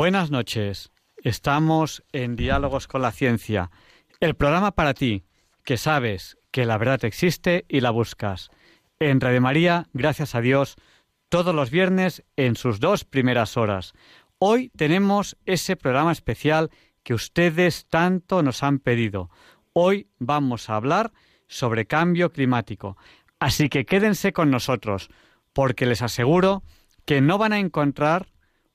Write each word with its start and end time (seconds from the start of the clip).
Buenas 0.00 0.30
noches. 0.30 0.92
Estamos 1.24 2.02
en 2.12 2.34
Diálogos 2.34 2.88
con 2.88 3.02
la 3.02 3.12
Ciencia, 3.12 3.70
el 4.18 4.34
programa 4.34 4.70
para 4.70 4.94
ti, 4.94 5.24
que 5.62 5.76
sabes 5.76 6.38
que 6.50 6.64
la 6.64 6.78
verdad 6.78 7.04
existe 7.04 7.66
y 7.68 7.80
la 7.80 7.90
buscas. 7.90 8.48
En 8.98 9.20
Radio 9.20 9.42
María, 9.42 9.88
gracias 9.92 10.34
a 10.34 10.40
Dios, 10.40 10.76
todos 11.28 11.54
los 11.54 11.70
viernes 11.70 12.24
en 12.36 12.56
sus 12.56 12.80
dos 12.80 13.04
primeras 13.04 13.58
horas. 13.58 13.92
Hoy 14.38 14.70
tenemos 14.74 15.36
ese 15.44 15.76
programa 15.76 16.12
especial 16.12 16.70
que 17.02 17.12
ustedes 17.12 17.86
tanto 17.86 18.42
nos 18.42 18.62
han 18.62 18.78
pedido. 18.78 19.28
Hoy 19.74 20.08
vamos 20.18 20.70
a 20.70 20.76
hablar 20.76 21.12
sobre 21.46 21.86
cambio 21.86 22.32
climático. 22.32 22.96
Así 23.38 23.68
que 23.68 23.84
quédense 23.84 24.32
con 24.32 24.50
nosotros, 24.50 25.10
porque 25.52 25.84
les 25.84 26.00
aseguro 26.00 26.62
que 27.04 27.20
no 27.20 27.36
van 27.36 27.52
a 27.52 27.58
encontrar 27.58 28.28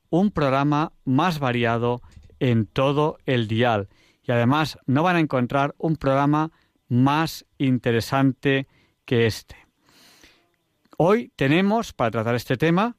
un 0.09 0.31
programa 0.31 0.93
más 1.03 1.39
variado 1.39 2.01
en 2.39 2.65
todo 2.65 3.17
el 3.25 3.47
dial. 3.47 3.89
Y 4.23 4.31
además 4.31 4.77
no 4.85 5.03
van 5.03 5.17
a 5.17 5.19
encontrar 5.19 5.75
un 5.77 5.95
programa 5.97 6.51
más 6.87 7.45
interesante 7.57 8.67
que 9.05 9.25
este. 9.25 9.55
Hoy 10.97 11.31
tenemos, 11.35 11.93
para 11.93 12.11
tratar 12.11 12.35
este 12.35 12.57
tema, 12.57 12.97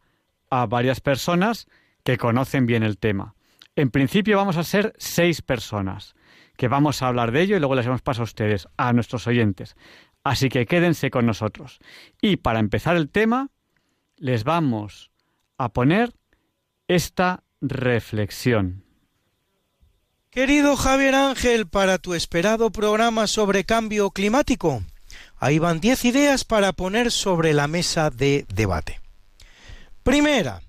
a 0.51 0.67
varias 0.67 1.01
personas 1.01 1.67
que 2.05 2.19
conocen 2.19 2.67
bien 2.67 2.83
el 2.83 2.99
tema. 2.99 3.35
En 3.75 3.91
principio 3.91 4.37
vamos 4.37 4.57
a 4.57 4.65
ser 4.65 4.95
seis 4.99 5.43
personas, 5.43 6.15
que 6.57 6.69
vamos 6.69 7.03
a 7.03 7.09
hablar 7.09 7.33
de 7.33 7.43
ello 7.43 7.57
y 7.57 7.59
luego 7.59 7.75
les 7.75 7.85
damos 7.85 8.03
paso 8.03 8.23
a 8.23 8.25
ustedes, 8.25 8.69
a 8.77 8.93
nuestros 8.93 9.27
oyentes. 9.27 9.77
Así 10.25 10.49
que 10.49 10.67
quédense 10.67 11.11
con 11.11 11.27
nosotros. 11.27 11.79
Y 12.21 12.37
para 12.37 12.59
empezar 12.59 12.97
el 12.97 13.11
tema, 13.11 13.51
les 14.17 14.45
vamos 14.45 15.11
a 15.59 15.73
poner 15.73 16.13
esta 16.89 17.43
reflexión. 17.61 18.85
Querido 20.31 20.77
Javier 20.77 21.15
Ángel, 21.15 21.67
para 21.67 21.99
tu 21.99 22.15
esperado 22.15 22.71
programa 22.71 23.27
sobre 23.27 23.65
cambio 23.65 24.11
climático, 24.11 24.83
ahí 25.39 25.59
van 25.59 25.81
diez 25.81 26.05
ideas 26.05 26.45
para 26.45 26.73
poner 26.73 27.11
sobre 27.11 27.55
la 27.55 27.67
mesa 27.69 28.11
de 28.11 28.45
debate. 28.55 29.01
Primera. 30.03 30.61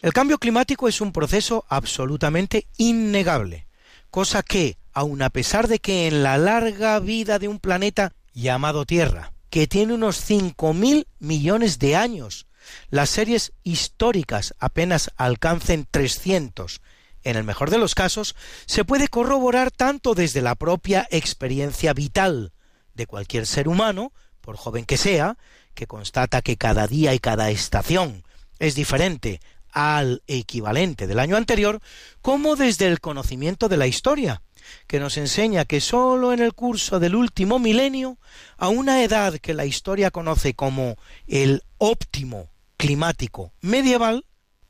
El 0.00 0.12
cambio 0.12 0.38
climático 0.38 0.88
es 0.88 1.00
un 1.00 1.12
proceso 1.12 1.64
absolutamente 1.68 2.66
innegable, 2.76 3.68
cosa 4.10 4.42
que, 4.42 4.76
aun 4.92 5.22
a 5.22 5.30
pesar 5.30 5.68
de 5.68 5.78
que 5.78 6.08
en 6.08 6.24
la 6.24 6.38
larga 6.38 6.98
vida 6.98 7.38
de 7.38 7.46
un 7.46 7.60
planeta 7.60 8.12
llamado 8.32 8.84
Tierra 8.84 9.32
que 9.52 9.66
tiene 9.66 9.92
unos 9.92 10.24
mil 10.72 11.06
millones 11.18 11.78
de 11.78 11.94
años. 11.94 12.46
Las 12.88 13.10
series 13.10 13.52
históricas 13.62 14.54
apenas 14.58 15.10
alcancen 15.18 15.86
300. 15.90 16.80
En 17.22 17.36
el 17.36 17.44
mejor 17.44 17.68
de 17.68 17.76
los 17.76 17.94
casos, 17.94 18.34
se 18.64 18.86
puede 18.86 19.08
corroborar 19.08 19.70
tanto 19.70 20.14
desde 20.14 20.40
la 20.40 20.54
propia 20.54 21.06
experiencia 21.10 21.92
vital 21.92 22.54
de 22.94 23.06
cualquier 23.06 23.46
ser 23.46 23.68
humano, 23.68 24.14
por 24.40 24.56
joven 24.56 24.86
que 24.86 24.96
sea, 24.96 25.36
que 25.74 25.86
constata 25.86 26.40
que 26.40 26.56
cada 26.56 26.86
día 26.86 27.12
y 27.12 27.18
cada 27.18 27.50
estación 27.50 28.24
es 28.58 28.74
diferente 28.74 29.42
al 29.70 30.22
equivalente 30.28 31.06
del 31.06 31.18
año 31.18 31.36
anterior, 31.36 31.82
como 32.22 32.56
desde 32.56 32.86
el 32.86 33.00
conocimiento 33.00 33.68
de 33.68 33.76
la 33.76 33.86
historia, 33.86 34.40
que 34.86 35.00
nos 35.00 35.16
enseña 35.16 35.64
que 35.64 35.80
sólo 35.80 36.32
en 36.32 36.40
el 36.40 36.54
curso 36.54 37.00
del 37.00 37.14
último 37.14 37.58
milenio, 37.58 38.18
a 38.56 38.68
una 38.68 39.02
edad 39.02 39.38
que 39.38 39.54
la 39.54 39.64
historia 39.64 40.10
conoce 40.10 40.54
como 40.54 40.96
el 41.26 41.62
óptimo 41.78 42.48
climático 42.76 43.52
medieval, 43.60 44.24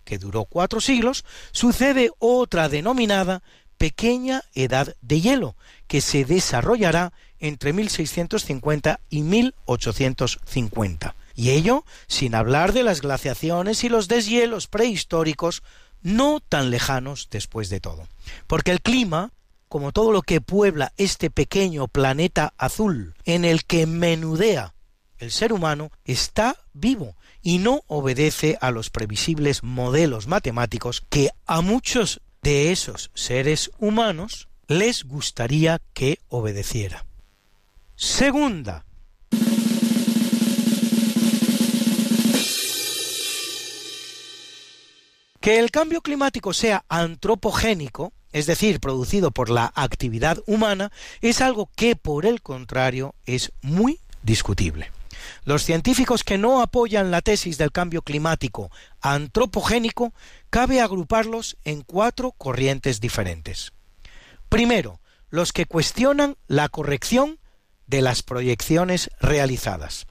que 0.05 0.19
duró 0.19 0.45
cuatro 0.45 0.81
siglos, 0.81 1.25
sucede 1.53 2.11
otra 2.19 2.69
denominada 2.69 3.43
pequeña 3.79 4.43
edad 4.55 4.95
de 5.01 5.21
hielo, 5.21 5.57
que 5.87 6.01
se 6.01 6.25
desarrollará 6.25 7.13
entre 7.39 7.73
1650 7.73 9.01
y 9.11 9.23
1850. 9.23 11.17
Y 11.35 11.51
ello 11.51 11.85
sin 12.07 12.35
hablar 12.35 12.73
de 12.73 12.85
las 12.85 13.01
glaciaciones 13.01 13.83
y 13.85 13.89
los 13.89 14.07
deshielos 14.09 14.69
prehistóricos 14.69 15.63
no 16.03 16.41
tan 16.41 16.71
lejanos 16.71 17.29
después 17.31 17.71
de 17.71 17.81
todo. 17.81 18.07
Porque 18.47 18.71
el 18.71 18.83
clima 18.83 19.33
como 19.73 19.93
todo 19.93 20.13
lo 20.13 20.21
que 20.21 20.43
puebla 20.43 20.93
este 20.99 21.31
pequeño 21.31 21.89
planeta 21.89 22.53
azul 22.59 23.15
en 23.25 23.47
el 23.47 23.65
que 23.65 23.87
menudea 23.87 24.75
el 25.17 25.31
ser 25.31 25.51
humano, 25.51 25.91
está 26.05 26.59
vivo 26.75 27.17
y 27.41 27.57
no 27.57 27.81
obedece 27.87 28.59
a 28.61 28.71
los 28.71 28.91
previsibles 28.91 29.63
modelos 29.63 30.27
matemáticos 30.27 31.03
que 31.09 31.31
a 31.47 31.63
muchos 31.63 32.21
de 32.43 32.71
esos 32.71 33.11
seres 33.15 33.71
humanos 33.79 34.51
les 34.69 35.05
gustaría 35.05 35.81
que 35.95 36.19
obedeciera. 36.29 37.07
Segunda, 37.97 38.85
que 45.41 45.59
el 45.59 45.71
cambio 45.71 46.03
climático 46.03 46.53
sea 46.53 46.85
antropogénico 46.91 48.13
es 48.33 48.47
decir, 48.47 48.81
producido 48.81 49.31
por 49.31 49.51
la 49.51 49.73
actividad 49.75 50.39
humana, 50.47 50.93
es 51.21 51.41
algo 51.41 51.71
que, 51.77 51.97
por 51.97 52.27
el 52.27 52.43
contrario, 52.43 53.15
es 53.27 53.53
muy 53.61 54.01
discutible. 54.23 54.91
Los 55.45 55.65
científicos 55.65 56.25
que 56.25 56.39
no 56.39 56.63
apoyan 56.63 57.11
la 57.11 57.21
tesis 57.21 57.59
del 57.59 57.73
cambio 57.73 58.03
climático 58.03 58.71
antropogénico 59.01 60.13
cabe 60.51 60.81
agruparlos 60.81 61.57
en 61.65 61.83
cuatro 61.83 62.33
corrientes 62.33 63.01
diferentes. 63.01 63.73
Primero, 64.49 65.01
los 65.31 65.53
que 65.53 65.67
cuestionan 65.67 66.37
la 66.47 66.69
corrección 66.69 67.39
de 67.87 68.03
las 68.03 68.23
proyecciones 68.23 69.11
realizadas. 69.21 70.07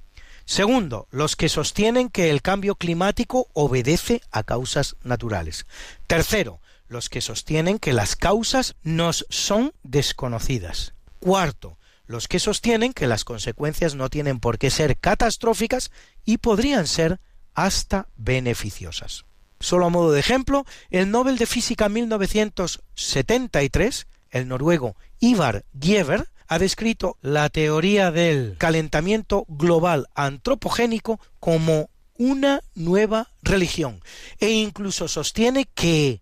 Segundo, 0.45 1.07
los 1.11 1.35
que 1.35 1.49
sostienen 1.49 2.09
que 2.09 2.29
el 2.29 2.41
cambio 2.41 2.75
climático 2.75 3.47
obedece 3.53 4.21
a 4.31 4.43
causas 4.43 4.95
naturales. 5.03 5.65
Tercero, 6.07 6.59
los 6.91 7.09
que 7.09 7.21
sostienen 7.21 7.79
que 7.79 7.93
las 7.93 8.17
causas 8.17 8.75
nos 8.83 9.25
son 9.29 9.71
desconocidas. 9.81 10.93
Cuarto, 11.19 11.77
los 12.05 12.27
que 12.27 12.37
sostienen 12.37 12.91
que 12.91 13.07
las 13.07 13.23
consecuencias 13.23 13.95
no 13.95 14.09
tienen 14.09 14.41
por 14.41 14.57
qué 14.57 14.69
ser 14.69 14.97
catastróficas 14.97 15.89
y 16.25 16.39
podrían 16.39 16.87
ser 16.87 17.21
hasta 17.53 18.09
beneficiosas. 18.17 19.23
Solo 19.61 19.85
a 19.85 19.89
modo 19.89 20.11
de 20.11 20.19
ejemplo, 20.19 20.65
el 20.89 21.11
Nobel 21.11 21.37
de 21.37 21.45
Física 21.45 21.87
1973, 21.87 24.07
el 24.29 24.49
noruego 24.49 24.97
Ivar 25.21 25.63
Giever, 25.79 26.27
ha 26.49 26.59
descrito 26.59 27.15
la 27.21 27.47
teoría 27.47 28.11
del 28.11 28.57
calentamiento 28.57 29.45
global 29.47 30.07
antropogénico 30.13 31.21
como 31.39 31.89
una 32.17 32.59
nueva 32.75 33.29
religión 33.41 34.01
e 34.39 34.49
incluso 34.49 35.07
sostiene 35.07 35.69
que 35.73 36.19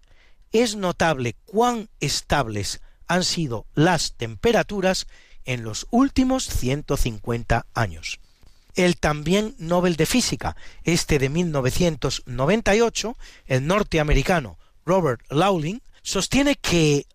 es 0.51 0.75
notable 0.75 1.36
cuán 1.46 1.90
estables 2.00 2.81
han 3.07 3.24
sido 3.24 3.66
las 3.74 4.13
temperaturas 4.13 5.07
en 5.46 5.63
los 5.63 5.88
últimos 5.90 6.46
150 6.46 7.66
años. 7.74 8.19
El 8.75 8.98
también 8.98 9.56
Nobel 9.57 9.96
de 9.96 10.06
Física, 10.06 10.56
este 10.84 11.19
de 11.19 11.30
1998, 11.30 13.18
el 13.48 13.66
norteamericano 13.66 14.57
Robert 14.86 15.22
Lowling, 15.30 15.81
sostiene 16.04 16.56
que 16.56 17.07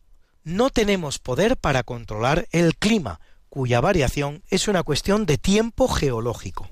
no 0.42 0.70
tenemos 0.70 1.18
poder 1.18 1.56
para 1.56 1.84
controlar 1.84 2.48
el 2.50 2.76
clima, 2.76 3.20
cuya 3.48 3.80
variación 3.80 4.42
es 4.50 4.68
una 4.68 4.82
cuestión 4.82 5.26
de 5.26 5.38
tiempo 5.38 5.88
geológico. 5.88 6.68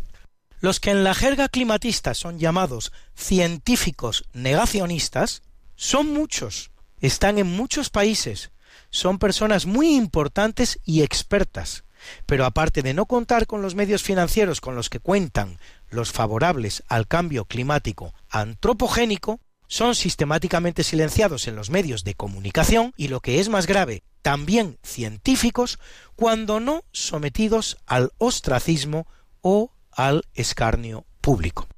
Los 0.60 0.78
que 0.78 0.90
en 0.90 1.04
la 1.04 1.14
jerga 1.14 1.48
climatista 1.48 2.14
son 2.14 2.38
llamados 2.38 2.92
científicos 3.14 4.24
negacionistas 4.32 5.42
son 5.82 6.12
muchos, 6.12 6.70
están 7.00 7.38
en 7.38 7.48
muchos 7.48 7.90
países, 7.90 8.52
son 8.90 9.18
personas 9.18 9.66
muy 9.66 9.96
importantes 9.96 10.78
y 10.84 11.02
expertas, 11.02 11.82
Pero 12.24 12.44
aparte 12.44 12.82
de 12.82 12.94
no 12.94 13.06
contar 13.06 13.46
con 13.46 13.62
los 13.62 13.74
medios 13.74 14.02
financieros 14.02 14.60
con 14.60 14.76
los 14.76 14.88
que 14.88 15.00
cuentan 15.00 15.58
los 15.90 16.12
favorables 16.12 16.84
al 16.88 17.08
cambio 17.08 17.44
climático 17.44 18.14
antropogénico, 18.28 19.40
son 19.66 19.96
sistemáticamente 19.96 20.84
silenciados 20.84 21.48
en 21.48 21.56
los 21.56 21.70
medios 21.70 22.04
de 22.04 22.14
comunicación 22.14 22.92
y 22.96 23.08
lo 23.08 23.20
que 23.20 23.40
es 23.40 23.48
más 23.48 23.66
grave, 23.66 24.04
también 24.20 24.78
científicos, 24.84 25.80
cuando 26.14 26.60
no 26.60 26.84
sometidos 26.92 27.78
al 27.86 28.12
ostracismo 28.18 29.06
o 29.40 29.72
al 29.90 30.22
escarnio 30.34 31.06
público. 31.20 31.68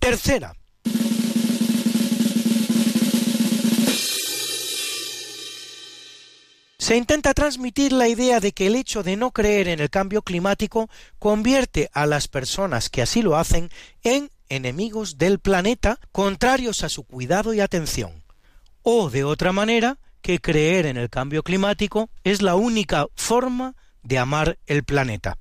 Tercera, 0.00 0.56
Se 6.82 6.96
intenta 6.96 7.32
transmitir 7.32 7.92
la 7.92 8.08
idea 8.08 8.40
de 8.40 8.50
que 8.50 8.66
el 8.66 8.74
hecho 8.74 9.04
de 9.04 9.14
no 9.14 9.30
creer 9.30 9.68
en 9.68 9.78
el 9.78 9.88
cambio 9.88 10.22
climático 10.22 10.90
convierte 11.20 11.88
a 11.92 12.06
las 12.06 12.26
personas 12.26 12.90
que 12.90 13.02
así 13.02 13.22
lo 13.22 13.36
hacen 13.36 13.70
en 14.02 14.32
enemigos 14.48 15.16
del 15.16 15.38
planeta, 15.38 16.00
contrarios 16.10 16.82
a 16.82 16.88
su 16.88 17.04
cuidado 17.04 17.54
y 17.54 17.60
atención. 17.60 18.24
O, 18.82 19.10
de 19.10 19.22
otra 19.22 19.52
manera, 19.52 19.98
que 20.22 20.40
creer 20.40 20.86
en 20.86 20.96
el 20.96 21.08
cambio 21.08 21.44
climático 21.44 22.10
es 22.24 22.42
la 22.42 22.56
única 22.56 23.06
forma 23.14 23.76
de 24.02 24.18
amar 24.18 24.58
el 24.66 24.82
planeta. 24.82 25.38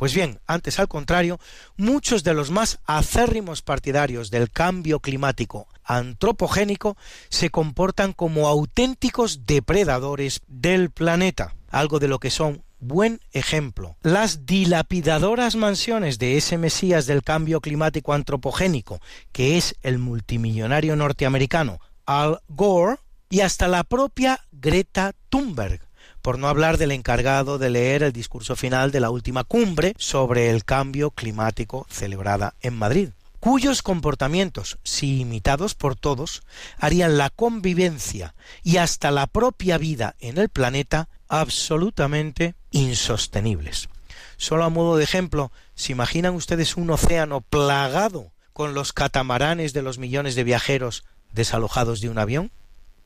Pues 0.00 0.14
bien, 0.14 0.40
antes 0.46 0.80
al 0.80 0.88
contrario, 0.88 1.38
muchos 1.76 2.24
de 2.24 2.32
los 2.32 2.50
más 2.50 2.78
acérrimos 2.86 3.60
partidarios 3.60 4.30
del 4.30 4.50
cambio 4.50 5.00
climático 5.00 5.68
antropogénico 5.84 6.96
se 7.28 7.50
comportan 7.50 8.14
como 8.14 8.48
auténticos 8.48 9.44
depredadores 9.44 10.40
del 10.48 10.88
planeta, 10.88 11.54
algo 11.68 11.98
de 11.98 12.08
lo 12.08 12.18
que 12.18 12.30
son 12.30 12.62
buen 12.78 13.20
ejemplo. 13.32 13.98
Las 14.00 14.46
dilapidadoras 14.46 15.54
mansiones 15.54 16.18
de 16.18 16.38
ese 16.38 16.56
Mesías 16.56 17.04
del 17.04 17.22
cambio 17.22 17.60
climático 17.60 18.14
antropogénico, 18.14 19.02
que 19.32 19.58
es 19.58 19.76
el 19.82 19.98
multimillonario 19.98 20.96
norteamericano 20.96 21.78
Al 22.06 22.40
Gore, 22.48 22.96
y 23.28 23.42
hasta 23.42 23.68
la 23.68 23.84
propia 23.84 24.40
Greta 24.50 25.12
Thunberg, 25.28 25.89
por 26.22 26.38
no 26.38 26.48
hablar 26.48 26.78
del 26.78 26.92
encargado 26.92 27.58
de 27.58 27.70
leer 27.70 28.02
el 28.02 28.12
discurso 28.12 28.56
final 28.56 28.90
de 28.90 29.00
la 29.00 29.10
última 29.10 29.44
cumbre 29.44 29.94
sobre 29.98 30.50
el 30.50 30.64
cambio 30.64 31.10
climático 31.10 31.86
celebrada 31.90 32.54
en 32.60 32.76
Madrid, 32.76 33.10
cuyos 33.40 33.82
comportamientos, 33.82 34.78
si 34.84 35.20
imitados 35.20 35.74
por 35.74 35.96
todos, 35.96 36.42
harían 36.78 37.18
la 37.18 37.30
convivencia 37.30 38.34
y 38.62 38.76
hasta 38.76 39.10
la 39.10 39.26
propia 39.26 39.78
vida 39.78 40.14
en 40.20 40.38
el 40.38 40.48
planeta 40.48 41.08
absolutamente 41.28 42.54
insostenibles. 42.70 43.88
Solo 44.36 44.64
a 44.64 44.70
modo 44.70 44.96
de 44.96 45.04
ejemplo, 45.04 45.52
¿se 45.74 45.92
imaginan 45.92 46.34
ustedes 46.34 46.76
un 46.76 46.90
océano 46.90 47.40
plagado 47.40 48.32
con 48.52 48.74
los 48.74 48.92
catamaranes 48.92 49.72
de 49.72 49.82
los 49.82 49.98
millones 49.98 50.34
de 50.34 50.44
viajeros 50.44 51.04
desalojados 51.32 52.00
de 52.00 52.08
un 52.08 52.18
avión? 52.18 52.50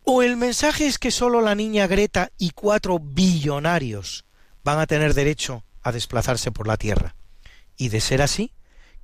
¿O 0.06 0.22
el 0.22 0.36
mensaje 0.36 0.86
es 0.86 0.98
que 0.98 1.10
solo 1.10 1.40
la 1.40 1.54
niña 1.54 1.86
Greta 1.86 2.30
y 2.36 2.50
cuatro 2.50 2.98
billonarios 3.00 4.26
van 4.62 4.78
a 4.78 4.86
tener 4.86 5.14
derecho 5.14 5.64
a 5.80 5.92
desplazarse 5.92 6.52
por 6.52 6.66
la 6.66 6.76
Tierra? 6.76 7.16
Y 7.78 7.88
de 7.88 8.02
ser 8.02 8.20
así, 8.20 8.52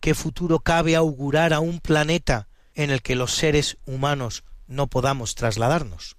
¿qué 0.01 0.15
futuro 0.15 0.61
cabe 0.61 0.97
augurar 0.97 1.55
a 1.55 1.61
un 1.61 1.81
planeta 1.81 2.49
en 2.75 2.91
el 2.91 3.01
que 3.01 3.15
los 3.15 3.33
seres 3.33 3.79
humanos 3.87 4.45
no 4.67 4.89
podamos 4.89 5.35
trasladarnos? 5.37 6.19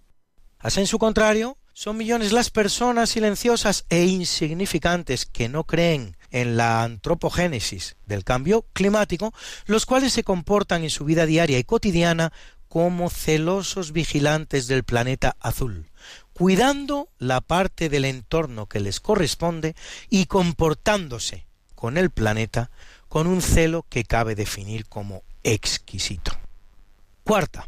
Así 0.58 0.80
en 0.80 0.88
su 0.88 0.98
contrario, 0.98 1.60
son 1.74 1.96
millones 1.98 2.32
las 2.32 2.50
personas 2.50 3.12
silenciosas 3.12 3.86
e 3.90 4.06
insignificantes 4.06 5.28
que 5.28 5.48
no 5.48 5.64
creen 5.64 6.18
en 6.32 6.58
la 6.58 6.82
antropogénesis 6.82 7.98
del 8.08 8.24
cambio 8.24 8.66
climático, 8.74 9.32
los 9.68 9.86
cuales 9.86 10.12
se 10.12 10.24
comportan 10.24 10.84
en 10.84 10.90
su 10.90 11.06
vida 11.06 11.28
diaria 11.28 11.60
y 11.60 11.64
cotidiana 11.64 12.34
como 12.72 13.10
celosos 13.10 13.92
vigilantes 13.92 14.68
del 14.68 14.86
planeta 14.86 15.36
azul, 15.42 15.90
cuidando 16.32 17.10
la 17.20 17.42
parte 17.42 17.90
del 17.90 18.06
entorno 18.06 18.68
que 18.68 18.80
les 18.80 19.02
corresponde 19.02 19.76
y 20.10 20.28
comportándose 20.28 21.46
con 21.76 21.98
el 21.98 22.12
planeta 22.12 22.72
con 23.10 23.28
un 23.28 23.42
celo 23.42 23.86
que 23.90 24.06
cabe 24.06 24.36
definir 24.36 24.86
como 24.86 25.24
exquisito. 25.44 26.32
Cuarta. 27.26 27.68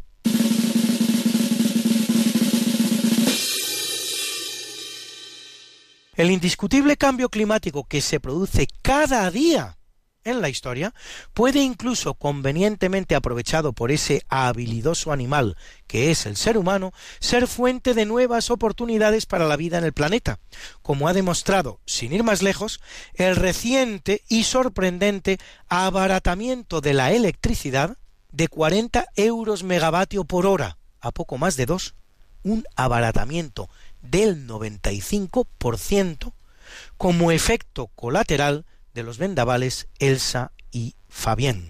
El 6.14 6.30
indiscutible 6.30 6.96
cambio 6.96 7.28
climático 7.28 7.84
que 7.84 8.00
se 8.00 8.20
produce 8.20 8.68
cada 8.80 9.30
día 9.30 9.76
en 10.24 10.40
la 10.40 10.48
historia, 10.48 10.94
puede 11.32 11.60
incluso 11.60 12.14
convenientemente 12.14 13.14
aprovechado 13.14 13.72
por 13.72 13.92
ese 13.92 14.24
habilidoso 14.28 15.12
animal 15.12 15.56
que 15.86 16.10
es 16.10 16.26
el 16.26 16.36
ser 16.36 16.58
humano, 16.58 16.92
ser 17.20 17.46
fuente 17.46 17.94
de 17.94 18.06
nuevas 18.06 18.50
oportunidades 18.50 19.26
para 19.26 19.46
la 19.46 19.56
vida 19.56 19.78
en 19.78 19.84
el 19.84 19.92
planeta, 19.92 20.40
como 20.82 21.08
ha 21.08 21.12
demostrado, 21.12 21.80
sin 21.86 22.12
ir 22.12 22.24
más 22.24 22.42
lejos, 22.42 22.80
el 23.14 23.36
reciente 23.36 24.22
y 24.28 24.44
sorprendente 24.44 25.38
abaratamiento 25.68 26.80
de 26.80 26.94
la 26.94 27.12
electricidad 27.12 27.96
de 28.32 28.48
40 28.48 29.06
euros 29.16 29.62
megavatio 29.62 30.24
por 30.24 30.46
hora 30.46 30.78
a 31.00 31.12
poco 31.12 31.38
más 31.38 31.56
de 31.56 31.66
dos, 31.66 31.94
un 32.42 32.64
abaratamiento 32.76 33.68
del 34.02 34.46
95% 34.46 36.32
como 36.96 37.30
efecto 37.30 37.88
colateral 37.88 38.64
de 38.94 39.02
los 39.02 39.18
vendavales 39.18 39.88
Elsa 39.98 40.52
y 40.70 40.94
Fabián. 41.08 41.68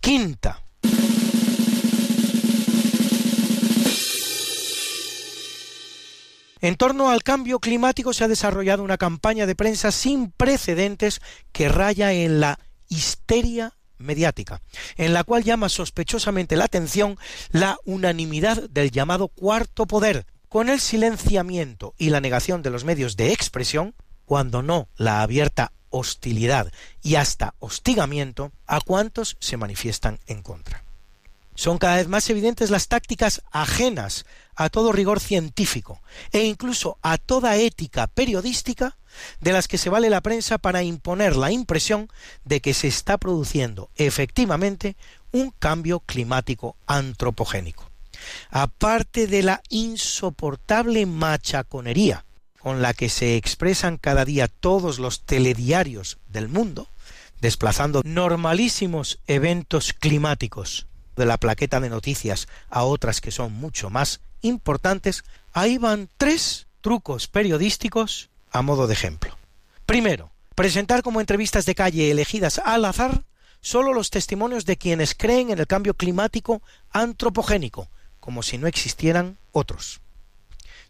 Quinta. 0.00 0.62
En 6.60 6.76
torno 6.76 7.10
al 7.10 7.22
cambio 7.22 7.58
climático 7.60 8.14
se 8.14 8.24
ha 8.24 8.28
desarrollado 8.28 8.82
una 8.82 8.96
campaña 8.96 9.44
de 9.44 9.54
prensa 9.54 9.90
sin 9.90 10.30
precedentes 10.30 11.20
que 11.52 11.68
raya 11.68 12.12
en 12.12 12.40
la 12.40 12.58
histeria 12.88 13.74
mediática, 13.98 14.62
en 14.96 15.12
la 15.12 15.24
cual 15.24 15.44
llama 15.44 15.68
sospechosamente 15.68 16.56
la 16.56 16.64
atención 16.64 17.18
la 17.50 17.76
unanimidad 17.84 18.68
del 18.70 18.90
llamado 18.90 19.28
cuarto 19.28 19.86
poder, 19.86 20.26
con 20.48 20.68
el 20.68 20.80
silenciamiento 20.80 21.94
y 21.98 22.10
la 22.10 22.20
negación 22.20 22.62
de 22.62 22.70
los 22.70 22.84
medios 22.84 23.16
de 23.16 23.32
expresión 23.32 23.94
cuando 24.24 24.62
no 24.62 24.88
la 24.96 25.22
abierta 25.22 25.72
hostilidad 25.90 26.72
y 27.02 27.14
hasta 27.14 27.54
hostigamiento 27.60 28.52
a 28.66 28.80
cuantos 28.80 29.36
se 29.40 29.56
manifiestan 29.56 30.18
en 30.26 30.42
contra. 30.42 30.84
Son 31.54 31.78
cada 31.78 31.96
vez 31.96 32.08
más 32.08 32.28
evidentes 32.30 32.70
las 32.70 32.88
tácticas 32.88 33.42
ajenas 33.52 34.26
a 34.56 34.70
todo 34.70 34.90
rigor 34.90 35.20
científico 35.20 36.00
e 36.32 36.44
incluso 36.44 36.98
a 37.02 37.16
toda 37.16 37.56
ética 37.56 38.08
periodística 38.08 38.96
de 39.40 39.52
las 39.52 39.68
que 39.68 39.78
se 39.78 39.88
vale 39.88 40.10
la 40.10 40.20
prensa 40.20 40.58
para 40.58 40.82
imponer 40.82 41.36
la 41.36 41.52
impresión 41.52 42.08
de 42.44 42.60
que 42.60 42.74
se 42.74 42.88
está 42.88 43.18
produciendo 43.18 43.88
efectivamente 43.94 44.96
un 45.30 45.52
cambio 45.52 46.00
climático 46.00 46.76
antropogénico. 46.86 47.88
Aparte 48.50 49.28
de 49.28 49.42
la 49.44 49.62
insoportable 49.68 51.06
machaconería 51.06 52.24
con 52.64 52.80
la 52.80 52.94
que 52.94 53.10
se 53.10 53.36
expresan 53.36 53.98
cada 53.98 54.24
día 54.24 54.48
todos 54.48 54.98
los 54.98 55.20
telediarios 55.20 56.16
del 56.28 56.48
mundo, 56.48 56.88
desplazando 57.42 58.00
normalísimos 58.06 59.18
eventos 59.26 59.92
climáticos 59.92 60.86
de 61.14 61.26
la 61.26 61.36
plaqueta 61.36 61.78
de 61.80 61.90
noticias 61.90 62.48
a 62.70 62.84
otras 62.84 63.20
que 63.20 63.32
son 63.32 63.52
mucho 63.52 63.90
más 63.90 64.22
importantes, 64.40 65.24
ahí 65.52 65.76
van 65.76 66.08
tres 66.16 66.66
trucos 66.80 67.28
periodísticos 67.28 68.30
a 68.50 68.62
modo 68.62 68.86
de 68.86 68.94
ejemplo. 68.94 69.36
Primero, 69.84 70.30
presentar 70.54 71.02
como 71.02 71.20
entrevistas 71.20 71.66
de 71.66 71.74
calle 71.74 72.10
elegidas 72.10 72.62
al 72.64 72.86
azar 72.86 73.24
solo 73.60 73.92
los 73.92 74.08
testimonios 74.08 74.64
de 74.64 74.78
quienes 74.78 75.14
creen 75.14 75.50
en 75.50 75.58
el 75.58 75.66
cambio 75.66 75.92
climático 75.92 76.62
antropogénico, 76.92 77.90
como 78.20 78.42
si 78.42 78.56
no 78.56 78.66
existieran 78.66 79.36
otros. 79.52 80.00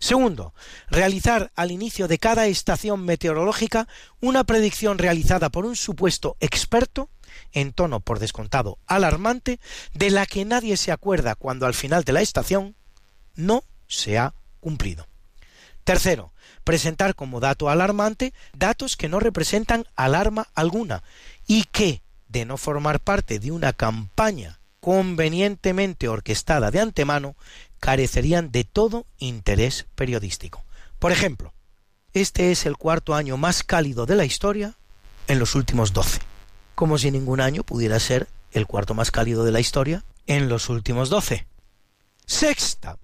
Segundo, 0.04 0.52
realizar 0.90 1.50
al 1.56 1.70
inicio 1.70 2.08
de 2.08 2.18
cada 2.18 2.46
estación 2.46 3.06
meteorológica 3.06 3.88
una 4.20 4.44
predicción 4.44 4.98
realizada 4.98 5.48
por 5.48 5.64
un 5.64 5.76
supuesto 5.76 6.36
experto, 6.40 7.08
en 7.52 7.72
tono 7.72 8.00
por 8.00 8.18
descontado 8.18 8.76
alarmante, 8.86 9.60
de 9.94 10.10
la 10.10 10.26
que 10.26 10.44
nadie 10.44 10.76
se 10.76 10.92
acuerda 10.92 11.36
cuando 11.36 11.64
al 11.64 11.72
final 11.72 12.04
de 12.04 12.12
la 12.12 12.20
estación 12.20 12.76
no 13.34 13.64
se 13.88 14.18
ha 14.18 14.34
cumplido. 14.60 15.08
Tercero, 15.84 16.34
presentar 16.64 17.14
como 17.14 17.40
dato 17.40 17.70
alarmante 17.70 18.34
datos 18.52 18.98
que 18.98 19.08
no 19.08 19.20
representan 19.20 19.86
alarma 19.96 20.48
alguna 20.54 21.02
y 21.46 21.64
que, 21.64 22.02
de 22.28 22.44
no 22.44 22.58
formar 22.58 23.00
parte 23.00 23.38
de 23.38 23.52
una 23.52 23.72
campaña 23.72 24.60
convenientemente 24.80 26.08
orquestada 26.08 26.70
de 26.70 26.80
antemano, 26.80 27.36
carecerían 27.84 28.50
de 28.50 28.64
todo 28.64 29.04
interés 29.18 29.84
periodístico. 29.94 30.64
Por 30.98 31.12
ejemplo, 31.12 31.52
este 32.14 32.50
es 32.50 32.64
el 32.64 32.78
cuarto 32.78 33.14
año 33.14 33.36
más 33.36 33.62
cálido 33.62 34.06
de 34.06 34.14
la 34.14 34.24
historia 34.24 34.72
en 35.28 35.38
los 35.38 35.54
últimos 35.54 35.92
doce. 35.92 36.20
Como 36.74 36.96
si 36.96 37.10
ningún 37.10 37.42
año 37.42 37.62
pudiera 37.62 38.00
ser 38.00 38.26
el 38.52 38.66
cuarto 38.66 38.94
más 38.94 39.10
cálido 39.10 39.44
de 39.44 39.52
la 39.52 39.60
historia 39.60 40.02
en 40.26 40.48
los 40.48 40.70
últimos 40.70 41.10
doce. 41.10 41.46
Sexta. 42.24 42.96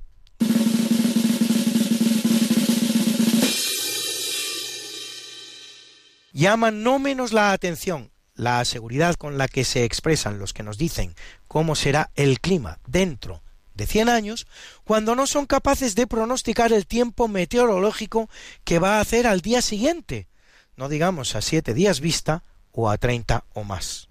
Llama 6.32 6.70
no 6.70 6.98
menos 6.98 7.34
la 7.34 7.52
atención 7.52 8.10
la 8.34 8.64
seguridad 8.64 9.16
con 9.16 9.36
la 9.36 9.46
que 9.46 9.64
se 9.64 9.84
expresan 9.84 10.38
los 10.38 10.54
que 10.54 10.62
nos 10.62 10.78
dicen 10.78 11.14
cómo 11.48 11.74
será 11.74 12.10
el 12.14 12.40
clima 12.40 12.78
dentro 12.86 13.42
de 13.80 13.86
100 13.86 14.10
años, 14.10 14.46
cuando 14.84 15.16
no 15.16 15.26
son 15.26 15.46
capaces 15.46 15.94
de 15.94 16.06
pronosticar 16.06 16.70
el 16.70 16.86
tiempo 16.86 17.28
meteorológico 17.28 18.28
que 18.62 18.78
va 18.78 18.98
a 18.98 19.00
hacer 19.00 19.26
al 19.26 19.40
día 19.40 19.62
siguiente, 19.62 20.28
no 20.76 20.90
digamos 20.90 21.34
a 21.34 21.40
siete 21.40 21.72
días 21.72 22.00
vista 22.00 22.44
o 22.72 22.90
a 22.90 22.98
30 22.98 23.46
o 23.54 23.64
más. 23.64 24.10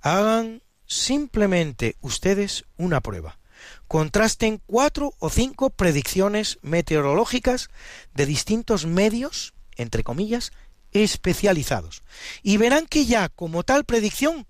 Hagan 0.00 0.62
simplemente 0.86 1.94
ustedes 2.00 2.64
una 2.76 3.00
prueba. 3.00 3.38
Contrasten 3.86 4.60
cuatro 4.66 5.14
o 5.20 5.30
cinco 5.30 5.70
predicciones 5.70 6.58
meteorológicas 6.62 7.70
de 8.14 8.26
distintos 8.26 8.84
medios, 8.84 9.54
entre 9.76 10.02
comillas, 10.02 10.50
especializados. 10.90 12.02
Y 12.42 12.56
verán 12.56 12.86
que 12.86 13.06
ya 13.06 13.28
como 13.28 13.62
tal 13.62 13.84
predicción 13.84 14.48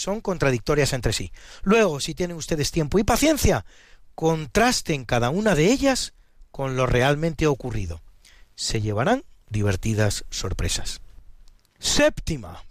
son 0.00 0.22
contradictorias 0.22 0.94
entre 0.94 1.12
sí. 1.12 1.30
Luego, 1.62 2.00
si 2.00 2.14
tienen 2.14 2.36
ustedes 2.36 2.70
tiempo 2.70 2.98
y 2.98 3.04
paciencia, 3.04 3.66
contrasten 4.14 5.04
cada 5.04 5.28
una 5.28 5.54
de 5.54 5.70
ellas 5.70 6.14
con 6.50 6.74
lo 6.74 6.86
realmente 6.86 7.46
ocurrido. 7.46 8.00
Se 8.54 8.80
llevarán 8.80 9.24
divertidas 9.50 10.24
sorpresas. 10.30 11.00
Séptima. 11.78 12.62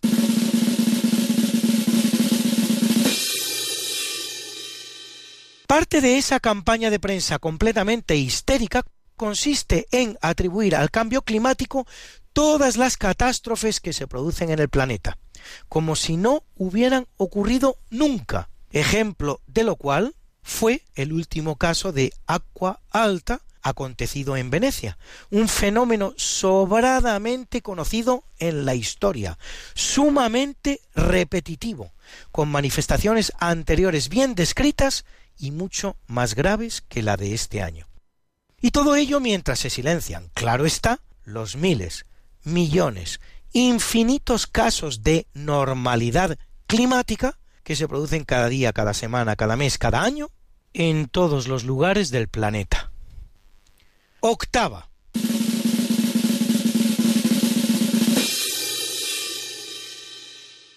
Parte 5.67 6.01
de 6.01 6.17
esa 6.17 6.39
campaña 6.39 6.89
de 6.89 6.99
prensa 6.99 7.37
completamente 7.37 8.15
histérica 8.15 8.83
consiste 9.15 9.85
en 9.91 10.17
atribuir 10.21 10.75
al 10.75 10.89
cambio 10.89 11.21
climático 11.21 11.85
todas 12.33 12.75
las 12.75 12.97
catástrofes 12.97 13.79
que 13.79 13.93
se 13.93 14.07
producen 14.07 14.49
en 14.49 14.59
el 14.59 14.69
planeta, 14.69 15.19
como 15.67 15.95
si 15.95 16.17
no 16.17 16.43
hubieran 16.55 17.07
ocurrido 17.17 17.77
nunca, 17.89 18.49
ejemplo 18.71 19.41
de 19.47 19.63
lo 19.63 19.75
cual 19.75 20.15
fue 20.41 20.83
el 20.95 21.13
último 21.13 21.57
caso 21.57 21.91
de 21.91 22.13
agua 22.25 22.81
alta 22.89 23.41
acontecido 23.61 24.37
en 24.37 24.49
Venecia, 24.49 24.97
un 25.29 25.47
fenómeno 25.47 26.13
sobradamente 26.17 27.61
conocido 27.61 28.23
en 28.39 28.65
la 28.65 28.75
historia, 28.75 29.37
sumamente 29.73 30.81
repetitivo, 30.95 31.91
con 32.31 32.49
manifestaciones 32.49 33.33
anteriores 33.39 34.09
bien 34.09 34.35
descritas 34.35 35.05
y 35.37 35.51
mucho 35.51 35.97
más 36.07 36.35
graves 36.35 36.81
que 36.81 37.03
la 37.03 37.17
de 37.17 37.33
este 37.33 37.61
año. 37.61 37.87
Y 38.61 38.71
todo 38.71 38.95
ello 38.95 39.19
mientras 39.19 39.59
se 39.59 39.69
silencian, 39.69 40.29
claro 40.33 40.65
está, 40.65 40.99
los 41.23 41.55
miles, 41.55 42.05
millones, 42.43 43.19
infinitos 43.53 44.47
casos 44.47 45.03
de 45.03 45.27
normalidad 45.33 46.37
climática 46.67 47.39
que 47.63 47.75
se 47.75 47.87
producen 47.87 48.23
cada 48.23 48.49
día, 48.49 48.73
cada 48.73 48.93
semana, 48.93 49.35
cada 49.35 49.55
mes, 49.55 49.77
cada 49.77 50.03
año, 50.03 50.29
en 50.73 51.07
todos 51.07 51.47
los 51.47 51.63
lugares 51.63 52.11
del 52.11 52.27
planeta. 52.27 52.91
Octava. 54.19 54.89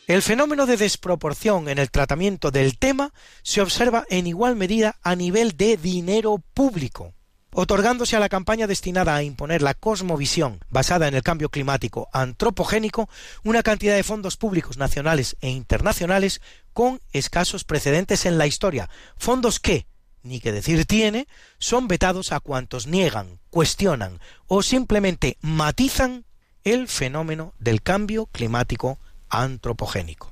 El 0.07 0.21
fenómeno 0.21 0.67
de 0.67 0.77
desproporción 0.77 1.69
en 1.69 1.79
el 1.79 1.91
tratamiento 1.91 2.51
del 2.51 2.79
tema 2.79 3.15
se 3.43 3.61
observa 3.61 4.05
en 4.11 4.27
igual 4.27 4.57
medida 4.57 4.99
a 5.03 5.17
nivel 5.17 5.57
de 5.57 5.77
dinero 5.77 6.43
público 6.53 7.15
otorgándose 7.53 8.17
a 8.17 8.21
la 8.21 8.29
campaña 8.29 8.67
destinada 8.67 9.15
a 9.15 9.23
imponer 9.23 9.63
la 9.63 9.75
cosmovisión 9.75 10.61
basada 10.71 11.09
en 11.09 11.15
el 11.15 11.23
cambio 11.23 11.51
climático 11.51 12.09
antropogénico 12.13 13.09
una 13.45 13.63
cantidad 13.63 13.95
de 13.95 14.03
fondos 14.03 14.37
públicos 14.37 14.79
nacionales 14.79 15.37
e 15.41 15.51
internacionales 15.51 16.41
con 16.73 17.01
escasos 17.13 17.65
precedentes 17.65 18.25
en 18.27 18.39
la 18.39 18.47
historia, 18.47 18.89
fondos 19.17 19.61
que, 19.61 19.87
ni 20.23 20.41
que 20.41 20.53
decir 20.53 20.87
tiene, 20.87 21.29
son 21.59 21.89
vetados 21.89 22.33
a 22.33 22.41
cuantos 22.41 22.87
niegan, 22.87 23.39
cuestionan 23.51 24.19
o 24.47 24.63
simplemente 24.63 25.37
matizan 25.41 26.25
el 26.65 26.89
fenómeno 26.89 27.55
del 27.59 27.83
cambio 27.83 28.27
climático 28.27 28.99
antropogénico. 29.29 30.32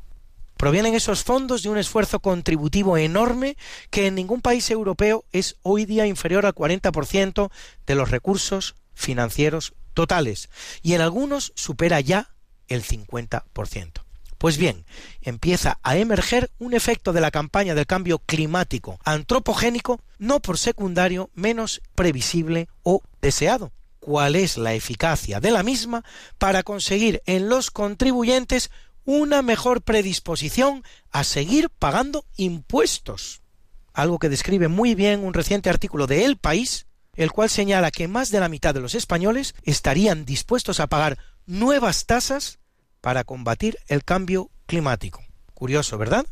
Provienen 0.60 0.94
esos 0.94 1.24
fondos 1.24 1.62
de 1.62 1.70
un 1.70 1.78
esfuerzo 1.78 2.20
contributivo 2.20 2.98
enorme 2.98 3.56
que 3.88 4.06
en 4.06 4.14
ningún 4.14 4.42
país 4.42 4.70
europeo 4.70 5.24
es 5.32 5.56
hoy 5.62 5.86
día 5.86 6.06
inferior 6.06 6.44
al 6.44 6.54
40% 6.54 7.50
de 7.86 7.94
los 7.94 8.10
recursos 8.10 8.74
financieros 8.92 9.72
totales 9.94 10.50
y 10.82 10.92
en 10.92 11.00
algunos 11.00 11.54
supera 11.56 11.98
ya 12.00 12.34
el 12.68 12.84
50%. 12.84 14.02
Pues 14.36 14.58
bien, 14.58 14.84
empieza 15.22 15.78
a 15.82 15.96
emerger 15.96 16.50
un 16.58 16.74
efecto 16.74 17.14
de 17.14 17.22
la 17.22 17.30
campaña 17.30 17.74
del 17.74 17.86
cambio 17.86 18.18
climático 18.18 19.00
antropogénico 19.02 20.02
no 20.18 20.40
por 20.40 20.58
secundario 20.58 21.30
menos 21.32 21.80
previsible 21.94 22.68
o 22.82 23.00
deseado. 23.22 23.72
¿Cuál 23.98 24.36
es 24.36 24.58
la 24.58 24.74
eficacia 24.74 25.40
de 25.40 25.52
la 25.52 25.62
misma 25.62 26.04
para 26.36 26.62
conseguir 26.62 27.22
en 27.24 27.48
los 27.48 27.70
contribuyentes 27.70 28.70
una 29.10 29.42
mejor 29.42 29.82
predisposición 29.82 30.84
a 31.10 31.24
seguir 31.24 31.68
pagando 31.68 32.24
impuestos. 32.36 33.42
Algo 33.92 34.20
que 34.20 34.28
describe 34.28 34.68
muy 34.68 34.94
bien 34.94 35.24
un 35.24 35.34
reciente 35.34 35.68
artículo 35.68 36.06
de 36.06 36.26
El 36.26 36.36
País, 36.36 36.86
el 37.16 37.32
cual 37.32 37.50
señala 37.50 37.90
que 37.90 38.06
más 38.06 38.30
de 38.30 38.38
la 38.38 38.48
mitad 38.48 38.72
de 38.72 38.78
los 38.78 38.94
españoles 38.94 39.56
estarían 39.64 40.24
dispuestos 40.24 40.78
a 40.78 40.86
pagar 40.86 41.18
nuevas 41.44 42.06
tasas 42.06 42.60
para 43.00 43.24
combatir 43.24 43.78
el 43.88 44.04
cambio 44.04 44.52
climático. 44.66 45.24
Curioso, 45.54 45.98
¿verdad? 45.98 46.24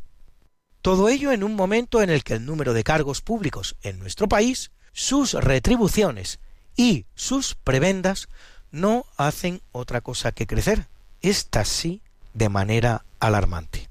Todo 0.80 1.08
ello 1.08 1.32
en 1.32 1.42
un 1.42 1.56
momento 1.56 2.00
en 2.00 2.10
el 2.10 2.22
que 2.22 2.34
el 2.34 2.46
número 2.46 2.74
de 2.74 2.84
cargos 2.84 3.22
públicos 3.22 3.74
en 3.82 3.98
nuestro 3.98 4.28
país, 4.28 4.70
sus 4.92 5.32
retribuciones 5.32 6.38
y 6.76 7.06
sus 7.16 7.56
prebendas 7.56 8.28
no 8.70 9.04
hacen 9.16 9.62
otra 9.72 10.00
cosa 10.00 10.30
que 10.30 10.46
crecer. 10.46 10.86
Estas 11.20 11.66
sí 11.66 12.02
de 12.38 12.48
manera 12.48 13.04
alarmante. 13.18 13.88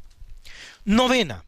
Novena. 0.85 1.43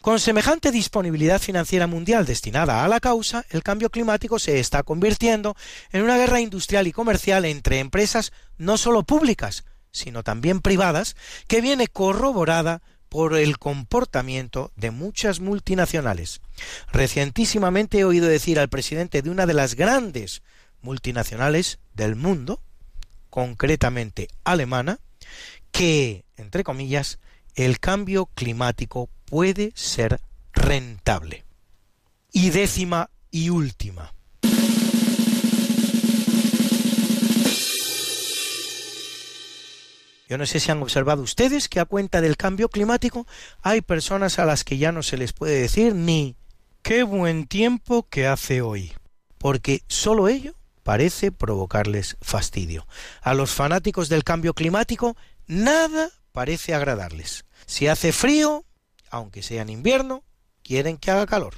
Con 0.00 0.20
semejante 0.20 0.70
disponibilidad 0.70 1.40
financiera 1.40 1.86
mundial 1.86 2.26
destinada 2.26 2.84
a 2.84 2.88
la 2.88 3.00
causa, 3.00 3.44
el 3.50 3.62
cambio 3.62 3.90
climático 3.90 4.38
se 4.38 4.60
está 4.60 4.82
convirtiendo 4.82 5.56
en 5.90 6.02
una 6.02 6.16
guerra 6.16 6.40
industrial 6.40 6.86
y 6.86 6.92
comercial 6.92 7.44
entre 7.44 7.80
empresas 7.80 8.32
no 8.56 8.76
solo 8.76 9.02
públicas, 9.02 9.64
sino 9.90 10.22
también 10.22 10.60
privadas, 10.60 11.16
que 11.48 11.60
viene 11.60 11.88
corroborada 11.88 12.82
por 13.08 13.34
el 13.34 13.58
comportamiento 13.58 14.72
de 14.76 14.90
muchas 14.90 15.40
multinacionales. 15.40 16.40
Recientísimamente 16.92 18.00
he 18.00 18.04
oído 18.04 18.26
decir 18.26 18.58
al 18.58 18.68
presidente 18.68 19.22
de 19.22 19.30
una 19.30 19.46
de 19.46 19.54
las 19.54 19.74
grandes 19.74 20.42
multinacionales 20.84 21.80
del 21.94 22.14
mundo, 22.14 22.60
concretamente 23.30 24.28
alemana, 24.44 25.00
que, 25.72 26.24
entre 26.36 26.62
comillas, 26.62 27.18
el 27.56 27.80
cambio 27.80 28.26
climático 28.26 29.08
puede 29.24 29.72
ser 29.74 30.20
rentable. 30.52 31.44
Y 32.32 32.50
décima 32.50 33.10
y 33.30 33.50
última. 33.50 34.12
Yo 40.28 40.38
no 40.38 40.46
sé 40.46 40.58
si 40.58 40.70
han 40.70 40.82
observado 40.82 41.22
ustedes 41.22 41.68
que 41.68 41.80
a 41.80 41.84
cuenta 41.84 42.20
del 42.20 42.36
cambio 42.36 42.68
climático 42.68 43.26
hay 43.62 43.82
personas 43.82 44.38
a 44.38 44.44
las 44.44 44.64
que 44.64 44.78
ya 44.78 44.90
no 44.90 45.02
se 45.02 45.16
les 45.16 45.32
puede 45.32 45.60
decir 45.60 45.94
ni 45.94 46.34
qué 46.82 47.02
buen 47.02 47.46
tiempo 47.46 48.08
que 48.08 48.26
hace 48.26 48.62
hoy, 48.62 48.92
porque 49.38 49.82
solo 49.86 50.28
ello 50.28 50.54
parece 50.84 51.32
provocarles 51.32 52.16
fastidio. 52.20 52.86
A 53.20 53.34
los 53.34 53.50
fanáticos 53.50 54.08
del 54.08 54.22
cambio 54.22 54.54
climático 54.54 55.16
nada 55.48 56.10
parece 56.30 56.74
agradarles. 56.74 57.44
Si 57.66 57.88
hace 57.88 58.12
frío, 58.12 58.64
aunque 59.10 59.42
sea 59.42 59.62
en 59.62 59.70
invierno, 59.70 60.22
quieren 60.62 60.96
que 60.96 61.10
haga 61.10 61.26
calor. 61.26 61.54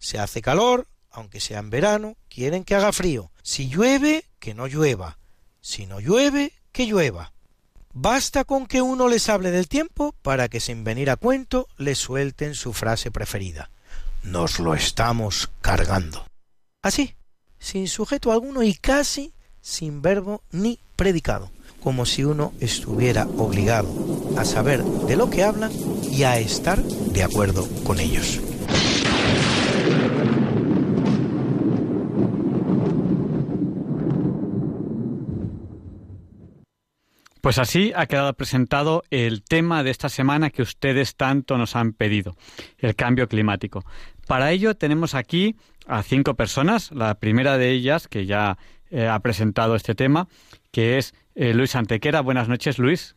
Si 0.00 0.16
hace 0.16 0.42
calor, 0.42 0.88
aunque 1.10 1.38
sea 1.38 1.60
en 1.60 1.70
verano, 1.70 2.16
quieren 2.28 2.64
que 2.64 2.74
haga 2.74 2.92
frío. 2.92 3.30
Si 3.42 3.68
llueve, 3.68 4.24
que 4.40 4.54
no 4.54 4.66
llueva. 4.66 5.18
Si 5.60 5.86
no 5.86 6.00
llueve, 6.00 6.52
que 6.72 6.86
llueva. 6.86 7.32
Basta 7.92 8.44
con 8.44 8.66
que 8.66 8.80
uno 8.80 9.08
les 9.08 9.28
hable 9.28 9.50
del 9.50 9.68
tiempo 9.68 10.14
para 10.22 10.48
que 10.48 10.60
sin 10.60 10.82
venir 10.82 11.10
a 11.10 11.16
cuento 11.16 11.68
les 11.76 11.98
suelten 11.98 12.54
su 12.54 12.72
frase 12.72 13.10
preferida. 13.10 13.70
nos 14.22 14.60
lo 14.60 14.74
estamos 14.74 15.50
cargando. 15.60 16.24
Así, 16.80 17.16
sin 17.62 17.86
sujeto 17.86 18.32
alguno 18.32 18.64
y 18.64 18.74
casi 18.74 19.32
sin 19.60 20.02
verbo 20.02 20.42
ni 20.50 20.80
predicado, 20.96 21.52
como 21.80 22.04
si 22.04 22.24
uno 22.24 22.52
estuviera 22.60 23.24
obligado 23.38 23.88
a 24.36 24.44
saber 24.44 24.82
de 24.82 25.16
lo 25.16 25.30
que 25.30 25.44
hablan 25.44 25.70
y 26.10 26.24
a 26.24 26.38
estar 26.38 26.82
de 26.82 27.22
acuerdo 27.22 27.66
con 27.84 28.00
ellos. 28.00 28.40
Pues 37.42 37.58
así 37.58 37.92
ha 37.96 38.06
quedado 38.06 38.32
presentado 38.34 39.02
el 39.10 39.42
tema 39.42 39.82
de 39.82 39.90
esta 39.90 40.08
semana 40.08 40.50
que 40.50 40.62
ustedes 40.62 41.16
tanto 41.16 41.58
nos 41.58 41.74
han 41.74 41.92
pedido, 41.92 42.36
el 42.78 42.94
cambio 42.94 43.26
climático. 43.28 43.84
Para 44.26 44.50
ello 44.52 44.74
tenemos 44.74 45.14
aquí 45.14 45.56
a 45.86 46.02
cinco 46.02 46.34
personas, 46.34 46.90
la 46.92 47.14
primera 47.16 47.58
de 47.58 47.70
ellas 47.70 48.08
que 48.08 48.26
ya 48.26 48.56
eh, 48.90 49.08
ha 49.08 49.18
presentado 49.20 49.74
este 49.74 49.94
tema, 49.94 50.28
que 50.70 50.98
es 50.98 51.14
eh, 51.34 51.54
Luis 51.54 51.74
Antequera. 51.74 52.20
Buenas 52.20 52.48
noches, 52.48 52.78
Luis. 52.78 53.16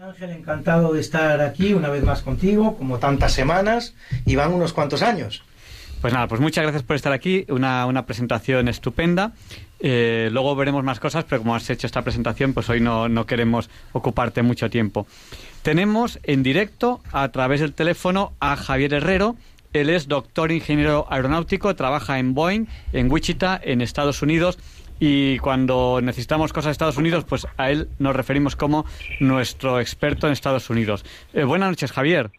Ángel, 0.00 0.30
encantado 0.30 0.92
de 0.92 1.00
estar 1.00 1.40
aquí 1.40 1.72
una 1.72 1.88
vez 1.88 2.04
más 2.04 2.22
contigo, 2.22 2.76
como 2.76 2.98
tantas 2.98 3.32
semanas, 3.32 3.94
y 4.24 4.36
van 4.36 4.52
unos 4.52 4.72
cuantos 4.72 5.02
años. 5.02 5.42
Pues 6.00 6.12
nada, 6.12 6.28
pues 6.28 6.40
muchas 6.40 6.62
gracias 6.62 6.82
por 6.82 6.96
estar 6.96 7.12
aquí, 7.12 7.46
una, 7.48 7.86
una 7.86 8.04
presentación 8.04 8.68
estupenda. 8.68 9.32
Eh, 9.80 10.28
luego 10.30 10.54
veremos 10.54 10.84
más 10.84 11.00
cosas, 11.00 11.24
pero 11.24 11.40
como 11.40 11.54
has 11.54 11.68
hecho 11.70 11.86
esta 11.86 12.02
presentación, 12.02 12.52
pues 12.52 12.68
hoy 12.68 12.80
no, 12.80 13.08
no 13.08 13.26
queremos 13.26 13.70
ocuparte 13.92 14.42
mucho 14.42 14.68
tiempo. 14.68 15.06
Tenemos 15.62 16.18
en 16.22 16.42
directo 16.42 17.00
a 17.12 17.28
través 17.30 17.60
del 17.60 17.72
teléfono 17.72 18.34
a 18.38 18.56
Javier 18.56 18.94
Herrero. 18.94 19.36
Él 19.80 19.90
es 19.90 20.08
doctor 20.08 20.52
ingeniero 20.52 21.06
aeronáutico, 21.10 21.74
trabaja 21.76 22.18
en 22.18 22.34
Boeing, 22.34 22.66
en 22.92 23.10
Wichita, 23.10 23.60
en 23.62 23.80
Estados 23.80 24.22
Unidos. 24.22 24.58
Y 24.98 25.38
cuando 25.40 26.00
necesitamos 26.02 26.52
cosas 26.54 26.66
de 26.66 26.72
Estados 26.72 26.96
Unidos, 26.96 27.24
pues 27.28 27.46
a 27.58 27.70
él 27.70 27.88
nos 27.98 28.16
referimos 28.16 28.56
como 28.56 28.86
nuestro 29.20 29.78
experto 29.80 30.26
en 30.26 30.32
Estados 30.32 30.70
Unidos. 30.70 31.04
Eh, 31.34 31.44
buenas 31.44 31.68
noches, 31.68 31.92
Javier. 31.92 32.30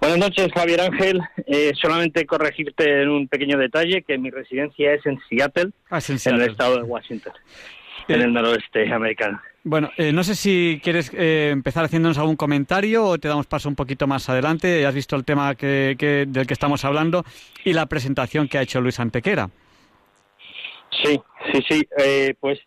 Buenas 0.00 0.18
noches, 0.18 0.48
Javier 0.52 0.82
Ángel. 0.82 1.20
Eh, 1.46 1.72
solamente 1.80 2.26
corregirte 2.26 3.02
en 3.02 3.08
un 3.08 3.28
pequeño 3.28 3.56
detalle, 3.56 4.02
que 4.02 4.18
mi 4.18 4.30
residencia 4.30 4.92
es 4.92 5.06
en 5.06 5.18
Seattle, 5.28 5.70
Ah, 5.88 5.98
es 5.98 6.26
en 6.26 6.34
el 6.34 6.42
estado 6.42 6.76
de 6.76 6.82
Washington, 6.82 7.32
en 8.08 8.20
Eh, 8.20 8.24
el 8.24 8.32
noroeste 8.32 8.92
americano. 8.92 9.40
Bueno, 9.66 9.90
eh, 9.96 10.12
no 10.12 10.22
sé 10.24 10.34
si 10.34 10.78
quieres 10.82 11.10
eh, 11.14 11.48
empezar 11.50 11.86
haciéndonos 11.86 12.18
algún 12.18 12.36
comentario 12.36 13.06
o 13.06 13.18
te 13.18 13.28
damos 13.28 13.46
paso 13.46 13.66
un 13.68 13.74
poquito 13.74 14.06
más 14.06 14.28
adelante. 14.28 14.80
Ya 14.82 14.88
has 14.88 14.94
visto 14.94 15.16
el 15.16 15.24
tema 15.24 15.54
que, 15.54 15.96
que- 15.98 16.26
del 16.28 16.46
que 16.46 16.52
estamos 16.52 16.84
hablando 16.84 17.24
y 17.64 17.72
la 17.72 17.86
presentación 17.86 18.46
que 18.46 18.58
ha 18.58 18.62
hecho 18.62 18.82
Luis 18.82 19.00
Antequera. 19.00 19.48
Sí, 21.02 21.18
sí, 21.52 21.62
sí. 21.68 21.88
eh, 21.98 22.34
pues 22.38 22.58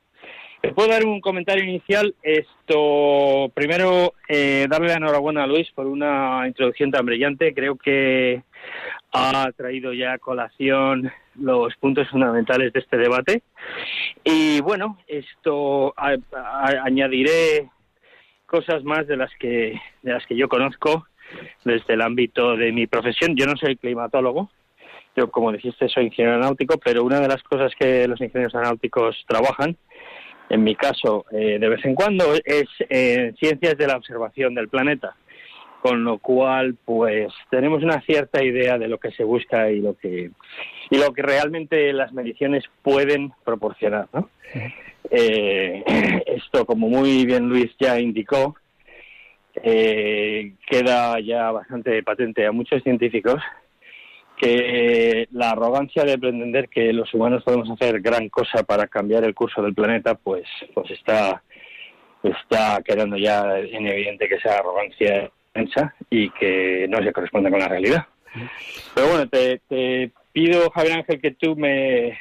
puedo 0.75 0.89
dar 0.89 1.05
un 1.05 1.21
comentario 1.21 1.63
inicial. 1.63 2.15
Esto, 2.23 3.51
primero, 3.53 4.13
eh, 4.27 4.67
darle 4.69 4.89
la 4.89 4.95
enhorabuena 4.95 5.43
a 5.43 5.47
Luis 5.47 5.69
por 5.71 5.85
una 5.87 6.43
introducción 6.47 6.91
tan 6.91 7.05
brillante. 7.05 7.53
Creo 7.53 7.75
que 7.75 8.43
ha 9.13 9.49
traído 9.55 9.93
ya 9.93 10.13
a 10.13 10.17
colación 10.17 11.11
los 11.35 11.75
puntos 11.77 12.09
fundamentales 12.09 12.73
de 12.73 12.79
este 12.79 12.97
debate. 12.97 13.43
Y 14.23 14.61
bueno, 14.61 14.97
esto 15.07 15.93
a- 15.97 16.15
añadiré 16.83 17.69
cosas 18.45 18.83
más 18.83 19.07
de 19.07 19.17
las 19.17 19.31
que 19.39 19.79
de 20.01 20.13
las 20.13 20.25
que 20.25 20.35
yo 20.35 20.47
conozco 20.47 21.05
desde 21.65 21.93
el 21.93 22.01
ámbito 22.01 22.55
de 22.55 22.71
mi 22.71 22.87
profesión. 22.87 23.35
Yo 23.35 23.45
no 23.45 23.57
soy 23.57 23.75
climatólogo, 23.75 24.49
yo 25.15 25.29
como 25.29 25.51
dijiste 25.51 25.89
soy 25.89 26.05
ingeniero 26.05 26.35
aeronáutico, 26.35 26.77
pero 26.77 27.03
una 27.03 27.19
de 27.19 27.27
las 27.27 27.43
cosas 27.43 27.73
que 27.77 28.07
los 28.07 28.21
ingenieros 28.21 28.55
aeronáuticos 28.55 29.25
trabajan, 29.27 29.75
en 30.49 30.63
mi 30.63 30.75
caso 30.75 31.25
eh, 31.31 31.57
de 31.59 31.69
vez 31.69 31.83
en 31.85 31.95
cuando, 31.95 32.25
es 32.45 32.67
eh, 32.89 33.33
ciencias 33.39 33.77
de 33.77 33.87
la 33.87 33.97
observación 33.97 34.55
del 34.55 34.69
planeta. 34.69 35.15
Con 35.81 36.03
lo 36.03 36.17
cual, 36.17 36.75
pues 36.83 37.31
tenemos 37.51 37.83
una 37.83 38.01
cierta 38.01 38.43
idea 38.43 38.77
de 38.77 38.87
lo 38.87 38.97
que 38.97 39.11
se 39.11 39.23
busca 39.23 39.69
y 39.69 39.79
lo 39.79 39.95
que 39.95 40.31
y 40.89 40.97
lo 40.97 41.13
que 41.13 41.21
realmente 41.21 41.93
las 41.93 42.13
mediciones 42.13 42.63
pueden 42.81 43.31
proporcionar. 43.45 44.07
Eh, 45.11 45.83
esto, 46.25 46.65
como 46.65 46.89
muy 46.89 47.25
bien 47.25 47.47
Luis 47.47 47.71
ya 47.79 47.99
indicó, 47.99 48.55
eh, 49.55 50.53
queda 50.67 51.19
ya 51.19 51.51
bastante 51.51 52.01
patente 52.03 52.45
a 52.45 52.51
muchos 52.51 52.83
científicos 52.83 53.41
que 54.37 55.27
la 55.31 55.51
arrogancia 55.51 56.03
de 56.03 56.17
pretender 56.17 56.69
que 56.69 56.93
los 56.93 57.13
humanos 57.13 57.43
podemos 57.43 57.69
hacer 57.71 57.99
gran 58.01 58.29
cosa 58.29 58.63
para 58.63 58.87
cambiar 58.87 59.23
el 59.23 59.33
curso 59.33 59.61
del 59.61 59.73
planeta, 59.73 60.15
pues, 60.15 60.45
pues 60.73 60.91
está, 60.91 61.43
está 62.23 62.81
quedando 62.85 63.17
ya 63.17 63.57
en 63.59 63.87
evidente 63.87 64.29
que 64.29 64.35
esa 64.35 64.59
arrogancia 64.59 65.31
inmensa 65.55 65.95
y 66.09 66.29
que 66.29 66.85
no 66.87 67.01
se 67.03 67.11
corresponde 67.11 67.49
con 67.49 67.59
la 67.59 67.67
realidad. 67.67 68.05
Pero 68.93 69.07
bueno, 69.07 69.27
te, 69.27 69.59
te 69.67 70.11
pido, 70.31 70.69
Javier 70.69 70.99
Ángel, 70.99 71.19
que 71.19 71.31
tú 71.31 71.55
me, 71.55 72.17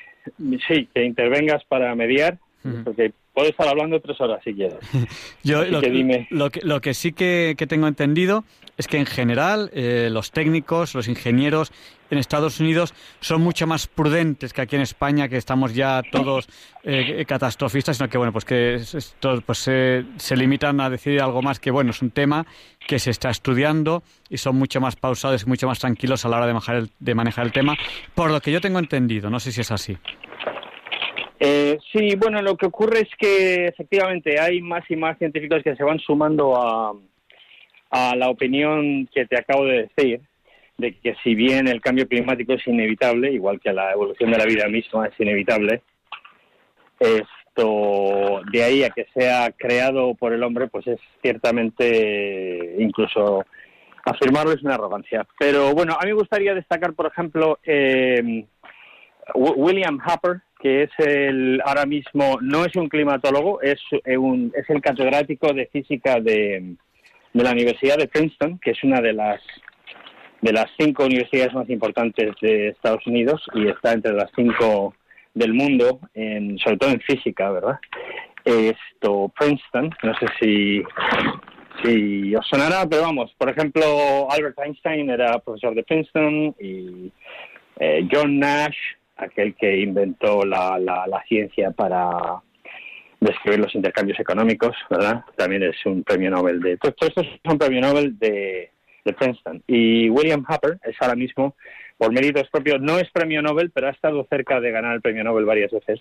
sí, 0.67 0.89
que 0.95 1.05
intervengas 1.05 1.65
para 1.65 1.95
mediar, 1.95 2.39
porque 2.85 3.13
puedo 3.33 3.49
estar 3.51 3.69
hablando 3.69 4.01
tres 4.01 4.21
horas 4.21 4.41
si 4.43 4.55
quieres. 4.55 4.79
Yo 5.45 5.61
Así 5.61 5.71
lo 5.71 5.81
que 5.83 5.91
dime. 5.91 6.27
lo 6.31 6.51
que, 6.51 6.61
lo 6.63 6.81
que 6.81 6.95
sí 6.95 7.13
que, 7.13 7.55
que 7.59 7.67
tengo 7.67 7.87
entendido 7.87 8.45
es 8.79 8.89
que 8.89 8.97
en 8.97 9.07
general 9.07 9.71
eh, 9.75 10.09
los 10.11 10.33
técnicos, 10.33 10.95
los 10.95 11.09
ingenieros 11.09 11.73
en 12.11 12.19
Estados 12.19 12.61
Unidos 12.61 12.95
son 13.21 13.43
mucho 13.43 13.67
más 13.67 13.87
prudentes 13.87 14.53
que 14.53 14.61
aquí 14.63 14.77
en 14.77 14.83
España, 14.83 15.29
que 15.29 15.37
estamos 15.37 15.75
ya 15.75 16.03
todos 16.11 16.49
eh, 16.85 17.25
catastrofistas, 17.27 17.97
sino 17.97 18.09
que 18.09 18.19
bueno, 18.19 18.33
pues 18.33 18.45
que 18.45 18.75
es- 18.75 18.95
estos 18.95 19.43
pues 19.43 19.59
se, 19.59 20.05
se 20.17 20.37
limitan 20.37 20.81
a 20.81 20.89
decir 20.91 21.21
algo 21.21 21.43
más 21.43 21.59
que 21.61 21.71
bueno, 21.71 21.91
es 21.91 22.03
un 22.03 22.11
tema 22.11 22.47
que 22.87 22.99
se 22.99 23.11
está 23.11 23.31
estudiando 23.31 24.03
y 24.31 24.37
son 24.39 24.57
mucho 24.57 24.81
más 24.81 24.97
pausados 24.97 25.43
y 25.43 25.47
mucho 25.49 25.67
más 25.67 25.79
tranquilos 25.81 26.25
a 26.25 26.29
la 26.29 26.37
hora 26.37 26.47
de 26.47 26.53
manejar 26.53 26.77
el, 26.77 26.91
de 27.01 27.15
manejar 27.15 27.45
el 27.47 27.53
tema, 27.53 27.77
por 28.15 28.31
lo 28.31 28.41
que 28.41 28.53
yo 28.53 28.61
tengo 28.61 28.79
entendido, 28.79 29.31
no 29.31 29.41
sé 29.41 29.51
si 29.53 29.61
es 29.63 29.71
así. 29.73 29.97
Eh, 31.39 31.77
sí, 31.93 32.15
bueno, 32.17 32.41
lo 32.41 32.57
que 32.57 32.67
ocurre 32.67 33.01
es 33.01 33.09
que 33.19 33.67
efectivamente 33.67 34.41
hay 34.41 34.63
más 34.63 34.85
y 34.89 34.97
más 34.97 35.19
científicos 35.19 35.63
que 35.63 35.77
se 35.77 35.85
van 35.85 35.99
sumando 35.99 36.57
a, 36.57 36.93
a 37.91 38.17
la 38.17 38.31
opinión 38.31 39.07
que 39.15 39.27
te 39.27 39.39
acabo 39.39 39.65
de 39.67 39.89
decir, 39.95 40.21
de 40.79 40.99
que 40.99 41.15
si 41.23 41.35
bien 41.35 41.69
el 41.69 41.81
cambio 41.81 42.07
climático 42.07 42.53
es 42.53 42.67
inevitable, 42.67 43.33
igual 43.33 43.61
que 43.61 43.73
la 43.73 43.93
evolución 43.93 44.31
de 44.31 44.39
la 44.39 44.45
vida 44.45 44.69
misma 44.69 45.07
es 45.07 45.19
inevitable, 45.19 45.83
esto 47.01 48.43
de 48.53 48.63
ahí 48.63 48.83
a 48.85 48.91
que 48.91 49.07
sea 49.15 49.51
creado 49.57 50.15
por 50.15 50.33
el 50.33 50.43
hombre, 50.43 50.69
pues 50.69 50.87
es 50.87 51.01
ciertamente 51.23 52.77
incluso 52.79 53.45
afirmarlo 54.05 54.53
es 54.53 54.63
una 54.63 54.75
arrogancia. 54.75 55.27
Pero 55.39 55.73
bueno, 55.75 55.95
a 55.95 56.05
mí 56.05 56.11
me 56.11 56.19
gustaría 56.19 56.55
destacar, 56.55 56.93
por 56.95 57.07
ejemplo, 57.07 57.59
eh, 57.65 58.45
Wi- 59.35 59.55
William 59.57 59.99
Happer, 60.05 60.43
que 60.61 60.85
es 60.85 60.91
el 60.99 61.61
ahora 61.65 61.87
mismo 61.87 62.39
no 62.41 62.65
es 62.65 62.77
un 62.77 62.89
climatólogo, 62.89 63.61
es 63.63 63.81
eh, 64.05 64.17
un 64.17 64.53
es 64.55 64.69
el 64.71 64.81
catedrático 64.81 65.53
de 65.53 65.67
física 65.67 66.21
de, 66.21 66.75
de 67.33 67.43
la 67.43 67.51
Universidad 67.53 67.97
de 67.99 68.09
Princeton, 68.09 68.59
que 68.59 68.71
es 68.73 68.85
una 68.85 69.01
de 69.01 69.13
las 69.13 69.41
de 70.43 70.53
las 70.53 70.67
cinco 70.79 71.05
universidades 71.05 71.55
más 71.55 71.69
importantes 71.71 72.35
de 72.41 72.69
Estados 72.69 73.07
Unidos 73.07 73.43
y 73.55 73.69
está 73.69 73.93
entre 73.93 74.13
las 74.13 74.31
cinco 74.35 74.95
del 75.35 75.55
mundo, 75.55 76.01
en, 76.15 76.59
sobre 76.59 76.77
todo 76.79 76.91
en 76.91 77.01
física, 77.01 77.51
¿verdad? 77.51 77.79
Esto 78.45 79.33
Princeton, 79.39 79.91
no 80.03 80.15
sé 80.19 80.27
si 80.41 80.83
si 81.83 82.35
os 82.35 82.47
sonará, 82.49 82.87
pero 82.89 83.03
vamos, 83.03 83.35
por 83.37 83.51
ejemplo, 83.51 84.31
Albert 84.31 84.59
Einstein 84.59 85.11
era 85.11 85.39
profesor 85.41 85.75
de 85.75 85.83
Princeton 85.83 86.55
y 86.59 87.13
eh, 87.79 88.09
John 88.11 88.39
Nash, 88.39 88.77
aquel 89.17 89.55
que 89.57 89.81
inventó 89.81 90.45
la, 90.45 90.79
la, 90.79 91.07
la 91.07 91.23
ciencia 91.25 91.71
para 91.73 92.41
describir 93.21 93.61
los 93.61 93.75
intercambios 93.75 94.19
económicos, 94.21 94.77
¿verdad? 94.89 95.25
También 95.37 95.65
es 95.65 95.77
un 95.85 96.03
premio 96.03 96.31
Nobel 96.31 96.61
de... 96.61 96.77
Todo 96.77 96.95
estos 97.01 97.27
son 97.45 97.59
premio 97.59 97.81
Nobel 97.81 98.19
de, 98.19 98.71
de 99.07 99.15
Princeton. 99.15 99.63
Y 99.67 100.11
William 100.11 100.45
Happer 100.47 100.79
es 100.83 100.97
ahora 101.01 101.15
mismo, 101.15 101.55
por 101.97 102.13
méritos 102.13 102.49
propios, 102.51 102.81
no 102.81 102.99
es 102.99 103.11
premio 103.11 103.41
Nobel, 103.41 103.71
pero 103.71 103.87
ha 103.87 103.93
estado 103.93 104.27
cerca 104.29 104.61
de 104.61 104.71
ganar 104.71 104.95
el 104.95 105.01
premio 105.01 105.25
Nobel 105.25 105.47
varias 105.47 105.71
veces. 105.71 106.01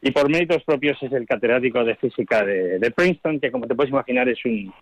Y 0.00 0.12
por 0.12 0.30
méritos 0.30 0.62
propios 0.64 1.02
es 1.02 1.12
el 1.12 1.26
catedrático 1.26 1.82
de 1.84 1.96
física 1.96 2.44
de, 2.44 2.78
de 2.78 2.90
Princeton, 2.90 3.40
que 3.40 3.50
como 3.50 3.66
te 3.66 3.74
puedes 3.74 3.90
imaginar 3.90 4.28
es 4.28 4.44
un, 4.44 4.72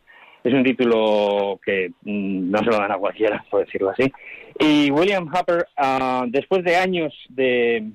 es 0.45 0.53
un 0.53 0.65
título 0.65 1.61
que 1.65 1.91
mm, 2.03 2.51
no 2.51 2.59
se 2.59 2.65
lo 2.67 2.77
dan 2.77 2.93
a 2.93 2.99
cualquiera, 2.99 3.45
por 3.51 3.65
decirlo 3.65 3.91
así. 3.91 4.11
Y 4.59 4.91
William 4.91 5.29
Happer, 5.33 5.67
ah, 5.77 6.25
después 6.29 6.65
de 6.65 6.77
años 6.77 7.15
de 7.29 7.91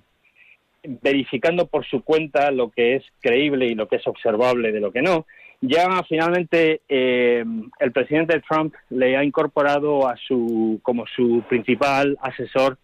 verificando 1.01 1.65
por 1.65 1.85
su 1.85 2.03
cuenta 2.03 2.51
lo 2.51 2.69
que 2.69 2.95
es 2.95 3.03
creíble 3.19 3.65
y 3.65 3.75
lo 3.75 3.87
que 3.87 3.95
es 3.95 4.07
observable 4.07 4.71
de 4.71 4.79
lo 4.79 4.91
que 4.91 5.01
no, 5.01 5.25
ya 5.67 6.03
finalmente 6.07 6.81
eh, 6.87 7.43
el 7.79 7.91
presidente 7.91 8.41
Trump 8.47 8.73
le 8.89 9.17
ha 9.17 9.23
incorporado 9.23 10.07
a 10.07 10.15
su 10.17 10.79
como 10.83 11.05
su 11.07 11.43
principal 11.47 12.17
asesor 12.21 12.77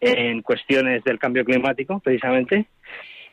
en 0.00 0.42
cuestiones 0.42 1.04
del 1.04 1.20
cambio 1.20 1.44
climático, 1.44 2.00
precisamente, 2.00 2.66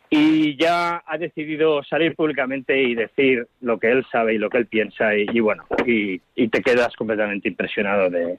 y 0.09 0.55
ya 0.55 1.03
ha 1.05 1.17
decidido 1.17 1.83
salir 1.83 2.15
públicamente 2.15 2.79
y 2.79 2.93
decir 2.93 3.47
lo 3.61 3.79
que 3.79 3.91
él 3.91 4.05
sabe 4.11 4.35
y 4.35 4.37
lo 4.37 4.49
que 4.49 4.59
él 4.59 4.67
piensa 4.67 5.15
y, 5.15 5.39
bueno, 5.39 5.65
y, 5.85 6.19
te 6.49 6.61
quedas 6.61 6.95
completamente 6.95 7.47
impresionado 7.47 8.09
de, 8.09 8.37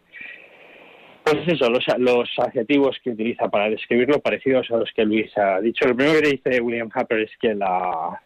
pues 1.25 1.47
eso, 1.49 1.69
los, 1.71 1.85
los 1.99 2.31
adjetivos 2.39 2.97
que 3.03 3.11
utiliza 3.11 3.49
para 3.49 3.69
describirlo 3.69 4.21
parecidos 4.21 4.71
a 4.71 4.77
los 4.77 4.91
que 4.95 5.05
Luis 5.05 5.37
ha 5.37 5.61
dicho. 5.61 5.89
Lo 5.89 5.97
primero 5.97 6.21
que 6.21 6.31
dice 6.31 6.61
William 6.61 6.91
Harper 6.93 7.21
es 7.21 7.31
que 7.41 7.55
la, 7.55 8.21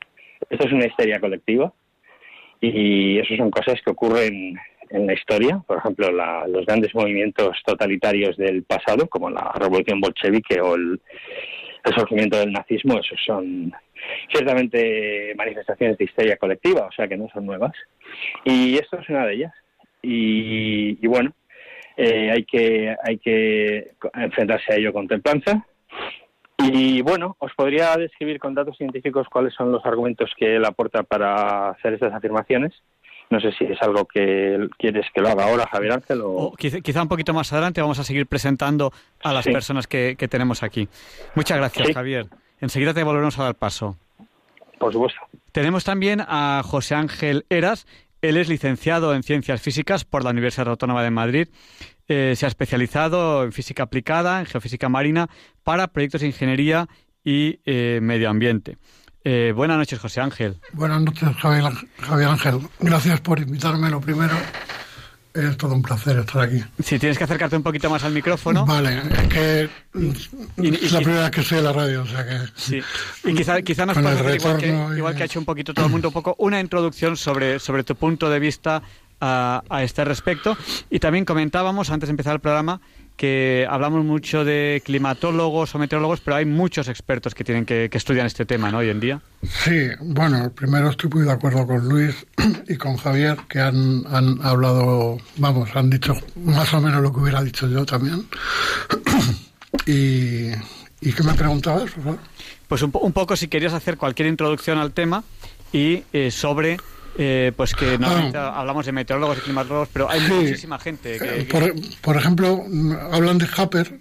esto 0.51 0.67
es 0.67 0.73
una 0.73 0.87
histeria 0.87 1.19
colectiva 1.19 1.73
y 2.69 3.19
eso 3.19 3.37
son 3.37 3.51
cosas 3.51 3.81
que 3.83 3.91
ocurren 3.91 4.57
en 4.91 5.07
la 5.07 5.15
historia, 5.15 5.61
por 5.67 5.79
ejemplo, 5.79 6.11
los 6.47 6.67
grandes 6.67 6.95
movimientos 6.95 7.57
totalitarios 7.65 8.37
del 8.37 8.63
pasado, 8.63 9.09
como 9.09 9.29
la 9.31 9.53
revolución 9.59 10.01
bolchevique 10.01 10.61
o 10.61 10.77
el, 10.77 11.01
surgimiento 11.97 12.39
del 12.39 12.53
nazismo, 12.53 12.99
esos 12.99 13.21
son 13.27 13.71
ciertamente 14.31 15.35
manifestaciones 15.37 15.99
de 15.99 16.05
histeria 16.05 16.37
colectiva, 16.39 16.87
o 16.87 16.93
sea 16.93 17.07
que 17.07 17.17
no 17.17 17.29
son 17.29 17.45
nuevas. 17.45 17.73
Y 18.45 18.77
esto 18.77 18.99
es 18.99 19.09
una 19.11 19.27
de 19.27 19.35
ellas. 19.35 19.53
Y, 20.01 21.07
bueno, 21.07 21.35
eh, 21.97 22.31
hay 22.31 22.45
que 22.45 22.95
hay 23.03 23.19
que 23.19 23.93
enfrentarse 24.15 24.73
a 24.73 24.77
ello 24.77 24.95
con 24.95 25.09
templanza. 25.09 25.67
Y 26.59 27.03
bueno, 27.03 27.37
os 27.39 27.53
podría 27.55 27.97
describir 27.97 28.39
con 28.39 28.55
datos 28.55 28.77
científicos 28.77 29.27
cuáles 29.31 29.55
son 29.55 29.73
los 29.73 29.85
argumentos 29.85 30.31
que 30.39 30.57
él 30.57 30.65
aporta 30.65 31.03
para 31.03 31.71
hacer 31.71 31.95
estas 31.95 32.13
afirmaciones. 32.13 32.73
No 33.31 33.41
sé 33.41 33.53
si 33.53 33.65
es 33.65 33.81
algo 33.83 34.05
que 34.05 34.69
quieres 34.79 35.07
que 35.13 35.21
lo 35.21 35.29
haga 35.29 35.47
ahora, 35.47 35.67
Javier 35.67 35.95
Ángel. 35.95 36.21
O... 36.23 36.53
quizá, 36.57 37.03
un 37.03 37.09
poquito 37.09 37.33
más 37.33 37.53
adelante 37.53 37.81
vamos 37.81 37.99
a 37.99 38.05
seguir 38.05 38.27
presentando 38.27 38.93
a 39.23 39.33
las 39.33 39.45
personas 39.45 39.87
que, 39.87 40.17
tenemos 40.31 40.63
aquí. 40.63 40.89
Muchas 41.35 41.59
gracias, 41.59 41.93
Javier. 41.93 42.27
Enseguida 42.61 42.95
te 42.95 43.03
volveremos 43.03 43.39
a 43.39 43.45
dar 43.45 43.55
paso. 43.55 43.97
Por 44.79 44.93
supuesto. 44.93 45.21
Tenemos 45.53 45.85
también 45.85 46.21
a 46.21 46.63
José 46.65 46.95
Ángel 46.95 47.47
Eras. 47.49 47.87
Él 48.23 48.37
es 48.37 48.49
licenciado 48.49 49.15
en 49.15 49.23
Ciencias 49.23 49.61
Físicas 49.61 50.05
por 50.05 50.25
la 50.25 50.31
Universidad 50.31 50.69
Autónoma 50.69 51.03
de 51.03 51.11
Madrid. 51.11 51.49
Eh, 52.07 52.35
se 52.37 52.45
ha 52.45 52.49
especializado 52.49 53.45
en 53.45 53.53
física 53.53 53.85
aplicada, 53.85 54.41
en 54.41 54.47
geofísica 54.47 54.89
marina, 54.89 55.29
para 55.63 55.89
proyectos 55.89 56.21
de 56.21 56.27
ingeniería 56.27 56.89
y 57.25 57.61
eh, 57.65 58.01
medio 58.03 58.29
ambiente. 58.29 58.77
Eh, 59.25 59.53
buenas 59.57 59.79
noches, 59.79 59.99
José 59.99 60.21
Ángel. 60.21 60.61
Buenas 60.75 61.01
noches, 61.01 61.31
Javier, 61.39 62.29
Ángel. 62.29 62.61
Gracias 62.79 63.21
por 63.23 63.41
invitarme, 63.41 63.89
lo 63.89 64.01
primero. 64.03 64.37
Es 65.33 65.57
todo 65.57 65.75
un 65.75 65.83
placer 65.83 66.19
estar 66.19 66.43
aquí. 66.43 66.63
Si 66.81 66.99
tienes 66.99 67.19
que 67.19 67.25
acercarte 67.25 67.57
un 67.57 67.63
poquito 67.63 67.91
más 67.91 68.05
al 68.05 68.13
micrófono. 68.13 68.65
Vale, 68.67 68.99
es 68.99 69.29
que 69.29 69.63
es 69.65 70.93
la 70.93 71.01
primera 71.01 71.23
vez 71.23 71.31
que 71.33 71.41
estoy 71.41 71.59
en 71.59 71.65
la 71.65 71.73
radio, 71.73 72.03
o 72.03 72.07
sea 72.07 72.25
que. 72.25 72.39
Sí. 72.55 72.81
Y 73.25 73.35
quizá, 73.35 73.61
quizá 73.63 73.85
nos 73.85 73.99
puedas 73.99 74.21
igual, 74.37 74.59
que, 74.59 74.69
igual 74.97 75.17
que 75.17 75.23
ha 75.23 75.27
hecho 75.27 75.41
un 75.41 75.45
poquito 75.45 75.75
todo 75.75 75.87
el 75.87 75.91
mundo, 75.91 76.09
un 76.09 76.15
poco 76.15 76.37
una 76.39 76.61
introducción 76.61 77.17
sobre, 77.17 77.59
sobre 77.59 77.83
tu 77.83 77.97
punto 77.97 78.31
de 78.31 78.39
vista 78.39 78.83
a, 79.21 79.63
a 79.69 79.83
este 79.83 80.05
respecto. 80.05 80.57
Y 80.91 80.99
también 80.99 81.25
comentábamos, 81.25 81.91
antes 81.91 82.09
de 82.09 82.13
empezar 82.13 82.35
el 82.35 82.41
programa, 82.41 82.81
que 83.17 83.67
hablamos 83.71 84.05
mucho 84.05 84.45
de 84.45 84.83
climatólogos 84.85 85.75
o 85.75 85.79
meteorólogos, 85.79 86.21
pero 86.21 86.37
hay 86.37 86.45
muchos 86.45 86.89
expertos 86.89 87.35
que 87.35 87.45
tienen 87.45 87.65
que, 87.65 87.89
que 87.91 87.99
estudiar 87.99 88.27
este 88.27 88.45
tema 88.45 88.71
¿no? 88.71 88.79
hoy 88.79 88.91
en 88.91 89.01
día. 89.01 89.21
Sí, 89.43 89.89
bueno, 90.01 90.51
primero 90.53 90.91
estoy 90.91 91.11
muy 91.11 91.25
de 91.25 91.33
acuerdo 91.33 91.67
con 91.67 91.89
Luis 91.89 92.27
y 92.69 92.77
con 92.77 92.97
Javier, 92.97 93.39
que 93.49 93.61
han, 93.61 94.05
han 94.09 94.41
hablado, 94.43 95.19
vamos, 95.37 95.71
han 95.75 95.91
dicho 95.91 96.15
más 96.37 96.75
o 96.75 96.81
menos 96.81 97.03
lo 97.03 97.13
que 97.13 97.21
hubiera 97.21 97.43
dicho 97.43 97.69
yo 97.69 97.87
también. 97.87 98.27
y, 99.87 100.49
¿Y 101.01 101.13
qué 101.13 101.23
me 101.23 101.35
preguntabas, 101.35 101.93
por 101.93 102.03
favor? 102.03 102.19
Pues 102.67 102.83
un, 102.83 102.91
un, 102.95 103.13
poco 103.13 103.37
si 103.37 103.47
querías 103.47 103.75
hacer 103.75 103.97
cualquier 103.97 104.27
introducción 104.27 104.79
al 104.79 104.93
tema 104.93 105.23
y 105.73 106.03
eh, 106.13 106.31
sobre 106.31 106.79
eh, 107.17 107.53
pues 107.57 107.75
que 107.75 107.99
no 107.99 108.09
ah. 108.09 108.61
hablamos 108.61 108.87
de 108.87 108.93
meteorólogos 108.93 109.39
y 109.39 109.41
climatólogos, 109.43 109.89
pero 109.93 110.11
hay 110.11 110.21
muchísima 110.21 110.79
gente. 110.79 111.19
Que, 111.19 111.47
Por, 112.01 112.17
ejemplo, 112.17 112.65
hablan 113.13 113.39
de 113.39 113.47
Happer, 113.57 114.01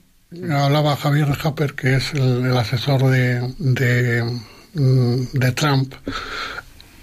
hablaba 0.52 0.96
Javier 0.96 1.28
de 1.28 1.38
Happer, 1.42 1.74
que 1.76 1.96
es 1.96 2.14
el, 2.14 2.56
asesor 2.58 3.04
de, 3.12 3.54
de, 3.60 5.52
Trump, 5.52 5.94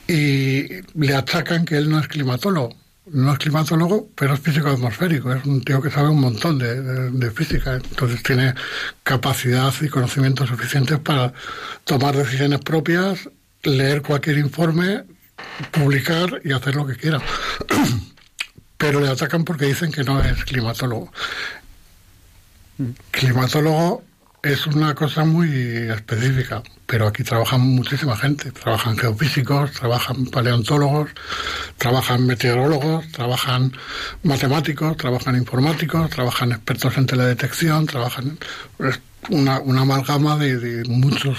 y 0.09 0.67
le 0.95 1.15
achacan 1.15 1.65
que 1.65 1.77
él 1.77 1.89
no 1.89 2.01
es 2.01 2.09
climatólogo. 2.09 2.75
No 3.13 3.33
es 3.33 3.39
climatólogo, 3.39 4.09
pero 4.15 4.35
es 4.35 4.41
físico 4.41 4.69
atmosférico. 4.69 5.33
Es 5.33 5.45
un 5.45 5.63
tío 5.63 5.81
que 5.83 5.91
sabe 5.91 6.11
un 6.11 6.21
montón 6.21 6.59
de, 6.59 7.11
de 7.11 7.31
física. 7.33 7.75
Entonces 7.75 8.23
tiene 8.23 8.55
capacidad 9.03 9.73
y 9.81 9.89
conocimientos 9.89 10.49
suficientes 10.49 10.99
para 11.01 11.33
tomar 11.85 12.17
decisiones 12.17 12.61
propias, 12.61 13.29
leer 13.65 14.03
cualquier 14.03 14.39
informe, 14.39 15.05
publicar 15.71 16.41
y 16.45 16.53
hacer 16.53 16.75
lo 16.77 16.87
que 16.87 16.97
quiera. 16.97 17.21
Pero 18.77 19.01
le 19.01 19.09
atacan 19.09 19.45
porque 19.45 19.67
dicen 19.67 19.93
que 19.93 20.05
no 20.05 20.23
es 20.23 20.45
climatólogo. 20.45 21.13
Climatólogo 23.11 24.03
es 24.43 24.67
una 24.67 24.95
cosa 24.95 25.25
muy 25.25 25.51
específica, 25.91 26.63
pero 26.87 27.07
aquí 27.09 27.23
trabajan 27.23 27.61
muchísima 27.61 28.17
gente. 28.17 28.53
Trabajan 28.53 28.97
geofísicos, 28.97 29.73
trabajan 29.73 30.25
paleontólogos, 30.27 31.11
trabajan 31.77 32.27
meteorólogos, 32.27 33.13
trabajan 33.13 33.73
matemáticos, 34.23 34.97
trabajan 34.97 35.37
informáticos, 35.37 36.09
trabajan 36.09 36.53
expertos 36.53 36.97
en 36.97 37.07
teledetección, 37.07 37.87
trabajan 37.87 38.39
una, 39.29 39.61
una 39.61 39.83
amalgama 39.83 40.37
de, 40.37 40.59
de 40.59 40.89
muchas 40.89 41.37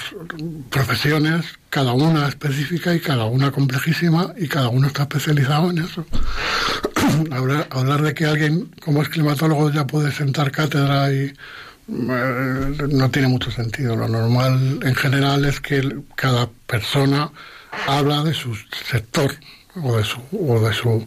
profesiones, 0.70 1.46
cada 1.70 1.94
una 1.94 2.28
específica 2.28 2.94
y 2.94 3.00
cada 3.00 3.26
una 3.26 3.52
complejísima 3.52 4.34
y 4.38 4.48
cada 4.48 4.70
uno 4.70 4.88
está 4.88 5.04
especializado 5.04 5.72
en 5.72 5.80
eso. 5.80 6.06
hablar, 7.32 7.68
hablar 7.72 8.02
de 8.02 8.14
que 8.14 8.26
alguien 8.26 8.72
como 8.84 9.02
es 9.02 9.10
climatólogo 9.10 9.72
ya 9.72 9.88
puede 9.88 10.12
sentar 10.12 10.52
cátedra 10.52 11.12
y 11.12 11.34
eh, 11.92 12.78
no 12.90 13.10
tiene 13.12 13.28
mucho 13.28 13.52
sentido. 13.52 13.96
Lo 13.96 14.08
normal 14.08 14.80
en 14.84 14.96
general 14.96 15.46
es 15.46 15.60
que 15.60 15.82
cada 16.16 16.50
persona 16.68 17.32
habla 17.88 18.24
de 18.24 18.34
su 18.34 18.56
sector 18.90 19.34
o 19.82 19.98
de 19.98 20.04
su, 20.04 20.22
o 20.32 20.60
de 20.60 20.74
su 20.74 21.06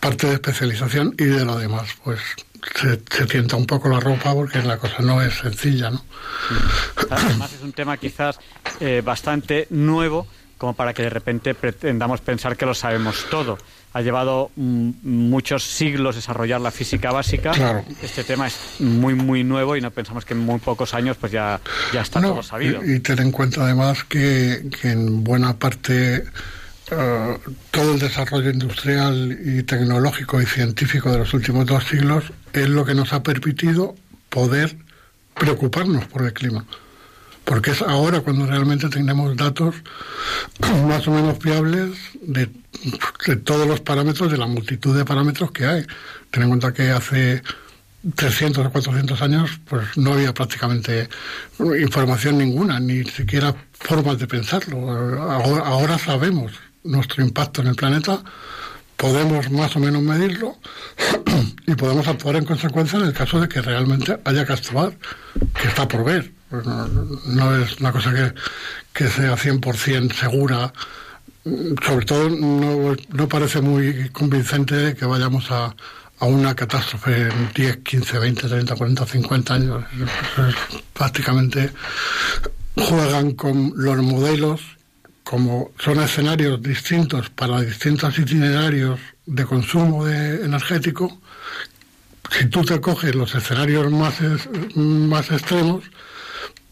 parte 0.00 0.28
de 0.28 0.34
especialización 0.34 1.14
y 1.18 1.24
de 1.24 1.44
lo 1.44 1.58
demás, 1.58 1.88
pues 2.04 2.20
se, 2.74 3.00
se, 3.10 3.26
tienta 3.26 3.56
un 3.56 3.66
poco 3.66 3.88
la 3.88 4.00
ropa 4.00 4.34
porque 4.34 4.62
la 4.62 4.78
cosa 4.78 4.96
no 5.00 5.22
es 5.22 5.34
sencilla, 5.34 5.90
¿no? 5.90 6.04
Además 7.10 7.52
es 7.52 7.62
un 7.62 7.72
tema 7.72 7.96
quizás 7.96 8.38
eh, 8.80 9.02
bastante 9.04 9.66
nuevo 9.70 10.26
como 10.58 10.74
para 10.74 10.94
que 10.94 11.02
de 11.02 11.10
repente 11.10 11.54
pretendamos 11.54 12.20
pensar 12.20 12.56
que 12.56 12.64
lo 12.64 12.74
sabemos 12.74 13.26
todo. 13.30 13.58
Ha 13.92 14.00
llevado 14.00 14.50
mm, 14.56 14.90
muchos 15.02 15.64
siglos 15.64 16.16
desarrollar 16.16 16.60
la 16.60 16.70
física 16.70 17.12
básica. 17.12 17.82
Este 18.02 18.24
tema 18.24 18.46
es 18.46 18.56
muy, 18.80 19.14
muy 19.14 19.44
nuevo 19.44 19.76
y 19.76 19.80
no 19.80 19.90
pensamos 19.90 20.24
que 20.24 20.34
en 20.34 20.40
muy 20.40 20.58
pocos 20.58 20.94
años 20.94 21.16
pues 21.18 21.32
ya, 21.32 21.60
ya 21.92 22.00
está 22.02 22.20
todo 22.20 22.42
sabido. 22.42 22.84
Y, 22.84 22.94
y, 22.94 23.00
ten 23.00 23.18
en 23.20 23.32
cuenta 23.32 23.64
además 23.64 24.04
que, 24.04 24.68
que 24.80 24.92
en 24.92 25.22
buena 25.24 25.58
parte 25.58 26.24
eh, 26.90 27.38
todo 27.70 27.94
el 27.94 27.98
desarrollo 27.98 28.50
industrial 28.50 29.36
y 29.44 29.62
tecnológico 29.64 30.40
y 30.40 30.46
científico 30.46 31.10
de 31.10 31.18
los 31.18 31.34
últimos 31.34 31.66
dos 31.66 31.84
siglos 31.84 32.24
es 32.62 32.68
lo 32.68 32.84
que 32.84 32.94
nos 32.94 33.12
ha 33.12 33.22
permitido 33.22 33.94
poder 34.28 34.76
preocuparnos 35.34 36.06
por 36.06 36.22
el 36.22 36.32
clima. 36.32 36.64
Porque 37.44 37.70
es 37.70 37.82
ahora 37.82 38.20
cuando 38.20 38.46
realmente 38.46 38.88
tenemos 38.88 39.36
datos 39.36 39.74
más 40.88 41.06
o 41.06 41.12
menos 41.12 41.38
fiables 41.38 41.96
de, 42.20 42.50
todos 43.44 43.68
los 43.68 43.80
parámetros, 43.80 44.30
de 44.30 44.38
la 44.38 44.46
multitud 44.46 44.96
de 44.96 45.04
parámetros 45.04 45.52
que 45.52 45.66
hay. 45.66 45.86
Ten 46.30 46.42
en 46.42 46.48
cuenta 46.48 46.72
que 46.72 46.90
hace 46.90 47.42
300 48.14 48.66
o 48.66 48.70
400 48.70 49.22
años 49.22 49.50
pues 49.68 49.96
no 49.96 50.12
había 50.12 50.34
prácticamente 50.34 51.08
información 51.58 52.38
ninguna, 52.38 52.80
ni 52.80 53.04
siquiera 53.04 53.54
formas 53.72 54.18
de 54.18 54.26
pensarlo. 54.26 54.90
ahora 55.64 55.98
sabemos 55.98 56.52
nuestro 56.84 57.24
impacto 57.24 57.62
en 57.62 57.68
el 57.68 57.74
planeta, 57.74 58.22
podemos 58.96 59.50
más 59.50 59.76
o 59.76 59.80
menos 59.80 60.02
medirlo 60.02 60.56
y 61.66 61.74
podemos 61.74 62.06
actuar 62.08 62.36
en 62.36 62.44
consecuencia 62.44 62.98
en 62.98 63.06
el 63.06 63.12
caso 63.12 63.40
de 63.40 63.48
que 63.48 63.60
realmente 63.60 64.18
haya 64.24 64.44
que 64.44 64.52
actuar, 64.52 64.96
que 65.60 65.68
está 65.68 65.86
por 65.86 66.04
ver. 66.04 66.32
Pues 66.50 66.64
no, 66.64 67.56
es 67.56 67.78
una 67.80 67.92
cosa 67.92 68.12
que, 68.14 68.32
que 68.92 69.08
sea 69.08 69.36
100% 69.36 70.12
segura. 70.12 70.72
Sobre 71.84 72.06
todo 72.06 72.28
no, 72.28 72.96
no 73.12 73.28
parece 73.28 73.60
muy 73.60 74.08
convincente 74.10 74.94
que 74.94 75.04
vayamos 75.04 75.50
a, 75.50 75.74
a 76.18 76.26
una 76.26 76.54
catástrofe 76.54 77.28
en 77.28 77.50
10, 77.54 77.78
15, 77.78 78.18
20, 78.18 78.48
30, 78.48 78.74
40, 78.74 79.06
50 79.06 79.54
años. 79.54 79.84
prácticamente 80.92 81.72
juegan 82.76 83.32
con 83.32 83.72
los 83.76 83.96
modelos 83.98 84.75
como 85.26 85.72
son 85.80 85.98
escenarios 85.98 86.62
distintos 86.62 87.30
para 87.30 87.60
distintos 87.60 88.16
itinerarios 88.16 89.00
de 89.26 89.44
consumo 89.44 90.06
energético, 90.06 91.20
si 92.30 92.46
tú 92.46 92.64
te 92.64 92.80
coges 92.80 93.12
los 93.16 93.34
escenarios 93.34 93.90
más, 93.90 94.20
más 94.76 95.32
extremos, 95.32 95.82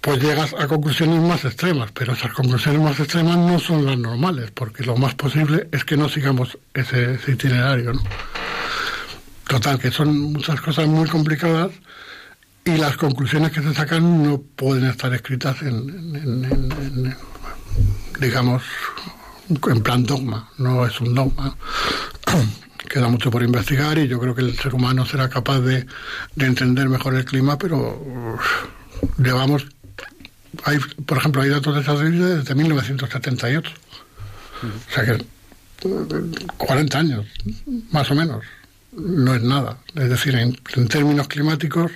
pues 0.00 0.22
llegas 0.22 0.54
a 0.56 0.68
conclusiones 0.68 1.20
más 1.20 1.44
extremas, 1.44 1.90
pero 1.90 2.12
esas 2.12 2.32
conclusiones 2.32 2.80
más 2.80 3.00
extremas 3.00 3.38
no 3.38 3.58
son 3.58 3.86
las 3.86 3.98
normales, 3.98 4.52
porque 4.52 4.84
lo 4.84 4.96
más 4.96 5.16
posible 5.16 5.66
es 5.72 5.84
que 5.84 5.96
no 5.96 6.08
sigamos 6.08 6.56
ese, 6.74 7.18
itinerario. 7.26 7.94
¿no? 7.94 8.02
Total, 9.48 9.80
que 9.80 9.90
son 9.90 10.16
muchas 10.32 10.60
cosas 10.60 10.86
muy 10.86 11.08
complicadas 11.08 11.72
y 12.64 12.76
las 12.76 12.96
conclusiones 12.98 13.50
que 13.50 13.62
se 13.62 13.74
sacan 13.74 14.22
no 14.22 14.40
pueden 14.40 14.84
estar 14.84 15.12
escritas 15.12 15.60
en 15.62 17.16
digamos, 18.20 18.62
en 19.48 19.82
plan 19.82 20.04
dogma, 20.04 20.50
no 20.58 20.86
es 20.86 21.00
un 21.00 21.14
dogma. 21.14 21.56
Queda 22.88 23.08
mucho 23.08 23.30
por 23.30 23.42
investigar 23.42 23.98
y 23.98 24.08
yo 24.08 24.20
creo 24.20 24.34
que 24.34 24.42
el 24.42 24.56
ser 24.58 24.74
humano 24.74 25.06
será 25.06 25.28
capaz 25.28 25.60
de, 25.60 25.86
entender 26.36 26.88
mejor 26.88 27.14
el 27.14 27.24
clima, 27.24 27.58
pero 27.58 28.38
llevamos, 29.18 29.66
hay, 30.64 30.78
por 30.78 31.18
ejemplo, 31.18 31.42
hay 31.42 31.48
datos 31.48 31.74
de 31.74 31.82
satélite 31.82 32.24
desde 32.24 32.54
1978. 32.54 33.70
O 34.62 34.92
sea 34.92 35.04
que 35.04 35.24
40 36.58 36.98
años, 36.98 37.26
más 37.90 38.10
o 38.10 38.14
menos, 38.14 38.44
no 38.92 39.34
es 39.34 39.42
nada. 39.42 39.78
Es 39.94 40.08
decir, 40.08 40.34
en, 40.36 40.56
en 40.76 40.88
términos 40.88 41.26
climáticos 41.28 41.90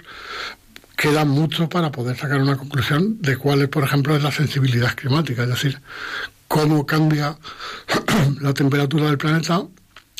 queda 0.98 1.24
mucho 1.24 1.68
para 1.68 1.92
poder 1.92 2.16
sacar 2.16 2.40
una 2.40 2.56
conclusión 2.56 3.22
de 3.22 3.36
cuál 3.36 3.62
es, 3.62 3.68
por 3.68 3.84
ejemplo, 3.84 4.16
es 4.16 4.22
la 4.22 4.32
sensibilidad 4.32 4.96
climática, 4.96 5.44
es 5.44 5.48
decir, 5.48 5.80
cómo 6.48 6.84
cambia 6.84 7.38
la 8.40 8.52
temperatura 8.52 9.06
del 9.06 9.16
planeta 9.16 9.62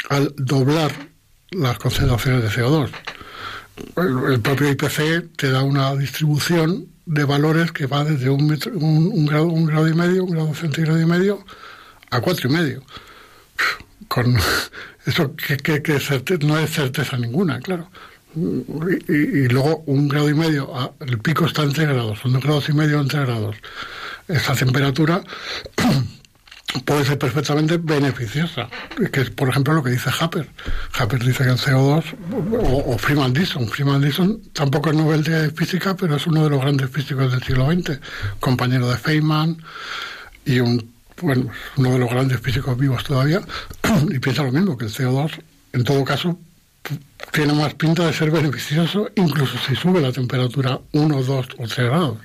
al 0.08 0.32
doblar 0.36 0.92
las 1.50 1.78
concentraciones 1.78 2.42
de 2.44 2.50
CO2. 2.50 2.90
El, 3.96 4.40
propio 4.40 4.70
IPC 4.70 5.36
te 5.36 5.50
da 5.50 5.62
una 5.62 5.96
distribución 5.96 6.86
de 7.06 7.24
valores 7.24 7.72
que 7.72 7.86
va 7.86 8.04
desde 8.04 8.30
un, 8.30 8.44
un, 8.74 9.26
grado, 9.26 9.46
un 9.46 9.66
grado 9.66 9.88
y 9.88 9.94
medio, 9.94 10.24
un 10.24 10.30
grado 10.30 10.54
centígrado 10.54 11.00
y 11.00 11.06
medio, 11.06 11.44
a 12.10 12.20
cuatro 12.20 12.48
y 12.48 12.52
medio. 12.52 12.82
Con 14.06 14.36
eso 15.06 15.34
que, 15.34 15.56
que, 15.56 16.00
no 16.42 16.56
es 16.56 16.70
certeza 16.70 17.16
ninguna, 17.16 17.58
claro 17.58 17.90
y, 18.36 19.48
luego 19.48 19.82
un 19.86 20.08
grado 20.08 20.28
y 20.28 20.34
medio, 20.34 20.70
ah, 20.74 20.92
el 21.00 21.18
pico 21.18 21.46
está 21.46 21.62
en 21.62 21.72
3 21.72 21.88
grados, 21.88 22.18
son 22.20 22.32
dos 22.32 22.42
grados 22.42 22.68
y 22.68 22.72
medio 22.72 23.00
en 23.00 23.08
3 23.08 23.26
grados. 23.26 23.56
Esa 24.28 24.54
temperatura 24.54 25.22
puede 26.84 27.04
ser 27.04 27.18
perfectamente 27.18 27.78
beneficiosa, 27.78 28.68
que 29.10 29.22
es 29.22 29.30
por 29.30 29.48
ejemplo 29.48 29.74
lo 29.74 29.82
que 29.82 29.90
dice 29.90 30.10
Happer. 30.20 30.48
Happer 30.98 31.24
dice 31.24 31.44
que 31.44 31.50
el 31.50 31.56
CO2, 31.56 32.04
o, 32.60 32.98
Freeman 32.98 33.32
Dyson, 33.32 33.66
Freeman 33.68 34.02
Dyson 34.02 34.42
tampoco 34.52 34.90
es 34.90 34.96
Nobel 34.96 35.24
de 35.24 35.50
Física, 35.50 35.96
pero 35.96 36.16
es 36.16 36.26
uno 36.26 36.44
de 36.44 36.50
los 36.50 36.60
grandes 36.60 36.90
físicos 36.90 37.32
del 37.32 37.42
siglo 37.42 37.72
XX, 37.72 37.98
compañero 38.40 38.90
de 38.90 38.98
Feynman 38.98 39.56
y 40.44 40.60
un, 40.60 40.92
bueno, 41.22 41.48
uno 41.76 41.92
de 41.92 41.98
los 41.98 42.10
grandes 42.10 42.40
físicos 42.40 42.76
vivos 42.78 43.02
todavía, 43.04 43.40
y 44.10 44.18
piensa 44.18 44.42
lo 44.42 44.52
mismo, 44.52 44.76
que 44.76 44.84
el 44.84 44.92
CO2 44.92 45.32
en 45.72 45.84
todo 45.84 46.04
caso 46.04 46.38
tiene 47.32 47.52
más 47.52 47.74
pinta 47.74 48.06
de 48.06 48.12
ser 48.12 48.30
beneficioso, 48.30 49.10
incluso 49.16 49.58
si 49.58 49.74
sube 49.74 50.00
la 50.00 50.12
temperatura 50.12 50.80
1, 50.92 51.22
2 51.22 51.48
o 51.58 51.66
3 51.66 51.76
grados. 51.88 52.18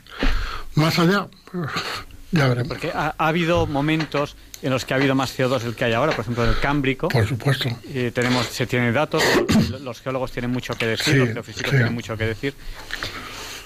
Más 0.75 0.97
allá, 0.99 1.27
ya 2.31 2.47
veremos. 2.47 2.67
Porque 2.67 2.91
ha, 2.93 3.13
habido 3.17 3.67
momentos 3.67 4.35
en 4.61 4.71
los 4.71 4.85
que 4.85 4.93
ha 4.93 4.97
habido 4.97 5.15
más 5.15 5.37
CO2 5.37 5.59
del 5.59 5.75
que 5.75 5.85
hay 5.85 5.93
ahora, 5.93 6.13
por 6.13 6.21
ejemplo, 6.21 6.43
en 6.43 6.49
el 6.51 6.59
Cámbrico. 6.59 7.09
Por 7.09 7.27
supuesto. 7.27 7.69
Y 7.93 8.11
tenemos, 8.11 8.47
se 8.47 8.65
tienen 8.65 8.93
datos, 8.93 9.23
los 9.81 10.01
geólogos 10.01 10.31
tienen 10.31 10.51
mucho 10.51 10.75
que 10.75 10.87
decir, 10.87 11.17
los 11.17 11.29
geofísicos 11.29 11.71
tienen 11.71 11.93
mucho 11.93 12.17
que 12.17 12.25
decir. 12.25 12.53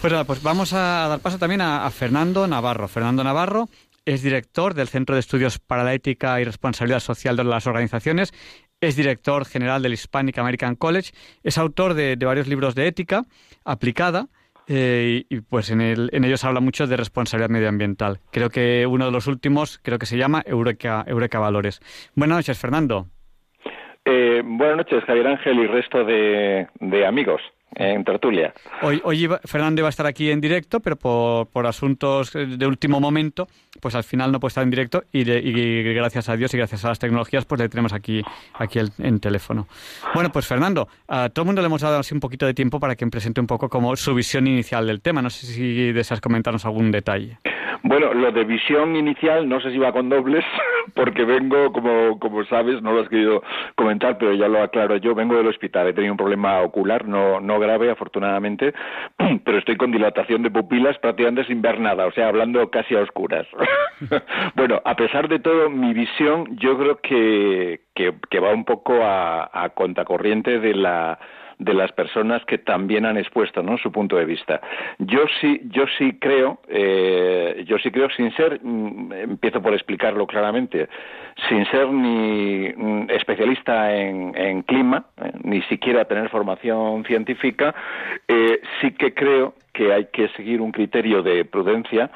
Pues 0.02 0.12
nada, 0.12 0.26
pues 0.26 0.44
vamos 0.44 0.74
a 0.74 1.08
dar 1.08 1.20
paso 1.20 1.38
también 1.38 1.62
a, 1.62 1.86
a 1.86 1.92
Fernando 1.92 2.48
Navarro. 2.48 2.88
Fernando 2.88 3.24
Navarro 3.24 3.70
es 4.06 4.22
director 4.22 4.74
del 4.74 4.88
Centro 4.88 5.16
de 5.16 5.20
Estudios 5.20 5.60
para 5.60 5.84
la 5.84 5.94
Ética 5.94 6.40
y 6.40 6.46
Responsabilidad 6.46 7.02
Social 7.02 7.36
de 7.36 7.44
las 7.44 7.68
Organizaciones 7.68 8.34
es 8.82 8.96
director 8.96 9.46
general 9.46 9.82
del 9.82 9.94
Hispanic 9.94 10.38
American 10.38 10.76
College, 10.76 11.12
es 11.44 11.58
autor 11.58 11.94
de, 11.94 12.16
varios 12.16 12.48
libros 12.48 12.76
de 12.76 12.88
ética 12.88 13.24
aplicada 13.66 14.28
eh, 14.68 15.24
y, 15.30 15.42
pues 15.42 15.72
en, 15.72 15.82
el, 15.82 16.10
en 16.12 16.26
ellos 16.26 16.44
habla 16.44 16.60
mucho 16.60 16.88
de 16.88 16.98
responsabilidad 16.98 17.50
medioambiental. 17.50 18.20
Creo 18.32 18.50
que 18.50 18.86
uno 18.86 19.06
de 19.06 19.12
los 19.12 19.28
últimos 19.28 19.80
creo 19.80 19.98
que 19.98 20.06
se 20.06 20.18
llama 20.18 20.44
Eureka, 20.46 21.04
Eureka 21.08 21.40
Valores. 21.40 21.80
Buenas 22.16 22.38
noches, 22.38 22.60
Fernando. 22.60 23.08
Eh, 24.06 24.42
buenas 24.44 24.78
noches, 24.78 25.04
Javier 25.06 25.28
Ángel 25.28 25.60
y 25.60 25.68
resto 25.68 26.04
de 26.04 27.06
amigos 27.06 27.42
en 27.76 28.04
tertulia. 28.04 28.54
Hoy, 28.82 29.02
hoy 29.04 29.28
Fernando 29.46 29.82
iba 29.82 29.88
a 29.88 29.90
estar 29.90 30.06
aquí 30.06 30.32
en 30.32 30.42
directo, 30.42 30.80
pero 30.80 30.96
por, 30.96 31.48
por, 31.48 31.68
asuntos 31.68 32.34
de 32.34 32.68
último 32.68 33.00
momento, 33.00 33.48
pues 33.82 33.96
al 33.96 34.04
final 34.04 34.32
no 34.32 34.40
puede 34.40 34.50
estar 34.50 34.64
en 34.64 34.70
directo 34.70 35.04
y, 35.12 35.24
gracias 35.94 36.30
a 36.30 36.38
Dios 36.38 36.54
y 36.54 36.58
gracias 36.58 36.86
a 36.86 36.90
las 36.90 37.00
tecnologías, 37.00 37.46
pues 37.46 37.60
le 37.62 37.70
tenemos 37.70 37.94
aquí, 37.94 38.22
aquí 38.54 38.80
en 39.00 39.20
teléfono. 39.20 39.68
Bueno, 40.14 40.32
pues 40.32 40.48
Fernando, 40.48 40.88
a 41.08 41.30
todo 41.30 41.44
el 41.44 41.48
mundo 41.48 41.62
le 41.62 41.68
hemos 41.68 41.82
dado 41.82 42.00
así 42.00 42.14
un 42.14 42.20
poquito 42.20 42.46
de 42.46 42.54
tiempo 42.54 42.80
para 42.80 42.96
que 42.96 43.06
presente 43.08 43.42
un 43.42 43.48
poco 43.48 43.70
como 43.70 43.96
su 43.96 44.14
visión 44.14 44.48
inicial 44.48 44.88
del 44.88 45.02
tema. 45.02 45.22
No 45.22 45.30
sé 45.30 45.48
si 45.48 45.92
deseas 45.92 46.22
comentarnos 46.22 46.66
algún 46.66 46.92
detalle. 46.92 47.38
Bueno, 47.84 48.14
lo 48.14 48.32
de 48.32 48.44
visión 48.44 48.96
inicial, 48.96 49.48
no 49.48 49.62
sé 49.62 49.72
si 49.72 49.78
va 49.78 49.92
con 49.92 50.10
dobles, 50.10 50.44
porque 50.96 51.24
vengo, 51.24 51.72
como, 51.72 52.20
como 52.20 52.44
sabes, 52.46 52.82
no 52.82 52.92
lo 52.92 53.02
has 53.02 53.10
querido 53.10 53.44
comentar, 53.76 54.18
pero 54.18 54.34
ya 54.34 54.48
lo 54.48 54.62
aclaro 54.62 54.98
yo, 54.98 55.16
vengo 55.16 55.36
del 55.36 55.48
hospital, 55.48 55.88
he 55.88 55.94
tenido 55.94 56.14
un 56.14 56.18
problema 56.18 56.62
ocular, 56.62 57.08
no, 57.08 57.40
no 57.40 57.57
grave, 57.60 57.92
afortunadamente, 57.92 58.74
pero 59.44 59.58
estoy 59.58 59.78
con 59.78 59.92
dilatación 59.92 60.44
de 60.44 60.52
pupilas 60.52 60.98
prácticamente 61.00 61.46
sin 61.46 61.62
ver 61.62 61.80
nada, 61.80 62.06
o 62.06 62.12
sea, 62.12 62.28
hablando 62.28 62.70
casi 62.70 62.96
a 62.96 63.02
oscuras. 63.02 63.48
bueno, 64.56 64.82
a 64.86 64.96
pesar 64.96 65.28
de 65.28 65.40
todo, 65.40 65.70
mi 65.70 65.94
visión 65.94 66.58
yo 66.58 66.78
creo 66.78 66.98
que, 66.98 67.82
que, 67.96 68.40
va 68.40 68.54
un 68.54 68.66
poco 68.66 69.04
a, 69.04 69.50
a 69.52 69.70
contracorriente 69.70 70.60
de 70.60 70.74
la 70.74 71.20
de 71.60 71.74
las 71.74 71.92
personas 71.92 72.44
que 72.46 72.60
también 72.60 73.06
han 73.06 73.18
expuesto 73.18 73.64
¿no? 73.64 73.78
su 73.78 73.92
punto 73.92 74.16
de 74.16 74.26
vista. 74.26 74.62
Yo 75.00 75.26
sí, 75.42 75.62
yo 75.66 75.86
sí 75.98 76.18
creo, 76.20 76.60
eh, 76.68 77.64
yo 77.68 77.78
sí 77.80 77.92
creo 77.92 78.10
sin 78.12 78.32
ser, 78.36 78.60
mm, 78.62 79.12
empiezo 79.14 79.62
por 79.62 79.74
explicarlo 79.74 80.28
claramente, 80.28 80.88
sin 81.50 81.66
ser 81.68 81.90
ni 81.90 82.70
mm, 82.76 83.10
especialista 83.10 83.96
en, 83.96 84.62
clima, 84.64 85.06
eh, 85.22 85.32
ni 85.44 85.62
siquiera 85.64 86.06
tener 86.06 86.30
formación 86.30 87.04
científica, 87.06 87.74
eh, 88.28 88.62
sí 88.82 88.92
que 88.92 89.14
creo 89.14 89.54
que 89.74 89.94
hay 89.94 90.06
que 90.06 90.28
seguir 90.30 90.62
un 90.62 90.72
criterio 90.72 91.22
de 91.22 91.46
prudencia 91.46 92.10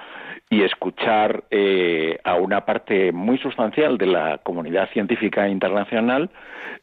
y 0.51 0.63
escuchar 0.63 1.45
eh, 1.49 2.19
a 2.25 2.35
una 2.35 2.65
parte 2.65 3.13
muy 3.13 3.37
sustancial 3.37 3.97
de 3.97 4.05
la 4.05 4.39
comunidad 4.39 4.89
científica 4.89 5.47
internacional 5.47 6.29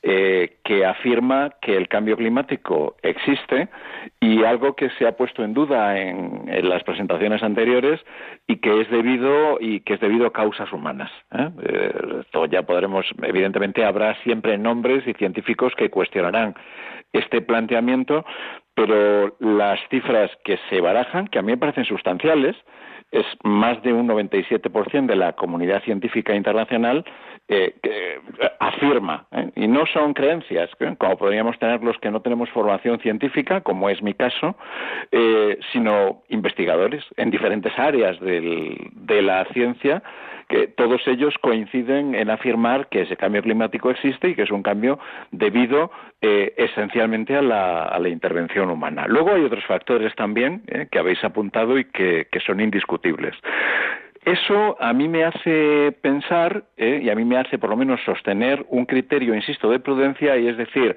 eh, 0.02 0.57
que 0.64 0.87
afirma 0.87 1.50
que 1.61 1.76
el 1.76 1.87
cambio 1.87 2.16
climático 2.16 2.96
existe 3.02 3.68
y 4.20 4.42
algo 4.42 4.74
que 4.74 4.88
se 4.90 5.07
ha 5.07 5.12
puesto 5.18 5.44
en 5.44 5.52
duda 5.52 5.98
en, 5.98 6.48
las 6.66 6.83
presentaciones 6.83 7.42
anteriores 7.42 8.00
y 8.46 8.57
que 8.57 8.81
es 8.81 8.90
debido 8.90 9.59
y 9.61 9.81
que 9.81 9.94
es 9.94 10.00
debido 10.00 10.26
a 10.26 10.33
causas 10.33 10.72
humanas. 10.72 11.11
¿eh? 11.33 11.50
ya 12.50 12.62
podremos, 12.62 13.04
evidentemente, 13.22 13.85
habrá 13.85 14.14
siempre 14.22 14.57
nombres 14.57 15.07
y 15.07 15.12
científicos 15.12 15.74
que 15.76 15.90
cuestionarán 15.90 16.54
este 17.12 17.42
planteamiento, 17.42 18.24
pero 18.74 19.37
las 19.40 19.78
cifras 19.90 20.31
que 20.42 20.59
se 20.70 20.81
barajan, 20.81 21.28
que 21.28 21.38
a 21.38 21.42
mí 21.42 21.52
me 21.52 21.59
parecen 21.59 21.85
sustanciales, 21.85 22.57
es 23.11 23.27
más 23.42 23.83
de 23.83 23.92
un 23.92 24.09
97% 24.09 25.07
de 25.07 25.16
la 25.16 25.33
comunidad 25.33 25.83
científica 25.83 26.35
internacional 26.35 27.05
eh, 27.49 27.75
que 27.83 28.21
afirma, 28.61 29.27
¿eh? 29.33 29.51
y 29.57 29.68
no 29.68 29.87
son 29.87 30.12
creencias, 30.12 30.68
¿eh? 30.81 30.94
como 30.99 31.16
podríamos 31.16 31.59
tener 31.59 31.83
los 31.83 31.97
que 31.99 32.11
no 32.11 32.21
tenemos 32.21 32.51
formación 32.51 33.01
científica, 33.01 33.62
como 33.62 33.88
es 33.88 34.03
mi 34.03 34.12
caso, 34.12 34.55
sino 35.73 36.23
investigadores 36.29 37.05
en 37.16 37.31
diferentes 37.31 37.73
áreas 37.79 38.21
de 38.21 39.23
la 39.23 39.47
ciencia 39.55 40.03
que 40.48 40.66
todos 40.66 41.06
ellos 41.06 41.34
coinciden 41.40 42.14
en 42.14 42.30
afirmar 42.30 42.88
que 42.88 43.02
ese 43.02 43.16
cambio 43.16 43.42
climático 43.42 43.90
existe 43.90 44.30
y 44.30 44.34
que 44.34 44.42
es 44.42 44.50
un 44.50 44.62
cambio 44.62 44.98
debido 45.30 45.90
eh, 46.22 46.54
esencialmente 46.56 47.37
a 47.37 47.42
la, 47.42 48.08
intervención 48.08 48.70
humana. 48.70 49.06
Luego 49.06 49.34
hay 49.34 49.44
otros 49.44 49.64
factores 49.66 50.14
también 50.14 50.62
eh, 50.68 50.88
que 50.90 50.98
habéis 50.98 51.22
apuntado 51.22 51.78
y 51.78 51.84
que, 51.84 52.26
son 52.46 52.61
indiscutibles. 52.61 53.34
Eso 54.24 54.76
a 54.80 54.92
mí 54.94 55.06
me 55.06 55.24
hace 55.24 55.92
pensar 56.00 56.64
eh, 56.76 57.00
y 57.02 57.11
a 57.11 57.14
mí 57.14 57.24
me 57.24 57.37
hace 57.37 57.58
por 57.58 57.68
lo 57.68 57.76
menos 57.76 58.00
sostener 58.04 58.64
un 58.70 58.87
criterio, 58.87 59.34
insisto, 59.34 59.70
de 59.70 59.80
prudencia 59.80 60.37
y 60.38 60.48
es 60.48 60.56
decir, 60.56 60.96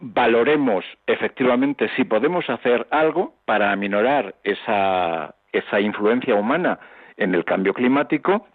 valoremos 0.00 0.84
efectivamente 1.06 1.88
si 1.96 2.04
podemos 2.04 2.48
hacer 2.50 2.86
algo 2.90 3.34
para 3.46 3.72
aminorar 3.72 4.34
esa, 4.42 5.34
esa 5.52 5.80
influencia 5.80 6.34
humana 6.34 6.78
en 7.16 7.34
el 7.34 7.44
cambio 7.44 7.74
climático 7.74 8.46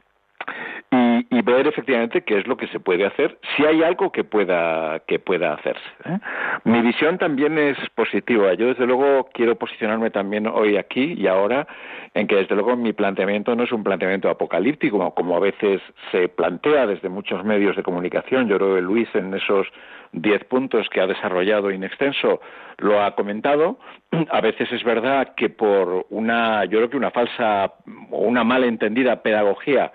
y, 0.92 1.42
ver 1.42 1.68
efectivamente 1.68 2.22
qué 2.22 2.38
es 2.38 2.48
lo 2.48 2.58
que 2.58 2.68
se 2.68 2.80
puede 2.80 3.06
hacer, 3.06 3.40
si 3.56 3.66
hay 3.66 3.82
algo 3.82 4.12
que 4.12 4.24
pueda, 4.24 5.00
que 5.08 5.20
pueda 5.20 5.54
hacerse. 5.54 5.90
¿eh? 6.06 6.20
Mi 6.64 6.82
visión 6.82 7.18
también 7.18 7.58
es 7.58 7.78
positiva. 7.96 8.54
Yo, 8.54 8.68
desde 8.68 8.86
luego, 8.86 9.30
quiero 9.34 9.56
posicionarme 9.56 10.12
también 10.12 10.48
hoy 10.48 10.78
aquí 10.78 11.14
y 11.18 11.28
ahora 11.28 11.68
en 12.14 12.28
que, 12.28 12.36
desde 12.36 12.56
luego, 12.56 12.76
mi 12.76 12.94
planteamiento 12.94 13.56
no 13.56 13.64
es 13.64 13.72
un 13.72 13.84
planteamiento 13.84 14.30
apocalíptico, 14.30 15.14
como 15.16 15.38
a 15.38 15.40
veces 15.40 15.82
se 16.12 16.28
plantea 16.28 16.86
desde 16.88 17.10
muchos 17.10 17.44
medios 17.44 17.76
de 17.76 17.84
comunicación. 17.84 18.48
Yo 18.48 18.58
creo 18.58 18.76
que 18.76 18.82
Luis, 18.82 19.10
en 19.16 19.34
esos 19.34 19.68
diez 20.12 20.44
puntos 20.46 20.90
que 20.90 21.02
ha 21.02 21.08
desarrollado 21.08 21.72
in 21.72 21.84
extenso, 21.84 22.42
lo 22.78 23.02
ha 23.02 23.16
comentado. 23.16 23.80
A 24.32 24.42
veces 24.42 24.72
es 24.72 24.84
verdad 24.84 25.34
que 25.36 25.50
por 25.50 26.06
una, 26.10 26.66
yo 26.66 26.80
creo 26.80 26.90
que 26.90 26.98
una 26.98 27.12
falsa 27.12 27.74
o 28.12 28.20
una 28.20 28.44
malentendida 28.44 29.22
pedagogía, 29.22 29.92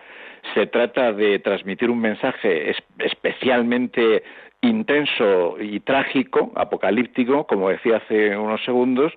se 0.53 0.67
trata 0.67 1.13
de 1.13 1.39
transmitir 1.39 1.91
un 1.91 2.01
mensaje 2.01 2.75
especialmente 2.99 4.23
intenso 4.65 5.57
y 5.61 5.81
trágico, 5.81 6.53
apocalíptico, 6.55 7.47
como 7.47 7.69
decía 7.69 7.99
hace 7.99 8.37
unos 8.37 8.65
segundos, 8.65 9.13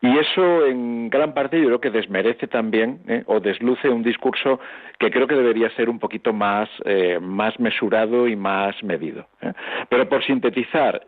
y 0.00 0.18
eso 0.18 0.66
en 0.66 1.08
gran 1.08 1.34
parte 1.34 1.60
yo 1.60 1.66
creo 1.66 1.80
que 1.80 1.90
desmerece 1.90 2.48
también 2.48 3.00
¿eh? 3.06 3.22
o 3.26 3.40
desluce 3.40 3.88
un 3.88 4.02
discurso 4.02 4.60
que 4.98 5.10
creo 5.10 5.26
que 5.26 5.36
debería 5.36 5.70
ser 5.70 5.88
un 5.88 5.98
poquito 5.98 6.32
más, 6.32 6.68
eh, 6.84 7.18
más 7.20 7.58
mesurado 7.60 8.26
y 8.26 8.34
más 8.34 8.82
medido. 8.82 9.26
¿eh? 9.40 9.52
Pero 9.88 10.08
por 10.08 10.24
sintetizar, 10.24 11.02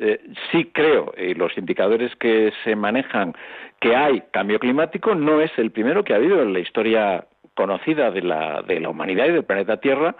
sí 0.52 0.70
creo, 0.72 1.12
y 1.18 1.34
los 1.34 1.56
indicadores 1.58 2.14
que 2.16 2.52
se 2.62 2.76
manejan, 2.76 3.34
que 3.80 3.96
hay 3.96 4.22
cambio 4.30 4.60
climático, 4.60 5.14
no 5.14 5.40
es 5.40 5.50
el 5.58 5.72
primero 5.72 6.04
que 6.04 6.12
ha 6.12 6.16
habido 6.16 6.40
en 6.42 6.52
la 6.52 6.60
historia 6.60 7.24
conocida 7.60 8.10
de 8.10 8.22
la, 8.22 8.62
de 8.62 8.80
la 8.80 8.88
humanidad 8.88 9.26
y 9.26 9.32
del 9.32 9.44
planeta 9.44 9.76
Tierra. 9.76 10.16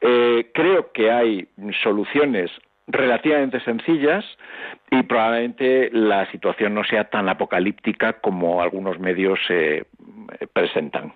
Eh, 0.00 0.52
creo 0.54 0.92
que 0.92 1.10
hay 1.10 1.48
soluciones 1.82 2.48
relativamente 2.86 3.58
sencillas 3.60 4.24
y 4.88 5.02
probablemente 5.02 5.90
la 5.92 6.30
situación 6.30 6.74
no 6.74 6.84
sea 6.84 7.10
tan 7.10 7.28
apocalíptica 7.28 8.20
como 8.20 8.62
algunos 8.62 9.00
medios 9.00 9.40
eh, 9.48 9.84
presentan. 10.52 11.12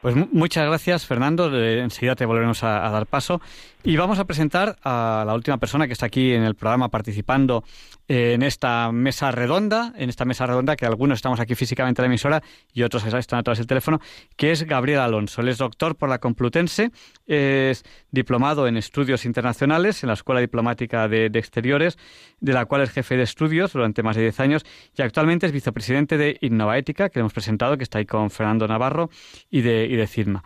Pues 0.00 0.16
muchas 0.32 0.66
gracias, 0.66 1.06
Fernando. 1.06 1.46
enseguida 1.54 2.16
te 2.16 2.24
volveremos 2.24 2.64
a, 2.64 2.90
dar 2.90 3.06
paso. 3.06 3.40
Y 3.84 3.96
vamos 3.96 4.20
a 4.20 4.24
presentar 4.26 4.76
a 4.84 5.24
la 5.26 5.34
última 5.34 5.58
persona 5.58 5.88
que 5.88 5.92
está 5.92 6.06
aquí 6.06 6.32
en 6.32 6.44
el 6.44 6.54
programa 6.54 6.88
participando 6.88 7.64
en 8.06 8.42
esta 8.42 8.92
mesa 8.92 9.32
redonda, 9.32 9.92
en 9.96 10.08
esta 10.08 10.24
mesa 10.24 10.46
redonda 10.46 10.76
que 10.76 10.86
algunos 10.86 11.18
estamos 11.18 11.40
aquí 11.40 11.56
físicamente 11.56 12.00
en 12.00 12.04
la 12.04 12.06
emisora 12.06 12.42
y 12.72 12.84
otros 12.84 13.04
están 13.04 13.40
a 13.40 13.42
través 13.42 13.58
del 13.58 13.66
teléfono, 13.66 14.00
que 14.36 14.52
es 14.52 14.62
Gabriel 14.62 15.00
Alonso. 15.00 15.40
Él 15.40 15.48
es 15.48 15.58
doctor 15.58 15.96
por 15.96 16.08
la 16.08 16.18
Complutense, 16.18 16.92
es 17.26 17.82
diplomado 18.12 18.68
en 18.68 18.76
estudios 18.76 19.24
internacionales 19.24 20.04
en 20.04 20.08
la 20.08 20.14
Escuela 20.14 20.40
Diplomática 20.40 21.08
de, 21.08 21.26
Exteriores, 21.26 21.98
de 22.38 22.52
la 22.52 22.66
cual 22.66 22.82
es 22.82 22.90
jefe 22.90 23.16
de 23.16 23.24
estudios 23.24 23.72
durante 23.72 24.04
más 24.04 24.14
de 24.14 24.22
10 24.22 24.40
años 24.40 24.64
y 24.96 25.02
actualmente 25.02 25.46
es 25.46 25.52
vicepresidente 25.52 26.18
de 26.18 26.38
Innovaética, 26.40 27.08
que 27.08 27.18
hemos 27.18 27.32
presentado, 27.32 27.76
que 27.76 27.82
está 27.82 27.98
ahí 27.98 28.06
con 28.06 28.30
Fernando 28.30 28.68
Navarro 28.68 29.10
y 29.50 29.62
de, 29.62 29.86
y 29.86 30.06
CIRMA. 30.06 30.44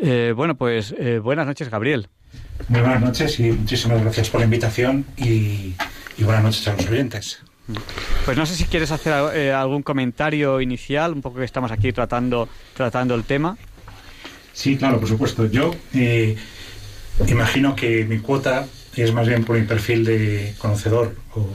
Eh, 0.00 0.32
bueno, 0.34 0.56
pues 0.56 0.94
eh, 0.96 1.18
buenas 1.18 1.46
noches, 1.46 1.68
Gabriel. 1.68 2.08
Muy 2.68 2.80
buenas 2.80 3.00
noches 3.00 3.38
y 3.40 3.52
muchísimas 3.52 4.02
gracias 4.02 4.28
por 4.30 4.40
la 4.40 4.44
invitación 4.44 5.06
y 5.16 5.74
y 6.18 6.24
buenas 6.24 6.42
noches 6.42 6.68
a 6.68 6.74
los 6.74 6.86
oyentes. 6.86 7.38
Pues 8.24 8.36
no 8.36 8.44
sé 8.44 8.56
si 8.56 8.64
quieres 8.64 8.90
hacer 8.90 9.36
eh, 9.36 9.52
algún 9.52 9.82
comentario 9.82 10.60
inicial, 10.60 11.12
un 11.12 11.22
poco 11.22 11.38
que 11.38 11.44
estamos 11.44 11.70
aquí 11.70 11.92
tratando, 11.92 12.48
tratando 12.74 13.14
el 13.14 13.24
tema. 13.24 13.56
Sí, 14.52 14.76
claro, 14.76 14.98
por 14.98 15.08
supuesto. 15.08 15.46
Yo 15.46 15.74
eh, 15.94 16.36
imagino 17.28 17.76
que 17.76 18.04
mi 18.04 18.18
cuota 18.18 18.66
es 18.96 19.12
más 19.12 19.28
bien 19.28 19.44
por 19.44 19.58
mi 19.58 19.66
perfil 19.66 20.04
de 20.04 20.54
conocedor 20.58 21.14
o, 21.34 21.48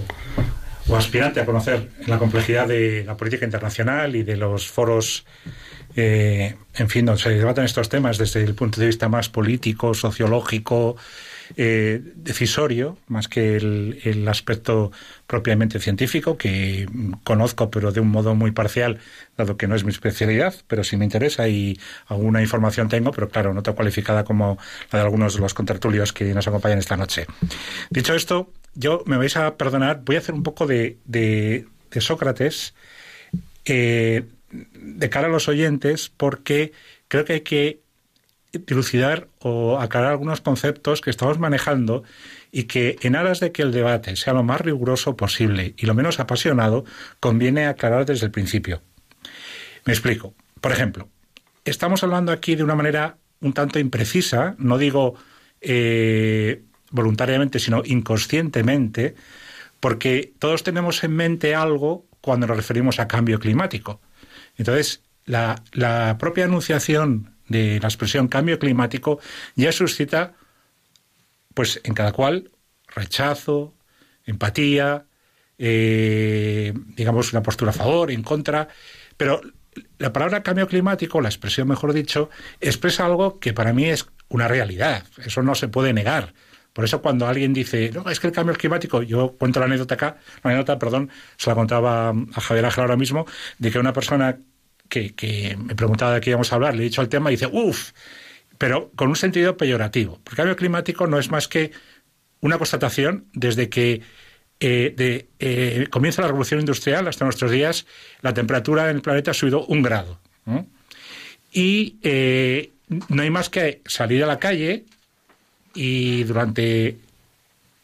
aspirante 0.96 1.42
a 1.42 1.46
conocer 1.46 1.90
la 2.06 2.20
complejidad 2.20 2.68
de 2.68 3.04
la 3.04 3.18
política 3.18 3.46
internacional 3.46 4.16
y 4.16 4.24
de 4.24 4.38
los 4.38 4.68
foros, 4.68 5.26
eh, 5.96 6.56
en 6.76 6.90
fin, 6.90 7.06
donde 7.06 7.22
se 7.22 7.30
debaten 7.30 7.66
estos 7.66 7.90
temas 7.90 8.18
desde 8.18 8.44
el 8.44 8.56
punto 8.56 8.80
de 8.80 8.88
vista 8.88 9.10
más 9.10 9.30
político, 9.30 9.94
sociológico, 9.94 10.96
eh, 11.56 12.02
decisorio, 12.16 12.98
más 13.08 13.28
que 13.28 13.58
el, 13.58 14.28
aspecto 14.28 14.92
propiamente 15.28 15.80
científico, 15.80 16.38
que 16.38 16.88
conozco, 17.24 17.70
pero 17.70 17.92
de 17.92 18.00
un 18.00 18.08
modo 18.10 18.34
muy 18.34 18.52
parcial, 18.52 19.00
dado 19.38 19.58
que 19.58 19.68
no 19.68 19.76
es 19.76 19.84
mi 19.84 19.92
especialidad, 19.92 20.56
pero 20.68 20.84
sí 20.84 20.98
me 20.98 21.06
interesa 21.06 21.48
y 21.48 21.80
alguna 22.08 22.42
información 22.42 22.90
tengo, 22.90 23.12
pero 23.12 23.30
claro, 23.30 23.54
no 23.54 23.62
tan 23.62 23.76
cualificada 23.76 24.24
como 24.24 24.58
la 24.92 25.00
de 25.00 25.06
algunos 25.06 25.36
de 25.36 25.42
los 25.42 25.54
contertulios 25.54 26.14
que 26.14 26.34
nos 26.34 26.48
acompañan 26.48 26.80
esta 26.80 26.98
noche. 26.98 27.28
Dicho 27.90 28.16
esto, 28.16 28.50
yo 28.74 29.04
me 29.06 29.18
vais 29.18 29.38
a 29.38 29.56
perdonar, 29.56 30.02
voy 30.04 30.16
a 30.16 30.20
hacer 30.20 30.34
un 30.34 30.44
poco 30.44 30.66
de, 30.66 30.98
de, 31.06 31.68
Sócrates 32.00 32.74
eh, 33.66 34.24
de 34.54 35.10
cara 35.10 35.28
a 35.28 35.32
los 35.32 35.48
oyentes, 35.48 36.12
porque 36.16 36.72
creo 37.08 37.26
que 37.26 37.34
hay 37.34 37.42
que 37.42 37.82
dilucidar 38.52 39.28
o 39.40 39.80
aclarar 39.80 40.12
algunos 40.12 40.42
conceptos 40.42 41.02
que 41.02 41.10
estamos 41.10 41.40
manejando 41.40 42.04
y 42.52 42.66
que 42.66 42.98
en 43.02 43.16
aras 43.16 43.40
de 43.40 43.52
que 43.52 43.64
el 43.64 43.72
debate 43.72 44.16
sea 44.16 44.34
lo 44.34 44.44
más 44.44 44.62
riguroso 44.62 45.18
posible 45.18 45.74
y 45.76 45.88
lo 45.88 45.96
menos 45.96 46.20
apasionado, 46.20 46.86
conviene 47.20 47.66
aclarar 47.66 48.06
desde 48.06 48.28
el 48.28 48.32
principio. 48.32 48.84
Me 49.86 49.94
explico. 49.94 50.36
Por 50.62 50.72
ejemplo, 50.72 51.10
estamos 51.66 52.04
hablando 52.04 52.32
aquí 52.32 52.56
de 52.56 52.64
una 52.64 52.76
manera 52.76 53.18
un 53.42 53.54
tanto 53.54 53.80
imprecisa, 53.80 54.56
no 54.60 54.78
digo 54.78 55.16
eh, 55.60 56.64
voluntariamente, 56.92 57.60
sino 57.60 57.82
inconscientemente, 57.84 59.16
porque 59.80 60.32
todos 60.40 60.64
tenemos 60.64 61.04
en 61.04 61.16
mente 61.16 61.56
algo 61.56 62.06
cuando 62.22 62.48
nos 62.48 62.56
referimos 62.56 63.00
a 63.00 63.08
cambio 63.08 63.40
climático. 63.40 64.00
Entonces, 64.58 65.02
la, 65.26 65.62
la 65.72 66.18
propia 66.18 66.46
anunciación 66.46 67.36
de 67.48 67.80
la 67.80 67.88
expresión 67.88 68.28
cambio 68.28 68.60
climático 68.60 69.20
ya 69.56 69.72
suscita, 69.72 70.34
pues 71.54 71.82
en 71.84 71.94
cada 71.94 72.12
cual, 72.12 72.52
rechazo, 72.88 73.74
empatía, 74.26 75.06
eh, 75.58 76.74
digamos 76.96 77.32
una 77.32 77.44
postura 77.44 77.72
a 77.72 77.74
favor, 77.74 78.12
en 78.12 78.24
contra, 78.24 78.68
pero 79.18 79.42
la 79.98 80.14
palabra 80.14 80.44
cambio 80.44 80.68
climático, 80.68 81.22
la 81.22 81.30
expresión 81.30 81.68
mejor 81.68 81.94
dicho, 81.94 82.30
expresa 82.60 83.06
algo 83.06 83.40
que 83.40 83.54
para 83.54 83.74
mí 83.74 83.86
es 83.86 84.06
una 84.30 84.48
realidad, 84.48 85.06
eso 85.24 85.42
no 85.44 85.56
se 85.56 85.68
puede 85.68 85.94
negar. 85.94 86.34
Por 86.74 86.86
eso 86.86 87.02
cuando 87.02 87.28
alguien 87.28 87.54
dice, 87.54 87.92
no, 87.94 88.10
es 88.10 88.20
que 88.20 88.28
el 88.28 88.34
cambio 88.34 88.56
climático, 88.56 89.04
yo 89.04 89.36
cuento 89.38 89.60
la 89.60 89.68
anécdota 89.68 89.94
acá, 89.94 90.18
la 90.44 90.50
anécdota, 90.52 90.80
perdón, 90.80 91.10
se 91.38 91.50
la 91.50 91.56
contaba 91.56 92.10
a 92.10 92.42
Javier 92.42 92.66
Ángel 92.66 92.82
ahora 92.82 92.98
mismo, 92.98 93.28
de 93.60 93.72
que 93.72 93.78
una 93.78 93.94
persona 93.94 94.40
que, 94.90 95.56
me 95.58 95.76
preguntaba 95.76 96.16
de 96.16 96.22
qué 96.22 96.32
íbamos 96.32 96.52
a 96.52 96.56
hablar, 96.56 96.76
le 96.76 96.82
he 96.82 96.86
dicho 96.86 97.02
el 97.02 97.10
tema 97.10 97.32
y 97.32 97.36
dice, 97.36 97.48
uff, 97.52 97.92
pero 98.58 98.92
con 98.96 99.10
un 99.10 99.16
sentido 99.16 99.56
peyorativo. 99.56 100.20
Porque 100.24 100.32
el 100.32 100.38
cambio 100.38 100.56
climático 100.56 101.08
no 101.08 101.20
es 101.20 101.30
más 101.30 101.48
que 101.48 101.72
una 102.42 102.58
constatación 102.58 103.26
desde 103.34 103.70
que 103.70 104.02
eh, 104.60 105.28
eh, 105.40 105.88
comienza 105.90 106.22
la 106.22 106.28
revolución 106.28 106.60
industrial 106.60 107.08
hasta 107.08 107.26
nuestros 107.26 107.52
días, 107.52 107.86
la 108.22 108.34
temperatura 108.34 108.90
en 108.90 108.98
el 108.98 109.02
planeta 109.02 109.32
ha 109.32 109.34
subido 109.34 109.66
un 109.66 109.82
grado. 109.82 110.20
Y 111.52 112.00
eh, 112.02 112.72
no 113.10 113.22
hay 113.22 113.30
más 113.30 113.50
que 113.50 113.82
salir 113.86 114.24
a 114.24 114.28
la 114.28 114.40
calle 114.40 114.86
y 115.74 116.24
durante 116.24 116.98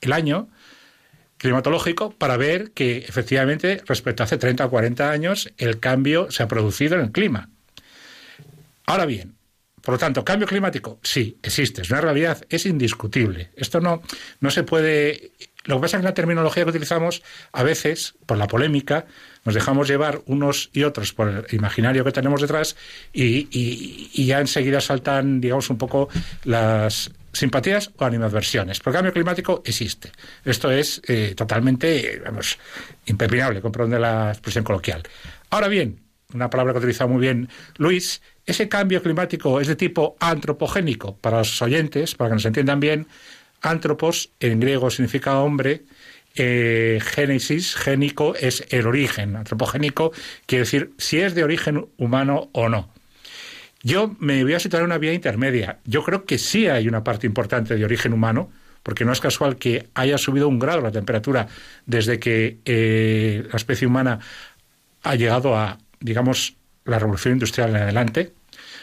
el 0.01 0.13
año 0.13 0.47
climatológico 1.37 2.11
para 2.11 2.37
ver 2.37 2.71
que 2.71 2.97
efectivamente 2.97 3.81
respecto 3.85 4.23
a 4.23 4.25
hace 4.25 4.37
30 4.37 4.65
o 4.65 4.69
40 4.69 5.09
años 5.09 5.51
el 5.57 5.79
cambio 5.79 6.29
se 6.31 6.43
ha 6.43 6.47
producido 6.47 6.95
en 6.95 7.01
el 7.01 7.11
clima. 7.11 7.49
Ahora 8.85 9.05
bien, 9.05 9.35
por 9.81 9.93
lo 9.93 9.97
tanto, 9.99 10.25
cambio 10.25 10.47
climático, 10.47 10.99
sí, 11.01 11.37
existe, 11.41 11.81
es 11.81 11.89
una 11.89 12.01
realidad, 12.01 12.43
es 12.49 12.65
indiscutible. 12.65 13.51
Esto 13.55 13.79
no, 13.79 14.01
no 14.39 14.51
se 14.51 14.63
puede... 14.63 15.31
Lo 15.65 15.75
que 15.75 15.81
pasa 15.81 15.97
es 15.97 16.01
que 16.01 16.05
la 16.05 16.13
terminología 16.13 16.63
que 16.63 16.71
utilizamos, 16.71 17.21
a 17.51 17.63
veces, 17.63 18.15
por 18.25 18.37
la 18.37 18.47
polémica, 18.47 19.05
nos 19.45 19.55
dejamos 19.55 19.87
llevar 19.87 20.21
unos 20.25 20.69
y 20.73 20.83
otros 20.83 21.13
por 21.13 21.29
el 21.29 21.45
imaginario 21.51 22.03
que 22.03 22.11
tenemos 22.11 22.41
detrás 22.41 22.75
y, 23.13 23.47
y 23.51 24.25
ya 24.25 24.39
enseguida 24.39 24.81
saltan, 24.81 25.41
digamos, 25.41 25.69
un 25.69 25.77
poco 25.77 26.09
las, 26.43 27.11
simpatías 27.34 27.91
o 27.97 28.05
animadversiones. 28.05 28.80
Porque 28.80 28.97
el 28.97 28.99
cambio 28.99 29.13
climático 29.13 29.61
existe. 29.65 30.11
Esto 30.45 30.71
es 30.71 31.01
eh, 31.07 31.34
totalmente, 31.36 32.21
vamos, 32.23 32.57
impepinable, 33.05 33.61
comprende 33.61 33.99
la 33.99 34.30
expresión 34.32 34.63
coloquial. 34.63 35.03
Ahora 35.49 35.67
bien, 35.67 35.99
una 36.34 36.49
palabra 36.49 36.73
que 36.73 36.77
ha 36.77 36.82
utilizado 36.82 37.09
muy 37.09 37.21
bien 37.21 37.49
Luis, 37.77 38.21
ese 38.45 38.69
cambio 38.69 39.01
climático 39.01 39.59
es 39.59 39.67
de 39.67 39.75
tipo 39.75 40.15
antropogénico 40.19 41.15
para 41.17 41.39
los 41.39 41.61
oyentes, 41.61 42.15
para 42.15 42.30
que 42.30 42.36
nos 42.36 42.45
entiendan 42.45 42.80
bien. 42.80 43.07
Antropos 43.61 44.32
en 44.39 44.59
griego 44.59 44.89
significa 44.89 45.39
hombre, 45.39 45.84
eh, 46.36 46.99
génesis, 47.01 47.75
génico, 47.75 48.36
es 48.36 48.65
el 48.69 48.88
origen. 48.88 49.36
Antropogénico 49.36 50.11
quiere 50.45 50.63
decir 50.63 50.91
si 50.97 51.19
es 51.19 51.36
de 51.36 51.43
origen 51.43 51.88
humano 51.97 52.49
o 52.53 52.69
no. 52.69 52.93
Yo 53.82 54.15
me 54.19 54.43
voy 54.43 54.53
a 54.53 54.59
situar 54.59 54.82
en 54.82 54.88
una 54.88 54.97
vía 54.97 55.13
intermedia. 55.13 55.80
Yo 55.86 56.03
creo 56.03 56.25
que 56.25 56.38
sí 56.38 56.67
hay 56.67 56.88
una 56.88 57.03
parte 57.03 57.27
importante 57.27 57.75
de 57.75 57.86
origen 57.86 58.13
humano, 58.13 58.51
porque 58.84 59.05
no 59.05 59.11
es 59.11 59.19
casual 59.19 59.57
que 59.57 59.88
haya 59.93 60.17
subido 60.17 60.47
un 60.47 60.59
grado 60.59 60.82
la 60.82 60.91
temperatura 60.91 61.47
desde 61.86 62.19
que 62.19 62.59
eh, 62.65 63.47
la 63.49 63.55
especie 63.55 63.88
humana 63.88 64.19
ha 65.03 65.15
llegado 65.15 65.55
a, 65.55 65.77
digamos, 65.99 66.55
la 66.86 66.99
revolución 66.99 67.34
industrial 67.34 67.69
en 67.71 67.77
adelante. 67.77 68.34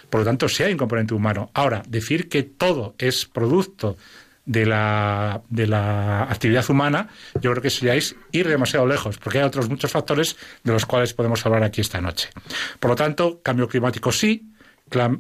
Por 0.09 0.21
lo 0.21 0.25
tanto, 0.25 0.49
sí 0.49 0.63
hay 0.63 0.73
un 0.73 0.79
componente 0.79 1.15
humano. 1.15 1.51
Ahora, 1.55 1.83
decir 1.89 2.29
que 2.29 2.43
todo 2.43 2.95
es 2.99 3.27
producto 3.27 3.97
de 4.45 4.65
la, 4.65 5.43
de 5.51 5.67
la 5.67 6.23
actividad 6.23 6.65
humana, 6.71 7.09
yo 7.41 7.51
creo 7.51 7.63
que 7.63 7.71
seríais 7.71 8.15
ir 8.31 8.47
demasiado 8.47 8.87
lejos, 8.87 9.19
porque 9.19 9.39
hay 9.39 9.45
otros 9.45 9.69
muchos 9.69 9.91
factores 9.91 10.37
de 10.63 10.73
los 10.73 10.87
cuales 10.87 11.13
podemos 11.13 11.45
hablar 11.45 11.65
aquí 11.65 11.81
esta 11.81 12.01
noche. 12.01 12.31
Por 12.79 12.91
lo 12.91 12.97
tanto, 12.97 13.41
cambio 13.43 13.69
climático 13.69 14.13
sí, 14.13 14.47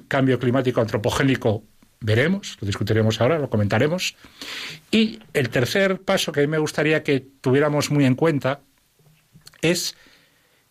cambio 0.08 0.38
climático 0.38 0.80
antropogénico 0.80 1.64
veremos, 2.00 2.56
lo 2.60 2.66
discutiremos 2.66 3.20
ahora, 3.20 3.38
lo 3.38 3.50
comentaremos. 3.50 4.16
Y 4.90 5.20
el 5.32 5.50
tercer 5.50 6.00
paso 6.02 6.32
que 6.32 6.40
a 6.40 6.42
mí 6.42 6.46
me 6.46 6.58
gustaría 6.58 7.02
que 7.02 7.20
tuviéramos 7.40 7.90
muy 7.90 8.04
en 8.04 8.14
cuenta 8.14 8.60
es 9.62 9.96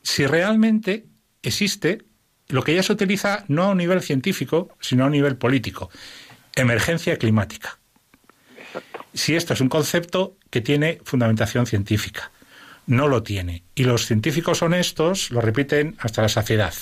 si 0.01 0.25
realmente 0.25 1.05
existe 1.41 2.05
lo 2.47 2.63
que 2.63 2.75
ya 2.75 2.83
se 2.83 2.93
utiliza 2.93 3.43
no 3.47 3.63
a 3.63 3.69
un 3.69 3.77
nivel 3.77 4.01
científico, 4.01 4.69
sino 4.79 5.03
a 5.03 5.07
un 5.07 5.13
nivel 5.13 5.35
político, 5.35 5.89
emergencia 6.55 7.17
climática. 7.17 7.79
Si 9.13 9.35
esto 9.35 9.53
es 9.53 9.61
un 9.61 9.69
concepto 9.69 10.37
que 10.49 10.61
tiene 10.61 10.99
fundamentación 11.03 11.65
científica, 11.65 12.31
no 12.85 13.07
lo 13.07 13.23
tiene. 13.23 13.63
Y 13.73 13.83
los 13.85 14.05
científicos 14.05 14.61
honestos 14.61 15.31
lo 15.31 15.41
repiten 15.41 15.95
hasta 15.99 16.21
la 16.21 16.29
saciedad. 16.29 16.73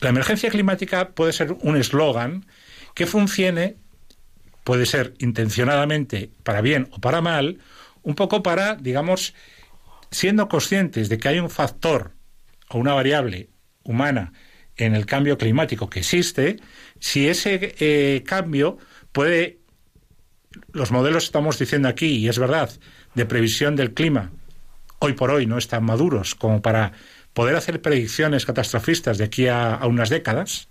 La 0.00 0.10
emergencia 0.10 0.50
climática 0.50 1.10
puede 1.10 1.32
ser 1.32 1.56
un 1.60 1.76
eslogan 1.76 2.46
que 2.94 3.06
funcione, 3.06 3.76
puede 4.64 4.86
ser 4.86 5.14
intencionadamente 5.18 6.30
para 6.42 6.60
bien 6.60 6.88
o 6.92 7.00
para 7.00 7.20
mal, 7.20 7.58
un 8.02 8.14
poco 8.14 8.42
para, 8.42 8.76
digamos, 8.76 9.34
siendo 10.10 10.48
conscientes 10.48 11.08
de 11.08 11.18
que 11.18 11.28
hay 11.28 11.38
un 11.38 11.50
factor 11.50 12.12
o 12.68 12.78
una 12.78 12.94
variable 12.94 13.50
humana 13.84 14.32
en 14.76 14.94
el 14.94 15.06
cambio 15.06 15.38
climático 15.38 15.88
que 15.88 16.00
existe, 16.00 16.58
si 17.00 17.28
ese 17.28 17.74
eh, 17.78 18.22
cambio 18.26 18.78
puede, 19.12 19.58
los 20.72 20.90
modelos 20.90 21.24
estamos 21.24 21.58
diciendo 21.58 21.88
aquí, 21.88 22.18
y 22.18 22.28
es 22.28 22.38
verdad, 22.38 22.70
de 23.14 23.26
previsión 23.26 23.76
del 23.76 23.94
clima, 23.94 24.32
hoy 24.98 25.14
por 25.14 25.30
hoy 25.30 25.46
no 25.46 25.58
están 25.58 25.84
maduros 25.84 26.34
como 26.34 26.60
para 26.60 26.92
poder 27.36 27.54
hacer 27.54 27.82
predicciones 27.82 28.46
catastrofistas 28.46 29.18
de 29.18 29.24
aquí 29.24 29.46
a, 29.46 29.78
unas 29.84 30.08
décadas, 30.08 30.68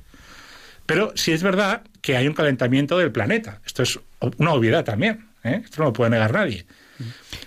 pero 0.87 1.13
sí 1.15 1.31
es 1.31 1.43
verdad 1.43 1.83
que 2.01 2.17
hay 2.17 2.27
un 2.27 2.33
calentamiento 2.33 2.97
del 2.97 3.11
planeta. 3.11 3.61
Esto 3.63 3.83
es 3.83 3.99
una 4.37 4.51
obviedad 4.53 4.83
también. 4.83 5.27
¿eh? 5.43 5.61
Esto 5.63 5.83
no 5.83 5.89
lo 5.89 5.93
puede 5.93 6.09
negar 6.09 6.33
nadie. 6.33 6.65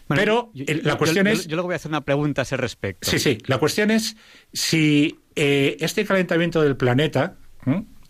Pero 0.07 0.53
la 0.55 0.97
cuestión 0.99 1.27
es... 1.27 1.49
Yo, 1.49 1.57
luego 1.57 1.67
voy 1.67 1.73
a 1.73 1.77
hacer 1.77 1.91
una 1.91 2.03
pregunta 2.03 2.43
a 2.43 2.45
ese 2.45 2.57
respecto. 2.57 3.11
Sí, 3.11 3.19
sí. 3.19 3.39
La 3.47 3.59
cuestión 3.59 3.91
es 3.91 4.17
si 4.53 5.19
eh, 5.35 5.77
este 5.81 6.05
calentamiento 6.05 6.63
del 6.63 6.77
planeta, 6.77 7.35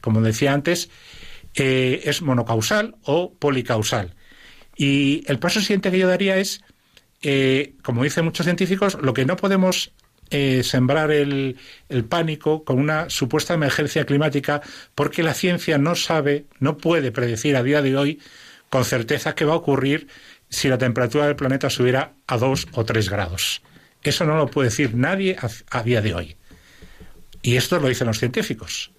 como 0.02 0.20
decía 0.20 0.52
antes, 0.52 0.90
eh, 1.54 2.02
es 2.04 2.20
monocausal 2.20 2.96
o 3.04 3.32
policausal. 3.32 4.14
Y 4.76 5.24
el 5.26 5.38
paso 5.38 5.60
siguiente 5.60 5.90
que 5.90 5.98
yo 6.00 6.06
daría 6.06 6.36
es, 6.36 6.62
eh, 7.22 7.76
como 7.82 8.04
dicen 8.04 8.26
muchos 8.26 8.44
científicos, 8.44 8.98
lo 9.00 9.14
que 9.14 9.24
no 9.24 9.36
podemos 9.36 9.94
sembrar 10.30 11.10
el, 11.10 11.56
el, 11.88 12.04
pánico 12.04 12.64
con 12.64 12.78
una 12.78 13.08
supuesta 13.08 13.54
emergencia 13.54 14.04
climática 14.04 14.60
porque 14.94 15.22
la 15.22 15.34
ciencia 15.34 15.78
no 15.78 15.94
sabe, 15.94 16.46
no 16.60 16.76
puede 16.76 17.12
predecir 17.12 17.56
a 17.56 17.62
día 17.62 17.82
de 17.82 17.96
hoy 17.96 18.20
con 18.68 18.84
certeza 18.84 19.34
qué 19.34 19.44
va 19.44 19.54
a 19.54 19.56
ocurrir 19.56 20.08
si 20.50 20.68
la 20.68 20.78
temperatura 20.78 21.26
del 21.26 21.36
planeta 21.36 21.70
subiera 21.70 22.12
a 22.26 22.38
2 22.38 22.68
o 22.72 22.84
3 22.84 23.08
grados. 23.08 23.62
Eso 24.02 24.24
no 24.24 24.36
lo 24.36 24.46
puede 24.46 24.68
decir 24.68 24.94
nadie 24.94 25.36
a, 25.70 25.82
día 25.82 26.00
de 26.00 26.14
hoy. 26.14 26.36
Y 27.42 27.56
esto 27.56 27.78
lo 27.78 27.88
dicen 27.88 28.06
los 28.06 28.18
científicos. 28.18 28.92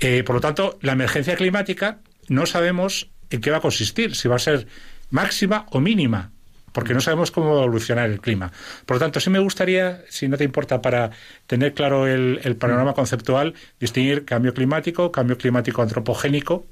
Eh, 0.00 0.22
por 0.24 0.36
lo 0.36 0.40
tanto, 0.40 0.78
la 0.82 0.92
emergencia 0.92 1.36
climática 1.36 2.00
no 2.28 2.46
sabemos 2.46 3.10
en 3.30 3.40
qué 3.40 3.50
va 3.50 3.58
a 3.58 3.62
consistir, 3.62 4.16
si 4.16 4.28
va 4.28 4.36
a 4.36 4.40
ser 4.40 4.66
máxima 5.10 5.66
o 5.70 5.80
mínima, 5.80 6.32
porque 6.72 6.94
no 6.94 7.00
sabemos 7.00 7.30
cómo 7.30 7.54
va 7.54 7.60
a 7.60 7.64
evolucionar 7.64 8.10
el 8.10 8.20
clima. 8.20 8.52
Por 8.86 8.96
lo 8.96 9.00
tanto, 9.00 9.20
sí 9.20 9.30
me 9.30 9.38
gustaría, 9.38 10.02
si 10.08 10.28
no 10.28 10.36
te 10.36 10.44
importa, 10.44 10.80
para 10.80 11.10
tener 11.46 11.74
claro 11.74 12.06
el, 12.06 12.40
el 12.44 12.56
panorama 12.56 12.94
conceptual, 12.94 13.54
distinguir 13.78 14.24
cambio 14.24 14.54
climático, 14.54 15.10
cambio 15.10 15.36
climático 15.36 15.82
antropogénico, 15.82 16.66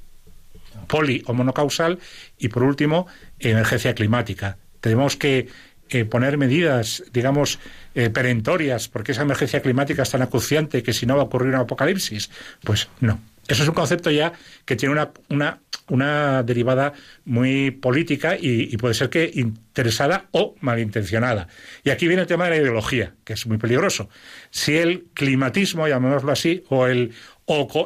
poli 0.86 1.22
o 1.26 1.34
monocausal 1.34 1.98
y 2.38 2.48
por 2.48 2.62
último 2.62 3.06
emergencia 3.38 3.94
climática. 3.94 4.56
Tenemos 4.80 5.16
que 5.16 5.48
eh, 5.90 6.04
poner 6.04 6.36
medidas, 6.36 7.02
digamos, 7.12 7.58
eh, 7.94 8.10
perentorias, 8.10 8.88
porque 8.88 9.12
esa 9.12 9.22
emergencia 9.22 9.62
climática 9.62 10.02
es 10.02 10.10
tan 10.10 10.22
acuciante 10.22 10.82
que 10.82 10.92
si 10.92 11.06
no 11.06 11.16
va 11.16 11.22
a 11.22 11.24
ocurrir 11.26 11.54
un 11.54 11.60
apocalipsis. 11.60 12.30
Pues 12.62 12.88
no. 13.00 13.20
Eso 13.48 13.62
es 13.62 13.68
un 13.68 13.74
concepto 13.74 14.10
ya 14.10 14.34
que 14.66 14.76
tiene 14.76 14.92
una, 14.92 15.10
una, 15.30 15.60
una 15.88 16.42
derivada 16.42 16.92
muy 17.24 17.70
política 17.70 18.36
y, 18.38 18.76
puede 18.76 18.94
ser 18.94 19.08
que 19.08 19.30
interesada 19.34 20.26
o 20.32 20.54
malintencionada. 20.60 21.48
Y 21.82 21.90
aquí 21.90 22.06
viene 22.06 22.22
el 22.22 22.28
tema 22.28 22.44
de 22.44 22.50
la 22.50 22.56
ideología, 22.56 23.14
que 23.24 23.32
es 23.32 23.46
muy 23.46 23.56
peligroso. 23.56 24.10
Si 24.50 24.76
el 24.76 25.06
climatismo, 25.14 25.88
llamémoslo 25.88 26.30
así, 26.30 26.62
o 26.68 26.86
el 26.86 27.12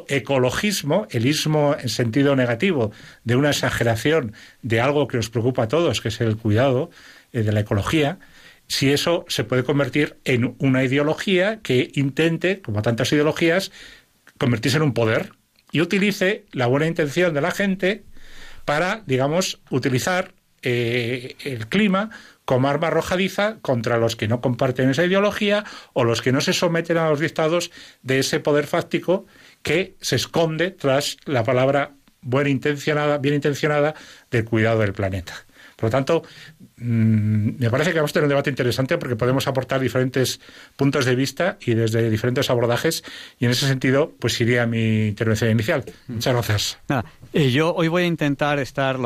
ecologismo, 0.09 1.07
el 1.09 1.25
ismo 1.25 1.77
en 1.79 1.87
sentido 1.87 2.35
negativo, 2.35 2.91
de 3.23 3.37
una 3.37 3.51
exageración 3.51 4.33
de 4.61 4.81
algo 4.81 5.07
que 5.07 5.15
nos 5.15 5.29
preocupa 5.29 5.63
a 5.63 5.67
todos, 5.69 6.01
que 6.01 6.09
es 6.09 6.19
el 6.19 6.35
cuidado 6.35 6.89
eh, 7.31 7.43
de 7.43 7.51
la 7.53 7.61
ecología, 7.61 8.19
si 8.67 8.91
eso 8.91 9.23
se 9.29 9.45
puede 9.45 9.63
convertir 9.63 10.17
en 10.25 10.55
una 10.59 10.83
ideología 10.83 11.59
que 11.61 11.91
intente, 11.93 12.61
como 12.61 12.81
tantas 12.81 13.11
ideologías, 13.13 13.71
convertirse 14.37 14.77
en 14.77 14.83
un 14.83 14.93
poder 14.93 15.31
y 15.73 15.81
utilice 15.81 16.45
la 16.53 16.67
buena 16.67 16.87
intención 16.87 17.33
de 17.33 17.41
la 17.41 17.51
gente 17.51 18.05
para, 18.63 19.03
digamos, 19.05 19.59
utilizar 19.69 20.33
eh, 20.61 21.35
el 21.43 21.67
clima 21.67 22.11
como 22.45 22.69
arma 22.69 22.87
arrojadiza 22.87 23.57
contra 23.61 23.97
los 23.97 24.15
que 24.15 24.27
no 24.29 24.39
comparten 24.39 24.89
esa 24.89 25.03
ideología 25.03 25.65
o 25.91 26.05
los 26.05 26.21
que 26.21 26.31
no 26.31 26.39
se 26.39 26.53
someten 26.53 26.97
a 26.97 27.09
los 27.09 27.19
dictados 27.19 27.71
de 28.03 28.19
ese 28.19 28.39
poder 28.39 28.67
fáctico 28.67 29.25
que 29.61 29.95
se 29.99 30.15
esconde 30.15 30.71
tras 30.71 31.17
la 31.25 31.43
palabra 31.43 31.95
buena 32.21 32.49
intencionada, 32.49 33.17
bien 33.17 33.35
intencionada 33.35 33.95
del 34.31 34.45
cuidado 34.45 34.79
del 34.79 34.93
planeta. 34.93 35.33
Por 35.83 35.89
lo 35.89 35.97
tanto, 35.97 36.23
mm, 36.77 37.59
me 37.59 37.69
parece 37.69 37.91
que 37.91 37.97
vamos 37.97 38.11
a 38.11 38.13
tener 38.13 38.23
un 38.23 38.29
debate 38.29 38.49
interesante 38.49 38.97
porque 38.97 39.17
podemos 39.17 39.45
aportar 39.47 39.81
diferentes 39.81 40.39
puntos 40.77 41.03
de 41.03 41.13
vista 41.13 41.57
y 41.59 41.73
desde 41.73 42.09
diferentes 42.09 42.49
abordajes 42.49 43.03
y 43.37 43.43
en 43.43 43.51
ese 43.51 43.67
sentido 43.67 44.13
pues 44.17 44.39
iría 44.39 44.65
mi 44.65 45.07
intervención 45.07 45.51
inicial. 45.51 45.83
Muchas 46.07 46.33
gracias. 46.33 46.77
Eh, 47.33 47.51
yo 47.51 47.75
hoy 47.75 47.89
voy 47.89 48.03
a 48.03 48.05
intentar 48.05 48.59
estar, 48.59 48.97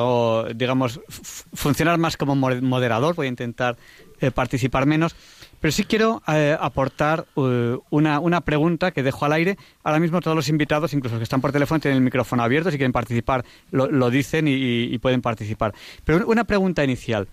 digamos, 0.53 1.01
funcionar 1.09 1.97
más 1.97 2.15
como 2.15 2.35
moderador, 2.35 3.15
voy 3.15 3.25
a 3.25 3.29
intentar 3.29 3.75
eh, 4.21 4.29
participar 4.29 4.85
menos 4.85 5.15
pero 5.59 5.71
sí 5.71 5.83
quiero 5.85 6.21
eh, 6.27 6.55
aportar 6.59 7.25
eh, 7.35 7.77
una, 7.89 8.19
una, 8.19 8.41
pregunta 8.41 8.91
que 8.91 9.03
dejo 9.03 9.25
al 9.25 9.33
aire. 9.33 9.57
Ahora 9.83 9.99
mismo 9.99 10.21
todos 10.21 10.35
los 10.35 10.49
invitados, 10.49 10.93
incluso 10.93 11.15
los 11.15 11.19
que 11.19 11.23
están 11.23 11.41
por 11.41 11.51
teléfono, 11.51 11.79
tienen 11.79 11.97
el 11.97 12.03
micrófono 12.03 12.43
abierto. 12.43 12.69
Si 12.69 12.77
quieren 12.77 12.91
participar, 12.91 13.43
lo, 13.71 14.09
dicen 14.09 14.45
y, 14.47 14.97
pueden 14.99 15.21
participar. 15.21 15.73
Pero 16.03 16.27
una 16.27 16.43
pregunta 16.43 16.83
inicial. 16.83 17.27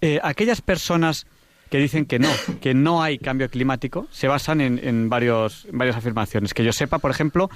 Eh, 0.00 0.18
aquellas 0.22 0.60
personas 0.60 1.26
que 1.70 1.78
dicen 1.78 2.06
que 2.06 2.18
no, 2.18 2.28
que 2.60 2.74
no 2.74 3.02
hay 3.02 3.18
cambio 3.18 3.50
climático, 3.50 4.06
se 4.10 4.28
basan 4.28 4.60
en, 4.60 4.80
en, 4.82 5.08
varios, 5.08 5.66
en 5.66 5.76
varias 5.78 5.96
afirmaciones. 5.96 6.54
Que 6.54 6.64
yo 6.64 6.72
sepa, 6.72 6.98
por 6.98 7.10
ejemplo, 7.10 7.50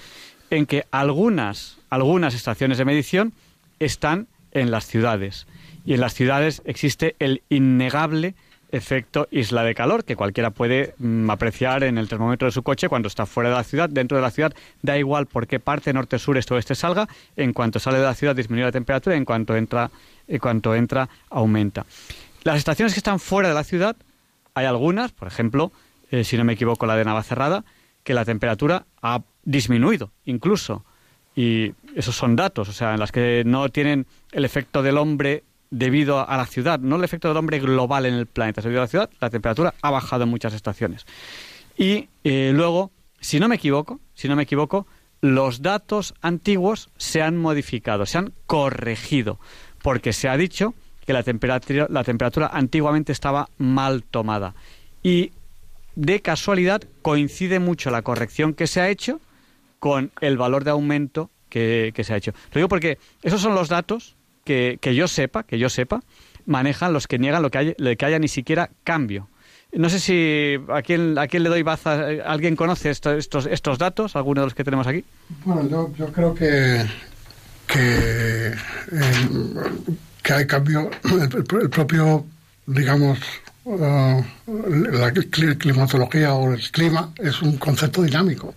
en 0.50 0.66
que 0.66 0.84
algunas, 0.90 1.78
algunas 1.88 2.34
estaciones 2.34 2.76
de 2.76 2.84
medición 2.84 3.32
están 3.78 4.26
en 4.52 4.70
las 4.70 4.86
ciudades. 4.86 5.46
Y 5.86 5.94
en 5.94 6.00
las 6.00 6.12
ciudades 6.12 6.60
existe 6.66 7.16
el 7.18 7.42
innegable 7.48 8.34
efecto 8.72 9.28
isla 9.30 9.62
de 9.64 9.74
calor 9.74 10.04
que 10.04 10.16
cualquiera 10.16 10.50
puede 10.50 10.94
mm, 10.98 11.30
apreciar 11.30 11.82
en 11.84 11.98
el 11.98 12.08
termómetro 12.08 12.46
de 12.46 12.52
su 12.52 12.62
coche 12.62 12.88
cuando 12.88 13.08
está 13.08 13.26
fuera 13.26 13.50
de 13.50 13.56
la 13.56 13.64
ciudad. 13.64 13.88
Dentro 13.88 14.16
de 14.16 14.22
la 14.22 14.30
ciudad 14.30 14.52
da 14.82 14.96
igual 14.98 15.26
por 15.26 15.46
qué 15.46 15.60
parte, 15.60 15.92
norte, 15.92 16.18
sur, 16.18 16.36
este 16.38 16.54
oeste 16.54 16.74
salga. 16.74 17.08
En 17.36 17.52
cuanto 17.52 17.78
sale 17.78 17.98
de 17.98 18.04
la 18.04 18.14
ciudad 18.14 18.34
disminuye 18.34 18.64
la 18.64 18.72
temperatura 18.72 19.16
en 19.16 19.24
cuanto 19.24 19.56
entra, 19.56 19.90
en 20.26 20.38
cuanto 20.38 20.74
entra 20.74 21.08
aumenta. 21.28 21.84
Las 22.42 22.56
estaciones 22.56 22.94
que 22.94 23.00
están 23.00 23.20
fuera 23.20 23.48
de 23.48 23.54
la 23.54 23.64
ciudad, 23.64 23.96
hay 24.54 24.66
algunas, 24.66 25.12
por 25.12 25.28
ejemplo, 25.28 25.72
eh, 26.10 26.24
si 26.24 26.36
no 26.36 26.44
me 26.44 26.54
equivoco, 26.54 26.86
la 26.86 26.96
de 26.96 27.04
Navacerrada, 27.04 27.64
que 28.02 28.14
la 28.14 28.24
temperatura 28.24 28.86
ha 29.02 29.20
disminuido 29.44 30.10
incluso. 30.24 30.84
Y 31.36 31.72
esos 31.94 32.16
son 32.16 32.36
datos, 32.36 32.68
o 32.68 32.72
sea, 32.72 32.94
en 32.94 33.00
las 33.00 33.12
que 33.12 33.42
no 33.46 33.68
tienen 33.68 34.06
el 34.32 34.44
efecto 34.44 34.82
del 34.82 34.98
hombre 34.98 35.44
debido 35.70 36.28
a 36.28 36.36
la 36.36 36.46
ciudad, 36.46 36.80
no 36.80 36.96
el 36.96 37.04
efecto 37.04 37.28
del 37.28 37.36
hombre 37.36 37.58
global 37.58 38.06
en 38.06 38.14
el 38.14 38.26
planeta, 38.26 38.60
debido 38.60 38.80
a 38.80 38.84
la 38.84 38.88
ciudad, 38.88 39.10
la 39.20 39.30
temperatura 39.30 39.74
ha 39.82 39.90
bajado 39.90 40.24
en 40.24 40.30
muchas 40.30 40.54
estaciones. 40.54 41.06
Y 41.76 42.08
eh, 42.24 42.52
luego, 42.54 42.90
si 43.20 43.40
no 43.40 43.48
me 43.48 43.56
equivoco, 43.56 44.00
si 44.14 44.28
no 44.28 44.36
me 44.36 44.42
equivoco, 44.42 44.86
los 45.20 45.62
datos 45.62 46.14
antiguos 46.20 46.90
se 46.96 47.22
han 47.22 47.36
modificado, 47.36 48.06
se 48.06 48.18
han 48.18 48.32
corregido, 48.46 49.38
porque 49.82 50.12
se 50.12 50.28
ha 50.28 50.36
dicho 50.36 50.74
que 51.06 51.12
la 51.12 51.22
temperatura, 51.22 51.86
la 51.88 52.04
temperatura 52.04 52.50
antiguamente 52.52 53.12
estaba 53.12 53.48
mal 53.58 54.02
tomada. 54.02 54.54
Y 55.02 55.32
de 55.94 56.20
casualidad 56.20 56.82
coincide 57.02 57.58
mucho 57.58 57.90
la 57.90 58.02
corrección 58.02 58.54
que 58.54 58.66
se 58.66 58.80
ha 58.80 58.88
hecho 58.88 59.20
con 59.78 60.12
el 60.20 60.36
valor 60.36 60.64
de 60.64 60.70
aumento 60.70 61.30
que, 61.48 61.92
se 62.02 62.14
ha 62.14 62.16
hecho. 62.16 62.32
Lo 62.52 62.58
digo 62.58 62.68
porque 62.68 62.98
esos 63.22 63.40
son 63.40 63.54
los 63.54 63.68
datos 63.68 64.16
que, 64.45 64.78
que, 64.80 64.95
yo 64.95 65.09
sepa, 65.09 65.43
que 65.43 65.59
yo 65.59 65.68
sepa, 65.68 66.03
manejan 66.47 66.93
los 66.93 67.07
que 67.07 67.18
niegan 67.18 67.43
lo 67.43 67.51
que, 67.51 67.59
hay, 67.59 67.74
que 67.74 68.07
haya 68.07 68.18
ni 68.18 68.28
siquiera 68.28 68.70
cambio. 68.84 69.28
No 69.72 69.88
sé 69.88 70.01
si 70.01 70.57
a 70.68 70.82
quién, 70.82 71.16
a 71.16 71.28
quién 71.28 71.45
le 71.45 71.49
doy 71.49 71.62
baza. 71.62 72.07
¿Alguien 72.26 72.57
conoce 72.57 72.91
estos, 72.91 73.47
estos 73.47 73.78
datos? 73.78 74.16
¿Alguno 74.16 74.41
de 74.41 74.47
los 74.49 74.55
que 74.55 74.64
tenemos 74.64 74.86
aquí? 74.86 75.05
Bueno, 75.45 75.93
yo, 75.97 76.12
creo 76.12 76.34
que, 76.34 76.84
que, 77.68 78.49
eh, 78.49 78.55
que 80.22 80.32
hay 80.32 80.47
cambio. 80.47 80.91
El, 81.05 81.45
propio, 81.70 82.26
digamos, 82.66 83.20
uh, 83.64 84.24
la 84.47 85.12
climatología 85.12 86.34
o 86.34 86.53
el 86.53 86.70
clima 86.72 87.12
es 87.18 87.41
un 87.41 87.57
concepto 87.57 88.03
dinámico. 88.03 88.55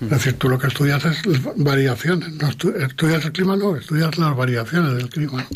Es 0.00 0.08
decir, 0.08 0.38
tú 0.38 0.48
lo 0.48 0.58
que 0.58 0.68
estudias 0.68 1.04
es 1.04 1.22
variaciones. 1.56 2.32
No 2.32 2.48
estudias 2.48 3.24
el 3.24 3.32
clima, 3.32 3.56
no, 3.56 3.76
estudias 3.76 4.16
las 4.16 4.34
variaciones 4.34 4.96
del 4.96 5.10
clima. 5.10 5.46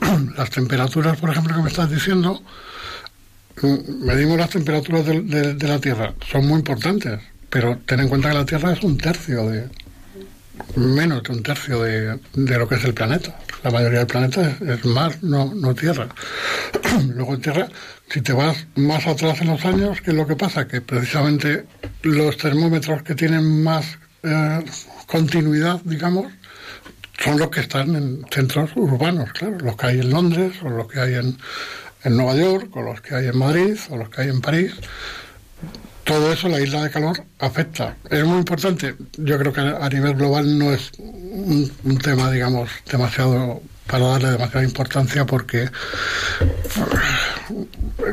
Las 0.36 0.50
temperaturas, 0.50 1.18
por 1.20 1.30
ejemplo, 1.30 1.54
que 1.54 1.62
me 1.62 1.68
estás 1.68 1.90
diciendo, 1.90 2.42
mm, 3.62 4.04
medimos 4.04 4.38
las 4.38 4.50
temperaturas 4.50 5.06
de, 5.06 5.68
la 5.68 5.78
Tierra. 5.78 6.14
Son 6.30 6.46
muy 6.46 6.58
importantes, 6.58 7.20
pero 7.48 7.78
ten 7.86 8.00
en 8.00 8.08
cuenta 8.08 8.28
que 8.30 8.34
la 8.34 8.44
Tierra 8.44 8.72
es 8.72 8.82
un 8.82 8.98
tercio 8.98 9.48
de, 9.48 9.68
menos 10.76 11.22
de 11.22 11.32
un 11.32 11.42
tercio 11.42 11.82
de, 11.82 12.18
lo 12.34 12.68
que 12.68 12.74
es 12.74 12.84
el 12.84 12.94
planeta. 12.94 13.38
La 13.62 13.70
mayoría 13.70 14.00
del 14.00 14.08
planeta 14.08 14.56
es, 14.60 14.84
mar, 14.84 15.16
no, 15.22 15.54
no 15.54 15.74
tierra. 15.74 16.08
Luego 17.14 17.34
en 17.34 17.40
tierra, 17.40 17.68
si 18.10 18.20
te 18.20 18.32
vas 18.32 18.66
más 18.74 19.06
atrás 19.06 19.40
en 19.40 19.48
los 19.48 19.64
años, 19.64 20.00
¿qué 20.00 20.10
es 20.10 20.16
lo 20.16 20.26
que 20.26 20.36
pasa? 20.36 20.66
Que 20.66 20.80
precisamente 20.80 21.64
los 22.02 22.36
termómetros 22.36 23.02
que 23.02 23.14
tienen 23.14 23.62
más 23.62 23.98
eh, 24.22 24.64
continuidad, 25.06 25.80
digamos, 25.84 26.32
son 27.18 27.38
los 27.38 27.50
que 27.50 27.60
están 27.60 27.94
en 27.94 28.26
centros 28.30 28.70
urbanos, 28.74 29.32
claro, 29.32 29.58
los 29.58 29.76
que 29.76 29.86
hay 29.86 30.00
en 30.00 30.10
Londres, 30.10 30.54
o 30.62 30.68
los 30.68 30.88
que 30.88 31.00
hay 31.00 31.14
en, 31.14 31.36
en 32.04 32.16
Nueva 32.16 32.34
York, 32.34 32.74
o 32.76 32.82
los 32.82 33.00
que 33.00 33.14
hay 33.14 33.26
en 33.28 33.38
Madrid, 33.38 33.76
o 33.90 33.96
los 33.96 34.08
que 34.08 34.22
hay 34.22 34.28
en 34.28 34.40
París 34.40 34.72
todo 36.10 36.32
eso, 36.32 36.48
la 36.48 36.60
isla 36.60 36.82
de 36.82 36.90
calor, 36.90 37.22
afecta. 37.38 37.96
Es 38.10 38.24
muy 38.24 38.38
importante. 38.38 38.96
Yo 39.16 39.38
creo 39.38 39.52
que 39.52 39.60
a 39.60 39.88
nivel 39.88 40.14
global 40.14 40.58
no 40.58 40.72
es 40.72 40.90
un, 40.98 41.70
tema, 42.02 42.32
digamos, 42.32 42.68
demasiado 42.90 43.62
para 43.86 44.06
darle 44.06 44.30
demasiada 44.30 44.64
importancia 44.64 45.24
porque 45.26 45.70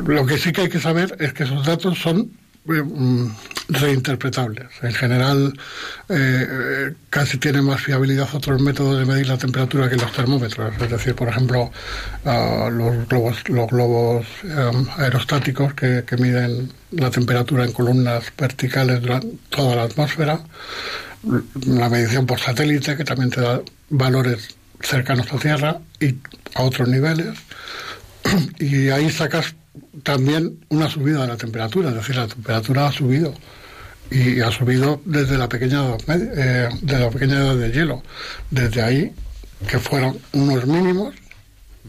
lo 0.06 0.26
que 0.26 0.38
sí 0.38 0.52
que 0.52 0.62
hay 0.62 0.68
que 0.68 0.80
saber 0.80 1.16
es 1.20 1.32
que 1.32 1.44
esos 1.44 1.64
datos 1.64 1.98
son 1.98 2.30
Mm, 2.68 3.28
reinterpretables. 3.70 4.68
En 4.82 4.92
general, 4.92 5.54
eh, 6.10 6.92
casi 7.08 7.38
tiene 7.38 7.62
más 7.62 7.80
fiabilidad 7.80 8.28
otros 8.34 8.60
métodos 8.60 8.98
de 8.98 9.06
medir 9.06 9.26
la 9.26 9.38
temperatura 9.38 9.88
que 9.88 9.96
los 9.96 10.12
termómetros. 10.12 10.74
Es 10.80 10.90
decir, 10.90 11.14
por 11.14 11.28
ejemplo, 11.28 11.70
ah, 12.26 12.68
los 12.70 13.08
globos, 13.08 13.48
los 13.48 13.70
globos 13.70 14.26
em, 14.44 14.86
aerostáticos 14.98 15.72
que, 15.74 16.04
miden 16.18 16.70
la 16.90 17.10
temperatura 17.10 17.64
en 17.64 17.72
columnas 17.72 18.24
verticales 18.36 19.00
durante 19.00 19.28
toda 19.48 19.76
la 19.76 19.82
atmósfera, 19.84 20.40
la 21.66 21.88
medición 21.88 22.26
por 22.26 22.38
satélite, 22.38 22.96
que 22.96 23.04
también 23.04 23.30
te 23.30 23.40
da 23.40 23.60
valores 23.88 24.57
cercanos 24.80 25.32
a 25.32 25.38
Tierra 25.38 25.78
y 26.00 26.16
a 26.54 26.62
otros 26.62 26.88
niveles, 26.88 27.38
y 28.58 28.88
ahí 28.90 29.10
sacas 29.10 29.54
también 30.02 30.58
una 30.68 30.88
subida 30.88 31.22
de 31.22 31.28
la 31.28 31.36
temperatura, 31.36 31.90
es 31.90 31.94
decir, 31.94 32.16
la 32.16 32.28
temperatura 32.28 32.88
ha 32.88 32.92
subido 32.92 33.34
y 34.10 34.40
ha 34.40 34.50
subido 34.50 35.00
desde 35.04 35.36
la 35.36 35.48
pequeña 35.48 35.96
eh, 36.08 36.68
de 36.80 36.98
la 36.98 37.10
pequeña 37.10 37.38
edad 37.38 37.56
de 37.56 37.70
hielo. 37.70 38.02
Desde 38.50 38.82
ahí, 38.82 39.12
que 39.68 39.78
fueron 39.78 40.18
unos 40.32 40.66
mínimos, 40.66 41.14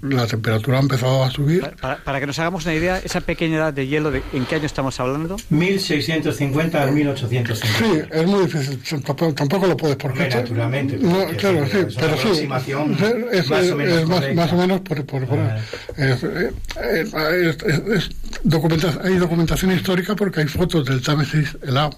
la 0.01 0.27
temperatura 0.27 0.77
ha 0.77 0.81
empezado 0.81 1.23
a 1.23 1.31
subir. 1.31 1.69
Para, 1.81 2.19
que 2.19 2.27
nos 2.27 2.39
hagamos 2.39 2.65
una 2.65 2.73
idea, 2.73 2.99
esa 2.99 3.21
pequeña 3.21 3.57
edad 3.57 3.73
de 3.73 3.87
hielo, 3.87 4.11
de, 4.11 4.21
¿en 4.33 4.45
qué 4.45 4.55
año 4.55 4.65
estamos 4.65 4.99
hablando? 4.99 5.37
1650 5.49 6.81
al 6.81 6.91
1850. 6.91 7.55
Sí, 7.55 8.01
es 8.11 8.27
muy 8.27 8.45
difícil, 8.45 8.79
tampoco, 9.35 9.67
lo 9.67 9.77
puedes 9.77 9.95
por 9.95 10.15
Naturalmente. 10.15 10.97
No, 10.97 11.25
claro, 11.37 11.65
sí, 11.65 11.95
pero 11.99 12.17
sí. 12.17 12.47
Es, 13.31 13.49
más, 13.49 13.69
o 13.69 13.75
menos, 13.75 14.35
más, 14.35 14.53
o 14.53 14.55
menos 14.55 14.81
por... 14.81 15.05
por, 15.05 15.23
ah. 15.37 15.57
hay 19.03 19.15
documentación 19.15 19.71
histórica 19.71 20.15
porque 20.15 20.41
hay 20.41 20.47
fotos 20.47 20.85
del 20.85 21.01
Támesis 21.01 21.57
helado 21.61 21.91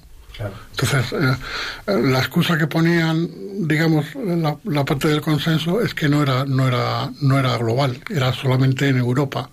entonces, 0.71 1.13
eh, 1.13 1.99
la 2.01 2.19
excusa 2.19 2.57
que 2.57 2.67
ponían, 2.67 3.29
digamos, 3.67 4.05
la, 4.15 4.57
la, 4.63 4.85
parte 4.85 5.07
del 5.07 5.21
consenso 5.21 5.81
es 5.81 5.93
que 5.93 6.09
no 6.09 6.23
era, 6.23 6.45
no 6.45 6.67
era, 6.67 7.11
no 7.21 7.37
era 7.37 7.57
global, 7.57 8.01
era 8.09 8.33
solamente 8.33 8.87
en 8.87 8.97
Europa 8.97 9.49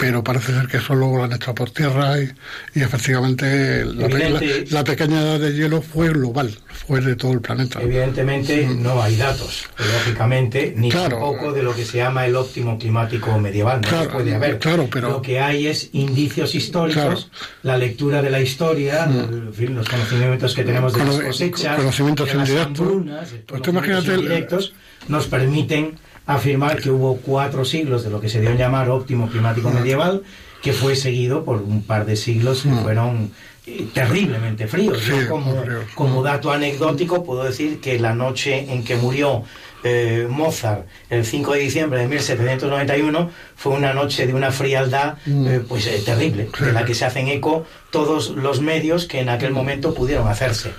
pero 0.00 0.24
parece 0.24 0.54
ser 0.54 0.66
que 0.66 0.78
eso 0.78 0.94
luego 0.94 1.18
lo 1.18 1.24
han 1.24 1.38
por 1.54 1.70
tierra 1.70 2.18
y, 2.18 2.80
efectivamente 2.80 3.84
la, 3.84 4.82
pequeña 4.82 5.20
edad 5.20 5.38
de 5.38 5.52
hielo 5.52 5.82
fue 5.82 6.08
global, 6.08 6.56
fue 6.86 7.02
de 7.02 7.16
todo 7.16 7.32
el 7.32 7.40
planeta. 7.42 7.82
Evidentemente 7.82 8.66
no 8.66 9.02
hay 9.02 9.16
datos, 9.16 9.68
lógicamente, 9.76 10.72
ni 10.74 10.88
tampoco 10.88 11.52
de 11.52 11.62
lo 11.62 11.74
que 11.74 11.84
se 11.84 11.98
llama 11.98 12.24
el 12.24 12.34
óptimo 12.34 12.78
climático 12.78 13.38
medieval, 13.38 13.82
no 13.82 14.08
puede 14.08 14.34
haber. 14.34 14.58
Claro, 14.58 14.88
pero, 14.90 15.10
lo 15.10 15.22
que 15.22 15.38
hay 15.38 15.66
es 15.66 15.90
indicios 15.92 16.54
históricos, 16.54 17.30
la 17.62 17.76
lectura 17.76 18.22
de 18.22 18.30
la 18.30 18.40
historia, 18.40 19.06
mm. 19.06 19.74
los 19.74 19.88
conocimientos 19.88 20.54
que 20.54 20.64
tenemos 20.64 20.94
de 20.94 21.04
las 21.04 21.20
cosechas, 21.20 21.76
conocimientos 21.76 22.28
de 22.28 22.34
las 22.34 22.50
hambrunas, 22.50 23.34
pues 23.46 23.62
indirectos, 23.66 24.72
nos 25.08 25.26
permiten 25.26 25.98
afirmar 26.26 26.80
que 26.80 26.90
hubo 26.90 27.16
cuatro 27.16 27.64
siglos 27.64 28.04
de 28.04 28.10
lo 28.10 28.20
que 28.20 28.28
se 28.28 28.40
dio 28.40 28.50
a 28.50 28.54
llamar 28.54 28.88
óptimo 28.90 29.28
climático 29.28 29.70
medieval, 29.70 30.22
que 30.62 30.72
fue 30.72 30.94
seguido 30.96 31.44
por 31.44 31.62
un 31.62 31.82
par 31.82 32.04
de 32.06 32.16
siglos 32.16 32.62
que 32.62 32.70
fueron 32.70 33.32
eh, 33.66 33.86
terriblemente 33.92 34.66
fríos. 34.66 35.02
como, 35.28 35.56
como 35.94 36.22
dato 36.22 36.52
anecdótico 36.52 37.24
puedo 37.24 37.44
decir 37.44 37.80
que 37.80 37.98
la 37.98 38.14
noche 38.14 38.72
en 38.72 38.84
que 38.84 38.96
murió 38.96 39.42
eh, 39.82 40.26
Mozart 40.28 40.86
el 41.08 41.24
5 41.24 41.54
de 41.54 41.60
diciembre 41.60 42.00
de 42.00 42.08
1791 42.08 43.30
fue 43.56 43.72
una 43.72 43.94
noche 43.94 44.26
de 44.26 44.34
una 44.34 44.52
frialdad 44.52 45.16
mm. 45.24 45.46
eh, 45.46 45.60
pues 45.66 45.86
eh, 45.86 46.02
terrible, 46.04 46.50
de 46.58 46.72
la 46.72 46.84
que 46.84 46.94
se 46.94 47.06
hacen 47.06 47.28
eco 47.28 47.64
todos 47.90 48.30
los 48.30 48.60
medios 48.60 49.06
que 49.06 49.20
en 49.20 49.30
aquel 49.30 49.52
momento 49.52 49.94
pudieron 49.94 50.28
hacerse. 50.28 50.72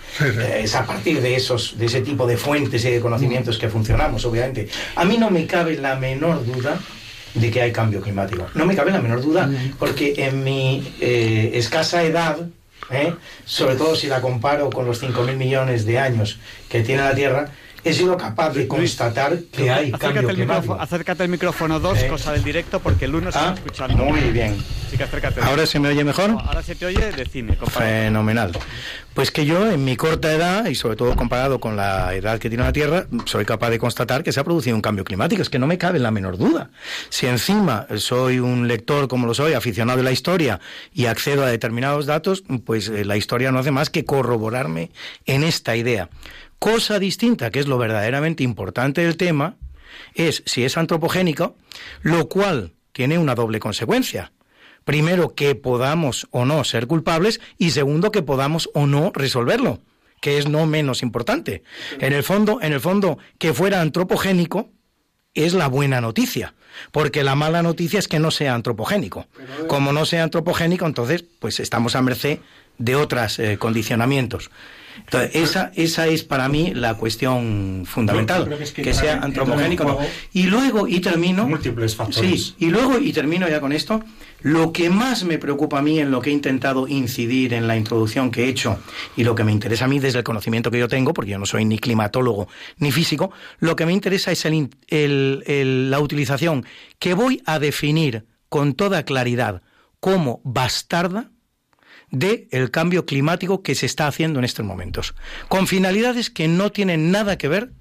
es 0.55 0.75
a 0.75 0.85
partir 0.85 1.21
de 1.21 1.35
esos, 1.35 1.77
de 1.77 1.87
ese 1.87 2.01
tipo 2.01 2.27
de 2.27 2.37
fuentes 2.37 2.85
y 2.85 2.91
de 2.91 2.99
conocimientos 2.99 3.57
que 3.57 3.69
funcionamos, 3.69 4.23
obviamente. 4.25 4.69
A 4.95 5.03
mí 5.03 5.17
no 5.17 5.29
me 5.29 5.45
cabe 5.47 5.77
la 5.77 5.95
menor 5.95 6.45
duda 6.45 6.77
de 7.33 7.51
que 7.51 7.61
hay 7.61 7.71
cambio 7.71 8.01
climático. 8.01 8.47
No 8.53 8.65
me 8.65 8.75
cabe 8.75 8.91
la 8.91 9.01
menor 9.01 9.21
duda, 9.21 9.47
mm. 9.47 9.73
porque 9.79 10.13
en 10.17 10.43
mi 10.43 10.93
escasa 10.99 12.03
edad, 12.03 12.37
sobre 13.45 13.75
todo 13.75 13.95
si 13.95 14.07
la 14.07 14.21
comparo 14.21 14.69
con 14.69 14.85
los 14.85 15.01
5.000 15.01 15.35
millones 15.35 15.85
de 15.85 15.99
años 15.99 16.39
que 16.69 16.81
tiene 16.81 17.01
la 17.01 17.15
Tierra, 17.15 17.51
he 17.83 17.93
sido 17.93 18.17
capaz 18.17 18.53
de 18.53 18.67
constatar 18.67 19.37
que 19.51 19.69
hay 19.69 19.91
cambio 19.91 20.29
el 20.29 20.35
climático. 20.35 20.73
acércate 20.79 21.23
al 21.23 21.29
micrófono 21.29 21.79
2, 21.79 21.97
eh. 21.97 22.07
cosa 22.07 22.31
del 22.33 22.43
directo, 22.43 22.79
porque 22.79 23.05
el 23.05 23.15
1 23.15 23.29
está 23.29 23.49
ah, 23.49 23.53
escuchando. 23.53 24.03
Muy 24.03 24.21
bien. 24.31 24.57
¿Ahora 25.43 25.65
se 25.65 25.79
me 25.79 25.89
oye 25.89 26.03
mejor? 26.03 26.31
ahora 26.31 26.61
se 26.61 26.75
te 26.75 26.85
oye 26.85 27.11
de 27.11 27.25
cine. 27.25 27.57
Fenomenal. 27.67 28.51
Pues 29.13 29.29
que 29.29 29.45
yo, 29.45 29.69
en 29.69 29.83
mi 29.83 29.97
corta 29.97 30.31
edad, 30.31 30.67
y 30.67 30.75
sobre 30.75 30.95
todo 30.95 31.17
comparado 31.17 31.59
con 31.59 31.75
la 31.75 32.15
edad 32.15 32.39
que 32.39 32.47
tiene 32.47 32.63
la 32.63 32.71
Tierra, 32.71 33.07
soy 33.25 33.43
capaz 33.43 33.69
de 33.69 33.77
constatar 33.77 34.23
que 34.23 34.31
se 34.31 34.39
ha 34.39 34.45
producido 34.45 34.73
un 34.73 34.81
cambio 34.81 35.03
climático. 35.03 35.41
Es 35.41 35.49
que 35.49 35.59
no 35.59 35.67
me 35.67 35.77
cabe 35.77 35.99
la 35.99 36.11
menor 36.11 36.37
duda. 36.37 36.71
Si 37.09 37.27
encima 37.27 37.87
soy 37.97 38.39
un 38.39 38.69
lector, 38.69 39.09
como 39.09 39.27
lo 39.27 39.33
soy, 39.33 39.51
aficionado 39.51 39.97
de 39.97 40.05
la 40.05 40.13
historia, 40.13 40.61
y 40.93 41.07
accedo 41.07 41.43
a 41.43 41.47
determinados 41.47 42.05
datos, 42.05 42.45
pues 42.65 42.87
eh, 42.87 43.03
la 43.03 43.17
historia 43.17 43.51
no 43.51 43.59
hace 43.59 43.71
más 43.71 43.89
que 43.89 44.05
corroborarme 44.05 44.91
en 45.25 45.43
esta 45.43 45.75
idea. 45.75 46.09
Cosa 46.57 46.97
distinta, 46.97 47.51
que 47.51 47.59
es 47.59 47.67
lo 47.67 47.77
verdaderamente 47.77 48.43
importante 48.43 49.01
del 49.01 49.17
tema, 49.17 49.57
es 50.15 50.41
si 50.45 50.63
es 50.63 50.77
antropogénico, 50.77 51.57
lo 52.01 52.29
cual 52.29 52.71
tiene 52.93 53.17
una 53.17 53.35
doble 53.35 53.59
consecuencia. 53.59 54.31
Primero, 54.85 55.35
que 55.35 55.55
podamos 55.55 56.27
o 56.31 56.45
no 56.45 56.63
ser 56.63 56.87
culpables 56.87 57.39
y 57.57 57.71
segundo, 57.71 58.11
que 58.11 58.23
podamos 58.23 58.69
o 58.73 58.87
no 58.87 59.11
resolverlo, 59.13 59.79
que 60.21 60.37
es 60.37 60.47
no 60.47 60.65
menos 60.65 61.03
importante. 61.03 61.63
En 61.99 62.13
el 62.13 62.23
fondo, 62.23 62.59
en 62.61 62.73
el 62.73 62.79
fondo, 62.79 63.17
que 63.37 63.53
fuera 63.53 63.81
antropogénico 63.81 64.71
es 65.33 65.53
la 65.53 65.67
buena 65.67 66.01
noticia, 66.01 66.53
porque 66.91 67.23
la 67.23 67.35
mala 67.35 67.61
noticia 67.63 67.99
es 67.99 68.07
que 68.07 68.19
no 68.19 68.31
sea 68.31 68.53
antropogénico. 68.53 69.27
Como 69.67 69.93
no 69.93 70.05
sea 70.05 70.23
antropogénico, 70.23 70.85
entonces, 70.85 71.23
pues 71.39 71.59
estamos 71.59 71.95
a 71.95 72.01
merced 72.01 72.39
de 72.77 72.95
otros 72.95 73.39
eh, 73.39 73.57
condicionamientos. 73.57 74.49
Entonces, 74.97 75.35
esa, 75.35 75.71
esa 75.75 76.07
es 76.07 76.23
para 76.23 76.49
mí 76.49 76.73
la 76.75 76.95
cuestión 76.95 77.83
fundamental, 77.85 78.57
que, 78.73 78.93
sea 78.93 79.19
antropogénico. 79.21 79.99
Y 80.33 80.43
luego, 80.43 80.87
y 80.87 80.99
termino... 80.99 81.47
Múltiples 81.47 81.95
factores. 81.95 82.41
Sí, 82.41 82.55
y 82.59 82.69
luego, 82.69 82.97
y 82.99 83.13
termino 83.13 83.47
ya 83.47 83.61
con 83.61 83.71
esto, 83.71 84.03
lo 84.43 84.73
que 84.73 84.89
más 84.89 85.23
me 85.23 85.37
preocupa 85.37 85.79
a 85.79 85.81
mí 85.81 85.99
en 85.99 86.11
lo 86.11 86.21
que 86.21 86.29
he 86.29 86.33
intentado 86.33 86.87
incidir 86.87 87.53
en 87.53 87.67
la 87.67 87.77
introducción 87.77 88.31
que 88.31 88.45
he 88.45 88.49
hecho 88.49 88.79
y 89.15 89.23
lo 89.23 89.35
que 89.35 89.43
me 89.43 89.51
interesa 89.51 89.85
a 89.85 89.87
mí 89.87 89.99
desde 89.99 90.19
el 90.19 90.23
conocimiento 90.23 90.71
que 90.71 90.79
yo 90.79 90.87
tengo, 90.87 91.13
porque 91.13 91.31
yo 91.31 91.39
no 91.39 91.45
soy 91.45 91.65
ni 91.65 91.77
climatólogo 91.77 92.47
ni 92.77 92.91
físico, 92.91 93.31
lo 93.59 93.75
que 93.75 93.85
me 93.85 93.93
interesa 93.93 94.31
es 94.31 94.45
la 94.47 95.99
utilización 95.99 96.65
que 96.99 97.13
voy 97.13 97.41
a 97.45 97.59
definir 97.59 98.25
con 98.49 98.73
toda 98.73 99.03
claridad 99.03 99.61
como 99.99 100.41
bastarda 100.43 101.31
del 102.09 102.47
el 102.51 102.71
cambio 102.71 103.05
climático 103.05 103.63
que 103.63 103.75
se 103.75 103.85
está 103.85 104.07
haciendo 104.07 104.39
en 104.39 104.45
estos 104.45 104.65
momentos, 104.65 105.15
con 105.47 105.67
finalidades 105.67 106.29
que 106.29 106.47
no 106.47 106.71
tienen 106.71 107.11
nada 107.11 107.37
que 107.37 107.47
ver 107.47 107.71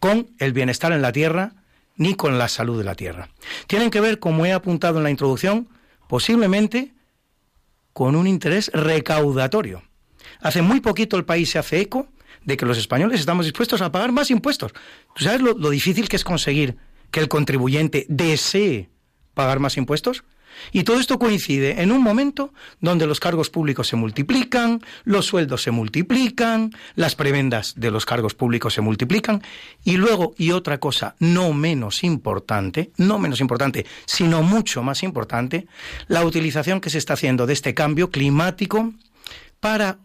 con 0.00 0.30
el 0.38 0.52
bienestar 0.52 0.92
en 0.92 1.02
la 1.02 1.12
Tierra 1.12 1.63
ni 1.96 2.14
con 2.14 2.38
la 2.38 2.48
salud 2.48 2.78
de 2.78 2.84
la 2.84 2.94
Tierra. 2.94 3.28
Tienen 3.66 3.90
que 3.90 4.00
ver, 4.00 4.18
como 4.18 4.46
he 4.46 4.52
apuntado 4.52 4.98
en 4.98 5.04
la 5.04 5.10
introducción, 5.10 5.68
posiblemente 6.08 6.94
con 7.92 8.16
un 8.16 8.26
interés 8.26 8.70
recaudatorio. 8.72 9.82
Hace 10.40 10.62
muy 10.62 10.80
poquito 10.80 11.16
el 11.16 11.24
país 11.24 11.50
se 11.50 11.58
hace 11.58 11.80
eco 11.80 12.08
de 12.44 12.56
que 12.56 12.66
los 12.66 12.78
españoles 12.78 13.20
estamos 13.20 13.46
dispuestos 13.46 13.80
a 13.80 13.92
pagar 13.92 14.12
más 14.12 14.30
impuestos. 14.30 14.72
¿Tú 15.14 15.24
sabes 15.24 15.40
lo, 15.40 15.54
lo 15.54 15.70
difícil 15.70 16.08
que 16.08 16.16
es 16.16 16.24
conseguir 16.24 16.76
que 17.10 17.20
el 17.20 17.28
contribuyente 17.28 18.06
desee 18.08 18.90
pagar 19.34 19.60
más 19.60 19.76
impuestos? 19.76 20.24
Y 20.72 20.84
todo 20.84 21.00
esto 21.00 21.18
coincide 21.18 21.82
en 21.82 21.92
un 21.92 22.02
momento 22.02 22.52
donde 22.80 23.06
los 23.06 23.20
cargos 23.20 23.50
públicos 23.50 23.88
se 23.88 23.96
multiplican, 23.96 24.80
los 25.04 25.26
sueldos 25.26 25.62
se 25.62 25.70
multiplican, 25.70 26.72
las 26.94 27.14
prebendas 27.14 27.74
de 27.76 27.90
los 27.90 28.06
cargos 28.06 28.34
públicos 28.34 28.74
se 28.74 28.80
multiplican, 28.80 29.42
y 29.84 29.96
luego, 29.96 30.34
y 30.38 30.50
otra 30.50 30.78
cosa 30.78 31.16
no 31.18 31.52
menos 31.52 32.04
importante, 32.04 32.90
no 32.96 33.18
menos 33.18 33.40
importante, 33.40 33.86
sino 34.06 34.42
mucho 34.42 34.82
más 34.82 35.02
importante, 35.02 35.66
la 36.08 36.24
utilización 36.24 36.80
que 36.80 36.90
se 36.90 36.98
está 36.98 37.14
haciendo 37.14 37.46
de 37.46 37.52
este 37.52 37.74
cambio 37.74 38.10
climático 38.10 38.92
para 39.60 39.98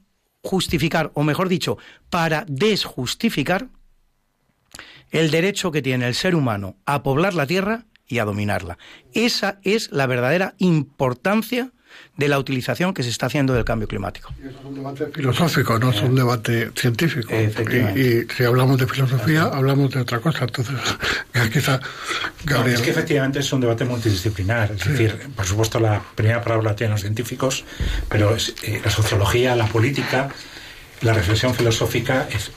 justificar, 0.43 1.11
o 1.13 1.23
mejor 1.23 1.49
dicho, 1.49 1.77
para 2.09 2.45
desjustificar 2.47 3.67
el 5.11 5.31
derecho 5.31 5.71
que 5.71 5.81
tiene 5.81 6.07
el 6.07 6.15
ser 6.15 6.35
humano 6.35 6.77
a 6.85 7.03
poblar 7.03 7.33
la 7.33 7.47
Tierra 7.47 7.85
y 8.09 8.19
a 8.19 8.25
dominarla. 8.25 8.77
Esa 9.13 9.59
es 9.63 9.89
la 9.91 10.07
verdadera 10.07 10.55
importancia 10.57 11.71
de 12.17 12.27
la 12.27 12.37
utilización 12.37 12.93
que 12.93 13.03
se 13.03 13.09
está 13.09 13.27
haciendo 13.27 13.53
del 13.53 13.63
cambio 13.63 13.87
climático. 13.87 14.33
es 14.43 14.53
un 14.63 14.75
debate 14.75 15.07
filosófico, 15.07 15.79
no 15.79 15.91
es 15.91 16.01
un 16.01 16.15
debate 16.15 16.71
científico. 16.75 17.33
Y, 17.33 18.27
si 18.35 18.43
hablamos 18.43 18.77
de 18.77 18.87
filosofía, 18.87 19.43
hablamos 19.43 19.91
de 19.91 20.01
otra 20.01 20.19
cosa. 20.19 20.43
Entonces, 20.43 20.75
quizá 21.53 21.79
es 22.67 22.81
que 22.81 22.89
efectivamente 22.89 23.39
es 23.39 23.51
un 23.53 23.61
debate 23.61 23.85
multidisciplinar. 23.85 24.71
Es 24.71 24.85
decir, 24.85 25.29
por 25.35 25.45
supuesto, 25.45 25.79
la 25.79 26.01
primera 26.15 26.41
palabra 26.41 26.75
tiene 26.75 26.91
los 26.91 27.01
científicos, 27.01 27.63
pero 28.09 28.35
es, 28.35 28.53
eh, 28.63 28.81
la 28.83 28.91
sociología, 28.91 29.55
la 29.55 29.67
política, 29.67 30.29
la 31.01 31.13
reflexión 31.13 31.53
filosófica 31.53 32.27
es, 32.29 32.51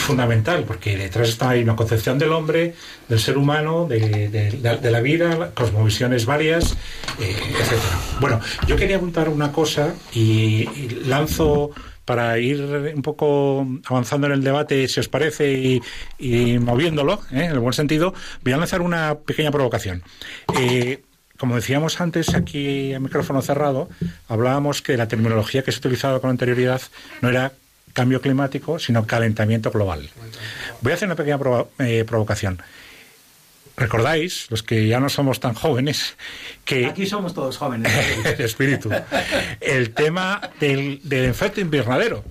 fundamental, 0.00 0.64
porque 0.64 0.96
detrás 0.96 1.28
está 1.28 1.50
hay 1.50 1.62
una 1.62 1.76
concepción 1.76 2.18
del 2.18 2.32
hombre, 2.32 2.74
del 3.08 3.20
ser 3.20 3.36
humano, 3.36 3.86
de, 3.86 4.90
la 4.90 5.00
vida, 5.00 5.50
cosmovisiones 5.54 6.26
varias, 6.26 6.76
eh, 7.20 7.36
etc. 7.50 7.80
Bueno, 8.20 8.40
yo 8.66 8.76
quería 8.76 8.96
apuntar 8.96 9.28
una 9.28 9.52
cosa 9.52 9.94
y, 10.12 10.66
lanzo 11.06 11.70
para 12.04 12.38
ir 12.38 12.60
un 12.94 13.02
poco 13.02 13.66
avanzando 13.86 14.26
en 14.26 14.34
el 14.34 14.44
debate, 14.44 14.88
si 14.88 15.00
os 15.00 15.08
parece, 15.08 15.80
y, 16.18 16.58
moviéndolo, 16.58 17.20
¿eh? 17.32 17.44
en 17.44 17.52
el 17.52 17.58
buen 17.58 17.72
sentido, 17.72 18.14
voy 18.42 18.52
a 18.52 18.56
lanzar 18.56 18.82
una 18.82 19.16
pequeña 19.16 19.50
provocación. 19.50 20.02
Eh, 20.58 21.02
como 21.38 21.56
decíamos 21.56 22.00
antes 22.00 22.34
aquí 22.34 22.94
a 22.94 23.00
micrófono 23.00 23.42
cerrado, 23.42 23.88
hablábamos 24.28 24.82
que 24.82 24.96
la 24.96 25.08
terminología 25.08 25.62
que 25.62 25.72
se 25.72 25.78
utilizaba 25.78 26.20
con 26.20 26.30
anterioridad 26.30 26.80
no 27.20 27.28
era 27.28 27.52
cambio 27.94 28.20
climático, 28.20 28.78
sino 28.78 29.06
calentamiento 29.06 29.70
global. 29.70 30.10
Voy 30.82 30.92
a 30.92 30.94
hacer 30.96 31.08
una 31.08 31.16
pequeña 31.16 31.38
eh, 31.78 32.04
provocación. 32.06 32.60
¿Recordáis, 33.76 34.46
los 34.50 34.62
que 34.62 34.86
ya 34.86 35.00
no 35.00 35.08
somos 35.08 35.40
tan 35.40 35.54
jóvenes, 35.54 36.16
que... 36.64 36.86
Aquí 36.86 37.06
somos 37.06 37.34
todos 37.34 37.56
jóvenes. 37.56 37.92
el 38.24 38.44
espíritu. 38.44 38.90
El 39.60 39.90
tema 39.94 40.50
del, 40.60 41.00
efecto 41.10 41.60
invernadero 41.60 42.24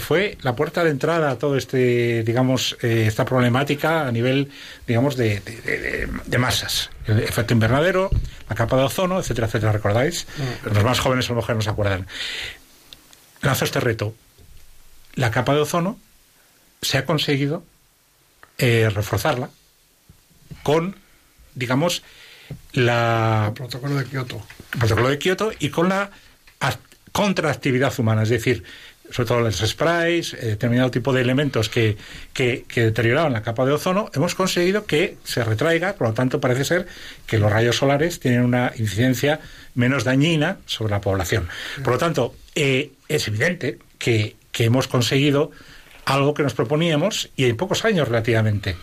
fue 0.00 0.36
la 0.42 0.54
puerta 0.54 0.84
de 0.84 0.90
entrada 0.90 1.30
a 1.30 1.38
todo 1.38 1.56
este, 1.56 2.22
digamos, 2.22 2.76
eh, 2.82 3.04
esta 3.06 3.24
problemática 3.24 4.06
a 4.06 4.12
nivel, 4.12 4.50
digamos, 4.86 5.16
de, 5.16 5.40
de, 5.40 6.38
masas. 6.38 6.90
El 7.06 7.20
efecto 7.20 7.54
invernadero, 7.54 8.10
la 8.48 8.54
capa 8.54 8.76
de 8.76 8.82
ozono, 8.82 9.18
etcétera, 9.18 9.46
etcétera. 9.46 9.72
¿Recordáis? 9.72 10.26
Los 10.64 10.84
más 10.84 11.00
jóvenes 11.00 11.26
a 11.26 11.30
lo 11.30 11.36
mejor 11.36 11.56
no 11.56 11.62
se 11.62 11.70
acuerdan. 11.70 12.06
Lanzo 13.40 13.64
este 13.64 13.80
reto 13.80 14.14
la 15.14 15.30
capa 15.30 15.54
de 15.54 15.60
ozono 15.60 15.98
se 16.82 16.98
ha 16.98 17.04
conseguido 17.04 17.64
eh, 18.58 18.90
reforzarla 18.90 19.50
con, 20.62 20.96
digamos, 21.54 22.02
la... 22.72 23.46
El 23.48 23.54
protocolo 23.54 23.96
de 23.96 24.04
Kioto. 24.04 24.42
El 24.72 24.78
protocolo 24.78 25.08
de 25.08 25.18
Kioto 25.18 25.52
y 25.58 25.70
con 25.70 25.88
la 25.88 26.10
contraactividad 27.12 27.92
humana, 27.98 28.22
es 28.22 28.28
decir, 28.28 28.62
sobre 29.10 29.28
todo 29.28 29.40
los 29.40 29.56
sprays, 29.56 30.34
eh, 30.34 30.46
determinado 30.46 30.90
tipo 30.90 31.12
de 31.12 31.20
elementos 31.20 31.68
que, 31.68 31.96
que, 32.32 32.64
deterioraban 32.74 33.32
la 33.32 33.42
capa 33.42 33.66
de 33.66 33.72
ozono, 33.72 34.10
hemos 34.14 34.34
conseguido 34.34 34.86
que 34.86 35.16
se 35.24 35.42
retraiga, 35.42 35.94
por 35.94 36.08
lo 36.08 36.14
tanto 36.14 36.40
parece 36.40 36.64
ser 36.64 36.86
que 37.26 37.38
los 37.38 37.50
rayos 37.50 37.76
solares 37.76 38.20
tienen 38.20 38.42
una 38.42 38.72
incidencia 38.76 39.40
menos 39.74 40.04
dañina 40.04 40.58
sobre 40.66 40.92
la 40.92 41.00
población. 41.00 41.48
Por 41.82 41.94
lo 41.94 41.98
tanto, 41.98 42.34
eh, 42.54 42.92
es 43.08 43.26
evidente 43.26 43.78
que 43.98 44.36
que 44.52 44.64
hemos 44.64 44.88
conseguido 44.88 45.50
algo 46.04 46.34
que 46.34 46.42
nos 46.42 46.54
proponíamos 46.54 47.30
y 47.36 47.44
en 47.44 47.56
pocos 47.56 47.84
años 47.84 48.08
relativamente. 48.08 48.76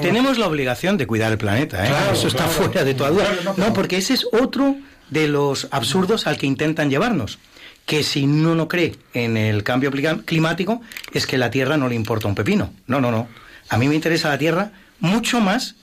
Tenemos 0.00 0.38
la 0.38 0.46
obligación 0.46 0.96
de 0.96 1.06
cuidar 1.06 1.32
el 1.32 1.38
planeta, 1.38 1.86
¿eh? 1.86 2.12
eso 2.12 2.28
está 2.28 2.46
fuera 2.46 2.84
de 2.84 2.94
toda 2.94 3.10
duda. 3.10 3.28
No, 3.56 3.72
porque 3.72 3.96
ese 3.96 4.14
es 4.14 4.26
otro 4.32 4.76
de 5.10 5.28
los 5.28 5.68
absurdos 5.70 6.26
al 6.26 6.36
que 6.36 6.46
intentan 6.46 6.90
llevarnos. 6.90 7.38
Que 7.86 8.02
si 8.02 8.24
uno 8.24 8.54
no 8.54 8.66
cree 8.66 8.96
en 9.12 9.36
el 9.36 9.62
cambio 9.62 9.90
climático, 10.24 10.80
es 11.12 11.26
que 11.26 11.36
la 11.36 11.50
Tierra 11.50 11.76
no 11.76 11.88
le 11.88 11.94
importa 11.94 12.28
un 12.28 12.34
pepino. 12.34 12.72
No, 12.86 13.00
no, 13.00 13.10
no. 13.10 13.28
A 13.68 13.76
mí 13.76 13.88
me 13.88 13.94
interesa 13.94 14.30
la 14.30 14.38
Tierra 14.38 14.72
mucho 15.00 15.40
más 15.40 15.74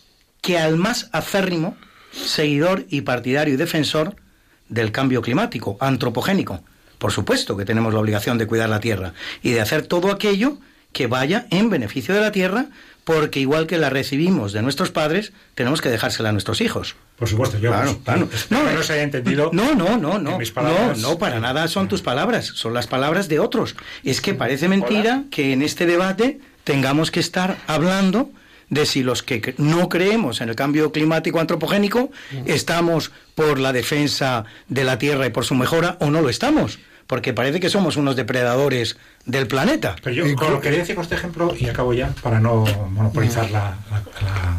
que 0.41 0.57
al 0.57 0.77
más 0.77 1.09
acérrimo 1.11 1.77
seguidor 2.11 2.85
y 2.89 3.01
partidario 3.01 3.53
y 3.53 3.57
defensor 3.57 4.15
del 4.67 4.91
cambio 4.91 5.21
climático, 5.21 5.77
antropogénico. 5.79 6.63
Por 7.01 7.11
supuesto 7.11 7.57
que 7.57 7.65
tenemos 7.65 7.95
la 7.95 7.99
obligación 7.99 8.37
de 8.37 8.45
cuidar 8.45 8.69
la 8.69 8.79
tierra 8.79 9.13
y 9.41 9.53
de 9.53 9.59
hacer 9.59 9.87
todo 9.87 10.11
aquello 10.11 10.59
que 10.93 11.07
vaya 11.07 11.47
en 11.49 11.71
beneficio 11.71 12.13
de 12.13 12.21
la 12.21 12.31
tierra, 12.31 12.67
porque 13.05 13.39
igual 13.39 13.65
que 13.65 13.79
la 13.79 13.89
recibimos 13.89 14.53
de 14.53 14.61
nuestros 14.61 14.91
padres, 14.91 15.33
tenemos 15.55 15.81
que 15.81 15.89
dejársela 15.89 16.29
a 16.29 16.31
nuestros 16.31 16.61
hijos. 16.61 16.95
Por 17.15 17.27
supuesto, 17.27 17.57
yo 17.57 17.71
claro, 17.71 17.99
claro. 18.03 18.29
No, 18.51 18.71
no, 18.71 18.83
se 18.83 18.93
haya 18.93 19.01
entendido. 19.01 19.49
No, 19.51 19.73
no, 19.73 19.97
no, 19.97 20.19
no. 20.19 20.37
No, 20.37 20.95
no, 20.95 21.17
para 21.17 21.39
nada 21.39 21.67
son 21.69 21.87
tus 21.87 22.03
palabras, 22.03 22.45
son 22.45 22.75
las 22.75 22.85
palabras 22.85 23.27
de 23.27 23.39
otros. 23.39 23.75
Es 24.03 24.21
que 24.21 24.35
parece 24.35 24.67
mentira 24.67 25.23
que 25.31 25.53
en 25.53 25.63
este 25.63 25.87
debate 25.87 26.39
tengamos 26.63 27.09
que 27.09 27.19
estar 27.19 27.57
hablando 27.65 28.29
de 28.69 28.85
si 28.85 29.01
los 29.01 29.23
que 29.23 29.55
no 29.57 29.89
creemos 29.89 30.39
en 30.39 30.49
el 30.49 30.55
cambio 30.55 30.91
climático 30.91 31.39
antropogénico 31.39 32.11
estamos 32.45 33.11
por 33.33 33.59
la 33.59 33.73
defensa 33.73 34.45
de 34.67 34.83
la 34.83 34.99
Tierra 34.99 35.25
y 35.25 35.31
por 35.31 35.45
su 35.45 35.55
mejora 35.55 35.97
o 35.99 36.11
no 36.11 36.21
lo 36.21 36.29
estamos 36.29 36.77
porque 37.11 37.33
parece 37.33 37.59
que 37.59 37.69
somos 37.69 37.97
unos 37.97 38.15
depredadores 38.15 38.95
del 39.25 39.45
planeta. 39.45 39.97
Pero 40.01 40.15
yo 40.15 40.49
lo 40.49 40.61
quería 40.61 40.79
decir 40.79 40.95
con 40.95 41.03
este 41.03 41.15
ejemplo, 41.15 41.53
y 41.59 41.67
acabo 41.67 41.93
ya, 41.93 42.13
para 42.23 42.39
no 42.39 42.63
monopolizar 42.89 43.51
la, 43.51 43.75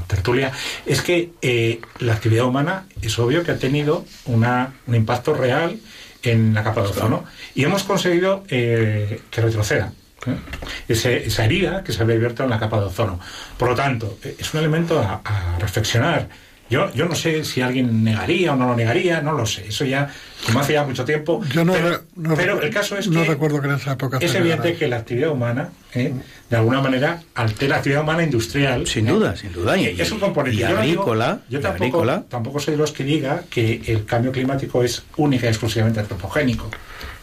tertulia, 0.07 0.53
es 0.85 1.01
que 1.01 1.31
eh, 1.41 1.81
la 2.01 2.13
actividad 2.13 2.45
humana 2.45 2.85
es 3.01 3.19
obvio 3.19 3.43
que 3.43 3.53
ha 3.53 3.59
tenido 3.59 4.05
una, 4.27 4.75
un 4.87 4.95
impacto 4.95 5.33
real 5.33 5.79
en 6.23 6.53
la 6.53 6.63
capa 6.63 6.83
de 6.83 6.89
ozono 6.89 7.25
y 7.55 7.65
hemos 7.65 7.85
conseguido 7.85 8.45
eh, 8.49 9.23
que 9.31 9.41
retroceda. 9.41 9.91
¿eh? 10.27 10.37
esa 10.89 11.45
herida 11.47 11.83
que 11.83 11.95
se 11.95 12.03
había 12.03 12.17
abierto 12.17 12.45
en 12.45 12.51
la 12.51 12.61
capa 12.61 12.81
de 12.81 12.85
ozono. 12.85 13.19
Por 13.57 13.71
lo 13.71 13.75
tanto, 13.75 14.19
es 14.23 14.53
un 14.53 14.61
elemento 14.61 15.01
a 15.01 15.57
reflexionar 15.59 16.29
yo, 16.73 16.91
yo 16.95 17.07
no 17.07 17.15
sé 17.15 17.45
si 17.45 17.61
alguien 17.61 18.03
negaría 18.03 18.55
o 18.55 18.57
no 18.57 18.67
lo 18.69 18.75
negaría, 18.75 19.21
no 19.21 19.33
lo 19.33 19.45
sé. 19.45 19.69
Eso 19.69 19.85
ya, 19.85 20.09
como 20.47 20.61
hace 20.61 20.73
ya 20.73 20.85
mucho 20.85 21.05
tiempo. 21.05 21.43
Yo 21.53 21.67
no, 21.67 21.75
pero, 22.35 22.63
el 22.63 22.71
caso 22.71 22.97
es 22.97 23.09
que. 23.09 23.25
recuerdo 23.25 23.61
que 23.61 23.69
en 23.69 23.75
esa 23.75 23.93
época. 23.93 24.19
Es 24.23 24.35
evidente 24.35 24.75
que 24.75 24.89
la 24.89 24.97
actividad 24.97 25.31
humana, 25.31 25.69
¿eh? 25.95 26.15
de 26.49 26.57
alguna 26.57 26.81
manera, 26.81 27.23
altera 27.35 27.71
la 27.71 27.77
actividad 27.77 28.03
humana 28.03 28.23
industrial. 28.23 28.87
Sin 28.87 29.05
duda, 29.05 29.37
sin 29.37 29.53
duda. 29.53 29.77
Y, 29.77 30.01
es 30.01 30.11
un 30.13 30.19
componente. 30.19 30.61
Y 30.61 30.63
agrícola. 30.63 31.41
yo 31.51 31.61
tampoco, 31.61 32.07
tampoco 32.23 32.59
soy 32.59 32.73
de 32.73 32.79
los 32.79 32.93
que 32.93 33.05
diga 33.05 33.43
que 33.51 33.83
el 33.87 34.07
cambio 34.07 34.33
climático 34.33 34.83
es 34.83 35.03
única 35.19 35.47
y 35.47 35.51
exclusivamente 35.51 36.01
antropogénico. 36.01 36.71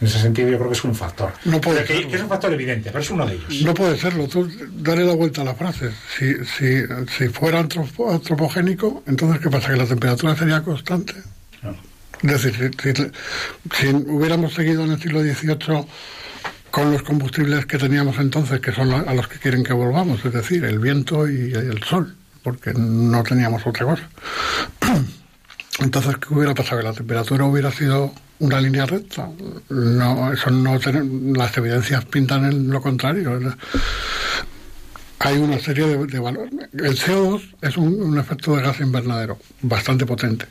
En 0.00 0.06
ese 0.06 0.18
sentido 0.18 0.48
yo 0.48 0.56
creo 0.56 0.70
que 0.70 0.76
es 0.76 0.84
un 0.84 0.94
factor. 0.94 1.32
No 1.44 1.60
puede 1.60 1.84
que, 1.84 2.08
que, 2.08 2.16
es 2.16 2.22
un 2.22 2.28
factor 2.28 2.52
evidente, 2.52 2.90
pero 2.90 3.00
es 3.00 3.10
uno 3.10 3.26
de 3.26 3.34
ellos. 3.34 3.62
No 3.62 3.74
puede 3.74 3.98
serlo. 3.98 4.26
Tú 4.28 4.50
dale 4.78 5.04
la 5.04 5.14
vuelta 5.14 5.42
a 5.42 5.44
la 5.44 5.54
frase. 5.54 5.90
Si, 6.16 6.34
si, 6.46 6.82
si 7.18 7.28
fuera 7.28 7.58
antropogénico, 7.58 9.02
entonces 9.06 9.40
¿qué 9.40 9.50
pasa? 9.50 9.68
Que 9.68 9.76
la 9.76 9.86
temperatura 9.86 10.34
sería 10.34 10.62
constante. 10.62 11.14
No. 11.62 11.76
Es 12.22 12.42
decir, 12.42 12.70
si, 13.74 13.86
hubiéramos 13.88 14.54
seguido 14.54 14.84
en 14.84 14.92
el 14.92 15.00
siglo 15.00 15.20
XVIII 15.20 15.84
con 16.70 16.92
los 16.92 17.02
combustibles 17.02 17.66
que 17.66 17.76
teníamos 17.76 18.18
entonces, 18.18 18.60
que 18.60 18.72
son 18.72 18.92
a 18.92 19.12
los 19.12 19.28
que 19.28 19.38
quieren 19.38 19.64
que 19.64 19.72
volvamos, 19.74 20.24
es 20.24 20.32
decir, 20.32 20.64
el 20.64 20.78
viento 20.78 21.28
y 21.28 21.52
el 21.52 21.82
sol, 21.82 22.16
porque 22.42 22.72
no 22.74 23.22
teníamos 23.22 23.66
otra 23.66 23.84
cosa. 23.84 24.08
Entonces, 25.80 26.16
¿qué 26.18 26.34
hubiera 26.34 26.54
pasado? 26.54 26.82
¿Que 26.82 26.86
la 26.88 26.92
temperatura 26.92 27.46
hubiera 27.46 27.70
sido 27.70 28.12
una 28.40 28.60
línea 28.60 28.86
recta? 28.86 29.30
No, 29.68 30.32
eso 30.32 30.50
no 30.50 30.78
las 30.78 31.56
evidencias 31.56 32.04
pintan 32.06 32.44
en 32.44 32.70
lo 32.70 32.80
contrario. 32.80 33.38
Hay 35.18 35.36
una 35.36 35.58
serie 35.58 35.86
de, 35.86 36.18
valores. 36.18 36.52
El 36.72 36.98
CO2 36.98 37.54
es 37.60 37.76
un, 37.76 38.18
efecto 38.18 38.56
de 38.56 38.62
gas 38.62 38.80
invernadero 38.80 39.38
bastante 39.62 40.06
potente. 40.06 40.46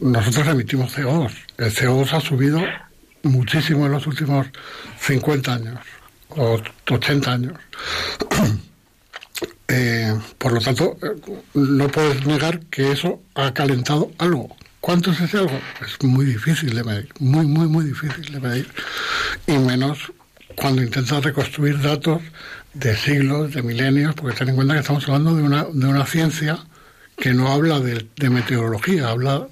Nosotros 0.00 0.46
emitimos 0.48 0.96
CO2. 0.96 1.30
El 1.58 1.72
CO2 1.72 2.12
ha 2.12 2.20
subido 2.20 2.60
muchísimo 3.22 3.84
en 3.86 3.92
los 3.92 4.06
últimos 4.06 4.46
50 5.00 5.54
años 5.54 5.78
o 6.30 6.58
80 6.90 7.32
años. 7.32 7.58
Eh, 9.72 10.12
por 10.36 10.52
lo 10.52 10.60
tanto, 10.60 10.96
eh, 11.00 11.38
no 11.54 11.86
puedes 11.86 12.26
negar 12.26 12.58
que 12.66 12.90
eso 12.90 13.22
ha 13.36 13.54
calentado 13.54 14.10
algo. 14.18 14.56
¿Cuánto 14.80 15.10
es 15.12 15.20
ese 15.20 15.38
algo? 15.38 15.60
Es 15.80 16.02
muy 16.02 16.24
difícil 16.24 16.74
de 16.74 16.84
medir, 16.84 17.08
muy, 17.18 17.46
muy, 17.46 17.68
muy 17.68 17.84
difícil 17.84 18.32
de 18.32 18.40
medir. 18.40 18.68
Y 19.46 19.52
menos 19.58 20.12
cuando 20.56 20.82
intentas 20.82 21.22
reconstruir 21.22 21.80
datos 21.80 22.22
de 22.72 22.96
siglos, 22.96 23.52
de 23.52 23.62
milenios, 23.62 24.14
porque 24.14 24.36
ten 24.36 24.48
en 24.48 24.56
cuenta 24.56 24.74
que 24.74 24.80
estamos 24.80 25.06
hablando 25.06 25.34
de 25.34 25.42
una, 25.42 25.64
de 25.64 25.86
una 25.86 26.06
ciencia 26.06 26.58
que 27.16 27.34
no 27.34 27.52
habla 27.52 27.80
de, 27.80 28.06
de 28.16 28.30
meteorología, 28.30 29.08
habla 29.08 29.48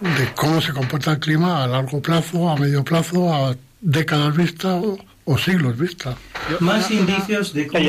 de 0.00 0.32
cómo 0.34 0.60
se 0.60 0.72
comporta 0.72 1.12
el 1.12 1.18
clima 1.18 1.62
a 1.62 1.66
largo 1.66 2.00
plazo, 2.00 2.50
a 2.50 2.56
medio 2.56 2.84
plazo, 2.84 3.32
a 3.32 3.56
décadas 3.80 4.36
vista 4.36 4.74
o, 4.74 4.98
siglos 5.38 5.78
vista. 5.78 6.16
Más 6.60 6.90
indicios 6.90 7.52
de 7.52 7.66
cómo... 7.66 7.84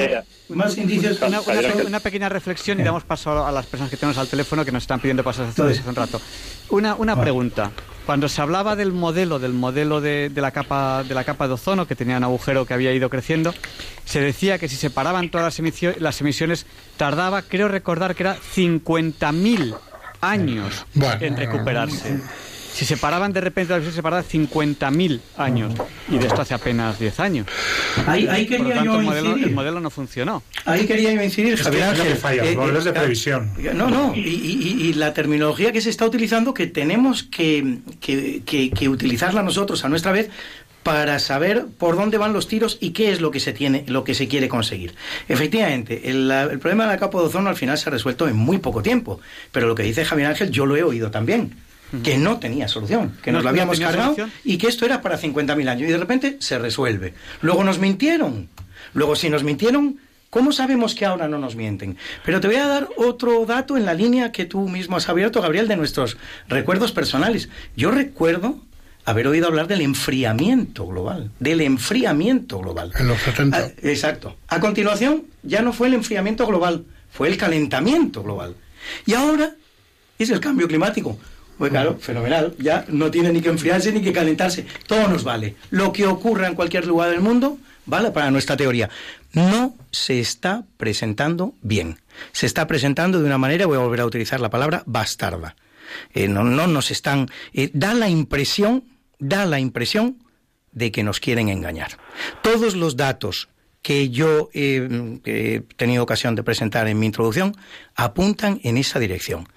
Más 0.49 0.77
indicios. 0.77 1.21
Una, 1.21 1.41
una, 1.85 1.99
pequeña 1.99 2.29
reflexión 2.29 2.79
y 2.79 2.83
damos 2.83 3.03
paso 3.03 3.45
a 3.45 3.51
las 3.51 3.65
personas 3.65 3.89
que 3.89 3.97
tenemos 3.97 4.17
al 4.17 4.27
teléfono 4.27 4.63
que 4.63 4.71
nos 4.71 4.83
están 4.83 4.99
pidiendo 4.99 5.23
pasos 5.23 5.49
hace 5.49 5.89
un 5.89 5.95
rato. 5.95 6.21
Una, 6.69 6.95
una 6.95 7.19
pregunta. 7.19 7.71
Cuando 8.05 8.29
se 8.29 8.41
hablaba 8.41 8.75
del 8.75 8.91
modelo, 8.91 9.39
del 9.39 9.53
modelo 9.53 9.99
de, 9.99 10.29
de, 10.29 10.41
la 10.41 10.51
capa, 10.51 11.03
de 11.03 11.15
la 11.15 11.23
capa 11.23 11.47
de 11.47 11.55
ozono, 11.55 11.87
que 11.87 11.95
tenía 11.95 12.17
un 12.17 12.23
agujero 12.23 12.65
que 12.65 12.75
había 12.75 12.93
ido 12.93 13.09
creciendo, 13.09 13.53
se 14.05 14.21
decía 14.21 14.59
que 14.59 14.69
si 14.69 14.75
se 14.75 14.91
paraban 14.91 15.29
todas 15.29 15.45
las, 15.45 15.59
emisiones, 15.59 15.99
las 15.99 16.21
emisiones 16.21 16.67
tardaba, 16.97 17.41
creo 17.41 17.67
recordar 17.67 18.15
que 18.15 18.23
era 18.23 18.37
50.000 18.37 19.75
años 20.21 20.85
en 21.19 21.37
recuperarse. 21.37 22.19
Si 22.75 22.83
se 22.83 22.97
paraban 22.97 23.31
de 23.31 23.39
repente, 23.39 23.79
la 23.79 23.89
se 23.89 24.03
paraban 24.03 24.25
50.000 24.25 25.21
años. 25.37 25.73
Y 26.09 26.17
de 26.17 26.27
esto 26.27 26.41
hace 26.41 26.55
apenas 26.55 26.99
10 26.99 27.19
años. 27.21 27.47
Ahí, 28.05 28.27
ahí 28.27 28.45
quería 28.45 28.83
yo 28.83 28.99
el 28.99 29.05
modelo, 29.05 29.35
el 29.37 29.51
modelo, 29.51 29.79
no 29.79 29.89
funcionó. 29.89 30.43
Ahí 30.65 30.85
quería 30.85 31.13
yo 31.13 31.23
incidir, 31.23 31.57
Javier 31.57 31.83
Ángel. 31.83 32.17
Falla, 32.17 32.43
eh, 32.43 32.57
modelos 32.57 32.83
de 32.83 32.89
eh, 32.89 32.93
previsión. 32.93 33.53
No, 33.73 33.89
no. 33.89 34.13
Y, 34.13 34.19
y, 34.19 34.87
y, 34.89 34.93
la 34.93 35.13
terminología 35.13 35.71
que 35.71 35.79
se 35.79 35.89
está 35.89 36.05
utilizando, 36.05 36.53
que 36.53 36.67
tenemos 36.67 37.23
que, 37.23 37.77
que, 38.01 38.41
que, 38.45 38.69
que 38.71 38.89
utilizarla 38.89 39.41
nosotros 39.41 39.85
a 39.85 39.87
nuestra 39.87 40.11
vez 40.11 40.29
para 40.83 41.19
saber 41.19 41.67
por 41.77 41.95
dónde 41.95 42.17
van 42.17 42.33
los 42.33 42.49
tiros 42.49 42.77
y 42.81 42.89
qué 42.89 43.13
es 43.13 43.21
lo 43.21 43.31
que 43.31 43.39
se 43.39 43.53
tiene, 43.53 43.85
lo 43.87 44.03
que 44.03 44.13
se 44.15 44.27
quiere 44.27 44.49
conseguir. 44.49 44.95
Efectivamente, 45.29 46.09
el, 46.09 46.29
el, 46.29 46.59
problema 46.59 46.83
de 46.83 46.89
la 46.89 46.97
capa 46.97 47.19
de 47.19 47.23
ozono 47.23 47.49
al 47.49 47.55
final 47.55 47.77
se 47.77 47.87
ha 47.87 47.93
resuelto 47.93 48.27
en 48.27 48.35
muy 48.35 48.57
poco 48.57 48.83
tiempo, 48.83 49.21
pero 49.53 49.65
lo 49.65 49.75
que 49.75 49.83
dice 49.83 50.03
Javier 50.03 50.27
Ángel 50.27 50.51
yo 50.51 50.65
lo 50.65 50.75
he 50.75 50.83
oído 50.83 51.09
también 51.09 51.55
que 52.03 52.17
no 52.17 52.39
tenía 52.39 52.67
solución, 52.67 53.17
que 53.21 53.31
nos 53.31 53.43
lo 53.43 53.49
habíamos 53.49 53.79
cargado 53.79 54.15
y 54.43 54.57
que 54.57 54.67
esto 54.67 54.85
era 54.85 55.01
para 55.01 55.19
50.000 55.19 55.69
años 55.69 55.89
y 55.89 55.91
de 55.91 55.97
repente 55.97 56.37
se 56.39 56.57
resuelve. 56.57 57.13
Luego 57.41 57.63
nos 57.63 57.79
mintieron. 57.79 58.49
Luego 58.93 59.15
si 59.15 59.29
nos 59.29 59.43
mintieron, 59.43 59.97
¿cómo 60.29 60.51
sabemos 60.51 60.95
que 60.95 61.05
ahora 61.05 61.27
no 61.27 61.37
nos 61.37 61.55
mienten? 61.55 61.97
Pero 62.23 62.39
te 62.39 62.47
voy 62.47 62.57
a 62.57 62.67
dar 62.67 62.89
otro 62.97 63.45
dato 63.45 63.77
en 63.77 63.85
la 63.85 63.93
línea 63.93 64.31
que 64.31 64.45
tú 64.45 64.67
mismo 64.67 64.97
has 64.97 65.09
abierto, 65.09 65.41
Gabriel, 65.41 65.67
de 65.67 65.75
nuestros 65.75 66.17
recuerdos 66.47 66.91
personales. 66.91 67.49
Yo 67.75 67.91
recuerdo 67.91 68.61
haber 69.05 69.27
oído 69.27 69.47
hablar 69.47 69.67
del 69.67 69.81
enfriamiento 69.81 70.87
global, 70.87 71.31
del 71.39 71.61
enfriamiento 71.61 72.59
global. 72.59 72.91
En 72.97 73.07
los 73.07 73.19
70. 73.21 73.57
Ah, 73.57 73.67
exacto. 73.83 74.35
A 74.47 74.59
continuación, 74.59 75.25
ya 75.43 75.61
no 75.61 75.73
fue 75.73 75.87
el 75.87 75.93
enfriamiento 75.93 76.47
global, 76.47 76.85
fue 77.11 77.27
el 77.27 77.37
calentamiento 77.37 78.23
global. 78.23 78.55
Y 79.05 79.13
ahora 79.13 79.55
es 80.17 80.29
el 80.29 80.39
cambio 80.39 80.67
climático. 80.67 81.19
Pues 81.57 81.71
claro, 81.71 81.97
fenomenal. 81.99 82.53
Ya 82.59 82.85
no 82.89 83.09
tiene 83.11 83.31
ni 83.31 83.41
que 83.41 83.49
enfriarse 83.49 83.91
ni 83.91 84.01
que 84.01 84.11
calentarse. 84.11 84.65
Todo 84.87 85.07
nos 85.07 85.23
vale. 85.23 85.55
Lo 85.69 85.93
que 85.93 86.05
ocurra 86.05 86.47
en 86.47 86.55
cualquier 86.55 86.85
lugar 86.85 87.09
del 87.09 87.21
mundo 87.21 87.57
vale 87.85 88.11
para 88.11 88.31
nuestra 88.31 88.57
teoría. 88.57 88.89
No 89.33 89.75
se 89.91 90.19
está 90.19 90.65
presentando 90.77 91.53
bien. 91.61 91.99
Se 92.31 92.45
está 92.45 92.67
presentando 92.67 93.19
de 93.19 93.25
una 93.25 93.37
manera, 93.37 93.65
voy 93.65 93.77
a 93.77 93.81
volver 93.81 94.01
a 94.01 94.05
utilizar 94.05 94.39
la 94.39 94.49
palabra, 94.49 94.83
bastarda. 94.85 95.55
Eh, 96.13 96.27
no, 96.27 96.43
no 96.43 96.67
nos 96.67 96.91
están. 96.91 97.27
Eh, 97.53 97.69
da 97.73 97.93
la 97.93 98.09
impresión, 98.09 98.83
da 99.19 99.45
la 99.45 99.59
impresión 99.59 100.17
de 100.71 100.91
que 100.91 101.03
nos 101.03 101.19
quieren 101.19 101.47
engañar. 101.47 101.91
Todos 102.41 102.75
los 102.75 102.97
datos 102.97 103.47
que 103.81 104.09
yo 104.09 104.49
he 104.53 105.61
tenido 105.77 106.01
ocasión 106.01 106.33
de 106.33 106.41
presentar 106.43 106.87
en 106.87 106.97
mi 106.97 107.05
introducción 107.05 107.55
apuntan 107.95 108.59
en 108.63 108.77
esa 108.77 108.97
dirección. 108.99 109.47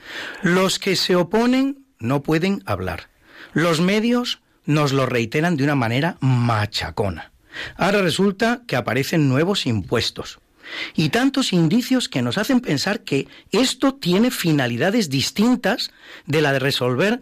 Los 0.42 0.78
que 0.78 0.96
se 0.96 1.16
oponen 1.16 1.87
no 1.98 2.22
pueden 2.22 2.62
hablar. 2.66 3.08
Los 3.52 3.80
medios 3.80 4.40
nos 4.64 4.92
lo 4.92 5.06
reiteran 5.06 5.56
de 5.56 5.64
una 5.64 5.74
manera 5.74 6.16
machacona. 6.20 7.32
Ahora 7.76 8.02
resulta 8.02 8.62
que 8.66 8.76
aparecen 8.76 9.28
nuevos 9.28 9.66
impuestos 9.66 10.38
y 10.94 11.08
tantos 11.08 11.52
indicios 11.52 12.08
que 12.08 12.22
nos 12.22 12.38
hacen 12.38 12.60
pensar 12.60 13.00
que 13.00 13.26
esto 13.50 13.94
tiene 13.94 14.30
finalidades 14.30 15.08
distintas 15.08 15.90
de 16.26 16.42
la 16.42 16.52
de 16.52 16.58
resolver 16.58 17.20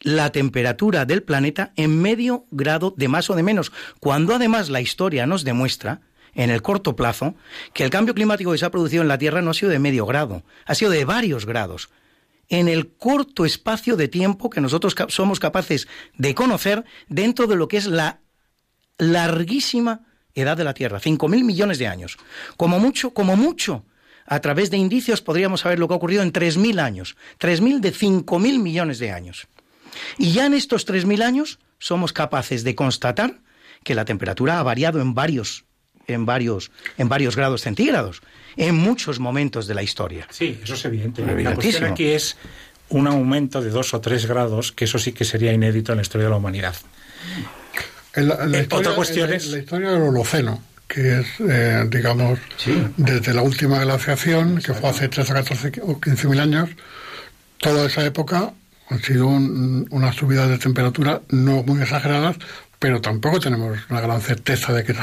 la 0.00 0.30
temperatura 0.30 1.06
del 1.06 1.22
planeta 1.22 1.72
en 1.76 2.00
medio 2.00 2.44
grado 2.50 2.94
de 2.96 3.08
más 3.08 3.30
o 3.30 3.34
de 3.34 3.42
menos, 3.42 3.72
cuando 3.98 4.34
además 4.34 4.68
la 4.68 4.82
historia 4.82 5.26
nos 5.26 5.42
demuestra 5.42 6.02
en 6.34 6.50
el 6.50 6.60
corto 6.60 6.94
plazo 6.96 7.34
que 7.72 7.82
el 7.82 7.90
cambio 7.90 8.14
climático 8.14 8.52
que 8.52 8.58
se 8.58 8.66
ha 8.66 8.70
producido 8.70 9.02
en 9.02 9.08
la 9.08 9.18
Tierra 9.18 9.40
no 9.40 9.50
ha 9.50 9.54
sido 9.54 9.70
de 9.70 9.78
medio 9.78 10.04
grado, 10.04 10.42
ha 10.66 10.74
sido 10.74 10.90
de 10.90 11.06
varios 11.06 11.46
grados 11.46 11.88
en 12.48 12.68
el 12.68 12.92
corto 12.94 13.44
espacio 13.44 13.96
de 13.96 14.08
tiempo 14.08 14.50
que 14.50 14.60
nosotros 14.60 14.94
somos 15.08 15.40
capaces 15.40 15.88
de 16.16 16.34
conocer 16.34 16.84
dentro 17.08 17.46
de 17.46 17.56
lo 17.56 17.68
que 17.68 17.76
es 17.76 17.86
la 17.86 18.20
larguísima 18.98 20.02
edad 20.34 20.56
de 20.56 20.64
la 20.64 20.74
Tierra, 20.74 21.00
5.000 21.00 21.44
millones 21.44 21.78
de 21.78 21.86
años. 21.86 22.18
Como 22.56 22.78
mucho, 22.78 23.10
como 23.10 23.36
mucho, 23.36 23.84
a 24.26 24.40
través 24.40 24.70
de 24.70 24.76
indicios 24.76 25.22
podríamos 25.22 25.60
saber 25.60 25.78
lo 25.78 25.88
que 25.88 25.94
ha 25.94 25.96
ocurrido 25.96 26.22
en 26.22 26.32
3.000 26.32 26.80
años, 26.80 27.16
3.000 27.38 27.80
de 27.80 27.92
5.000 27.92 28.58
millones 28.58 28.98
de 28.98 29.12
años. 29.12 29.48
Y 30.18 30.32
ya 30.32 30.46
en 30.46 30.54
estos 30.54 30.86
3.000 30.86 31.22
años 31.22 31.58
somos 31.78 32.12
capaces 32.12 32.64
de 32.64 32.74
constatar 32.74 33.40
que 33.84 33.94
la 33.94 34.04
temperatura 34.04 34.58
ha 34.58 34.62
variado 34.62 35.00
en 35.00 35.14
varios, 35.14 35.64
en 36.06 36.26
varios, 36.26 36.70
en 36.98 37.08
varios 37.08 37.36
grados 37.36 37.62
centígrados 37.62 38.22
en 38.56 38.74
muchos 38.74 39.20
momentos 39.20 39.66
de 39.66 39.74
la 39.74 39.82
historia. 39.82 40.26
Sí, 40.30 40.58
eso 40.62 40.74
es 40.74 40.84
evidente. 40.84 41.24
La 41.24 41.54
cuestión 41.54 41.84
aquí 41.84 42.06
es 42.06 42.36
un 42.88 43.06
aumento 43.06 43.60
de 43.60 43.70
dos 43.70 43.92
o 43.94 44.00
tres 44.00 44.26
grados, 44.26 44.72
que 44.72 44.84
eso 44.84 44.98
sí 44.98 45.12
que 45.12 45.24
sería 45.24 45.52
inédito 45.52 45.92
en 45.92 45.96
la 45.96 46.02
historia 46.02 46.26
de 46.26 46.30
la 46.30 46.36
humanidad. 46.36 46.74
la, 48.14 48.58
eh, 48.58 48.68
otra 48.70 48.94
cuestión 48.94 49.32
es... 49.32 49.48
La 49.48 49.58
historia 49.58 49.90
del 49.90 50.02
Holoceno, 50.02 50.62
que 50.88 51.20
es, 51.20 51.26
eh, 51.40 51.84
digamos, 51.90 52.38
desde 52.96 53.34
la 53.34 53.42
última 53.42 53.80
glaciación, 53.80 54.58
que 54.58 54.72
fue 54.72 54.88
hace 54.88 55.08
13, 55.08 55.32
14 55.32 55.72
o 55.82 56.00
15 56.00 56.28
mil 56.28 56.40
años, 56.40 56.70
toda 57.58 57.86
esa 57.86 58.04
época 58.04 58.52
han 58.88 59.02
sido 59.02 59.26
unas 59.26 60.14
subidas 60.14 60.48
de 60.48 60.58
temperatura 60.58 61.20
no 61.28 61.64
muy 61.64 61.82
exageradas, 61.82 62.36
pero 62.86 63.00
tampoco 63.00 63.40
tenemos 63.40 63.76
una 63.90 64.00
gran 64.00 64.20
certeza 64.20 64.72
de 64.72 64.84
que 64.84 64.94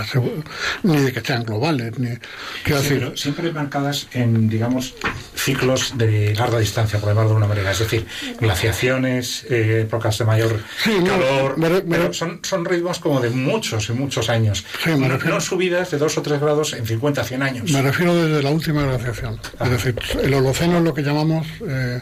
ni 0.84 1.02
de 1.02 1.12
que 1.12 1.20
sean 1.20 1.44
globales 1.44 2.00
ni 2.00 2.18
quiero 2.64 3.18
siempre 3.18 3.52
marcadas 3.52 4.08
en 4.14 4.48
digamos 4.48 4.96
ciclos 5.36 5.98
de 5.98 6.34
larga 6.34 6.60
distancia 6.60 6.98
por 6.98 7.10
llamarlo 7.10 7.32
de 7.32 7.36
una 7.36 7.48
manera. 7.48 7.72
Es 7.72 7.80
decir 7.80 8.06
glaciaciones 8.40 9.46
eh, 9.50 9.82
épocas 9.82 10.18
de 10.18 10.24
mayor 10.24 10.62
calor 11.06 11.56
pero 11.90 12.14
son, 12.14 12.40
son 12.42 12.64
ritmos 12.64 13.00
como 13.00 13.20
de 13.20 13.32
muchos 13.32 13.90
y 13.90 13.92
muchos 13.92 14.30
años. 14.30 14.64
No, 15.26 15.42
subidas 15.42 15.92
de 15.92 15.98
dos 15.98 16.18
o 16.18 16.22
tres 16.22 16.40
grados 16.40 16.72
en 16.72 16.86
50 16.86 17.22
100 17.22 17.44
años. 17.44 17.70
Me 17.70 17.82
refiero 17.82 18.16
desde 18.16 18.42
la 18.42 18.50
última 18.50 18.84
glaciación. 18.84 19.42
Es 19.60 19.70
decir 19.70 20.00
el 20.22 20.34
holoceno 20.34 20.78
es 20.78 20.84
lo 20.86 20.94
que 20.94 21.02
llamamos 21.02 21.46
eh, 21.68 22.02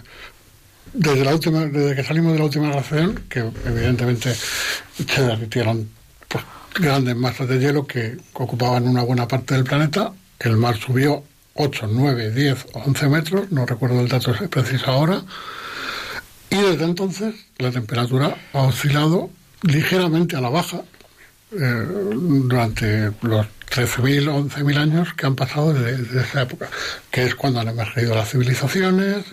desde 0.94 1.24
la 1.24 1.34
última, 1.34 1.66
desde 1.66 1.96
que 1.96 2.04
salimos 2.04 2.34
de 2.34 2.40
la 2.40 2.46
última 2.46 2.70
glaciación, 2.70 3.24
que 3.30 3.40
evidentemente 3.40 4.34
se 4.34 5.22
derritieron 5.22 5.90
pues, 6.28 6.44
grandes 6.76 7.16
masas 7.16 7.48
de 7.48 7.60
hielo 7.60 7.88
que 7.88 8.18
ocupaban 8.34 8.88
una 8.88 9.04
buena 9.04 9.28
parte 9.28 9.56
del 9.56 9.64
planeta, 9.64 10.12
el 10.40 10.58
mar 10.58 10.78
subió 10.78 11.24
8, 11.54 11.90
9, 11.92 12.32
10, 12.32 12.66
11 12.74 13.10
metros, 13.10 13.52
no 13.52 13.66
recuerdo 13.66 14.02
el 14.02 14.08
dato 14.08 14.34
preciso 14.50 14.92
ahora, 14.92 15.24
y 16.50 16.58
desde 16.58 16.84
entonces 16.84 17.36
la 17.58 17.72
temperatura 17.72 18.36
ha 18.54 18.62
oscilado 18.64 19.30
ligeramente 19.64 20.36
a 20.36 20.42
la 20.42 20.50
baja 20.50 20.82
eh, 21.52 21.86
durante 22.16 23.12
los 23.22 23.46
13.000, 23.72 24.50
11.000 24.50 24.78
años 24.78 25.14
que 25.14 25.26
han 25.26 25.36
pasado 25.36 25.74
desde, 25.74 26.22
esa 26.22 26.42
época, 26.42 26.70
que 27.10 27.24
es 27.24 27.36
cuando 27.36 27.62
han 27.62 27.70
emergido 27.70 28.16
las 28.16 28.30
civilizaciones 28.30 29.24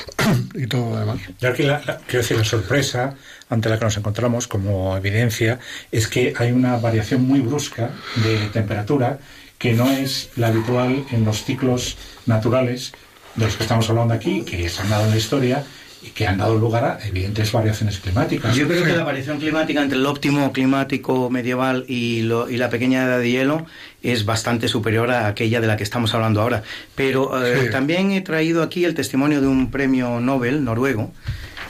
y 0.54 0.66
todo 0.66 0.90
lo 0.90 1.00
demás. 1.00 1.18
Yo 1.40 1.50
aquí 1.50 1.62
la, 1.64 1.80
quiero 1.80 2.22
decir, 2.22 2.38
la 2.38 2.44
sorpresa 2.44 3.14
ante 3.50 3.68
la 3.68 3.78
que 3.78 3.84
nos 3.84 3.96
encontramos 3.96 4.48
como 4.48 4.96
evidencia 4.96 5.58
es 5.90 6.08
que 6.08 6.34
hay 6.38 6.52
una 6.52 6.78
variación 6.78 7.22
muy 7.22 7.40
brusca 7.40 7.90
de 8.16 8.48
temperatura 8.48 9.18
que 9.58 9.74
no 9.74 9.90
es 9.90 10.30
la 10.36 10.48
habitual 10.48 11.04
en 11.12 11.24
los 11.24 11.44
ciclos 11.44 11.96
naturales 12.26 12.92
de 13.36 13.44
los 13.44 13.56
que 13.56 13.62
estamos 13.62 13.88
hablando 13.88 14.14
aquí, 14.14 14.42
que 14.42 14.68
se 14.68 14.82
han 14.82 14.90
dado 14.90 15.04
en 15.04 15.10
la 15.10 15.16
historia, 15.16 15.64
y 16.04 16.10
que 16.10 16.26
han 16.26 16.38
dado 16.38 16.56
lugar 16.58 16.84
a 16.84 17.06
evidentes 17.06 17.52
variaciones 17.52 17.98
climáticas. 17.98 18.56
Yo 18.56 18.66
creo 18.66 18.84
que 18.84 18.92
la 18.92 19.04
variación 19.04 19.38
climática 19.38 19.82
entre 19.82 19.98
el 19.98 20.06
óptimo 20.06 20.52
climático 20.52 21.30
medieval 21.30 21.84
y, 21.88 22.22
la 22.22 22.70
pequeña 22.70 23.04
edad 23.04 23.18
de 23.18 23.30
hielo 23.30 23.66
es 24.02 24.24
bastante 24.24 24.68
superior 24.68 25.10
a 25.10 25.28
aquella 25.28 25.60
de 25.60 25.66
la 25.66 25.76
que 25.76 25.84
estamos 25.84 26.12
hablando 26.14 26.40
ahora. 26.40 26.62
Pero 26.94 27.44
eh, 27.44 27.68
también 27.70 28.10
he 28.10 28.20
traído 28.20 28.62
aquí 28.62 28.84
el 28.84 28.94
testimonio 28.94 29.40
de 29.40 29.46
un 29.46 29.70
premio 29.70 30.20
Nobel 30.20 30.64
noruego, 30.64 31.12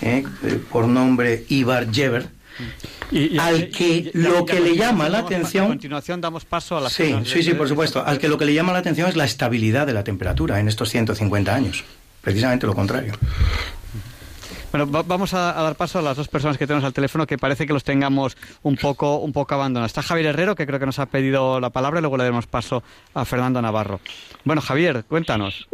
eh, 0.01 0.25
por 0.71 0.87
nombre 0.87 1.45
Ivar 1.49 1.93
Jever, 1.93 2.29
al 3.39 3.69
que 3.69 4.11
lo 4.15 4.47
que 4.47 4.61
le 4.61 4.77
llama 4.77 5.09
la 5.09 5.19
atención. 5.19 5.67
A 5.67 5.69
continuación 5.69 6.21
damos 6.21 6.45
paso 6.47 6.77
a 6.77 6.81
la. 6.81 6.91
Sí, 6.91 7.15
sí, 7.25 7.43
sí, 7.43 7.53
por 7.55 7.69
supuesto. 7.69 8.05
Al 8.05 8.19
que 8.19 8.29
lo 8.29 8.39
que 8.39 8.47
le 8.47 8.55
llama 8.55 8.73
la 8.73 8.79
atención 8.79 9.09
es 9.09 9.17
la 9.17 9.25
estabilidad 9.25 9.87
de 9.87 9.93
la 9.93 10.05
temperatura 10.05 10.59
en 10.59 10.69
estos 10.69 10.89
150 10.89 11.55
años. 11.55 11.85
Precisamente 12.23 12.67
lo 12.67 12.75
contrario. 12.75 13.15
Bueno, 14.73 15.05
vamos 15.07 15.35
a, 15.35 15.53
dar 15.53 15.77
paso 15.77 15.99
a 15.99 16.03
las 16.03 16.17
dos 16.17 16.29
personas 16.29 16.57
que 16.57 16.67
tenemos 16.67 16.85
al 16.85 16.95
teléfono 16.95 17.27
que 17.27 17.37
parece 17.37 17.67
que 17.67 17.75
los 17.75 17.85
tengamos 17.85 18.39
un 18.63 18.77
poco, 18.77 19.19
un 19.19 19.33
poco 19.33 19.55
abandonados. 19.55 19.91
Está 19.91 20.01
Javier 20.01 20.29
Herrero, 20.29 20.55
que 20.55 20.67
creo 20.67 20.81
que 20.81 20.87
nos 20.87 20.99
ha 20.99 21.07
pedido 21.07 21.61
la 21.61 21.69
palabra, 21.69 21.99
y 21.99 22.01
luego 22.01 22.17
le 22.17 22.25
damos 22.25 22.47
paso 22.47 22.83
a 23.13 23.27
Fernando 23.27 23.61
Navarro. 23.61 24.01
Bueno, 24.45 24.63
Javier, 24.63 25.05
cuéntanos. 25.07 25.69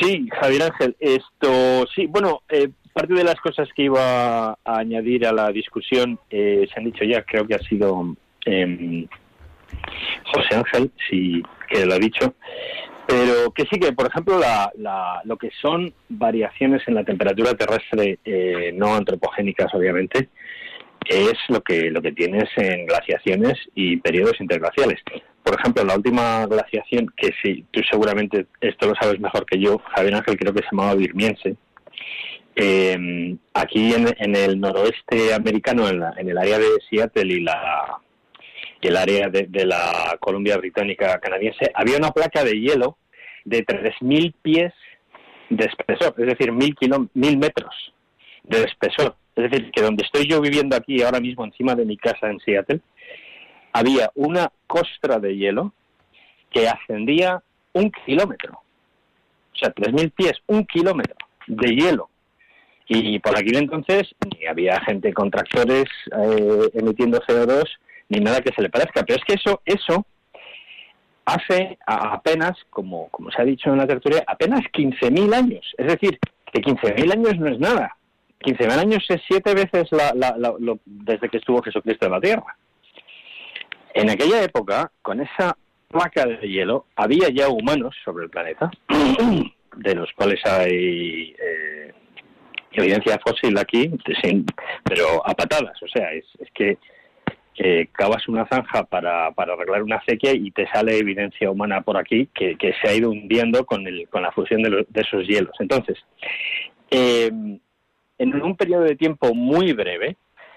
Sí, 0.00 0.28
Javier 0.40 0.64
Ángel, 0.64 0.96
esto, 0.98 1.86
sí, 1.94 2.06
bueno, 2.06 2.42
eh, 2.48 2.70
parte 2.92 3.14
de 3.14 3.22
las 3.22 3.36
cosas 3.36 3.68
que 3.74 3.84
iba 3.84 4.50
a 4.50 4.56
añadir 4.64 5.24
a 5.24 5.32
la 5.32 5.50
discusión 5.50 6.18
eh, 6.28 6.66
se 6.72 6.80
han 6.80 6.86
dicho 6.86 7.04
ya, 7.04 7.22
creo 7.22 7.46
que 7.46 7.54
ha 7.54 7.58
sido 7.60 8.16
eh, 8.46 9.06
José 10.24 10.56
Ángel, 10.56 10.90
sí, 11.08 11.40
que 11.68 11.86
lo 11.86 11.94
ha 11.94 11.98
dicho. 11.98 12.34
Pero 13.12 13.52
que 13.52 13.64
sí 13.70 13.78
que, 13.78 13.92
por 13.92 14.06
ejemplo, 14.06 14.40
lo 15.24 15.36
que 15.36 15.50
son 15.60 15.92
variaciones 16.08 16.80
en 16.86 16.94
la 16.94 17.04
temperatura 17.04 17.52
terrestre 17.52 18.18
eh, 18.24 18.72
no 18.74 18.94
antropogénicas, 18.94 19.74
obviamente, 19.74 20.30
es 21.04 21.34
lo 21.48 21.60
que 21.60 21.90
lo 21.90 22.00
que 22.00 22.12
tienes 22.12 22.48
en 22.56 22.86
glaciaciones 22.86 23.58
y 23.74 23.98
periodos 23.98 24.40
interglaciales. 24.40 25.00
Por 25.42 25.60
ejemplo, 25.60 25.84
la 25.84 25.96
última 25.96 26.46
glaciación, 26.46 27.12
que 27.14 27.32
sí, 27.42 27.66
tú 27.70 27.82
seguramente 27.90 28.46
esto 28.62 28.86
lo 28.86 28.94
sabes 28.94 29.20
mejor 29.20 29.44
que 29.44 29.58
yo, 29.58 29.78
Javier 29.94 30.14
Ángel, 30.14 30.38
creo 30.38 30.54
que 30.54 30.62
se 30.62 30.68
llamaba 30.72 30.94
Birmiense, 30.94 31.56
eh, 32.56 33.36
aquí 33.52 33.92
en, 33.92 34.36
el 34.36 34.58
noroeste 34.58 35.34
americano, 35.34 35.86
en, 35.86 36.28
el 36.28 36.38
área 36.38 36.58
de 36.58 36.66
Seattle 36.88 37.30
y 37.30 37.40
la 37.40 37.98
y 38.80 38.88
el 38.88 38.96
área 38.96 39.28
de, 39.28 39.66
la 39.66 40.16
Columbia 40.18 40.56
Británica 40.56 41.20
canadiense, 41.20 41.70
había 41.74 41.98
una 41.98 42.10
placa 42.10 42.42
de 42.42 42.58
hielo 42.58 42.96
de 43.44 43.64
3.000 43.64 44.34
pies 44.42 44.72
de 45.50 45.64
espesor, 45.66 46.14
es 46.18 46.26
decir, 46.26 46.50
1.000 46.50 47.10
mil 47.14 47.38
metros 47.38 47.92
de 48.44 48.64
espesor. 48.64 49.16
Es 49.34 49.50
decir, 49.50 49.70
que 49.70 49.82
donde 49.82 50.04
estoy 50.04 50.26
yo 50.26 50.40
viviendo 50.40 50.76
aquí 50.76 51.02
ahora 51.02 51.20
mismo 51.20 51.44
encima 51.44 51.74
de 51.74 51.84
mi 51.84 51.96
casa 51.96 52.30
en 52.30 52.38
Seattle, 52.40 52.80
había 53.72 54.10
una 54.14 54.50
costra 54.66 55.18
de 55.18 55.36
hielo 55.36 55.72
que 56.50 56.68
ascendía 56.68 57.42
un 57.72 57.90
kilómetro. 58.04 58.60
O 59.54 59.56
sea, 59.56 59.74
3.000 59.74 60.12
pies, 60.12 60.32
un 60.46 60.64
kilómetro 60.66 61.16
de 61.46 61.74
hielo. 61.74 62.08
Y 62.88 63.18
por 63.20 63.36
aquel 63.36 63.56
entonces 63.56 64.14
ni 64.28 64.46
había 64.46 64.80
gente 64.80 65.14
con 65.14 65.30
tractores 65.30 65.84
eh, 66.14 66.70
emitiendo 66.74 67.20
CO2 67.20 67.64
ni 68.08 68.20
nada 68.20 68.40
que 68.40 68.52
se 68.52 68.60
le 68.60 68.68
parezca. 68.68 69.02
Pero 69.04 69.18
es 69.18 69.24
que 69.24 69.34
eso, 69.34 69.62
eso 69.64 70.06
hace 71.24 71.78
apenas, 71.86 72.52
como, 72.70 73.08
como 73.10 73.30
se 73.30 73.42
ha 73.42 73.44
dicho 73.44 73.70
en 73.70 73.78
la 73.78 73.86
tertulia, 73.86 74.24
apenas 74.26 74.60
15.000 74.72 75.34
años. 75.34 75.74
Es 75.78 75.86
decir, 75.86 76.18
que 76.52 76.60
15.000 76.60 77.12
años 77.12 77.38
no 77.38 77.48
es 77.48 77.58
nada. 77.58 77.96
15.000 78.40 78.78
años 78.78 79.04
es 79.08 79.22
siete 79.26 79.54
veces 79.54 79.88
la, 79.92 80.34
lo, 80.38 80.80
desde 80.84 81.28
que 81.28 81.38
estuvo 81.38 81.62
Jesucristo 81.62 82.06
en 82.06 82.12
la 82.12 82.20
Tierra. 82.20 82.56
En 83.94 84.10
aquella 84.10 84.42
época, 84.42 84.90
con 85.02 85.20
esa 85.20 85.56
placa 85.88 86.26
de 86.26 86.48
hielo, 86.48 86.86
había 86.96 87.28
ya 87.28 87.48
humanos 87.48 87.94
sobre 88.04 88.24
el 88.24 88.30
planeta, 88.30 88.70
de 89.76 89.94
los 89.94 90.10
cuales 90.14 90.44
hay 90.46 91.36
eh, 91.38 91.92
evidencia 92.72 93.20
fósil 93.24 93.56
aquí, 93.58 93.90
pero 94.84 95.26
a 95.26 95.34
patadas. 95.34 95.80
O 95.82 95.88
sea, 95.88 96.12
es, 96.12 96.24
es 96.40 96.48
que 96.52 96.78
que 97.54 97.88
cavas 97.92 98.26
una 98.28 98.46
zanja 98.46 98.84
para, 98.84 99.30
para 99.32 99.54
arreglar 99.54 99.82
una 99.82 99.96
acequia 99.96 100.32
y 100.32 100.50
te 100.50 100.66
sale 100.68 100.98
evidencia 100.98 101.50
humana 101.50 101.82
por 101.82 101.96
aquí 101.96 102.28
que, 102.34 102.56
se 102.80 102.88
ha 102.88 102.94
ido 102.94 103.10
hundiendo 103.10 103.64
con, 103.66 103.86
el, 103.86 104.08
con 104.08 104.22
la 104.22 104.32
fusión 104.32 104.62
de, 104.62 104.86
esos 104.94 105.26
hielos. 105.26 105.54
Entonces, 105.58 105.98
eh, 106.90 107.30
en 108.18 108.42
un 108.42 108.56
periodo 108.56 108.84
de 108.84 108.96
tiempo 108.96 109.34
muy 109.34 109.72
breve, 109.72 110.16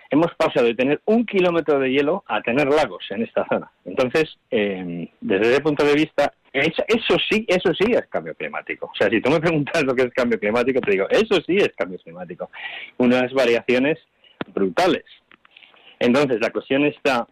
hemos 0.10 0.34
pasado 0.36 0.68
de 0.68 0.76
tener 0.76 1.02
un 1.06 1.26
kilómetro 1.26 1.80
de 1.80 1.92
hielo 1.92 2.24
a 2.28 2.42
tener 2.42 2.68
lagos 2.68 3.06
en 3.10 3.24
esta 3.24 3.46
zona. 3.48 3.72
Entonces, 3.84 4.38
eh, 4.52 5.10
desde 5.20 5.52
ese 5.52 5.62
punto 5.62 5.84
de 5.84 5.96
vista, 5.96 6.34
eso, 6.54 7.18
sí, 7.30 7.46
eso 7.48 7.74
sí 7.74 7.92
es 7.92 8.08
cambio 8.08 8.34
climático. 8.34 8.86
O 8.86 8.96
sea, 8.96 9.10
si 9.10 9.20
tú 9.20 9.30
me 9.30 9.42
preguntas 9.42 9.84
lo 9.84 9.94
que 9.94 10.04
es 10.04 10.14
cambio 10.14 10.40
climático, 10.40 10.80
te 10.80 10.92
digo, 10.92 11.08
eso 11.10 11.42
sí 11.42 11.58
es 11.58 11.74
cambio 11.76 12.00
climático. 12.00 12.50
Unas 12.98 13.34
variaciones 13.34 14.00
brutales. 14.54 15.04
Entonces, 16.00 16.40
la 16.42 16.52
cuestión 16.52 16.86
está 16.86 17.28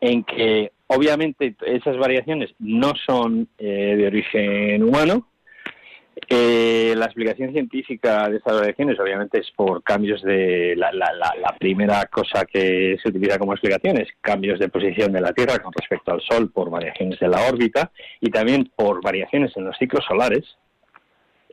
en 0.00 0.24
que 0.24 0.72
obviamente 0.88 1.54
esas 1.64 1.96
variaciones 1.96 2.50
no 2.58 2.92
son 3.06 3.48
eh, 3.58 3.94
de 3.96 4.06
origen 4.06 4.82
humano. 4.82 5.28
Eh, 6.28 6.94
la 6.96 7.06
explicación 7.06 7.52
científica 7.52 8.28
de 8.28 8.36
estas 8.36 8.54
variaciones 8.54 9.00
obviamente 9.00 9.40
es 9.40 9.50
por 9.56 9.82
cambios 9.82 10.22
de 10.22 10.74
la, 10.76 10.90
primera 11.58 12.04
cosa 12.06 12.44
que 12.44 12.96
se 13.02 13.08
utiliza 13.08 13.38
como 13.38 13.52
explicación 13.52 13.98
es 13.98 14.08
cambios 14.20 14.58
de 14.58 14.68
posición 14.68 15.12
de 15.12 15.20
la 15.20 15.32
Tierra 15.32 15.58
con 15.60 15.72
respecto 15.72 16.12
al 16.12 16.20
Sol 16.20 16.50
por 16.50 16.70
variaciones 16.70 17.18
de 17.18 17.28
la 17.28 17.46
órbita 17.48 17.92
y 18.20 18.30
también 18.30 18.70
por 18.76 19.02
variaciones 19.02 19.56
en 19.56 19.64
los 19.64 19.76
ciclos 19.78 20.04
solares. 20.06 20.44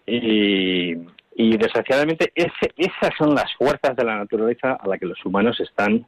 Y, 0.06 0.95
y 1.41 1.55
desgraciadamente 1.55 2.33
esas 2.35 3.11
son 3.17 3.33
las 3.33 3.55
fuerzas 3.55 3.95
de 3.95 4.03
la 4.03 4.17
naturaleza 4.17 4.73
a 4.73 4.85
las 4.89 4.99
que 4.99 5.05
los 5.05 5.25
humanos 5.25 5.57
están 5.61 6.05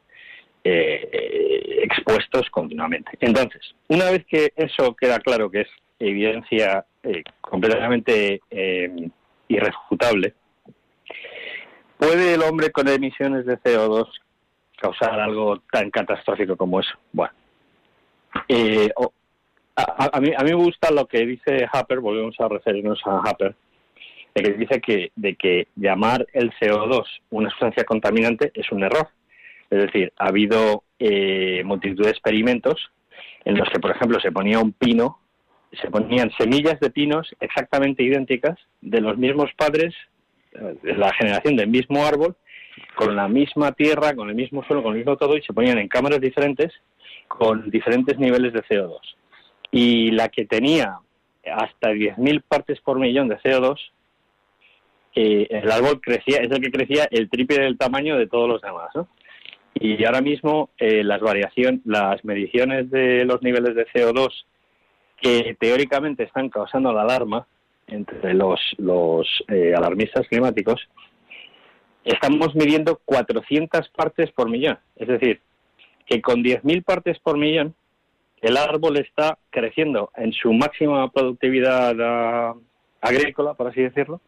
eh, 0.62 1.80
expuestos 1.82 2.50
continuamente. 2.50 3.12
Entonces, 3.18 3.62
una 3.88 4.10
vez 4.10 4.26
que 4.26 4.52
eso 4.54 4.94
queda 4.94 5.20
claro 5.20 5.50
que 5.50 5.62
es 5.62 5.68
evidencia 5.98 6.84
eh, 7.02 7.22
completamente 7.40 8.42
eh, 8.50 9.08
irrefutable, 9.48 10.34
¿puede 11.96 12.34
el 12.34 12.42
hombre 12.42 12.70
con 12.70 12.88
emisiones 12.88 13.46
de 13.46 13.58
CO2 13.58 14.06
causar 14.82 15.18
algo 15.18 15.60
tan 15.72 15.90
catastrófico 15.90 16.58
como 16.58 16.78
eso? 16.80 16.92
Bueno, 17.10 17.32
a, 19.76 20.20
mí, 20.20 20.30
a 20.36 20.44
mí 20.44 20.50
me 20.50 20.62
gusta 20.62 20.90
lo 20.90 21.06
que 21.06 21.24
dice 21.24 21.66
Happer, 21.72 22.00
volvemos 22.00 22.38
a 22.38 22.48
referirnos 22.48 23.00
a 23.06 23.22
Happer, 23.24 23.56
de 24.34 24.42
que 24.42 24.52
dice 24.52 24.80
que, 24.80 25.12
de 25.16 25.34
que 25.34 25.68
llamar 25.76 26.26
el 26.32 26.52
CO2 26.52 27.04
una 27.30 27.50
sustancia 27.50 27.84
contaminante 27.84 28.50
es 28.54 28.70
un 28.72 28.82
error. 28.82 29.08
Es 29.70 29.86
decir, 29.86 30.12
ha 30.18 30.28
habido 30.28 30.84
eh, 30.98 31.62
multitud 31.64 32.04
de 32.04 32.10
experimentos 32.10 32.90
en 33.44 33.56
los 33.56 33.68
que, 33.70 33.80
por 33.80 33.90
ejemplo, 33.90 34.20
se 34.20 34.32
ponía 34.32 34.58
un 34.58 34.72
pino, 34.72 35.18
se 35.80 35.90
ponían 35.90 36.30
semillas 36.38 36.78
de 36.80 36.90
pinos 36.90 37.34
exactamente 37.40 38.02
idénticas 38.02 38.58
de 38.80 39.00
los 39.00 39.16
mismos 39.16 39.50
padres, 39.56 39.94
de 40.52 40.94
la 40.94 41.12
generación 41.14 41.56
del 41.56 41.68
mismo 41.68 42.04
árbol, 42.04 42.36
con 42.94 43.16
la 43.16 43.28
misma 43.28 43.72
tierra, 43.72 44.14
con 44.14 44.28
el 44.28 44.34
mismo 44.34 44.62
suelo, 44.64 44.82
con 44.82 44.92
el 44.92 44.98
mismo 44.98 45.16
todo, 45.16 45.36
y 45.36 45.42
se 45.42 45.52
ponían 45.52 45.78
en 45.78 45.88
cámaras 45.88 46.20
diferentes 46.20 46.72
con 47.28 47.70
diferentes 47.70 48.18
niveles 48.18 48.52
de 48.52 48.62
CO2. 48.62 49.00
Y 49.70 50.10
la 50.10 50.28
que 50.28 50.44
tenía 50.44 50.98
hasta 51.44 51.92
10.000 51.92 52.42
partes 52.46 52.80
por 52.80 52.98
millón 52.98 53.28
de 53.28 53.38
CO2 53.38 53.78
eh, 55.14 55.46
el 55.50 55.70
árbol 55.70 56.00
crecía, 56.00 56.38
es 56.38 56.50
el 56.50 56.60
que 56.60 56.70
crecía 56.70 57.06
el 57.10 57.28
triple 57.28 57.60
del 57.60 57.78
tamaño 57.78 58.16
de 58.16 58.26
todos 58.26 58.48
los 58.48 58.62
demás, 58.62 58.90
¿no? 58.94 59.08
Y 59.74 60.04
ahora 60.04 60.20
mismo 60.20 60.70
eh, 60.78 61.02
las 61.02 61.20
variaciones, 61.20 61.80
las 61.84 62.24
mediciones 62.24 62.90
de 62.90 63.24
los 63.24 63.42
niveles 63.42 63.74
de 63.74 63.86
CO2 63.86 64.28
que 65.20 65.56
teóricamente 65.58 66.24
están 66.24 66.48
causando 66.48 66.92
la 66.92 67.02
alarma 67.02 67.46
entre 67.86 68.34
los, 68.34 68.60
eh, 69.48 69.72
alarmistas 69.74 70.26
climáticos, 70.28 70.88
estamos 72.04 72.54
midiendo 72.54 73.00
400 73.04 73.88
partes 73.90 74.30
por 74.32 74.48
millón. 74.48 74.78
Es 74.96 75.08
decir, 75.08 75.40
que 76.06 76.20
con 76.20 76.42
10.000 76.42 76.84
partes 76.84 77.18
por 77.20 77.38
millón, 77.38 77.74
el 78.40 78.56
árbol 78.56 78.96
está 78.96 79.38
creciendo 79.50 80.10
en 80.16 80.32
su 80.32 80.52
máxima 80.52 81.10
productividad 81.10 81.94
ah, 82.00 82.54
agrícola, 83.00 83.54
por 83.54 83.68
así 83.68 83.82
decirlo, 83.82 84.20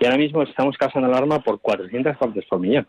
y 0.00 0.06
ahora 0.06 0.16
mismo 0.16 0.42
estamos 0.42 0.76
causando 0.78 1.08
alarma 1.08 1.40
por 1.40 1.60
400 1.60 2.16
partes 2.16 2.44
por 2.46 2.58
millón. 2.58 2.86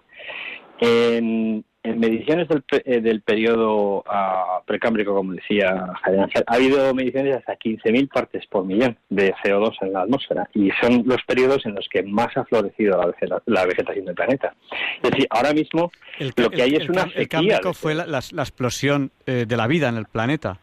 En, 0.80 1.64
mediciones 1.84 2.48
del, 2.48 2.64
eh, 2.86 3.02
del 3.02 3.22
periodo 3.22 4.00
uh, 4.00 4.64
precámbrico, 4.66 5.16
como 5.16 5.34
decía 5.34 5.94
Javier 6.04 6.30
ha 6.46 6.54
habido 6.54 6.94
mediciones 6.94 7.32
de 7.32 7.38
hasta 7.40 7.58
15.000 7.58 8.08
partes 8.08 8.46
por 8.48 8.66
millón 8.66 8.98
de 9.10 9.34
CO2 9.44 9.74
en 9.82 9.94
la 9.94 10.02
atmósfera 10.02 10.48
y 10.54 10.70
son 10.80 11.02
los 11.06 11.24
periodos 11.24 11.66
en 11.66 11.74
los 11.74 11.88
que 11.90 12.04
más 12.04 12.38
ha 12.38 12.46
florecido 12.46 13.02
la, 13.48 13.66
vegetación 13.66 14.06
del 14.06 14.14
planeta. 14.14 14.54
Es 15.02 15.10
decir, 15.10 15.28
ahora 15.32 15.54
mismo 15.54 15.92
lo 16.36 16.50
que 16.52 16.62
hay 16.62 16.76
es 16.76 16.88
una 16.88 17.10
sequía. 17.10 17.60
El 17.64 17.74
fue 17.74 17.96
la, 17.96 18.20
explosión 18.20 19.12
eh, 19.26 19.46
de 19.48 19.58
la 19.58 19.66
vida 19.66 19.90
en 19.90 19.98
el 19.98 20.06
planeta, 20.06 20.60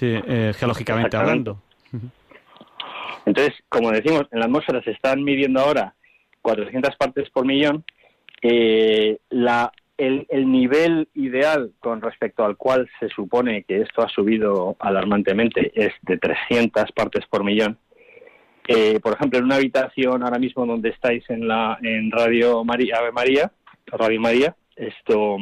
eh, 0.00 0.52
geológicamente 0.56 1.16
hablando. 1.16 1.60
Entonces, 3.24 3.54
como 3.68 3.90
decimos, 3.90 4.24
en 4.30 4.40
la 4.40 4.46
atmósfera 4.46 4.82
se 4.82 4.92
están 4.92 5.22
midiendo 5.22 5.60
ahora 5.60 5.94
400 6.42 6.94
partes 6.96 7.28
por 7.30 7.44
millón 7.44 7.84
eh, 8.42 9.18
la, 9.30 9.72
el, 9.96 10.26
nivel 10.50 11.08
ideal 11.14 11.72
con 11.80 12.00
respecto 12.00 12.44
al 12.44 12.56
cual 12.56 12.88
se 13.00 13.08
supone 13.08 13.64
que 13.64 13.80
esto 13.80 14.02
ha 14.02 14.08
subido 14.08 14.76
alarmantemente 14.78 15.72
es 15.74 15.92
de 16.02 16.18
300 16.18 16.92
partes 16.92 17.26
por 17.26 17.42
millón. 17.42 17.78
Eh, 18.68 19.00
por 19.00 19.14
ejemplo, 19.14 19.38
en 19.38 19.46
una 19.46 19.56
habitación 19.56 20.22
ahora 20.22 20.38
mismo 20.38 20.66
donde 20.66 20.90
estáis 20.90 21.28
en 21.30 21.48
la 21.48 21.78
en 21.82 22.10
Radio 22.10 22.64
María, 22.64 22.98
Ave 22.98 23.12
María, 23.12 23.50
Radio 23.86 24.20
María, 24.20 24.54
esto 24.74 25.38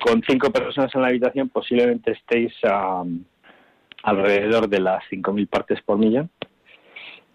con 0.00 0.22
cinco 0.26 0.50
personas 0.50 0.94
en 0.94 1.02
la 1.02 1.08
habitación 1.08 1.48
posiblemente 1.48 2.12
estéis 2.12 2.52
alrededor 4.02 4.68
de 4.68 4.80
las 4.80 5.02
5.000 5.10 5.48
partes 5.48 5.82
por 5.82 5.98
millón 5.98 6.30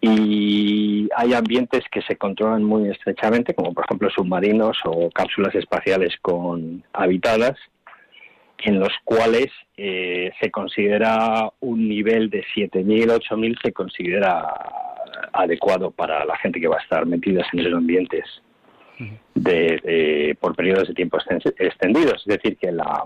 y 0.06 1.08
hay 1.16 1.34
ambientes 1.34 1.86
que 1.90 2.02
se 2.02 2.18
controlan 2.18 2.62
muy 2.62 2.90
estrechamente, 2.90 3.54
como 3.54 3.74
por 3.74 3.86
ejemplo 3.86 4.10
submarinos 4.10 4.78
o 4.84 5.10
cápsulas 5.10 5.56
espaciales 5.56 6.14
con 6.22 6.84
habitadas, 6.92 7.58
en 8.58 8.82
los 8.82 8.92
cuales 9.06 9.48
eh, 9.78 10.32
se 10.42 10.52
considera 10.52 11.50
un 11.62 11.88
nivel 11.88 12.30
de 12.30 12.44
7.000, 12.54 13.18
8.000 13.18 13.58
se 13.64 13.72
considera 13.72 14.54
adecuado 15.32 15.90
para 15.92 16.26
la 16.26 16.36
gente 16.38 16.60
que 16.60 16.68
va 16.68 16.80
a 16.80 16.84
estar 16.84 17.06
metida 17.06 17.46
en 17.54 17.60
esos 17.60 17.74
ambientes 17.74 18.26
de, 19.36 20.38
por 20.42 20.54
periodos 20.54 20.90
de 20.90 20.96
tiempo 20.96 21.18
extendidos. 21.58 22.22
Es 22.28 22.42
decir, 22.42 22.58
que 22.58 22.74
la, 22.74 23.06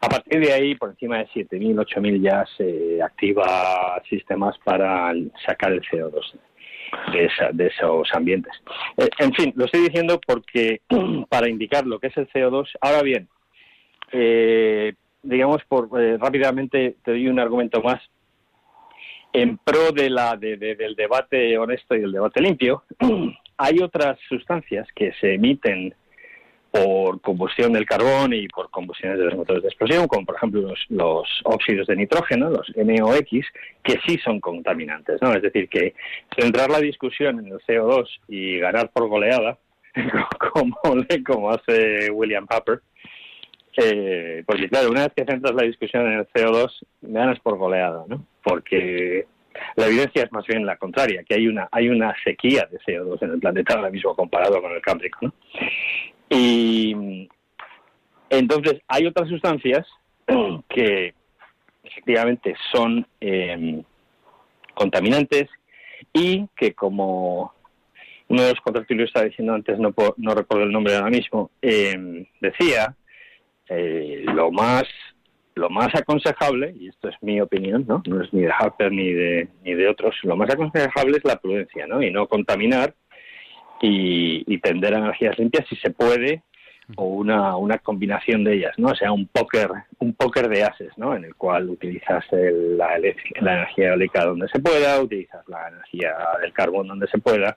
a 0.00 0.08
partir 0.08 0.40
de 0.40 0.52
ahí, 0.52 0.74
por 0.74 0.90
encima 0.90 1.18
de 1.18 1.28
7.000, 1.28 1.74
8.000 1.76 2.20
ya 2.20 2.44
se 2.56 3.02
activa 3.02 4.00
sistemas 4.08 4.56
para 4.64 5.12
sacar 5.46 5.72
el 5.72 5.82
CO2 5.82 6.34
de, 7.52 7.66
esos 7.66 8.08
ambientes. 8.12 8.52
Eh, 8.96 9.08
en 9.18 9.32
fin, 9.32 9.52
lo 9.56 9.64
estoy 9.64 9.82
diciendo 9.82 10.20
porque 10.26 10.80
para 11.28 11.48
indicar 11.48 11.86
lo 11.86 11.98
que 11.98 12.08
es 12.08 12.16
el 12.16 12.28
CO2. 12.28 12.68
Ahora 12.80 13.02
bien, 13.02 13.28
eh, 14.12 14.94
digamos, 15.22 15.62
por 15.68 15.88
eh, 16.00 16.18
rápidamente 16.18 16.96
te 17.04 17.12
doy 17.12 17.28
un 17.28 17.40
argumento 17.40 17.82
más 17.82 18.00
en 19.32 19.58
pro 19.58 19.90
de 19.90 20.10
la 20.10 20.36
del 20.36 20.94
debate 20.94 21.58
honesto 21.58 21.94
y 21.94 22.00
del 22.00 22.12
debate 22.12 22.40
limpio. 22.40 22.84
Hay 23.56 23.78
otras 23.80 24.18
sustancias 24.28 24.86
que 24.94 25.12
se 25.20 25.34
emiten 25.34 25.94
por 26.74 27.20
combustión 27.20 27.72
del 27.72 27.86
carbón 27.86 28.32
y 28.32 28.48
por 28.48 28.68
combustiones 28.68 29.20
de 29.20 29.26
los 29.26 29.36
motores 29.36 29.62
de 29.62 29.68
explosión, 29.68 30.08
como 30.08 30.26
por 30.26 30.34
ejemplo 30.34 30.74
los, 30.88 31.40
óxidos 31.44 31.86
de 31.86 31.94
nitrógeno, 31.94 32.50
los 32.50 32.68
NOx, 32.76 33.46
que 33.84 34.00
sí 34.04 34.18
son 34.18 34.40
contaminantes. 34.40 35.22
¿no? 35.22 35.32
Es 35.34 35.42
decir, 35.42 35.68
que 35.68 35.94
centrar 36.36 36.70
la 36.70 36.80
discusión 36.80 37.38
en 37.38 37.52
el 37.52 37.60
CO2 37.60 38.08
y 38.26 38.58
ganar 38.58 38.90
por 38.90 39.08
goleada, 39.08 39.56
como, 40.52 40.76
como 41.24 41.50
hace 41.50 42.10
William 42.10 42.48
Papper, 42.48 42.80
eh, 43.76 44.42
porque 44.44 44.68
claro, 44.68 44.90
una 44.90 45.04
vez 45.04 45.12
que 45.14 45.24
centras 45.24 45.54
la 45.54 45.62
discusión 45.62 46.06
en 46.08 46.18
el 46.18 46.26
CO2, 46.26 46.72
ganas 47.02 47.38
por 47.38 47.56
goleada, 47.56 48.04
¿no? 48.08 48.26
Porque 48.42 49.26
la 49.76 49.86
evidencia 49.86 50.24
es 50.24 50.32
más 50.32 50.44
bien 50.44 50.66
la 50.66 50.76
contraria, 50.76 51.22
que 51.22 51.34
hay 51.34 51.46
una 51.46 51.68
hay 51.70 51.88
una 51.88 52.12
sequía 52.24 52.68
de 52.68 52.80
CO2 52.80 53.22
en 53.22 53.30
el 53.30 53.38
planeta 53.38 53.74
ahora 53.74 53.90
mismo 53.90 54.16
comparado 54.16 54.60
con 54.60 54.72
el 54.72 54.82
Cámbrico, 54.82 55.18
¿no? 55.22 55.34
Y 56.34 57.28
entonces 58.28 58.80
hay 58.88 59.06
otras 59.06 59.28
sustancias 59.28 59.86
que 60.68 61.14
efectivamente 61.84 62.54
son 62.72 63.06
em, 63.20 63.84
contaminantes 64.74 65.48
y 66.12 66.48
que 66.56 66.74
como 66.74 67.52
uno 68.28 68.42
de 68.42 68.50
los 68.50 68.60
contractores 68.60 69.06
estaba 69.06 69.26
diciendo 69.26 69.54
antes, 69.54 69.78
no, 69.78 69.94
no 70.16 70.34
recuerdo 70.34 70.64
el 70.64 70.72
nombre 70.72 70.96
ahora 70.96 71.10
mismo, 71.10 71.50
em, 71.62 72.26
decía, 72.40 72.96
eh, 73.68 74.24
lo 74.26 74.50
más 74.50 74.84
lo 75.56 75.70
más 75.70 75.94
aconsejable, 75.94 76.74
y 76.76 76.88
esto 76.88 77.08
es 77.08 77.14
mi 77.20 77.40
opinión, 77.40 77.84
¿no? 77.86 78.02
no 78.08 78.22
es 78.22 78.32
ni 78.32 78.42
de 78.42 78.50
Harper 78.50 78.90
ni 78.90 79.12
de, 79.12 79.48
ni 79.62 79.74
de 79.74 79.88
otros, 79.88 80.16
lo 80.24 80.34
más 80.36 80.50
aconsejable 80.50 81.18
es 81.18 81.24
la 81.24 81.36
prudencia, 81.36 81.86
¿no? 81.86 82.02
Y 82.02 82.10
no 82.10 82.26
contaminar 82.26 82.92
y, 83.86 84.58
tender 84.58 84.94
a 84.94 84.98
energías 84.98 85.38
limpias 85.38 85.66
si 85.68 85.76
se 85.76 85.90
puede 85.90 86.42
o 86.96 87.04
una, 87.04 87.56
una 87.56 87.78
combinación 87.78 88.44
de 88.44 88.54
ellas, 88.54 88.72
¿no? 88.76 88.88
O 88.88 88.94
sea, 88.94 89.10
un 89.10 89.26
póker, 89.26 89.70
un 89.98 90.12
póker 90.14 90.48
de 90.48 90.64
ases, 90.64 90.90
¿no? 90.96 91.16
En 91.16 91.24
el 91.24 91.34
cual 91.34 91.70
utilizas 91.70 92.24
la, 92.30 92.98
la, 92.98 93.54
energía 93.54 93.88
eólica 93.88 94.24
donde 94.24 94.48
se 94.48 94.58
pueda, 94.60 95.00
utilizas 95.00 95.46
la 95.48 95.68
energía 95.68 96.14
del 96.42 96.52
carbón 96.52 96.88
donde 96.88 97.06
se 97.08 97.18
pueda 97.18 97.56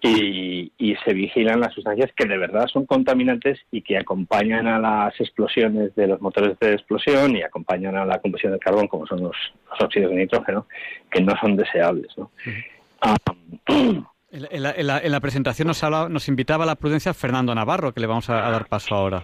y, 0.00 0.72
y, 0.78 0.96
se 1.04 1.12
vigilan 1.12 1.60
las 1.60 1.74
sustancias 1.74 2.10
que 2.16 2.26
de 2.26 2.38
verdad 2.38 2.66
son 2.66 2.86
contaminantes 2.86 3.60
y 3.70 3.82
que 3.82 3.98
acompañan 3.98 4.66
a 4.66 4.78
las 4.78 5.18
explosiones 5.20 5.94
de 5.94 6.06
los 6.06 6.20
motores 6.20 6.58
de 6.60 6.72
explosión 6.72 7.36
y 7.36 7.42
acompañan 7.42 7.96
a 7.96 8.06
la 8.06 8.18
combustión 8.18 8.52
del 8.52 8.60
carbón, 8.60 8.88
como 8.88 9.06
son 9.06 9.22
los, 9.22 9.36
óxidos 9.80 10.10
de 10.10 10.16
nitrógeno, 10.16 10.66
que 11.10 11.20
no 11.22 11.34
son 11.38 11.56
deseables, 11.56 12.08
¿no? 12.16 12.30
En 14.34 15.12
la, 15.12 15.20
presentación 15.20 15.68
nos, 15.68 15.82
nos 16.10 16.28
invitaba 16.28 16.64
a 16.64 16.66
la 16.66 16.74
prudencia 16.74 17.14
Fernando 17.14 17.54
Navarro, 17.54 17.92
que 17.92 18.00
le 18.00 18.06
vamos 18.06 18.28
a, 18.30 18.50
dar 18.50 18.66
paso 18.66 18.94
ahora. 18.94 19.22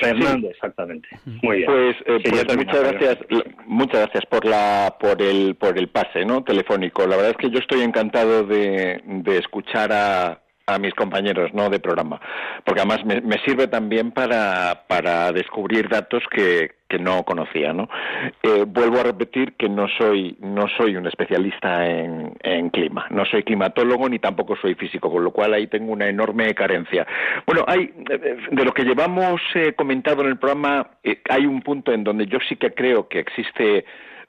Fernando, 0.00 0.50
exactamente. 0.50 1.08
Muy 1.42 1.58
bien. 1.58 1.70
Pues, 1.70 1.96
eh, 2.06 2.20
pues 2.22 2.56
muchas 2.56 2.80
gracias, 2.80 3.18
muchas 3.66 4.00
gracias 4.00 4.26
por 4.26 4.44
la, 4.44 4.96
por 5.00 5.22
el, 5.22 5.54
por 5.54 5.78
el 5.78 5.88
pase, 5.88 6.24
¿no? 6.24 6.42
Telefónico. 6.42 7.06
La 7.06 7.16
verdad 7.16 7.30
es 7.30 7.36
que 7.36 7.50
yo 7.50 7.60
estoy 7.60 7.82
encantado 7.82 8.42
de, 8.44 9.00
de 9.04 9.38
escuchar 9.38 9.92
a, 9.92 10.40
a 10.66 10.78
mis 10.78 10.92
compañeros 10.94 11.54
no 11.54 11.70
de 11.70 11.78
programa 11.78 12.20
porque 12.64 12.80
además 12.80 13.04
me, 13.04 13.20
me 13.20 13.38
sirve 13.44 13.68
también 13.68 14.10
para, 14.10 14.82
para 14.88 15.32
descubrir 15.32 15.88
datos 15.88 16.22
que, 16.30 16.75
que 16.88 16.98
no 16.98 17.22
conocía 17.24 17.72
no 17.72 17.88
eh, 18.42 18.64
vuelvo 18.66 19.00
a 19.00 19.04
repetir 19.04 19.54
que 19.54 19.68
no 19.68 19.86
soy 19.98 20.36
no 20.40 20.66
soy 20.76 20.96
un 20.96 21.06
especialista 21.06 21.86
en, 21.86 22.34
en, 22.42 22.70
clima. 22.70 23.06
No 23.10 23.24
soy 23.24 23.42
climatólogo 23.42 24.08
ni 24.08 24.18
tampoco 24.18 24.56
soy 24.56 24.74
físico 24.74 25.10
con 25.10 25.24
lo 25.24 25.30
cual 25.30 25.54
ahí 25.54 25.66
tengo 25.66 25.92
una 25.92 26.08
enorme 26.08 26.54
carencia. 26.54 27.06
Bueno 27.46 27.64
hay 27.66 27.92
de 27.96 28.64
lo 28.64 28.72
que 28.72 28.84
llevamos 28.84 29.40
eh, 29.54 29.72
comentado 29.74 30.22
en 30.22 30.28
el 30.28 30.38
programa 30.38 30.90
eh, 31.02 31.20
hay 31.28 31.46
un 31.46 31.62
punto 31.62 31.92
en 31.92 32.04
donde 32.04 32.26
yo 32.26 32.38
sí 32.48 32.56
que 32.56 32.72
creo 32.72 33.08
que 33.08 33.20
existe 33.20 33.84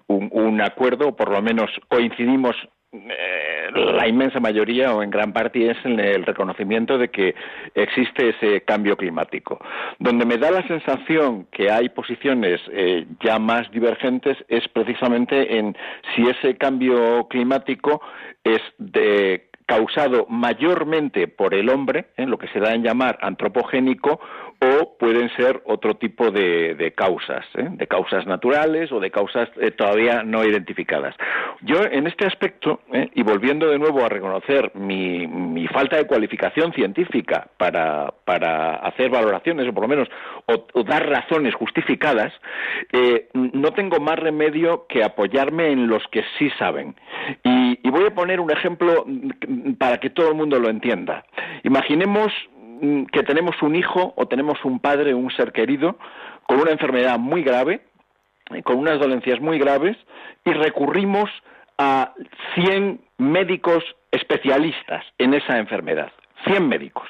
un, 0.07 0.29
un 0.31 0.61
acuerdo 0.61 1.09
o 1.09 1.15
por 1.15 1.31
lo 1.31 1.41
menos 1.41 1.69
coincidimos 1.87 2.55
eh, 2.93 3.69
la 3.73 4.07
inmensa 4.07 4.39
mayoría 4.39 4.93
o 4.93 5.03
en 5.03 5.09
gran 5.09 5.33
parte 5.33 5.69
es 5.69 5.77
en 5.83 5.99
el 5.99 6.25
reconocimiento 6.25 6.97
de 6.97 7.09
que 7.09 7.35
existe 7.75 8.29
ese 8.29 8.61
cambio 8.61 8.95
climático. 8.95 9.59
Donde 9.99 10.25
me 10.25 10.37
da 10.37 10.51
la 10.51 10.65
sensación 10.67 11.47
que 11.51 11.69
hay 11.69 11.89
posiciones 11.89 12.61
eh, 12.71 13.05
ya 13.23 13.39
más 13.39 13.69
divergentes 13.71 14.37
es 14.47 14.67
precisamente 14.69 15.57
en 15.57 15.75
si 16.15 16.27
ese 16.27 16.57
cambio 16.57 17.27
climático 17.27 18.01
es 18.43 18.61
causado 19.67 20.25
mayormente 20.29 21.27
por 21.27 21.53
el 21.53 21.69
hombre, 21.69 22.07
en 22.15 22.29
lo 22.29 22.37
que 22.37 22.47
se 22.47 22.59
da 22.59 22.73
en 22.73 22.83
llamar 22.83 23.19
antropogénico, 23.21 24.21
o 24.59 24.97
pueden 24.97 25.29
ser 25.35 25.61
otro 25.65 25.95
tipo 25.95 26.31
de, 26.31 26.93
causas, 26.95 27.45
¿eh? 27.55 27.67
de 27.69 27.87
causas 27.87 28.25
naturales 28.25 28.91
o 28.91 28.99
de 28.99 29.11
causas 29.11 29.49
eh, 29.61 29.71
todavía 29.71 30.23
no 30.23 30.43
identificadas. 30.43 31.15
Yo 31.61 31.83
en 31.83 32.07
este 32.07 32.25
aspecto, 32.25 32.81
¿eh? 32.91 33.09
y 33.13 33.21
volviendo 33.21 33.67
de 33.67 33.77
nuevo 33.77 34.03
a 34.03 34.09
reconocer 34.09 34.71
mi, 34.75 35.67
falta 35.67 35.97
de 35.97 36.07
cualificación 36.07 36.73
científica 36.73 37.47
para, 37.57 38.13
hacer 38.77 39.09
valoraciones 39.09 39.67
o 39.67 39.73
por 39.73 39.83
lo 39.83 39.87
menos 39.87 40.07
o, 40.45 40.83
dar 40.83 41.07
razones 41.07 41.53
justificadas, 41.53 42.33
no 43.33 43.73
tengo 43.73 43.99
más 43.99 44.17
remedio 44.17 44.85
que 44.87 45.03
apoyarme 45.03 45.71
en 45.71 45.87
los 45.87 46.01
que 46.11 46.23
sí 46.37 46.49
saben. 46.57 46.95
Y, 47.43 47.79
y 47.83 47.89
voy 47.89 48.05
a 48.05 48.15
poner 48.15 48.39
un 48.39 48.51
ejemplo 48.51 49.05
para 49.77 49.97
que 49.97 50.09
todo 50.09 50.29
el 50.29 50.35
mundo 50.35 50.59
lo 50.59 50.69
entienda. 50.69 51.25
Imaginemos 51.63 52.31
Mm, 52.56 52.56
que 53.11 53.23
tenemos 53.23 53.61
un 53.61 53.75
hijo 53.75 54.13
o 54.15 54.27
tenemos 54.27 54.63
un 54.65 54.79
padre, 54.79 55.13
un 55.13 55.31
ser 55.31 55.51
querido, 55.51 55.97
con 56.45 56.59
una 56.59 56.71
enfermedad 56.71 57.19
muy 57.19 57.43
grave, 57.43 57.81
eh, 58.51 58.63
con 58.63 58.77
unas 58.77 58.99
dolencias 58.99 59.39
muy 59.39 59.59
graves, 59.59 59.97
y 60.45 60.51
recurrimos 60.51 61.29
a 61.77 62.13
100 62.55 63.01
médicos 63.17 63.83
especialistas 64.11 65.05
en 65.17 65.33
esa 65.33 65.57
enfermedad. 65.57 66.11
100 66.45 66.67
médicos. 66.67 67.07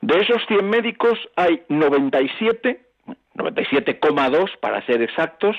De 0.00 0.20
esos 0.20 0.44
100 0.46 0.68
médicos 0.68 1.18
hay 1.36 1.62
97, 1.68 2.80
97,2 3.34 4.58
para 4.60 4.84
ser 4.86 5.02
exactos, 5.02 5.56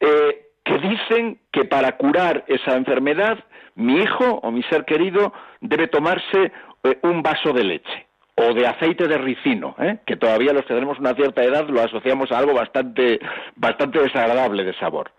eh, 0.00 0.48
que 0.64 0.78
dicen 0.78 1.38
que 1.50 1.64
para 1.64 1.96
curar 1.96 2.44
esa 2.46 2.76
enfermedad 2.76 3.38
mi 3.74 3.96
hijo 3.96 4.40
o 4.42 4.50
mi 4.50 4.62
ser 4.64 4.84
querido 4.84 5.32
debe 5.60 5.88
tomarse 5.88 6.52
eh, 6.84 6.98
un 7.02 7.22
vaso 7.22 7.52
de 7.52 7.64
leche 7.64 8.06
o 8.34 8.54
de 8.54 8.66
aceite 8.66 9.08
de 9.08 9.18
ricino, 9.18 9.74
¿eh? 9.78 9.98
que 10.06 10.16
todavía 10.16 10.52
los 10.52 10.62
que 10.62 10.74
tenemos 10.74 10.98
una 10.98 11.14
cierta 11.14 11.42
edad 11.42 11.68
lo 11.68 11.82
asociamos 11.82 12.32
a 12.32 12.38
algo 12.38 12.54
bastante, 12.54 13.20
bastante 13.56 14.00
desagradable 14.00 14.64
de 14.64 14.74
sabor. 14.74 15.10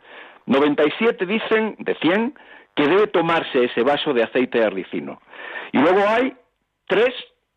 97 0.45 1.26
dicen, 1.26 1.76
de 1.80 1.95
100, 1.95 2.34
que 2.76 2.88
debe 2.88 3.07
tomarse 3.07 3.66
ese 3.66 3.84
vaso 3.84 4.14
de 4.14 4.24
aceite 4.24 4.59
de 4.59 4.70
ricino. 4.70 5.22
Y 5.72 5.78
luego 5.78 6.03
hay 6.07 6.34
tres 6.88 7.14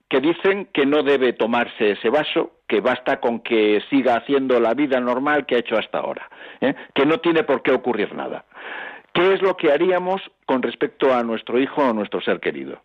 que 0.09 0.21
dicen 0.21 0.69
que 0.73 0.87
no 0.87 1.03
debe 1.03 1.33
tomarse 1.33 1.93
ese 1.93 2.11
vaso, 2.11 2.53
que 2.69 2.81
basta 2.81 3.21
con 3.21 3.41
que 3.41 3.83
siga 3.91 4.17
haciendo 4.17 4.61
la 4.61 4.75
vida 4.75 5.01
normal 5.01 5.47
que 5.47 5.57
ha 5.57 5.59
hecho 5.59 5.77
hasta 5.77 5.99
ahora, 5.99 6.29
¿eh? 6.61 6.75
que 6.95 7.07
no 7.07 7.19
tiene 7.19 7.43
por 7.43 7.63
qué 7.63 7.73
ocurrir 7.73 8.15
nada. 8.15 8.45
¿Qué 9.13 9.33
es 9.33 9.43
lo 9.43 9.57
que 9.57 9.73
haríamos 9.73 10.21
con 10.45 10.63
respecto 10.63 11.13
a 11.15 11.23
nuestro 11.23 11.59
hijo 11.59 11.83
o 11.83 11.95
nuestro 11.95 12.21
ser 12.21 12.39
querido? 12.39 12.83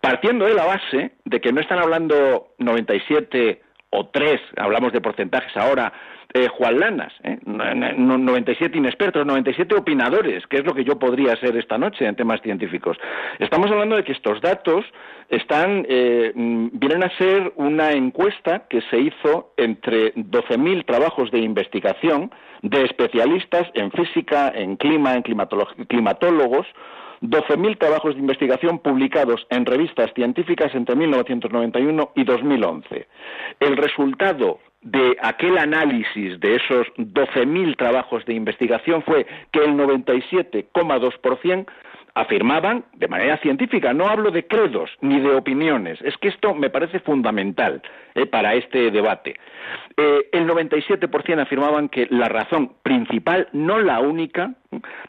Partiendo 0.00 0.46
de 0.46 0.54
la 0.54 0.66
base 0.66 1.12
de 1.24 1.40
que 1.40 1.52
no 1.52 1.60
están 1.60 1.78
hablando 1.78 2.48
97 2.58 3.62
o 3.90 4.06
3, 4.08 4.40
hablamos 4.56 4.92
de 4.92 5.00
porcentajes 5.00 5.56
ahora, 5.56 5.92
eh, 6.36 6.48
Juan 6.48 6.80
Lanas, 6.80 7.12
¿eh? 7.22 7.38
97 7.44 8.76
inexpertos, 8.76 9.24
97 9.24 9.72
opinadores, 9.76 10.44
que 10.48 10.56
es 10.56 10.64
lo 10.64 10.74
que 10.74 10.82
yo 10.82 10.98
podría 10.98 11.36
ser 11.36 11.56
esta 11.56 11.78
noche 11.78 12.06
en 12.06 12.16
temas 12.16 12.40
científicos. 12.42 12.96
Estamos 13.38 13.70
hablando 13.70 13.94
de 13.94 14.02
que 14.02 14.10
estos 14.10 14.40
datos 14.40 14.84
están, 15.28 15.86
eh, 15.88 16.32
vienen 16.34 17.04
a 17.04 17.16
ser 17.18 17.52
una 17.54 17.92
encuesta 17.92 18.66
que 18.68 18.80
se 18.90 18.98
hizo 18.98 19.52
entre 19.56 20.12
12.000 20.14 20.84
trabajos 20.84 21.30
de 21.30 21.38
investigación 21.38 22.32
de 22.62 22.82
especialistas 22.82 23.70
en 23.74 23.92
física, 23.92 24.52
en 24.52 24.74
clima, 24.74 25.14
en 25.14 25.22
climatólogos, 25.22 26.66
12.000 27.22 27.78
trabajos 27.78 28.14
de 28.14 28.20
investigación 28.20 28.78
publicados 28.78 29.46
en 29.50 29.66
revistas 29.66 30.12
científicas 30.14 30.74
entre 30.74 30.96
1991 30.96 32.12
y 32.14 32.24
2011. 32.24 33.06
El 33.60 33.76
resultado 33.76 34.58
de 34.82 35.16
aquel 35.22 35.58
análisis 35.58 36.38
de 36.40 36.56
esos 36.56 36.86
12.000 36.98 37.76
trabajos 37.76 38.24
de 38.26 38.34
investigación 38.34 39.02
fue 39.02 39.26
que 39.50 39.64
el 39.64 39.74
97,2% 39.74 41.66
afirmaban 42.14 42.84
de 42.94 43.08
manera 43.08 43.36
científica, 43.38 43.92
no 43.92 44.06
hablo 44.06 44.30
de 44.30 44.46
credos 44.46 44.90
ni 45.00 45.20
de 45.20 45.34
opiniones, 45.34 46.00
es 46.02 46.16
que 46.18 46.28
esto 46.28 46.54
me 46.54 46.70
parece 46.70 47.00
fundamental 47.00 47.82
eh, 48.14 48.26
para 48.26 48.54
este 48.54 48.90
debate. 48.90 49.34
Eh, 49.96 50.28
el 50.32 50.46
97% 50.46 51.40
afirmaban 51.40 51.88
que 51.88 52.06
la 52.10 52.28
razón 52.28 52.72
principal, 52.82 53.48
no 53.52 53.80
la 53.80 54.00
única, 54.00 54.54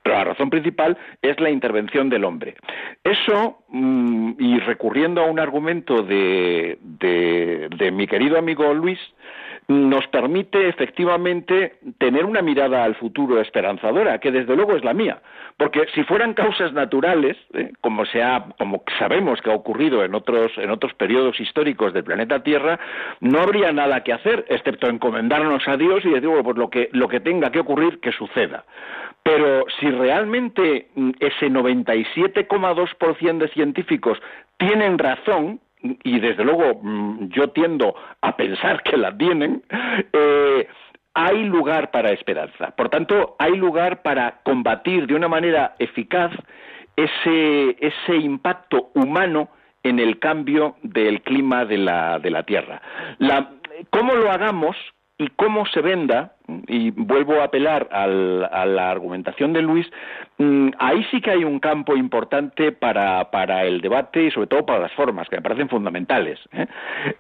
pero 0.02 0.16
la 0.16 0.24
razón 0.24 0.50
principal 0.50 0.98
es 1.22 1.40
la 1.40 1.52
intervención 1.52 2.10
del 2.10 2.24
hombre. 2.24 2.56
Eso, 3.04 3.60
mm, 3.70 4.34
y 4.40 4.60
recurriendo 4.60 5.22
a 5.22 5.26
un 5.26 5.40
argumento 5.40 6.02
de, 6.02 6.80
de 6.82 7.92
mi 7.92 8.08
querido 8.08 8.38
amigo 8.38 8.74
Luis, 8.74 9.00
nos 9.68 10.06
permite 10.08 10.68
efectivamente 10.68 11.78
tener 11.98 12.26
una 12.26 12.42
mirada 12.42 12.84
al 12.84 12.96
futuro 12.96 13.42
esperanzadora, 13.42 14.20
que 14.20 14.32
desde 14.32 14.56
luego 14.56 14.76
es 14.76 14.84
la 14.84 14.94
mía. 14.94 15.22
Porque 15.58 15.88
si 15.96 16.04
fueran 16.04 16.34
causas 16.34 16.74
naturales, 16.74 17.38
¿eh? 17.54 17.72
como, 17.82 18.06
sea, 18.06 18.46
como 18.58 18.84
sabemos 19.00 19.42
que 19.42 19.50
ha 19.50 19.56
ocurrido 19.56 20.04
en 20.04 20.14
otros, 20.14 20.52
en 20.58 20.70
otros 20.70 20.94
periodos 20.94 21.40
históricos 21.40 21.94
del 21.94 22.04
planeta 22.04 22.44
Tierra, 22.44 22.80
no 23.22 23.40
habría 23.40 23.72
nada 23.72 24.04
que 24.04 24.14
hacer, 24.14 24.46
excepto 24.50 24.90
encomendarnos 24.90 25.68
a 25.68 25.78
Dios 25.78 26.04
y 26.06 26.10
decir, 26.10 26.28
bueno, 26.28 26.44
pues 26.44 26.58
lo 26.58 26.70
que, 26.70 26.90
lo 26.92 27.08
que 27.08 27.22
tenga 27.22 27.52
que 27.52 27.60
ocurrir, 27.60 28.00
que 28.02 28.12
suceda. 28.12 28.66
Pero 29.24 29.66
si 29.80 29.90
realmente 29.90 30.90
mm, 30.94 31.12
ese 31.20 31.48
97,2% 31.48 33.38
de 33.38 33.48
científicos 33.48 34.22
tienen 34.58 35.00
razón, 35.00 35.60
y 36.04 36.20
desde 36.20 36.44
luego 36.44 36.80
mm, 36.82 37.30
yo 37.30 37.50
tiendo 37.50 37.96
a 38.22 38.36
pensar 38.36 38.84
que 38.84 38.98
la 38.98 39.16
tienen, 39.16 39.64
eh, 40.14 40.68
hay 41.14 41.46
lugar 41.46 41.92
para 41.92 42.12
esperanza. 42.12 42.72
Por 42.72 42.90
tanto, 42.90 43.36
hay 43.40 43.56
lugar 43.56 44.02
para 44.02 44.40
combatir 44.44 45.08
de 45.08 45.16
una 45.16 45.28
manera 45.28 45.76
eficaz 45.80 46.32
ese, 46.96 47.78
ese 47.80 48.16
impacto 48.18 48.92
humano 48.94 49.50
en 49.84 50.00
el 50.00 50.20
cambio 50.20 50.76
del 50.82 51.22
clima 51.22 51.66
de 51.66 51.78
la, 51.78 52.20
de 52.20 52.32
la 52.32 52.44
Tierra. 52.44 52.82
La, 53.20 53.52
¿Cómo 53.92 54.16
lo 54.16 54.32
hagamos 54.32 54.76
y 55.18 55.28
cómo 55.30 55.66
se 55.68 55.80
venda, 55.82 56.34
y 56.68 56.92
vuelvo 56.92 57.40
a 57.40 57.46
apelar 57.46 57.88
a 57.92 58.06
la 58.06 58.92
argumentación 58.92 59.54
de 59.54 59.62
Luis, 59.62 59.90
mm, 60.38 60.72
ahí 60.78 61.06
sí 61.10 61.22
que 61.22 61.32
hay 61.32 61.46
un 61.46 61.60
campo 61.60 61.96
importante 61.96 62.74
para, 62.74 63.32
para, 63.32 63.64
el 63.64 63.80
debate 63.80 64.24
y 64.26 64.32
sobre 64.32 64.48
todo 64.48 64.66
para 64.66 64.80
las 64.80 64.92
formas, 64.92 65.30
que 65.30 65.38
me 65.38 65.42
parecen 65.42 65.70
fundamentales. 65.70 66.38
¿eh? 66.52 66.68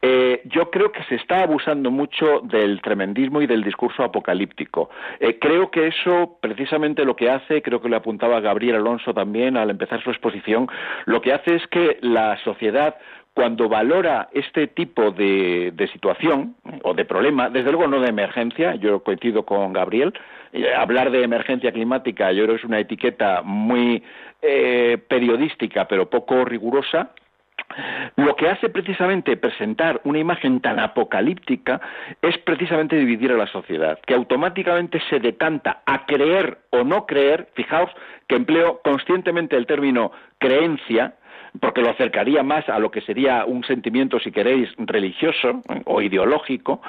Eh, 0.02 0.42
yo 0.46 0.70
creo 0.70 0.92
que 0.92 1.04
se 1.04 1.16
está 1.16 1.44
abusando 1.44 1.90
mucho 1.90 2.42
del 2.42 2.82
tremendismo 2.82 3.42
y 3.42 3.48
del 3.48 3.64
discurso 3.64 4.04
apocalíptico. 4.04 4.90
Eh, 5.22 5.40
creo 5.40 5.72
que 5.72 5.88
eso 5.88 6.38
precisamente 6.42 7.06
lo 7.06 7.16
que 7.16 7.30
hace, 7.30 7.62
creo 7.62 7.82
que 7.82 7.90
le 7.90 7.96
apuntaba 7.96 8.42
Gabriel 8.42 8.76
Alonso 8.76 9.14
también 9.14 9.56
al 9.56 9.70
empezar 9.70 10.04
su 10.04 10.10
exposición, 10.10 10.68
lo 11.06 11.22
que 11.22 11.32
hace 11.32 11.56
es 11.56 11.66
que 11.68 11.98
la 12.02 12.38
sociedad 12.44 12.96
cuando 13.36 13.68
valora 13.68 14.30
este 14.32 14.68
tipo 14.68 15.12
de, 15.12 15.74
situación 15.92 16.56
o 16.84 16.94
de 16.94 17.04
problema, 17.04 17.50
desde 17.50 17.70
luego 17.70 17.86
no 17.86 18.00
de 18.00 18.08
emergencia, 18.08 18.76
yo 18.76 19.04
coincido 19.04 19.44
con 19.46 19.74
Gabriel, 19.74 20.14
eh, 20.54 20.74
hablar 20.74 21.12
de 21.12 21.22
emergencia 21.22 21.74
climática 21.74 22.32
yo 22.32 22.46
creo 22.46 22.56
que 22.56 22.62
es 22.62 22.66
una 22.66 22.80
etiqueta 22.80 23.42
muy 23.44 24.02
eh, 24.42 24.98
periodística 25.10 25.86
pero 25.86 26.10
poco 26.10 26.46
rigurosa, 26.46 27.12
lo 28.16 28.38
que 28.38 28.48
hace 28.48 28.70
precisamente 28.70 29.36
presentar 29.36 30.00
una 30.06 30.20
imagen 30.20 30.62
tan 30.62 30.80
apocalíptica 30.80 31.82
es 32.22 32.38
precisamente 32.38 32.96
dividir 32.96 33.34
a 33.34 33.38
la 33.38 33.48
sociedad, 33.48 34.00
que 34.06 34.14
automáticamente 34.14 35.02
se 35.10 35.20
decanta 35.20 35.82
a 35.86 36.06
creer 36.06 36.60
o 36.70 36.86
no 36.86 37.06
creer, 37.06 37.50
fijaos 37.54 37.92
que 38.28 38.36
empleo 38.36 38.80
conscientemente 38.82 39.58
el 39.58 39.66
término 39.66 40.14
creencia, 40.38 41.16
porque 41.60 41.82
lo 41.82 41.90
acercaría 41.90 42.44
más 42.44 42.68
a 42.70 42.80
lo 42.80 42.92
que 42.92 43.02
sería 43.02 43.46
un 43.46 43.64
sentimiento, 43.64 44.20
si 44.20 44.32
queréis, 44.32 44.70
religioso 44.78 45.62
¿eh? 45.70 45.82
o 45.86 46.02
ideológico, 46.02 46.82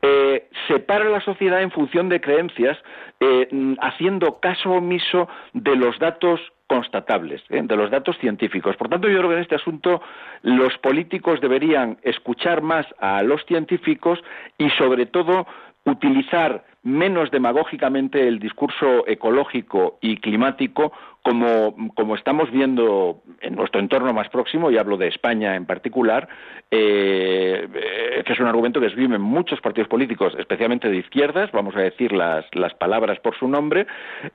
eh, 0.00 0.48
separa 0.68 1.04
la 1.04 1.20
sociedad 1.20 1.62
en 1.62 1.70
función 1.70 2.08
de 2.08 2.20
creencias, 2.20 2.78
eh, 3.20 3.48
haciendo 3.80 4.40
caso 4.40 4.70
omiso 4.70 5.28
de 5.52 5.76
los 5.76 5.98
datos 5.98 6.40
constatables, 6.66 7.42
de 7.50 7.76
los 7.76 7.90
datos 7.90 8.16
científicos. 8.18 8.76
Por 8.76 8.88
tanto, 8.88 9.06
yo 9.06 9.18
creo 9.18 9.28
que 9.28 9.36
en 9.36 9.42
este 9.42 9.56
asunto 9.56 10.00
los 10.42 10.76
políticos 10.78 11.40
deberían 11.40 11.98
escuchar 12.02 12.62
más 12.62 12.86
a 12.98 13.22
los 13.22 13.44
científicos 13.44 14.18
y, 14.56 14.70
sobre 14.70 15.04
todo, 15.04 15.46
utilizar 15.84 16.64
menos 16.82 17.30
demagógicamente 17.30 18.26
el 18.26 18.38
discurso 18.38 19.06
ecológico 19.06 19.98
y 20.00 20.16
climático 20.16 20.92
como, 21.22 21.76
como, 21.94 22.16
estamos 22.16 22.50
viendo 22.50 23.22
en 23.40 23.54
nuestro 23.54 23.80
entorno 23.80 24.12
más 24.12 24.28
próximo, 24.28 24.70
y 24.70 24.78
hablo 24.78 24.96
de 24.96 25.06
España 25.06 25.54
en 25.54 25.66
particular, 25.66 26.28
eh, 26.68 27.68
eh, 27.72 28.22
que 28.26 28.32
es 28.32 28.40
un 28.40 28.46
argumento 28.46 28.80
que 28.80 28.86
esgrimen 28.86 29.20
muchos 29.20 29.60
partidos 29.60 29.88
políticos, 29.88 30.34
especialmente 30.36 30.88
de 30.88 30.96
izquierdas, 30.96 31.52
vamos 31.52 31.76
a 31.76 31.80
decir 31.80 32.12
las, 32.12 32.44
las 32.54 32.74
palabras 32.74 33.20
por 33.20 33.38
su 33.38 33.46
nombre, 33.46 33.86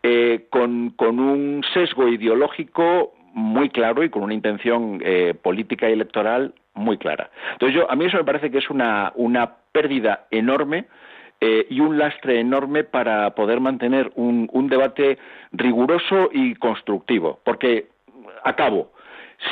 eh, 0.02 0.45
con, 0.49 0.91
con 0.91 1.19
un 1.19 1.61
sesgo 1.74 2.07
ideológico 2.07 3.14
muy 3.34 3.69
claro 3.69 4.03
y 4.03 4.10
con 4.10 4.24
una 4.24 4.34
intención 4.34 4.99
eh, 5.03 5.36
política 5.40 5.90
y 5.90 5.94
electoral 5.94 6.53
muy 6.74 6.98
clara. 6.98 7.30
Entonces, 7.53 7.76
yo, 7.76 7.91
a 7.91 7.95
mí 7.95 8.06
eso 8.06 8.18
me 8.18 8.24
parece 8.24 8.49
que 8.49 8.60
es 8.60 8.69
una, 8.69 9.11
una 9.15 9.57
pérdida 9.72 10.26
enorme 10.32 10.86
eh, 11.40 11.68
y 11.70 11.80
un 11.80 11.98
lastre 11.98 12.40
enorme 12.40 12.84
para 12.84 13.30
poder 13.36 13.60
mantener 13.60 14.12
un, 14.16 14.48
debate 14.70 15.18
riguroso 15.52 16.30
y 16.34 16.56
constructivo. 16.56 17.40
Porque, 17.44 17.88
acabo, 18.44 18.92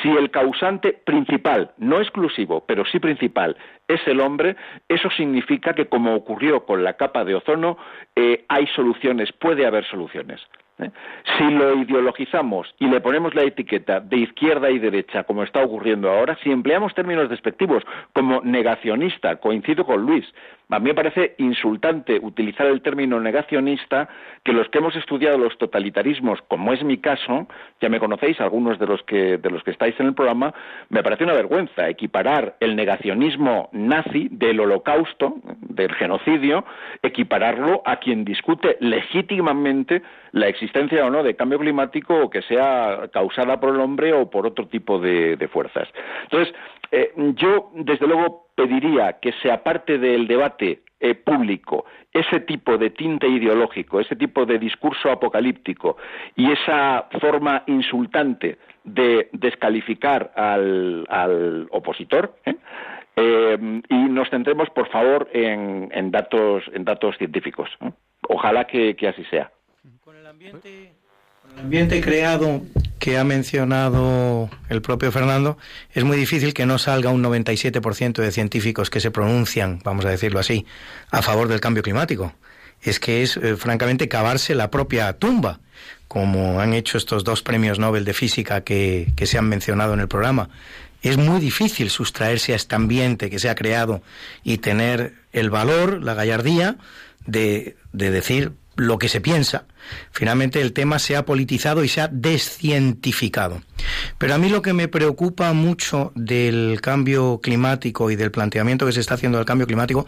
si 0.02 0.10
el 0.10 0.32
causante 0.32 0.94
principal, 0.94 1.72
no 1.78 2.02
exclusivo, 2.02 2.64
pero 2.66 2.86
sí 2.86 3.00
principal, 3.00 3.56
es 3.88 4.02
el 4.08 4.20
hombre, 4.20 4.56
eso 4.90 5.10
significa 5.12 5.74
que, 5.74 5.86
como 5.86 6.16
ocurrió 6.16 6.66
con 6.66 6.84
la 6.84 6.94
capa 6.94 7.24
de 7.24 7.36
ozono, 7.36 7.78
eh, 8.16 8.46
hay 8.48 8.66
soluciones, 8.68 9.32
puede 9.32 9.66
haber 9.66 9.86
soluciones. 9.86 10.42
¿eh? 10.80 10.90
Si 11.38 11.44
lo 11.52 11.76
ideologizamos 11.76 12.74
y 12.80 12.88
le 12.88 13.02
ponemos 13.02 13.36
la 13.36 13.44
etiqueta 13.44 14.00
de 14.00 14.18
izquierda 14.18 14.70
y 14.70 14.80
derecha, 14.80 15.24
como 15.24 15.44
está 15.44 15.64
ocurriendo 15.64 16.10
ahora, 16.12 16.38
si 16.44 16.52
empleamos 16.52 16.94
términos 16.94 17.30
despectivos 17.30 17.84
como 18.14 18.42
negacionista, 18.42 19.38
coincido 19.38 19.86
con 19.86 20.02
Luis, 20.02 20.26
a 20.70 20.80
mí 20.80 20.86
me 20.86 20.96
parece 20.96 21.36
insultante 21.38 22.20
utilizar 22.22 22.68
el 22.68 22.82
término 22.82 23.20
negacionista 23.20 24.10
que 24.44 24.54
los 24.54 24.68
que 24.70 24.80
hemos 24.80 24.96
estudiado 24.96 25.38
los 25.38 25.58
totalitarismos, 25.58 26.42
como 26.48 26.74
es 26.74 26.84
mi 26.84 26.98
caso, 26.98 27.48
ya 27.82 27.90
me 27.90 28.00
conocéis, 28.00 28.40
algunos 28.42 28.80
de 28.80 28.88
los 28.88 29.04
que, 29.04 29.38
de 29.38 29.50
los 29.50 29.64
que 29.64 29.72
estáis 29.72 30.00
en 30.00 30.08
el 30.08 30.14
programa, 30.16 30.54
me 30.90 31.04
parece 31.04 31.24
una 31.24 31.34
vergüenza 31.34 31.90
equiparar 31.90 32.56
el 32.60 32.76
negacionismo 32.76 33.70
nazi 33.72 34.28
del 34.32 34.60
holocausto, 34.60 35.36
del 35.62 35.94
genocidio, 35.94 36.66
equipararlo 37.02 37.82
a 37.86 37.98
quien 37.98 38.26
discute 38.26 38.78
legítimamente 38.80 40.02
la 40.32 40.48
existencia 40.48 41.06
o 41.06 41.10
no 41.10 41.24
de 41.24 41.36
cambio 41.36 41.60
climático 41.60 42.30
que 42.30 42.42
sea 42.42 43.10
causada 43.14 43.60
por 43.60 43.74
el 43.74 43.80
hombre 43.80 44.14
o 44.14 44.30
por 44.30 44.46
otro 44.46 44.68
tipo 44.68 45.00
de, 45.00 45.50
fuerzas. 45.52 45.88
Entonces, 46.24 46.54
eh, 46.92 47.12
yo, 47.36 47.72
desde 47.76 48.08
luego, 48.08 48.45
pediría 48.56 49.20
que 49.22 49.34
se 49.42 49.52
aparte 49.52 49.98
del 49.98 50.28
debate 50.28 50.84
eh, 51.00 51.14
público 51.16 51.86
ese 52.14 52.40
tipo 52.40 52.78
de 52.78 52.90
tinte 52.90 53.28
ideológico, 53.28 54.00
ese 54.00 54.16
tipo 54.16 54.46
de 54.46 54.58
discurso 54.58 55.12
apocalíptico 55.12 55.98
y 56.36 56.52
esa 56.52 57.08
forma 57.20 57.64
insultante 57.68 58.58
de 58.84 59.30
descalificar 59.34 60.32
al, 60.36 61.68
opositor, 61.72 62.38
¿eh? 62.46 62.56
y 63.90 63.96
nos 63.96 64.30
centremos, 64.30 64.70
por 64.70 64.88
favor, 64.90 65.30
en, 65.34 66.12
datos, 66.12 66.64
en 66.74 66.86
datos 66.86 67.18
científicos. 67.18 67.70
Ojalá 68.28 68.66
que 68.66 68.96
así 69.08 69.24
sea 69.26 69.52
ambiente, 70.36 70.92
el 71.54 71.60
ambiente 71.60 72.02
creado 72.02 72.62
que 73.06 73.20
ha 73.20 73.24
mencionado 73.24 74.50
el 74.68 74.82
propio 74.82 75.12
Fernando, 75.12 75.60
es 75.94 76.04
muy 76.04 76.18
difícil 76.18 76.56
que 76.56 76.66
no 76.66 76.80
salga 76.80 77.12
un 77.12 77.24
97% 77.24 78.16
de 78.16 78.32
científicos 78.32 78.90
que 78.90 79.00
se 79.00 79.12
pronuncian, 79.12 79.80
vamos 79.84 80.06
a 80.06 80.10
decirlo 80.10 80.40
así, 80.40 80.66
a 81.12 81.22
favor 81.22 81.48
del 81.48 81.60
cambio 81.60 81.84
climático. 81.84 82.34
Es 82.82 83.00
que 83.00 83.22
es, 83.22 83.38
eh, 83.38 83.58
francamente, 83.58 84.08
cavarse 84.08 84.56
la 84.56 84.72
propia 84.72 85.14
tumba, 85.14 85.60
como 86.08 86.60
han 86.60 86.74
hecho 86.74 86.98
estos 86.98 87.24
dos 87.24 87.44
premios 87.44 87.78
Nobel 87.78 88.06
de 88.06 88.16
Física 88.16 88.62
que, 88.62 89.12
que 89.16 89.28
se 89.28 89.38
han 89.38 89.50
mencionado 89.50 89.94
en 89.94 90.00
el 90.00 90.08
programa. 90.08 90.50
Es 91.04 91.18
muy 91.18 91.40
difícil 91.40 91.92
sustraerse 91.92 92.54
a 92.54 92.56
este 92.56 92.74
ambiente 92.74 93.30
que 93.30 93.38
se 93.38 93.50
ha 93.50 93.56
creado 93.56 94.02
y 94.44 94.58
tener 94.58 95.14
el 95.32 95.52
valor, 95.52 96.04
la 96.04 96.16
gallardía 96.16 96.78
de, 97.28 97.76
de 97.94 98.10
decir, 98.10 98.54
lo 98.76 98.98
que 98.98 99.10
se 99.10 99.22
piensa. 99.22 99.66
Finalmente 100.12 100.62
el 100.62 100.74
tema 100.74 101.00
se 101.00 101.16
ha 101.16 101.26
politizado 101.26 101.84
y 101.84 101.88
se 101.88 102.02
ha 102.02 102.08
descientificado. 102.08 103.62
Pero 104.18 104.34
a 104.34 104.38
mí 104.38 104.50
lo 104.50 104.62
que 104.62 104.74
me 104.74 104.88
preocupa 104.88 105.54
mucho 105.54 106.12
del 106.16 106.80
cambio 106.82 107.40
climático 107.42 108.10
y 108.12 108.16
del 108.16 108.32
planteamiento 108.32 108.86
que 108.86 108.92
se 108.92 109.00
está 109.00 109.14
haciendo 109.14 109.38
del 109.38 109.46
cambio 109.46 109.68
climático 109.68 110.06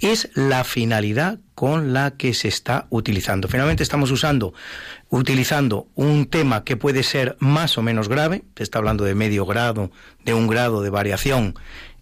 es 0.00 0.30
la 0.34 0.64
finalidad 0.64 1.38
con 1.54 1.92
la 1.94 2.12
que 2.12 2.34
se 2.34 2.48
está 2.48 2.86
utilizando. 2.90 3.48
Finalmente 3.48 3.82
estamos 3.82 4.10
usando, 4.10 4.52
utilizando 5.08 5.88
un 5.94 6.26
tema 6.26 6.64
que 6.64 6.76
puede 6.76 7.02
ser 7.02 7.36
más 7.38 7.78
o 7.78 7.82
menos 7.82 8.08
grave, 8.08 8.44
se 8.56 8.62
está 8.62 8.78
hablando 8.78 9.04
de 9.04 9.14
medio 9.14 9.46
grado, 9.46 9.90
de 10.24 10.34
un 10.34 10.46
grado 10.46 10.82
de 10.82 10.90
variación 10.90 11.54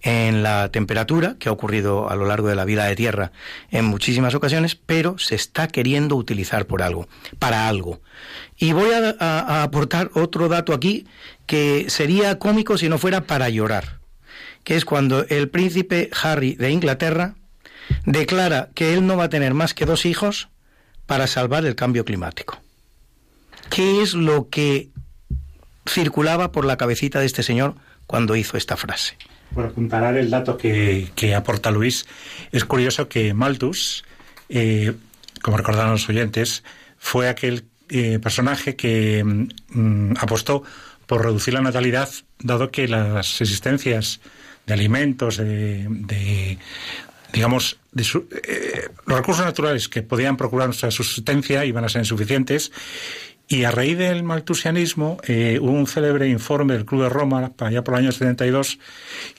en 0.04 0.42
la 0.42 0.70
temperatura, 0.70 1.36
que 1.38 1.48
ha 1.48 1.52
ocurrido 1.52 2.10
a 2.10 2.14
lo 2.14 2.26
largo 2.26 2.46
de 2.48 2.54
la 2.54 2.66
vida 2.66 2.84
de 2.84 2.94
Tierra 2.94 3.32
en 3.70 3.86
muchísimas 3.86 4.34
ocasiones, 4.34 4.76
pero 4.76 5.18
se 5.18 5.34
está 5.34 5.66
queriendo 5.66 6.14
utilizar 6.16 6.66
por 6.66 6.82
algo, 6.82 7.08
para 7.38 7.68
algo. 7.68 8.02
Y 8.58 8.72
voy 8.72 8.90
a, 8.92 9.62
aportar 9.62 10.10
otro 10.12 10.48
dato 10.48 10.74
aquí 10.74 11.06
que 11.46 11.86
sería 11.88 12.38
cómico 12.38 12.76
si 12.76 12.90
no 12.90 12.98
fuera 12.98 13.22
para 13.22 13.48
llorar, 13.48 13.98
que 14.62 14.76
es 14.76 14.84
cuando 14.84 15.24
el 15.28 15.48
príncipe 15.48 16.10
Harry 16.22 16.54
de 16.54 16.70
Inglaterra 16.70 17.34
declara 18.04 18.68
que 18.74 18.92
él 18.92 19.06
no 19.06 19.16
va 19.16 19.24
a 19.24 19.30
tener 19.30 19.54
más 19.54 19.72
que 19.72 19.86
dos 19.86 20.04
hijos 20.04 20.48
para 21.06 21.26
salvar 21.26 21.64
el 21.64 21.76
cambio 21.76 22.04
climático. 22.04 22.60
¿Qué 23.70 24.02
es 24.02 24.12
lo 24.12 24.50
que 24.50 24.90
circulaba 25.88 26.52
por 26.52 26.66
la 26.66 26.76
cabecita 26.76 27.20
de 27.20 27.26
este 27.26 27.42
señor 27.42 27.74
cuando 28.06 28.36
hizo 28.36 28.58
esta 28.58 28.76
frase? 28.76 29.16
Por 29.54 29.66
apuntalar 29.66 30.16
el 30.16 30.30
dato 30.30 30.56
que, 30.56 31.34
aporta 31.36 31.70
Luis, 31.70 32.06
es 32.52 32.64
curioso 32.64 33.08
que 33.08 33.34
Malthus, 33.34 34.04
eh, 34.48 34.94
como 35.42 35.56
recordaron 35.56 35.92
los 35.92 36.08
oyentes, 36.08 36.64
fue 36.98 37.28
aquel 37.28 37.64
eh, 37.88 38.18
personaje 38.18 38.76
que 38.76 39.22
mm, 39.24 40.14
apostó 40.18 40.62
por 41.06 41.24
reducir 41.24 41.54
la 41.54 41.60
natalidad, 41.60 42.08
dado 42.40 42.70
que 42.70 42.88
las 42.88 43.40
existencias 43.40 44.20
de 44.66 44.74
alimentos, 44.74 45.36
de, 45.36 46.58
digamos, 47.32 47.78
de 47.92 48.02
eh, 48.02 48.88
los 49.06 49.18
recursos 49.18 49.44
naturales 49.44 49.88
que 49.88 50.02
podían 50.02 50.36
procurar 50.36 50.68
nuestra 50.68 50.90
subsistencia 50.90 51.64
iban 51.64 51.84
a 51.84 51.88
ser 51.88 52.00
insuficientes. 52.00 52.72
Y 53.46 53.64
a 53.64 53.70
raíz 53.70 53.98
del 53.98 54.22
maltusianismo 54.22 55.18
eh, 55.26 55.58
hubo 55.60 55.72
un 55.72 55.86
célebre 55.86 56.28
informe 56.28 56.72
del 56.72 56.86
Club 56.86 57.02
de 57.02 57.08
Roma, 57.10 57.52
allá 57.58 57.84
por 57.84 57.94
el 57.94 58.04
año 58.04 58.12
72, 58.12 58.78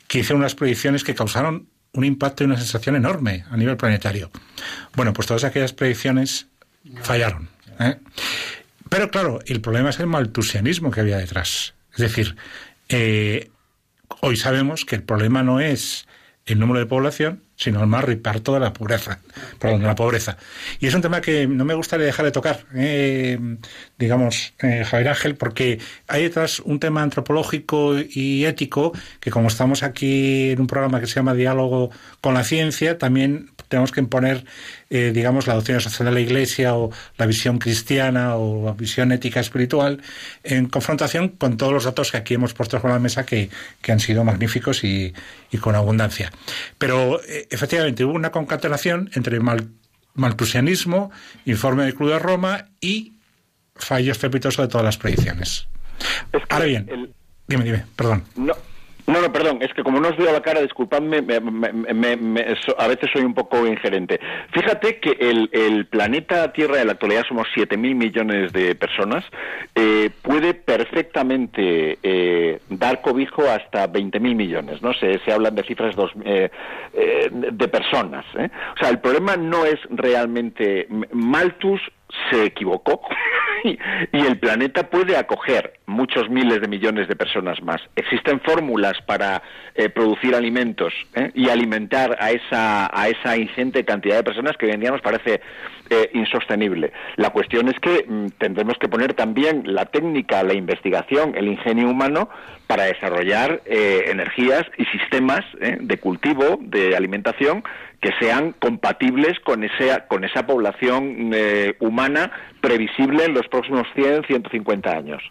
que 0.08 0.20
hizo 0.20 0.36
unas 0.36 0.56
predicciones 0.56 1.04
que 1.04 1.16
causaron 1.16 1.68
un 1.94 2.04
impacto 2.04 2.44
y 2.44 2.48
una 2.48 2.58
sensación 2.58 2.96
enorme 2.96 3.46
a 3.50 3.58
nivel 3.58 3.78
planetario. 3.78 4.32
Bueno, 4.96 5.14
pues 5.14 5.28
todas 5.28 5.44
aquellas 5.44 5.74
predicciones 5.74 6.48
fallaron. 7.02 7.50
¿eh? 7.80 7.98
Pero 8.90 9.10
claro, 9.10 9.40
el 9.46 9.62
problema 9.62 9.90
es 9.90 10.00
el 10.00 10.08
maltusianismo 10.08 10.92
que 10.92 11.02
había 11.02 11.18
detrás. 11.18 11.74
Es 11.94 12.00
decir, 12.00 12.36
eh, 12.90 13.50
hoy 14.22 14.38
sabemos 14.38 14.86
que 14.86 14.96
el 14.96 15.04
problema 15.04 15.44
no 15.44 15.60
es 15.60 16.08
el 16.46 16.60
número 16.60 16.80
de 16.80 16.86
población, 16.86 17.44
sino 17.56 17.82
el 17.82 17.88
más 17.88 18.04
reparto 18.04 18.54
de 18.54 18.60
la 18.60 18.72
pobreza, 18.72 19.20
perdón, 19.60 19.82
de 19.82 19.88
la 19.88 19.96
pobreza. 19.96 20.38
Y 20.80 20.86
es 20.86 20.94
un 20.94 21.02
tema 21.02 21.20
que 21.22 21.48
no 21.48 21.66
me 21.66 21.74
gustaría 21.74 22.06
dejar 22.06 22.26
de 22.26 22.32
tocar, 22.32 22.66
eh, 22.76 23.40
digamos, 23.98 24.54
eh, 24.62 24.84
Javier 24.86 25.10
Ángel, 25.10 25.36
porque 25.36 25.80
hay 26.08 26.24
detrás 26.24 26.60
un 26.60 26.80
tema 26.80 27.02
antropológico 27.02 27.96
y 27.98 28.46
ético 28.46 28.94
que 29.20 29.32
como 29.32 29.48
estamos 29.48 29.82
aquí 29.82 30.52
en 30.52 30.62
un 30.62 30.68
programa 30.68 31.00
que 31.00 31.08
se 31.08 31.16
llama 31.16 31.34
Diálogo 31.34 31.90
con 32.22 32.36
la 32.36 32.44
Ciencia, 32.44 33.00
también 33.00 33.50
tenemos 33.68 33.92
que 33.92 34.00
imponer, 34.00 34.46
eh, 34.90 35.12
digamos, 35.14 35.48
la 35.48 35.56
doctrina 35.56 35.80
social 35.80 36.06
de 36.06 36.12
la 36.14 36.20
Iglesia 36.20 36.76
o 36.76 36.92
la 37.18 37.26
visión 37.26 37.60
cristiana 37.60 38.36
o 38.36 38.66
la 38.66 38.74
visión 38.74 39.12
ética 39.12 39.40
espiritual 39.40 40.02
en 40.44 40.68
confrontación 40.68 41.30
con 41.30 41.58
todos 41.58 41.74
los 41.74 41.84
datos 41.84 42.12
que 42.12 42.18
aquí 42.18 42.34
hemos 42.36 42.54
puesto 42.54 42.80
sobre 42.80 42.94
la 42.94 43.00
mesa 43.00 43.26
que, 43.26 43.50
que 43.82 43.92
han 43.92 44.00
sido 44.00 44.24
magníficos 44.24 44.84
y, 44.84 45.14
y 45.52 45.58
con 45.58 45.76
abundancia. 45.76 46.32
Pero 46.78 47.22
eh, 47.24 47.48
efectivamente 47.50 48.04
hubo 48.06 48.14
una 48.14 48.32
concatenación 48.32 49.10
entre 49.14 49.40
mal, 49.40 49.70
maltusianismo, 50.14 51.12
informe 51.46 51.84
del 51.84 51.96
Club 51.96 52.10
de 52.10 52.20
Roma 52.20 52.66
y 52.82 53.14
fallo 53.76 54.12
estrepitoso 54.12 54.62
de 54.62 54.68
todas 54.68 54.86
las 54.86 54.98
predicciones. 54.98 55.68
Ahora 56.50 56.66
bien, 56.66 57.14
dime, 57.48 57.64
dime, 57.64 57.86
perdón. 57.96 58.24
No, 58.36 58.54
no, 59.08 59.22
no, 59.22 59.32
perdón, 59.32 59.60
es 59.62 59.72
que 59.74 59.84
como 59.84 60.00
no 60.00 60.10
os 60.10 60.18
veo 60.18 60.32
la 60.32 60.42
cara, 60.42 60.62
disculpadme, 60.62 61.18
a 61.18 62.88
veces 62.88 63.10
soy 63.14 63.24
un 63.24 63.36
poco 63.36 63.68
ingerente. 63.68 64.20
Fíjate 64.52 65.00
que 65.00 65.12
el, 65.20 65.86
planeta 65.86 66.52
Tierra 66.52 66.82
en 66.82 66.88
la 66.88 66.94
actualidad 66.94 67.24
somos 67.28 67.48
7.000 67.56 67.78
millones 67.96 68.52
de 68.52 68.74
personas, 68.76 69.24
eh, 69.76 70.10
puede 70.22 70.54
perfectamente 70.56 72.00
eh, 72.02 72.60
dar 72.70 73.02
cobijo 73.02 73.44
hasta 73.44 73.92
20.000 73.92 74.20
millones, 74.36 74.82
¿no? 74.82 74.94
Se, 74.94 75.20
se 75.20 75.32
hablan 75.32 75.56
de 75.56 75.64
cifras 75.64 75.96
dos, 75.96 76.12
eh, 76.24 76.50
de 77.32 77.68
personas. 77.68 78.26
O 78.36 78.78
sea, 78.80 78.90
el 78.90 79.00
problema 79.00 79.36
no 79.38 79.66
es 79.66 79.80
realmente 79.90 80.88
Malthus 81.12 81.82
se 82.32 82.46
equivocó 82.46 83.02
y 84.12 84.20
el 84.20 84.38
planeta 84.40 84.90
puede 84.90 85.18
acoger 85.18 85.74
muchos 85.88 86.30
miles 86.30 86.62
de 86.62 86.68
millones 86.68 87.08
de 87.08 87.16
personas 87.16 87.62
más. 87.64 87.82
Existen 87.96 88.40
fórmulas 88.42 88.94
para 89.06 89.42
eh, 89.76 89.90
producir 89.90 90.36
alimentos 90.36 90.94
¿eh? 91.16 91.32
y 91.34 91.50
alimentar 91.50 92.18
a 92.20 92.32
esa, 92.32 92.90
a 92.94 93.08
esa 93.08 93.38
ingente 93.38 93.86
cantidad 93.86 94.18
de 94.18 94.24
personas 94.24 94.58
que 94.58 94.68
hoy 94.68 94.74
en 94.74 94.82
día 94.82 94.92
nos 94.92 95.02
parece 95.02 95.42
eh, 95.90 96.10
insostenible. 96.14 96.92
La 97.16 97.32
cuestión 97.32 97.68
es 97.68 97.80
que 97.80 98.06
mm, 98.08 98.28
tendremos 98.38 98.78
que 98.78 98.88
poner 98.88 99.14
también 99.14 99.64
la 99.66 99.86
técnica, 99.86 100.44
la 100.44 100.54
investigación, 100.54 101.34
el 101.36 101.48
ingenio 101.48 101.90
humano 101.90 102.30
para 102.68 102.86
desarrollar 102.86 103.62
energías 103.66 104.64
y 104.78 104.86
sistemas 104.86 105.42
de 105.60 105.98
cultivo, 105.98 106.58
de 106.62 106.96
alimentación, 106.96 107.64
que 108.02 108.12
sean 108.20 108.54
compatibles 108.54 109.40
con, 109.44 109.64
ese, 109.64 110.04
con 110.08 110.24
esa 110.24 110.46
población 110.46 111.32
humana 111.80 112.32
previsible 112.62 113.26
en 113.26 113.34
los 113.34 113.48
próximos 113.48 113.88
100, 113.96 114.26
150 114.26 114.90
años. 114.90 115.22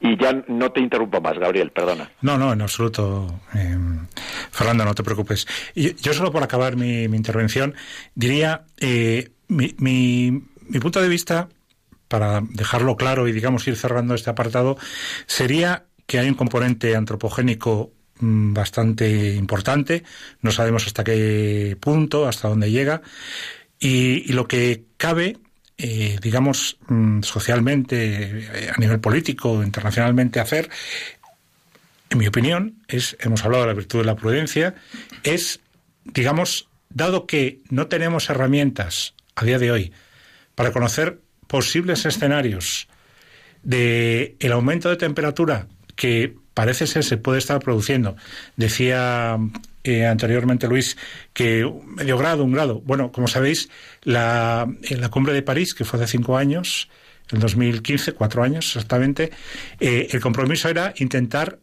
Y 0.00 0.16
ya 0.16 0.42
no 0.48 0.70
te 0.72 0.80
interrumpo 0.80 1.20
más, 1.20 1.38
Gabriel, 1.38 1.70
perdona. 1.70 2.10
No, 2.20 2.36
no, 2.36 2.52
en 2.52 2.62
absoluto. 2.62 3.40
Eh, 3.54 3.76
Fernando, 4.50 4.84
no 4.84 4.94
te 4.94 5.02
preocupes. 5.02 5.46
yo 5.74 6.12
solo 6.12 6.32
por 6.32 6.42
acabar 6.42 6.76
mi, 6.76 7.04
intervención 7.04 7.74
diría 8.14 8.62
eh, 8.80 9.30
mi, 9.48 9.74
mi, 9.78 10.80
punto 10.80 11.00
de 11.00 11.08
vista, 11.08 11.48
para 12.08 12.40
dejarlo 12.40 12.96
claro 12.96 13.28
y 13.28 13.32
digamos 13.32 13.66
ir 13.68 13.76
cerrando 13.76 14.14
este 14.14 14.30
apartado, 14.30 14.76
sería 15.26 15.84
que 16.10 16.18
hay 16.18 16.28
un 16.28 16.34
componente 16.34 16.96
antropogénico 16.96 17.92
mm, 18.18 18.52
bastante 18.52 19.36
importante, 19.36 20.02
no 20.42 20.50
sabemos 20.50 20.84
hasta 20.88 21.04
qué 21.04 21.76
punto, 21.78 22.26
hasta 22.26 22.48
dónde 22.48 22.68
llega, 22.68 23.00
y 23.78 24.32
lo 24.32 24.48
que 24.48 24.86
cabe 24.96 25.36
eh, 25.78 26.18
digamos, 26.20 26.78
mm, 26.88 27.22
socialmente, 27.22 27.96
eh, 28.40 28.70
a 28.74 28.78
nivel 28.80 28.98
político, 28.98 29.62
internacionalmente 29.62 30.40
hacer, 30.40 30.68
en 32.10 32.18
mi 32.18 32.26
opinión, 32.26 32.82
es, 32.88 33.16
hemos 33.20 33.44
hablado 33.44 33.62
de 33.62 33.68
la 33.68 33.74
virtud 33.74 34.00
de 34.00 34.04
la 34.04 34.16
prudencia, 34.16 34.74
es, 35.22 35.60
digamos, 36.04 36.68
dado 36.88 37.24
que 37.28 37.60
no 37.70 37.86
tenemos 37.86 38.28
herramientas 38.30 39.14
a 39.36 39.44
día 39.44 39.60
de 39.60 39.70
hoy 39.70 39.92
para 40.56 40.72
conocer 40.72 41.20
posibles 41.46 42.04
escenarios 42.04 42.88
de 43.62 44.36
el 44.40 44.50
aumento 44.50 44.88
de 44.88 44.96
temperatura 44.96 45.68
que 46.00 46.34
parece 46.54 46.86
ser 46.86 47.04
se 47.04 47.18
puede 47.18 47.38
estar 47.38 47.60
produciendo. 47.60 48.16
Decía 48.56 49.36
eh, 49.84 50.06
anteriormente 50.06 50.66
Luis 50.66 50.96
que 51.34 51.70
medio 51.84 52.16
grado, 52.16 52.42
un 52.42 52.52
grado. 52.52 52.80
Bueno, 52.80 53.12
como 53.12 53.28
sabéis, 53.28 53.68
la, 54.02 54.66
en 54.84 55.00
la 55.02 55.10
cumbre 55.10 55.34
de 55.34 55.42
París, 55.42 55.74
que 55.74 55.84
fue 55.84 56.00
hace 56.00 56.12
cinco 56.12 56.38
años, 56.38 56.88
en 57.30 57.40
2015, 57.40 58.12
cuatro 58.12 58.42
años 58.42 58.64
exactamente, 58.68 59.30
eh, 59.78 60.08
el 60.10 60.22
compromiso 60.22 60.70
era 60.70 60.94
intentar 60.96 61.58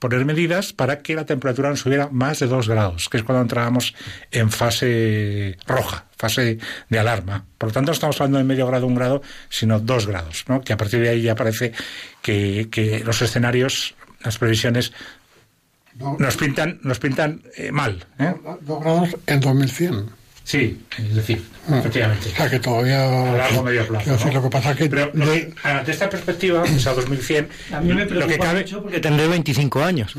poner 0.00 0.24
medidas 0.24 0.72
para 0.72 0.98
que 1.00 1.14
la 1.14 1.26
temperatura 1.26 1.68
no 1.68 1.76
subiera 1.76 2.08
más 2.10 2.40
de 2.40 2.48
dos 2.48 2.68
grados, 2.68 3.08
que 3.08 3.18
es 3.18 3.22
cuando 3.22 3.42
entrábamos 3.42 3.94
en 4.32 4.50
fase 4.50 5.56
roja, 5.66 6.06
fase 6.16 6.58
de 6.88 6.98
alarma. 6.98 7.44
Por 7.58 7.68
lo 7.68 7.72
tanto, 7.72 7.90
no 7.90 7.92
estamos 7.92 8.20
hablando 8.20 8.38
de 8.38 8.44
medio 8.44 8.66
grado, 8.66 8.86
un 8.86 8.94
grado, 8.96 9.22
sino 9.48 9.78
dos 9.78 10.06
grados, 10.06 10.44
¿no? 10.48 10.62
que 10.62 10.72
a 10.72 10.76
partir 10.76 11.00
de 11.00 11.10
ahí 11.10 11.22
ya 11.22 11.36
parece 11.36 11.72
que, 12.22 12.68
que 12.70 13.04
los 13.04 13.22
escenarios, 13.22 13.94
las 14.24 14.38
previsiones 14.38 14.92
nos 16.18 16.36
pintan, 16.36 16.80
nos 16.82 16.98
pintan 16.98 17.42
eh, 17.56 17.70
mal. 17.70 18.06
¿eh? 18.18 18.34
Dos 18.62 18.80
grados 18.82 19.16
en 19.26 19.40
2100. 19.40 20.19
Sí, 20.50 20.76
es 20.98 21.14
decir, 21.14 21.40
ah, 21.68 21.78
efectivamente. 21.78 22.28
O 22.30 22.36
sea, 22.36 22.50
que 22.50 22.58
todavía... 22.58 23.04
A 23.04 23.36
largo 23.36 23.62
medio 23.62 23.86
plazo. 23.86 24.26
¿no? 24.26 24.32
lo 24.32 24.42
que 24.42 24.50
pasa 24.50 24.74
que... 24.74 24.88
Pero 24.88 25.12
ante 25.62 25.92
esta 25.92 26.10
perspectiva, 26.10 26.62
o 26.62 26.78
sea, 26.80 26.92
2100... 26.92 27.48
A 27.72 27.80
mí 27.80 27.94
me 27.94 28.04
preocupa 28.04 28.26
lo 28.26 28.26
que 28.26 28.38
cabe, 28.38 28.60
mucho 28.62 28.82
porque 28.82 28.98
tendré 29.08 29.28
25 29.28 29.80
años. 29.80 30.12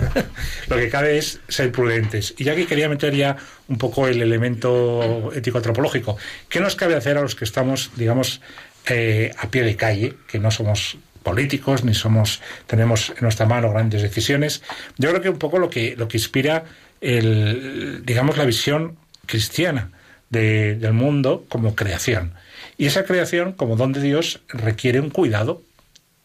lo 0.68 0.76
que 0.76 0.90
cabe 0.90 1.16
es 1.16 1.40
ser 1.48 1.72
prudentes. 1.72 2.34
Y 2.36 2.44
ya 2.44 2.54
que 2.54 2.66
quería 2.66 2.90
meter 2.90 3.14
ya 3.14 3.38
un 3.68 3.78
poco 3.78 4.06
el 4.06 4.20
elemento 4.20 5.32
ético-antropológico, 5.32 6.18
¿qué 6.50 6.60
nos 6.60 6.76
cabe 6.76 6.94
hacer 6.94 7.16
a 7.16 7.22
los 7.22 7.34
que 7.34 7.46
estamos, 7.46 7.90
digamos, 7.96 8.42
eh, 8.90 9.32
a 9.38 9.48
pie 9.48 9.62
de 9.62 9.76
calle, 9.76 10.14
que 10.28 10.38
no 10.38 10.50
somos 10.50 10.98
políticos, 11.22 11.84
ni 11.84 11.94
somos, 11.94 12.42
tenemos 12.66 13.08
en 13.08 13.22
nuestra 13.22 13.46
mano 13.46 13.70
grandes 13.70 14.02
decisiones. 14.02 14.62
Yo 14.98 15.08
creo 15.08 15.22
que 15.22 15.30
un 15.30 15.38
poco 15.38 15.58
lo 15.58 15.70
que, 15.70 15.96
lo 15.96 16.06
que 16.06 16.18
inspira 16.18 16.64
el, 17.00 18.02
digamos, 18.04 18.36
la 18.36 18.44
visión 18.44 18.98
cristiana 19.26 19.90
del 20.30 20.92
mundo 20.92 21.44
como 21.48 21.76
creación. 21.76 22.34
Y 22.76 22.86
esa 22.86 23.04
creación, 23.04 23.52
como 23.52 23.76
don 23.76 23.92
de 23.92 24.00
Dios, 24.00 24.40
requiere 24.48 25.00
un 25.00 25.10
cuidado. 25.10 25.62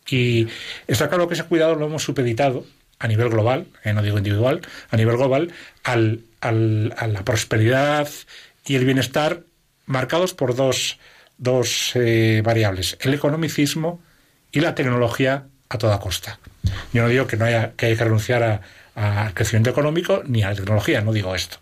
Y 0.10 0.48
está 0.88 1.10
claro 1.10 1.28
que 1.28 1.36
ese 1.36 1.44
cuidado 1.44 1.76
lo 1.76 1.86
hemos 1.86 2.04
supeditado 2.04 2.66
a 2.98 3.08
nivel 3.08 3.30
global, 3.30 3.68
eh, 3.84 3.94
no 3.94 4.02
digo 4.02 4.18
individual, 4.18 4.62
a 4.90 4.98
nivel 4.98 5.18
global, 5.18 5.54
al, 5.84 6.22
al, 6.42 6.94
a 6.98 7.08
la 7.08 7.24
prosperidad 7.24 8.10
y 8.66 8.76
el 8.76 8.86
bienestar 8.86 9.44
marcados 9.86 10.34
por 10.34 10.56
dos, 10.56 11.00
dos 11.38 11.92
eh, 11.96 12.42
variables, 12.44 12.98
el 13.02 13.14
economicismo 13.14 14.02
y 14.52 14.60
la 14.60 14.76
tecnología 14.76 15.46
a 15.70 15.78
toda 15.78 16.00
costa. 16.00 16.40
Yo 16.92 17.04
no 17.04 17.10
digo 17.10 17.26
que 17.28 17.38
no 17.38 17.46
haya 17.46 17.72
que, 17.78 17.96
que 17.96 18.04
renunciar 18.04 18.62
al 18.96 19.34
crecimiento 19.34 19.70
económico 19.70 20.24
ni 20.26 20.44
a 20.44 20.50
la 20.50 20.56
tecnología, 20.56 21.02
no 21.02 21.14
digo 21.14 21.36
esto, 21.36 21.60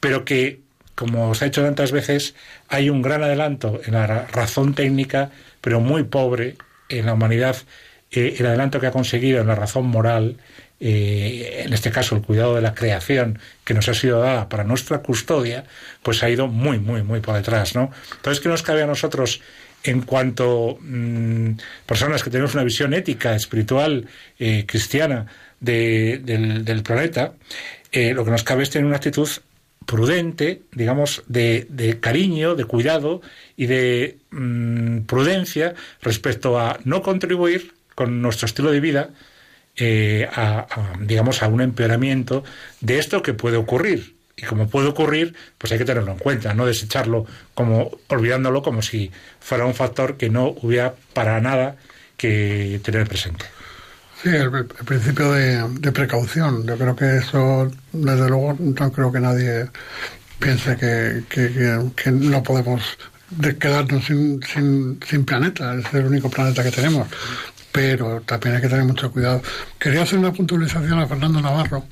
pero 0.00 0.24
que 0.24 0.61
como 0.94 1.34
se 1.34 1.44
ha 1.44 1.48
hecho 1.48 1.62
tantas 1.62 1.92
veces, 1.92 2.34
hay 2.68 2.90
un 2.90 3.02
gran 3.02 3.22
adelanto 3.22 3.80
en 3.84 3.94
la 3.94 4.06
razón 4.06 4.74
técnica, 4.74 5.30
pero 5.60 5.80
muy 5.80 6.04
pobre 6.04 6.56
en 6.88 7.06
la 7.06 7.14
humanidad, 7.14 7.56
eh, 8.10 8.36
el 8.38 8.46
adelanto 8.46 8.80
que 8.80 8.86
ha 8.86 8.90
conseguido 8.90 9.40
en 9.40 9.46
la 9.46 9.54
razón 9.54 9.86
moral, 9.86 10.36
eh, 10.80 11.62
en 11.64 11.72
este 11.72 11.90
caso 11.90 12.16
el 12.16 12.22
cuidado 12.22 12.56
de 12.56 12.62
la 12.62 12.74
creación 12.74 13.38
que 13.64 13.72
nos 13.72 13.88
ha 13.88 13.94
sido 13.94 14.20
dada 14.20 14.48
para 14.48 14.64
nuestra 14.64 14.98
custodia, 14.98 15.64
pues 16.02 16.22
ha 16.22 16.28
ido 16.28 16.48
muy, 16.48 16.78
muy, 16.78 17.02
muy 17.02 17.20
por 17.20 17.36
detrás, 17.36 17.74
¿no? 17.74 17.90
Entonces, 18.16 18.42
¿qué 18.42 18.48
nos 18.48 18.62
cabe 18.62 18.82
a 18.82 18.86
nosotros 18.86 19.40
en 19.84 20.02
cuanto 20.02 20.78
mm, 20.80 21.52
personas 21.86 22.22
que 22.22 22.30
tenemos 22.30 22.54
una 22.54 22.64
visión 22.64 22.92
ética, 22.94 23.34
espiritual, 23.34 24.06
eh, 24.38 24.64
cristiana 24.66 25.26
del, 25.60 26.82
planeta, 26.84 27.34
lo 27.92 28.24
que 28.24 28.30
nos 28.30 28.42
cabe 28.42 28.64
es 28.64 28.70
tener 28.70 28.86
una 28.86 28.96
actitud 28.96 29.28
prudente, 29.86 30.62
digamos, 30.72 31.22
de, 31.26 31.98
cariño, 32.00 32.54
de 32.54 32.64
cuidado 32.64 33.22
y 33.56 33.66
de 33.66 34.18
mm, 34.30 35.00
prudencia 35.00 35.74
respecto 36.00 36.58
a 36.58 36.78
no 36.84 37.02
contribuir 37.02 37.74
con 37.94 38.22
nuestro 38.22 38.46
estilo 38.46 38.70
de 38.70 38.80
vida 38.80 39.10
eh, 39.76 40.28
a, 40.32 40.66
digamos, 41.00 41.42
a 41.42 41.48
un 41.48 41.60
empeoramiento 41.60 42.44
de 42.80 42.98
esto 42.98 43.22
que 43.22 43.34
puede 43.34 43.56
ocurrir. 43.56 44.14
Y 44.36 44.44
como 44.44 44.68
puede 44.68 44.88
ocurrir, 44.88 45.34
pues 45.58 45.72
hay 45.72 45.78
que 45.78 45.84
tenerlo 45.84 46.12
en 46.12 46.18
cuenta, 46.18 46.54
no 46.54 46.66
desecharlo 46.66 47.26
como 47.54 47.90
olvidándolo 48.08 48.62
como 48.62 48.82
si 48.82 49.10
fuera 49.40 49.66
un 49.66 49.74
factor 49.74 50.16
que 50.16 50.30
no 50.30 50.54
hubiera 50.62 50.94
para 51.12 51.40
nada 51.40 51.76
que 52.16 52.80
tener 52.82 53.06
presente. 53.06 53.44
Sí, 54.22 54.28
el, 54.28 54.66
principio 54.66 55.32
de, 55.32 55.92
precaución. 55.92 56.64
Yo 56.66 56.78
creo 56.78 56.94
que 56.94 57.16
eso, 57.16 57.70
desde 57.92 58.28
luego, 58.28 58.56
no 58.58 58.92
creo 58.92 59.10
que 59.10 59.20
nadie 59.20 59.68
piense 60.38 60.76
que, 60.76 61.24
que, 61.28 62.10
no 62.10 62.42
podemos 62.42 62.82
quedarnos 63.58 64.04
sin, 64.04 64.40
sin, 64.44 65.24
planeta, 65.24 65.74
es 65.74 65.92
el 65.94 66.06
único 66.06 66.30
planeta 66.30 66.62
que 66.62 66.70
tenemos. 66.70 67.08
Pero 67.72 68.20
también 68.20 68.56
hay 68.56 68.62
que 68.62 68.68
tener 68.68 68.84
mucho 68.84 69.10
cuidado. 69.10 69.42
Quería 69.78 70.02
hacer 70.02 70.18
una 70.18 70.32
puntualización 70.32 71.00
a 71.00 71.06
Fernando 71.06 71.40
Navarro 71.40 71.84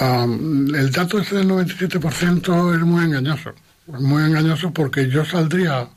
el 0.00 0.90
dato 0.92 1.18
ese 1.18 1.36
del 1.36 1.48
97% 1.48 2.74
es 2.74 2.80
muy 2.80 3.04
engañoso. 3.04 3.54
Muy 3.86 4.24
engañoso 4.24 4.72
porque 4.72 5.08
yo 5.08 5.24
saldría 5.24 5.88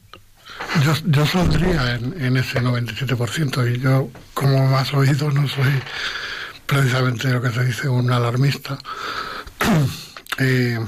yo, 0.83 0.93
yo 1.05 1.25
saldría 1.25 1.95
en, 1.95 2.37
ese 2.37 2.61
97% 2.61 3.75
y 3.75 3.79
yo, 3.79 4.09
como 4.33 4.67
más 4.67 4.93
oído, 4.93 5.31
no 5.31 5.47
soy 5.47 5.81
precisamente 6.65 7.29
lo 7.29 7.41
que 7.41 7.51
se 7.51 7.65
dice 7.65 7.89
un 7.89 8.11
alarmista. 8.11 8.77
Eh, 10.41 10.79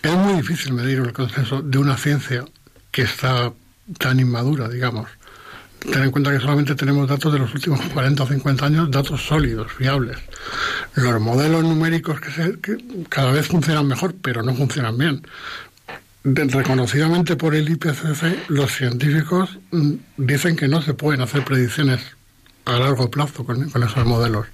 es 0.00 0.12
muy 0.12 0.34
difícil 0.34 0.72
medir 0.72 1.00
el 1.00 1.12
consenso 1.12 1.60
de 1.60 1.76
una 1.76 1.98
ciencia 1.98 2.46
que 2.90 3.02
está 3.02 3.52
tan 3.98 4.18
inmadura, 4.18 4.68
digamos. 4.68 5.10
Ten 5.80 6.02
en 6.02 6.10
cuenta 6.10 6.32
que 6.32 6.40
solamente 6.40 6.74
tenemos 6.74 7.06
datos 7.06 7.32
de 7.32 7.38
los 7.38 7.52
últimos 7.54 7.80
40 7.92 8.22
o 8.22 8.26
50 8.26 8.64
años, 8.66 8.90
datos 8.90 9.22
sólidos, 9.22 9.70
fiables. 9.72 10.16
Los 10.94 11.20
modelos 11.20 11.62
numéricos 11.62 12.20
que, 12.20 12.30
se, 12.30 12.58
cada 13.08 13.32
vez 13.32 13.48
funcionan 13.48 13.86
mejor, 13.86 14.14
pero 14.22 14.42
no 14.42 14.54
funcionan 14.54 14.96
bien. 14.96 15.22
Reconocidamente 16.34 17.36
por 17.36 17.54
el 17.54 17.68
IPCC, 17.68 18.48
los 18.48 18.72
científicos 18.72 19.58
mm, 19.70 19.92
dicen 20.16 20.56
que 20.56 20.66
no 20.66 20.82
se 20.82 20.94
pueden 20.94 21.20
hacer 21.20 21.44
predicciones 21.44 22.00
a 22.64 22.78
largo 22.78 23.08
plazo 23.10 23.44
con, 23.44 23.62
esos 23.62 24.04
modelos. 24.04 24.46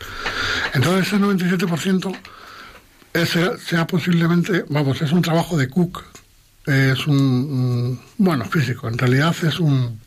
Entonces 0.75 1.07
ese 1.07 1.17
97% 1.17 2.15
sea, 3.25 3.57
sea 3.57 3.87
posiblemente, 3.87 4.67
vamos, 4.69 5.01
es 5.01 5.13
un 5.13 5.23
trabajo 5.23 5.57
de 5.57 5.69
Cook, 5.69 6.05
es 6.67 7.07
un, 7.07 7.99
bueno, 8.19 8.45
físico, 8.45 8.89
en 8.89 8.99
realidad 8.99 9.35
es 9.43 9.59
un 9.59 9.99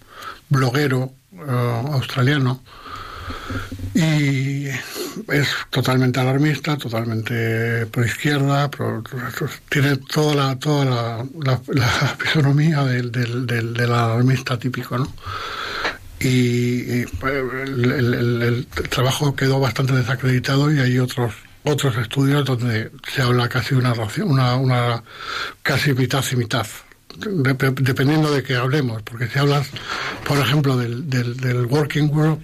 bloguero 0.49 1.13
australiano 1.91 2.61
y 3.93 4.67
es 4.67 5.47
totalmente 5.69 6.19
alarmista, 6.19 6.77
totalmente 6.77 7.85
pro 7.85 8.05
izquierda, 8.05 8.69
tiene 9.69 9.97
toda 9.97 10.35
la 10.35 10.59
toda 10.59 11.25
la, 11.43 11.57
fisonomía 12.17 12.83
del, 12.83 13.11
del, 13.11 13.79
alarmista 13.79 14.59
típico, 14.59 14.97
¿no? 14.97 15.13
Y, 16.19 17.05
pues, 17.05 17.33
el, 17.33 18.67
trabajo 18.89 19.35
quedó 19.35 19.59
bastante 19.59 19.93
desacreditado 19.93 20.71
y 20.73 20.79
hay 20.79 20.99
otros 20.99 21.33
otros 21.63 21.97
estudios 21.97 22.45
donde 22.45 22.91
se 23.07 23.21
habla 23.21 23.49
casi 23.49 23.75
una 23.75 23.93
una, 24.23 24.55
una 24.55 25.03
casi 25.63 25.93
mitad 25.93 26.23
y 26.31 26.35
mitad 26.35 26.67
dependiendo 27.17 28.29
de 28.29 28.43
qué 28.43 28.57
hablemos, 28.57 29.01
porque 29.03 29.29
si 29.29 29.39
hablas, 29.39 29.69
por 30.27 30.37
ejemplo, 30.37 30.75
del, 30.75 31.09
del, 31.09 31.37
del 31.37 31.65
Working 31.65 32.11
Group 32.11 32.41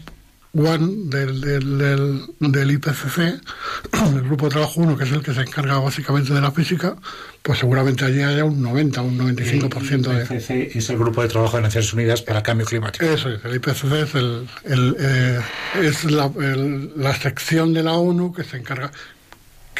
One 0.53 1.05
del, 1.05 1.39
del, 1.39 2.27
del, 2.39 2.71
IPCC, 2.71 3.19
el 4.13 4.21
grupo 4.23 4.45
de 4.45 4.51
trabajo 4.51 4.81
1, 4.81 4.97
que 4.97 5.05
es 5.05 5.11
el 5.13 5.23
que 5.23 5.33
se 5.33 5.41
encarga 5.41 5.79
básicamente 5.79 6.33
de 6.33 6.41
la 6.41 6.51
física, 6.51 6.97
pues 7.41 7.59
seguramente 7.59 8.03
allí 8.03 8.21
haya 8.21 8.43
un 8.43 8.61
90, 8.61 9.01
un 9.01 9.17
95% 9.17 10.01
de... 10.01 10.21
El 10.23 10.23
IPCC 10.23 10.75
es 10.75 10.89
el 10.89 10.97
grupo 10.97 11.21
de 11.21 11.29
trabajo 11.29 11.55
de 11.55 11.63
Naciones 11.63 11.93
Unidas 11.93 12.21
para 12.21 12.39
el 12.39 12.43
Cambio 12.43 12.65
Climático. 12.65 13.05
Eso 13.05 13.29
es, 13.29 13.45
el 13.45 13.55
IPCC 13.55 13.91
es, 13.93 14.15
el, 14.15 14.47
el 14.65 14.95
eh, 14.99 15.39
es 15.81 16.03
la, 16.03 16.29
la 16.97 17.15
sección 17.15 17.73
de 17.73 17.83
la 17.83 17.93
ONU 17.93 18.33
que 18.33 18.43
se 18.43 18.57
encarga 18.57 18.91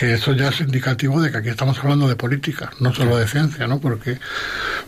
que 0.02 0.14
eso 0.14 0.34
ya 0.34 0.49
es 0.49 0.60
indicativo 0.60 1.22
de 1.22 1.30
que 1.30 1.38
aquí 1.38 1.49
estamos 1.49 1.78
hablando 1.78 2.07
de 2.07 2.15
política, 2.15 2.72
no 2.80 2.91
solo 2.91 3.18
de 3.18 3.28
ciencia, 3.28 3.68
¿no? 3.68 3.80
Porque 3.80 4.18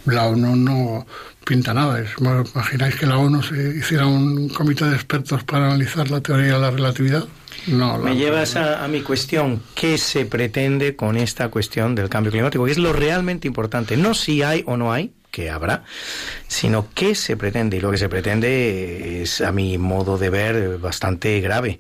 la 0.06 0.26
ONU 0.26 0.56
no 0.56 1.06
pinta 1.46 1.72
nada. 1.72 2.00
Es, 2.00 2.10
¿Imagináis 2.18 2.96
que 2.96 3.06
la 3.06 3.20
ONU 3.20 3.44
se 3.44 3.78
hiciera 3.78 4.08
un 4.08 4.50
comité 4.50 4.86
de 4.86 4.96
expertos 4.96 5.44
para 5.44 5.68
analizar 5.68 6.10
la 6.10 6.20
teoría 6.20 6.54
de 6.54 6.60
la 6.60 6.72
relatividad? 6.72 7.26
No, 7.68 8.00
Me 8.00 8.16
llevas 8.16 8.56
a, 8.56 8.84
a, 8.84 8.88
mi 8.88 9.02
cuestión, 9.02 9.62
¿qué 9.76 10.00
se 10.00 10.26
pretende 10.26 10.96
con 10.96 11.16
esta 11.16 11.50
cuestión 11.50 11.94
del 11.94 12.10
cambio 12.10 12.32
climático? 12.32 12.66
Que 12.66 12.72
es 12.72 12.80
lo 12.80 12.92
realmente 12.92 13.48
importante, 13.48 13.96
no 13.98 14.16
si 14.16 14.42
hay 14.42 14.64
o 14.66 14.78
no 14.78 14.92
hay, 14.92 15.14
que 15.34 15.50
habrá, 15.50 15.84
sino 16.48 16.90
qué 16.94 17.16
se 17.16 17.36
pretende. 17.36 17.78
Y 17.78 17.80
lo 17.80 17.90
que 17.90 17.98
se 17.98 18.08
pretende 18.08 19.24
es, 19.24 19.42
a 19.42 19.52
mi 19.52 19.80
modo 19.80 20.20
de 20.20 20.30
ver, 20.30 20.78
bastante 20.78 21.42
grave. 21.42 21.80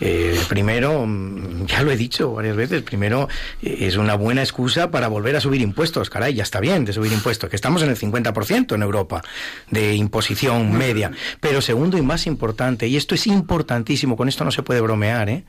Eh, 0.00 0.40
primero, 0.48 1.04
mm, 1.06 1.66
ya 1.66 1.82
lo 1.82 1.90
he 1.90 1.98
dicho 1.98 2.32
varias 2.32 2.56
veces, 2.56 2.80
primero 2.80 3.28
eh, 3.60 3.76
es 3.80 3.96
una 3.98 4.14
buena 4.14 4.40
excusa 4.40 4.90
para 4.90 5.08
volver 5.08 5.36
a 5.36 5.40
subir 5.42 5.60
impuestos. 5.60 6.08
Caray, 6.08 6.32
ya 6.32 6.42
está 6.44 6.60
bien 6.60 6.86
de 6.86 6.94
subir 6.94 7.12
impuestos, 7.12 7.50
que 7.50 7.56
estamos 7.56 7.82
en 7.82 7.90
el 7.90 7.98
50% 7.98 8.74
en 8.74 8.80
Europa 8.80 9.22
de 9.70 9.94
imposición 9.94 10.72
media. 10.72 11.10
Pero 11.40 11.60
segundo 11.60 11.98
y 11.98 12.02
más 12.02 12.26
importante, 12.26 12.86
y 12.86 12.96
esto 12.96 13.14
es 13.14 13.26
importantísimo, 13.26 14.16
con 14.16 14.30
esto 14.30 14.46
no 14.46 14.50
se 14.50 14.62
puede 14.62 14.80
bromear, 14.80 15.28
¿eh? 15.28 15.44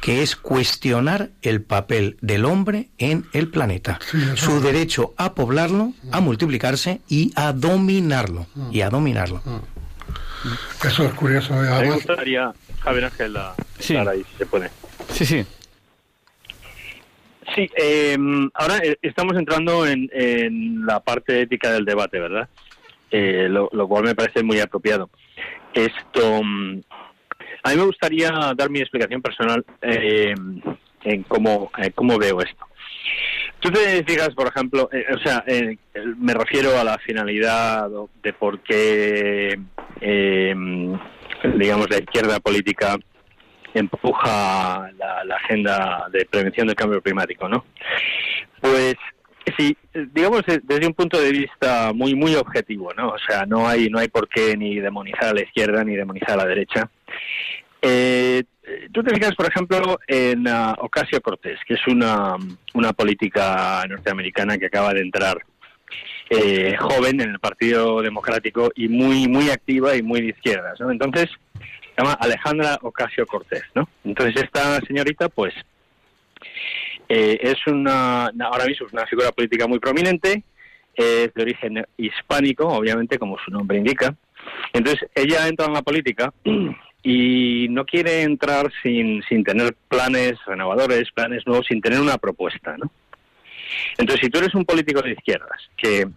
Que 0.00 0.22
es 0.22 0.36
cuestionar 0.36 1.30
el 1.42 1.62
papel 1.62 2.16
del 2.20 2.44
hombre 2.44 2.88
en 2.98 3.26
el 3.32 3.48
planeta, 3.48 3.98
su 4.34 4.60
derecho 4.60 5.14
a 5.16 5.34
poblarlo, 5.34 5.92
a 6.10 6.20
multiplicarse 6.20 7.00
y 7.08 7.32
a 7.36 7.52
dominarlo, 7.52 8.46
y 8.70 8.80
a 8.80 8.90
dominarlo. 8.90 9.42
Eso 10.84 11.04
es 11.04 11.12
curioso. 11.12 11.54
¿eh? 11.62 11.82
Me 11.82 11.90
gustaría, 11.92 12.52
Javier 12.80 13.04
Ángel, 13.04 13.36
sí. 13.78 13.96
ahí, 13.96 14.24
si 14.30 14.38
se 14.38 14.46
puede. 14.46 14.70
Sí, 15.10 15.26
sí. 15.26 15.44
Sí, 17.54 17.68
em, 17.74 18.48
ahora 18.54 18.78
eh, 18.78 18.96
estamos 19.02 19.36
entrando 19.36 19.86
en, 19.86 20.86
la 20.86 21.00
parte 21.00 21.42
ética 21.42 21.72
del 21.72 21.84
debate, 21.84 22.20
¿verdad? 22.20 22.48
Eh, 23.10 23.48
lo, 23.50 23.68
lo, 23.72 23.88
cual 23.88 24.04
me 24.04 24.14
parece 24.14 24.42
muy 24.42 24.60
apropiado. 24.60 25.10
Esto, 25.74 26.42
mm, 26.42 26.80
a 27.62 27.70
mí 27.70 27.76
me 27.76 27.84
gustaría 27.84 28.30
dar 28.56 28.70
mi 28.70 28.80
explicación 28.80 29.22
personal 29.22 29.64
eh, 29.82 30.34
en 31.04 31.22
cómo, 31.24 31.70
eh, 31.78 31.90
cómo 31.94 32.18
veo 32.18 32.40
esto. 32.40 32.66
Tú 33.60 33.70
te 33.70 34.02
fijas, 34.04 34.30
por 34.30 34.48
ejemplo, 34.48 34.88
eh, 34.92 35.04
o 35.14 35.18
sea, 35.18 35.44
me 36.18 36.32
refiero 36.34 36.78
a 36.78 36.84
la 36.84 36.98
finalidad 36.98 37.88
de 38.22 38.32
por 38.32 38.60
qué, 38.60 39.58
digamos, 41.56 41.90
la 41.90 41.98
izquierda 41.98 42.40
política 42.40 42.96
empuja 43.74 44.90
la, 44.98 45.24
la, 45.24 45.36
agenda 45.36 46.06
de 46.10 46.24
prevención 46.24 46.66
del 46.66 46.74
cambio 46.74 47.00
climático, 47.00 47.48
¿no? 47.48 47.64
Pues 48.60 48.96
sí, 49.56 49.76
digamos 50.12 50.42
desde 50.62 50.86
un 50.86 50.94
punto 50.94 51.20
de 51.20 51.32
vista 51.32 51.92
muy 51.94 52.14
muy 52.14 52.34
objetivo, 52.34 52.92
¿no? 52.94 53.10
O 53.10 53.18
sea, 53.18 53.46
no 53.46 53.68
hay 53.68 53.88
no 53.88 53.98
hay 53.98 54.08
por 54.08 54.28
qué 54.28 54.56
ni 54.56 54.76
demonizar 54.80 55.28
a 55.28 55.34
la 55.34 55.42
izquierda 55.42 55.84
ni 55.84 55.96
demonizar 55.96 56.32
a 56.32 56.36
la 56.36 56.46
derecha. 56.46 56.90
Eh, 57.82 58.44
tú 58.92 59.02
te 59.02 59.14
fijas, 59.14 59.34
por 59.34 59.46
ejemplo, 59.46 59.98
en 60.06 60.46
uh, 60.46 60.74
Ocasio 60.78 61.20
Cortés, 61.20 61.58
que 61.66 61.74
es 61.74 61.86
una, 61.86 62.36
una 62.74 62.92
política 62.92 63.84
norteamericana 63.88 64.58
que 64.58 64.66
acaba 64.66 64.92
de 64.92 65.00
entrar 65.00 65.38
eh, 66.28 66.76
joven 66.78 67.20
en 67.20 67.30
el 67.30 67.40
Partido 67.40 68.02
Democrático 68.02 68.70
y 68.76 68.88
muy 68.88 69.26
muy 69.26 69.50
activa 69.50 69.96
y 69.96 70.02
muy 70.02 70.20
de 70.20 70.28
izquierdas, 70.28 70.78
¿no? 70.78 70.90
Entonces, 70.90 71.28
se 71.58 71.94
llama 71.98 72.12
Alejandra 72.20 72.78
Ocasio 72.82 73.26
Cortés, 73.26 73.64
¿no? 73.74 73.88
Entonces 74.04 74.44
esta 74.44 74.78
señorita, 74.86 75.28
pues, 75.28 75.52
eh, 77.08 77.38
es 77.42 77.66
una 77.66 78.26
ahora 78.26 78.66
mismo 78.66 78.86
es 78.86 78.92
una 78.92 79.06
figura 79.06 79.32
política 79.32 79.66
muy 79.66 79.80
prominente, 79.80 80.44
es 80.94 81.34
de 81.34 81.42
origen 81.42 81.84
hispánico, 81.96 82.68
obviamente, 82.68 83.18
como 83.18 83.36
su 83.38 83.50
nombre 83.50 83.78
indica. 83.78 84.14
Entonces 84.72 85.08
ella 85.16 85.48
entra 85.48 85.66
en 85.66 85.72
la 85.72 85.82
política 85.82 86.32
y 87.02 87.66
no 87.70 87.84
quiere 87.86 88.22
entrar 88.22 88.70
sin, 88.82 89.22
sin 89.28 89.42
tener 89.44 89.74
planes 89.88 90.34
renovadores, 90.46 91.10
planes 91.12 91.46
nuevos, 91.46 91.66
sin 91.66 91.80
tener 91.80 92.00
una 92.00 92.18
propuesta, 92.18 92.76
¿no? 92.76 92.90
Entonces, 93.98 94.24
si 94.24 94.30
tú 94.30 94.38
eres 94.38 94.54
un 94.54 94.64
político 94.64 95.00
de 95.00 95.12
izquierdas, 95.12 95.60
que 95.76 96.08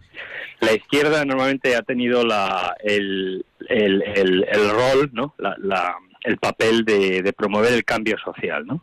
la 0.60 0.72
izquierda 0.72 1.24
normalmente 1.24 1.76
ha 1.76 1.82
tenido 1.82 2.24
la, 2.24 2.76
el, 2.82 3.44
el, 3.68 4.02
el, 4.02 4.70
rol, 4.70 5.10
¿no? 5.12 5.34
La, 5.38 5.96
el 6.22 6.38
papel 6.38 6.84
de, 6.84 7.32
promover 7.36 7.72
el 7.72 7.84
cambio 7.84 8.16
social, 8.18 8.66
¿no? 8.66 8.82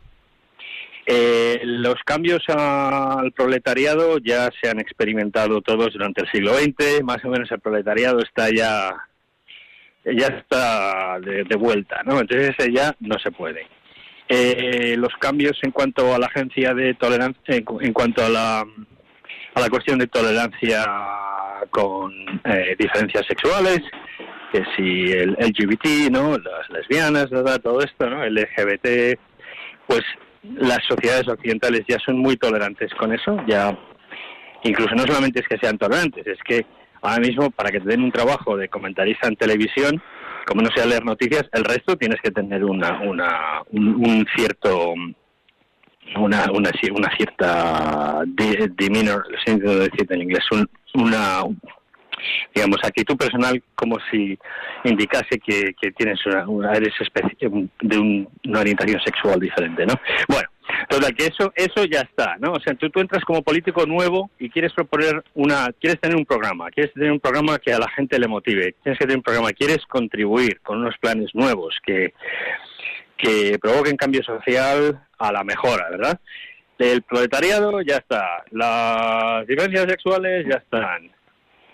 Eh, 1.04 1.60
los 1.64 1.96
cambios 2.04 2.48
al 2.48 3.32
proletariado 3.32 4.18
ya 4.18 4.50
se 4.60 4.70
han 4.70 4.78
experimentado 4.78 5.60
todos 5.60 5.92
durante 5.92 6.22
el 6.22 6.30
siglo 6.30 6.54
XX, 6.54 7.02
más 7.02 7.24
o 7.24 7.28
menos 7.28 7.50
el 7.50 7.58
proletariado 7.58 8.20
está 8.20 8.50
ya 8.54 8.94
ya 10.04 10.26
está 10.26 11.20
de, 11.20 11.56
vuelta, 11.56 12.02
¿no? 12.04 12.20
Entonces 12.20 12.54
ya 12.72 12.94
no 13.00 13.18
se 13.18 13.30
puede. 13.30 13.66
Eh, 14.28 14.94
los 14.98 15.12
cambios 15.18 15.58
en 15.62 15.72
cuanto 15.72 16.14
a 16.14 16.18
la 16.18 16.26
agencia 16.26 16.74
de 16.74 16.94
tolerancia, 16.94 17.54
en, 17.56 17.92
cuanto 17.92 18.24
a 18.24 18.28
la, 18.28 18.60
a 18.60 19.60
la 19.60 19.68
cuestión 19.68 19.98
de 19.98 20.06
tolerancia 20.06 20.84
con 21.70 22.12
eh, 22.44 22.74
diferencias 22.78 23.26
sexuales, 23.26 23.80
que 24.52 24.62
si 24.76 25.12
el 25.12 25.32
LGBT, 25.32 26.10
¿no? 26.10 26.36
Las 26.38 26.68
lesbianas. 26.70 27.28
Todo 27.62 27.80
esto, 27.80 28.08
¿no? 28.08 28.22
El 28.24 28.34
LGBT, 28.34 29.18
pues 29.86 30.02
las 30.42 30.80
sociedades 30.88 31.28
occidentales 31.28 31.82
ya 31.88 31.98
son 31.98 32.18
muy 32.18 32.36
tolerantes 32.36 32.92
con 32.94 33.12
eso, 33.12 33.36
ya 33.46 33.76
incluso 34.64 34.94
no 34.94 35.04
solamente 35.06 35.40
es 35.40 35.48
que 35.48 35.58
sean 35.58 35.78
tolerantes, 35.78 36.26
es 36.26 36.38
que 36.44 36.66
ahora 37.02 37.20
mismo 37.20 37.50
para 37.50 37.70
que 37.70 37.80
te 37.80 37.88
den 37.88 38.02
un 38.02 38.12
trabajo 38.12 38.56
de 38.56 38.68
comentarista 38.68 39.28
en 39.28 39.36
televisión, 39.36 40.02
como 40.46 40.62
no 40.62 40.70
sea 40.74 40.86
leer 40.86 41.04
noticias, 41.04 41.44
el 41.52 41.64
resto 41.64 41.96
tienes 41.96 42.20
que 42.20 42.30
tener 42.30 42.64
una, 42.64 43.00
una 43.00 43.62
un, 43.70 44.26
cierto 44.34 44.94
una, 46.16 46.44
una, 46.52 46.70
una 46.94 47.16
cierta 47.16 48.22
demeanor, 48.26 49.24
siento 49.44 49.76
decir 49.76 50.06
en 50.10 50.22
inglés, 50.22 50.44
una 50.94 51.42
digamos 52.54 52.78
actitud 52.84 53.16
personal 53.16 53.62
como 53.74 53.98
si 54.10 54.38
indicase 54.84 55.38
que, 55.38 55.74
que 55.80 55.92
tienes 55.92 56.24
una, 56.26 56.48
una 56.48 56.72
eres 56.72 56.92
de 57.80 57.98
una 57.98 58.60
orientación 58.60 59.00
sexual 59.00 59.40
diferente, 59.40 59.86
¿no? 59.86 59.94
Bueno, 60.28 60.48
Total, 60.88 61.14
que 61.14 61.26
eso, 61.26 61.52
eso 61.54 61.84
ya 61.84 62.00
está, 62.00 62.36
¿no? 62.38 62.52
O 62.52 62.60
sea, 62.60 62.74
tú, 62.74 62.90
tú 62.90 63.00
entras 63.00 63.24
como 63.24 63.42
político 63.42 63.86
nuevo 63.86 64.30
y 64.38 64.50
quieres 64.50 64.72
proponer 64.72 65.22
una, 65.34 65.68
quieres 65.80 66.00
tener 66.00 66.16
un 66.16 66.24
programa, 66.24 66.70
quieres 66.70 66.92
tener 66.92 67.10
un 67.12 67.20
programa 67.20 67.58
que 67.58 67.72
a 67.72 67.78
la 67.78 67.88
gente 67.90 68.18
le 68.18 68.28
motive, 68.28 68.74
tienes 68.82 68.98
que 68.98 69.04
tener 69.04 69.16
un 69.16 69.22
programa, 69.22 69.52
quieres 69.52 69.84
contribuir 69.86 70.60
con 70.60 70.78
unos 70.78 70.96
planes 70.98 71.30
nuevos 71.34 71.76
que, 71.84 72.12
que 73.16 73.58
provoquen 73.60 73.96
cambio 73.96 74.22
social 74.22 75.06
a 75.18 75.32
la 75.32 75.44
mejora, 75.44 75.88
¿verdad? 75.90 76.20
El 76.78 77.02
proletariado 77.02 77.80
ya 77.82 77.96
está, 77.96 78.44
las 78.50 79.46
diferencias 79.46 79.86
sexuales 79.86 80.46
ya 80.48 80.56
están. 80.56 81.10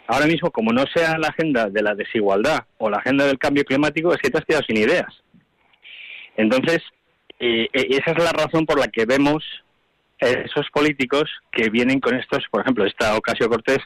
Ahora 0.07 0.27
mismo, 0.27 0.51
como 0.51 0.73
no 0.73 0.85
sea 0.95 1.19
la 1.19 1.29
agenda 1.29 1.69
de 1.69 1.83
la 1.83 1.95
desigualdad 1.95 2.65
o 2.79 2.91
la 2.91 2.99
agenda 2.99 3.27
del 3.27 3.39
cambio 3.39 3.65
climático, 3.65 4.13
es 4.13 4.19
que 4.19 4.31
te 4.31 4.39
has 4.39 4.45
quedado 4.45 4.65
sin 4.67 4.77
ideas. 4.77 5.23
Entonces, 6.37 6.81
eh, 7.39 7.69
esa 7.73 8.13
es 8.13 8.19
la 8.23 8.33
razón 8.33 8.67
por 8.67 8.79
la 8.79 8.89
que 8.89 9.07
vemos 9.07 9.45
esos 10.21 10.69
políticos 10.71 11.31
que 11.53 11.71
vienen 11.71 12.01
con 12.01 12.15
estos, 12.17 12.45
por 12.51 12.63
ejemplo, 12.63 12.85
esta 12.85 13.17
Ocasio 13.17 13.49
Cortés, 13.49 13.79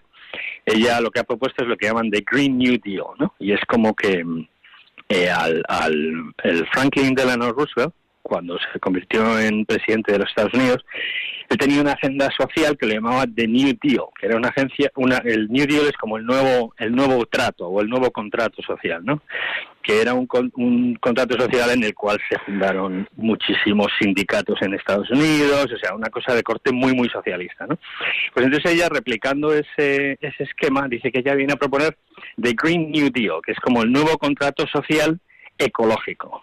ella 0.65 1.01
lo 1.01 1.11
que 1.11 1.21
ha 1.21 1.25
propuesto 1.25 1.63
es 1.63 1.69
lo 1.69 1.77
que 1.77 1.87
llaman 1.87 2.11
the 2.11 2.25
Green 2.27 2.57
New 2.57 2.79
Deal, 2.83 3.05
¿no? 3.19 3.35
Y 3.39 3.53
es 3.53 3.61
como 3.67 3.95
que 3.95 4.25
eh, 5.09 5.31
al, 5.31 5.63
al 5.69 6.33
el 6.43 6.67
Franklin 6.69 7.15
Delano 7.15 7.53
Roosevelt, 7.53 7.95
cuando 8.33 8.57
se 8.73 8.81
convirtió 8.81 9.39
en 9.39 9.67
presidente 9.67 10.11
de 10.11 10.21
los 10.21 10.29
Estados 10.31 10.55
Unidos, 10.55 10.83
él 11.51 11.59
tenía 11.59 11.83
una 11.83 11.93
agenda 11.93 12.31
social 12.35 12.79
que 12.79 12.87
le 12.87 12.95
llamaba 12.95 13.27
The 13.27 13.47
New 13.47 13.77
Deal, 13.83 14.07
que 14.19 14.25
era 14.25 14.39
una 14.39 14.49
agencia, 14.49 14.91
una, 14.97 15.19
el 15.19 15.51
New 15.51 15.67
Deal 15.67 15.85
es 15.85 15.93
como 16.01 16.17
el 16.17 16.25
nuevo, 16.25 16.73
el 16.79 16.97
nuevo 16.97 17.27
trato 17.27 17.67
o 17.67 17.83
el 17.83 17.91
nuevo 17.91 18.11
contrato 18.11 18.63
social, 18.63 19.05
¿no? 19.05 19.21
Que 19.83 20.01
era 20.01 20.15
un, 20.15 20.27
un 20.55 20.95
contrato 20.95 21.39
social 21.39 21.73
en 21.73 21.85
el 21.85 21.95
cual 21.95 22.19
se 22.27 22.39
fundaron 22.39 23.07
muchísimos 23.17 23.89
sindicatos 24.01 24.63
en 24.63 24.73
Estados 24.73 25.11
Unidos, 25.11 25.67
o 25.71 25.77
sea, 25.77 25.95
una 25.95 26.09
cosa 26.09 26.35
de 26.35 26.43
corte 26.43 26.73
muy, 26.73 26.95
muy 26.95 27.11
socialista, 27.11 27.67
¿no? 27.67 27.79
Pues 28.33 28.47
entonces 28.47 28.73
ella, 28.73 28.89
replicando 28.89 29.53
ese, 29.53 30.17
ese 30.23 30.45
esquema, 30.45 30.89
dice 30.89 31.13
que 31.13 31.19
ella 31.19 31.35
viene 31.35 31.53
a 31.53 31.57
proponer 31.57 31.99
The 32.41 32.55
Green 32.57 32.91
New 32.91 33.11
Deal, 33.13 33.43
que 33.45 33.53
es 33.53 33.61
como 33.61 33.83
el 33.83 33.93
nuevo 33.93 34.17
contrato 34.17 34.67
social 34.69 35.21
ecológico. 35.59 36.43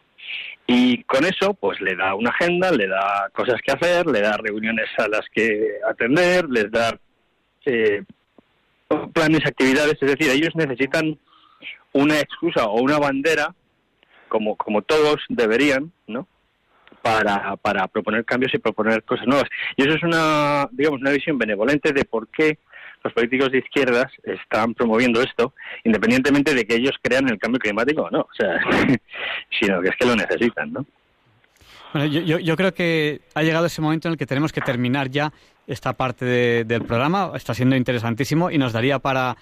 Y 0.72 1.04
con 1.06 1.26
eso, 1.26 1.56
pues 1.56 1.82
le 1.82 1.96
da 1.96 2.14
una 2.14 2.30
agenda, 2.30 2.72
le 2.72 2.88
da 2.88 3.28
cosas 3.34 3.60
que 3.66 3.72
hacer, 3.72 4.06
le 4.06 4.22
da 4.22 4.38
reuniones 4.38 4.88
a 5.00 5.08
las 5.08 5.28
que 5.34 5.80
atender, 5.90 6.48
les 6.48 6.70
da 6.70 6.96
eh, 7.66 8.04
planes, 9.12 9.44
actividades. 9.48 9.98
Es 10.00 10.12
decir, 10.12 10.30
ellos 10.30 10.56
necesitan 10.56 11.18
una 11.92 12.20
excusa 12.20 12.66
o 12.66 12.82
una 12.82 13.00
bandera, 13.00 13.56
como, 14.28 14.56
como 14.58 14.84
todos 14.84 15.16
deberían, 15.28 15.92
¿no? 16.06 16.28
Para, 17.02 17.56
para 17.56 17.88
proponer 17.88 18.24
cambios 18.24 18.54
y 18.54 18.60
proponer 18.60 19.02
cosas 19.02 19.26
nuevas. 19.26 19.50
Y 19.76 19.88
eso 19.88 19.96
es 19.96 20.04
una, 20.04 20.70
digamos, 20.72 21.02
una 21.02 21.10
visión 21.10 21.40
benevolente 21.40 21.94
de 21.94 22.06
por 22.06 22.28
qué 22.28 22.60
los 23.04 23.14
políticos 23.14 23.52
de 23.52 23.60
izquierdas 23.60 24.12
están 24.24 24.74
promoviendo 24.74 25.22
esto, 25.22 25.54
independientemente 25.84 26.54
de 26.54 26.66
que 26.66 26.76
ellos 26.76 26.96
crean 27.02 27.30
el 27.30 27.40
cambio 27.40 27.60
climático 27.60 28.04
o 28.04 28.10
no, 28.10 28.22
o 28.22 28.34
sea, 28.38 28.60
sino 29.60 29.82
que 29.82 29.90
es 29.90 29.96
que 29.98 30.06
lo 30.06 30.16
necesitan, 30.16 30.74
¿no? 30.74 30.86
Bueno, 31.94 32.08
yo, 32.08 32.56
creo 32.56 32.72
que 32.74 33.22
ha 33.34 33.42
llegado 33.42 33.66
ese 33.66 33.82
momento 33.82 34.08
en 34.08 34.12
el 34.12 34.18
que 34.18 34.28
tenemos 34.28 34.52
que 34.54 34.62
terminar 34.62 35.10
ya 35.10 35.34
esta 35.66 35.94
parte 35.94 36.64
del 36.64 36.84
programa. 36.84 37.32
Está 37.34 37.56
siendo 37.56 37.76
interesantísimo 37.76 38.52
y 38.52 38.60
nos 38.60 38.74
daría 38.74 39.00
para, 39.00 39.38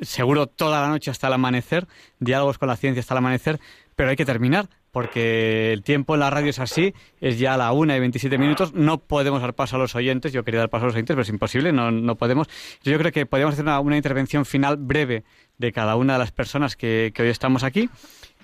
seguro, 0.00 0.46
toda 0.46 0.80
la 0.80 0.88
noche 0.88 1.10
hasta 1.10 1.26
el 1.26 1.34
amanecer, 1.34 1.86
diálogos 2.18 2.56
con 2.56 2.68
la 2.68 2.76
ciencia 2.76 3.00
hasta 3.00 3.12
el 3.12 3.18
amanecer, 3.18 3.60
pero 3.96 4.08
hay 4.08 4.16
que 4.16 4.24
terminar 4.24 4.70
porque 4.90 5.72
el 5.72 5.82
tiempo 5.82 6.14
en 6.14 6.20
la 6.20 6.30
radio 6.30 6.50
es 6.50 6.58
así, 6.58 6.94
es 7.20 7.38
ya 7.38 7.56
la 7.56 7.72
una 7.72 7.96
y 7.96 8.00
27 8.00 8.38
minutos, 8.38 8.74
no 8.74 8.98
podemos 8.98 9.40
dar 9.40 9.54
paso 9.54 9.76
a 9.76 9.78
los 9.78 9.94
oyentes, 9.94 10.32
yo 10.32 10.44
quería 10.44 10.60
dar 10.60 10.70
paso 10.70 10.84
a 10.84 10.86
los 10.86 10.94
oyentes, 10.94 11.14
pero 11.14 11.22
es 11.22 11.28
imposible, 11.28 11.72
no, 11.72 11.90
no 11.90 12.16
podemos. 12.16 12.48
Yo 12.82 12.98
creo 12.98 13.12
que 13.12 13.26
podríamos 13.26 13.54
hacer 13.54 13.66
una, 13.66 13.96
intervención 13.96 14.44
final 14.44 14.76
breve 14.76 15.24
de 15.58 15.72
cada 15.72 15.96
una 15.96 16.14
de 16.14 16.18
las 16.18 16.32
personas 16.32 16.76
que, 16.76 17.12
que 17.14 17.22
hoy 17.22 17.28
estamos 17.28 17.62
aquí 17.64 17.90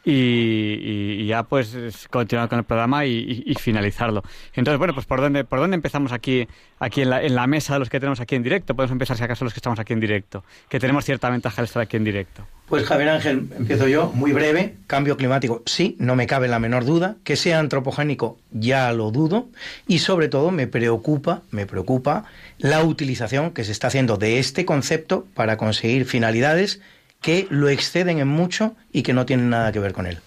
y, 0.09 1.27
ya 1.27 1.43
pues 1.43 1.77
continuar 2.11 2.49
con 2.49 2.61
el 2.61 2.65
programa 2.65 3.05
y, 3.05 3.55
finalizarlo. 3.61 4.23
Entonces, 4.55 4.79
bueno, 4.79 4.95
pues 4.95 5.05
¿por 5.05 5.21
dónde, 5.21 5.45
por 5.45 5.59
dónde 5.59 5.75
empezamos 5.75 6.13
aquí, 6.13 6.47
aquí 6.79 7.03
en, 7.03 7.11
la, 7.11 7.23
en 7.23 7.35
la 7.35 7.47
mesa 7.49 7.75
de 7.75 7.81
los 7.81 7.91
que 7.91 7.99
tenemos 7.99 8.21
aquí 8.21 8.37
en 8.37 8.45
directo? 8.45 8.77
Podemos 8.77 8.93
empezar 8.93 9.17
si 9.17 9.25
acaso 9.25 9.45
los 9.45 9.53
que 9.53 9.59
estamos 9.59 9.81
aquí 9.81 9.93
en 9.93 10.01
directo, 10.01 10.45
que 10.69 10.79
tenemos 10.79 11.05
cierta 11.05 11.29
ventaja 11.29 11.61
de 11.61 11.67
estar 11.67 11.83
aquí 11.83 11.97
en 11.97 12.05
directo. 12.05 12.47
Pues 12.69 12.85
Javier 12.85 13.11
Ángel, 13.11 13.49
empiezo 13.57 13.87
yo, 13.87 14.11
muy 14.13 14.33
breve, 14.33 14.77
cambio 14.87 15.17
climático, 15.17 15.63
sí, 15.67 15.97
no 16.01 16.17
me 16.17 16.27
cabe 16.27 16.49
la 16.49 16.59
menor 16.59 16.85
duda, 16.85 17.17
que 17.23 17.37
sea 17.37 17.61
antropogénico, 17.61 18.39
ya 18.51 18.93
lo 18.93 19.13
dudo, 19.13 19.49
y 19.87 20.01
sobre 20.01 20.29
todo 20.29 20.51
me 20.51 20.67
preocupa, 20.67 21.43
me 21.51 21.67
preocupa 21.67 22.25
la 22.59 22.83
utilización 22.83 23.53
que 23.53 23.63
se 23.63 23.71
está 23.71 23.87
haciendo 23.87 24.17
de 24.17 24.41
este 24.41 24.65
concepto 24.65 25.27
para 25.35 25.57
conseguir 25.57 26.07
finalidades 26.07 26.81
que 27.27 27.49
lo 27.51 27.69
exceden 27.69 28.21
en 28.21 28.29
mucho 28.29 28.77
y 28.93 29.03
que 29.03 29.13
no 29.13 29.27
tienen 29.27 29.51
nada 29.51 29.73
que 29.73 29.81
ver 29.81 29.93
con 29.93 30.07
él. 30.07 30.21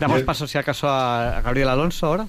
Damos 0.00 0.22
paso, 0.22 0.48
si 0.48 0.58
acaso, 0.58 0.88
a 0.88 1.40
Gabriel 1.40 1.68
Alonso 1.68 2.06
ahora. 2.06 2.26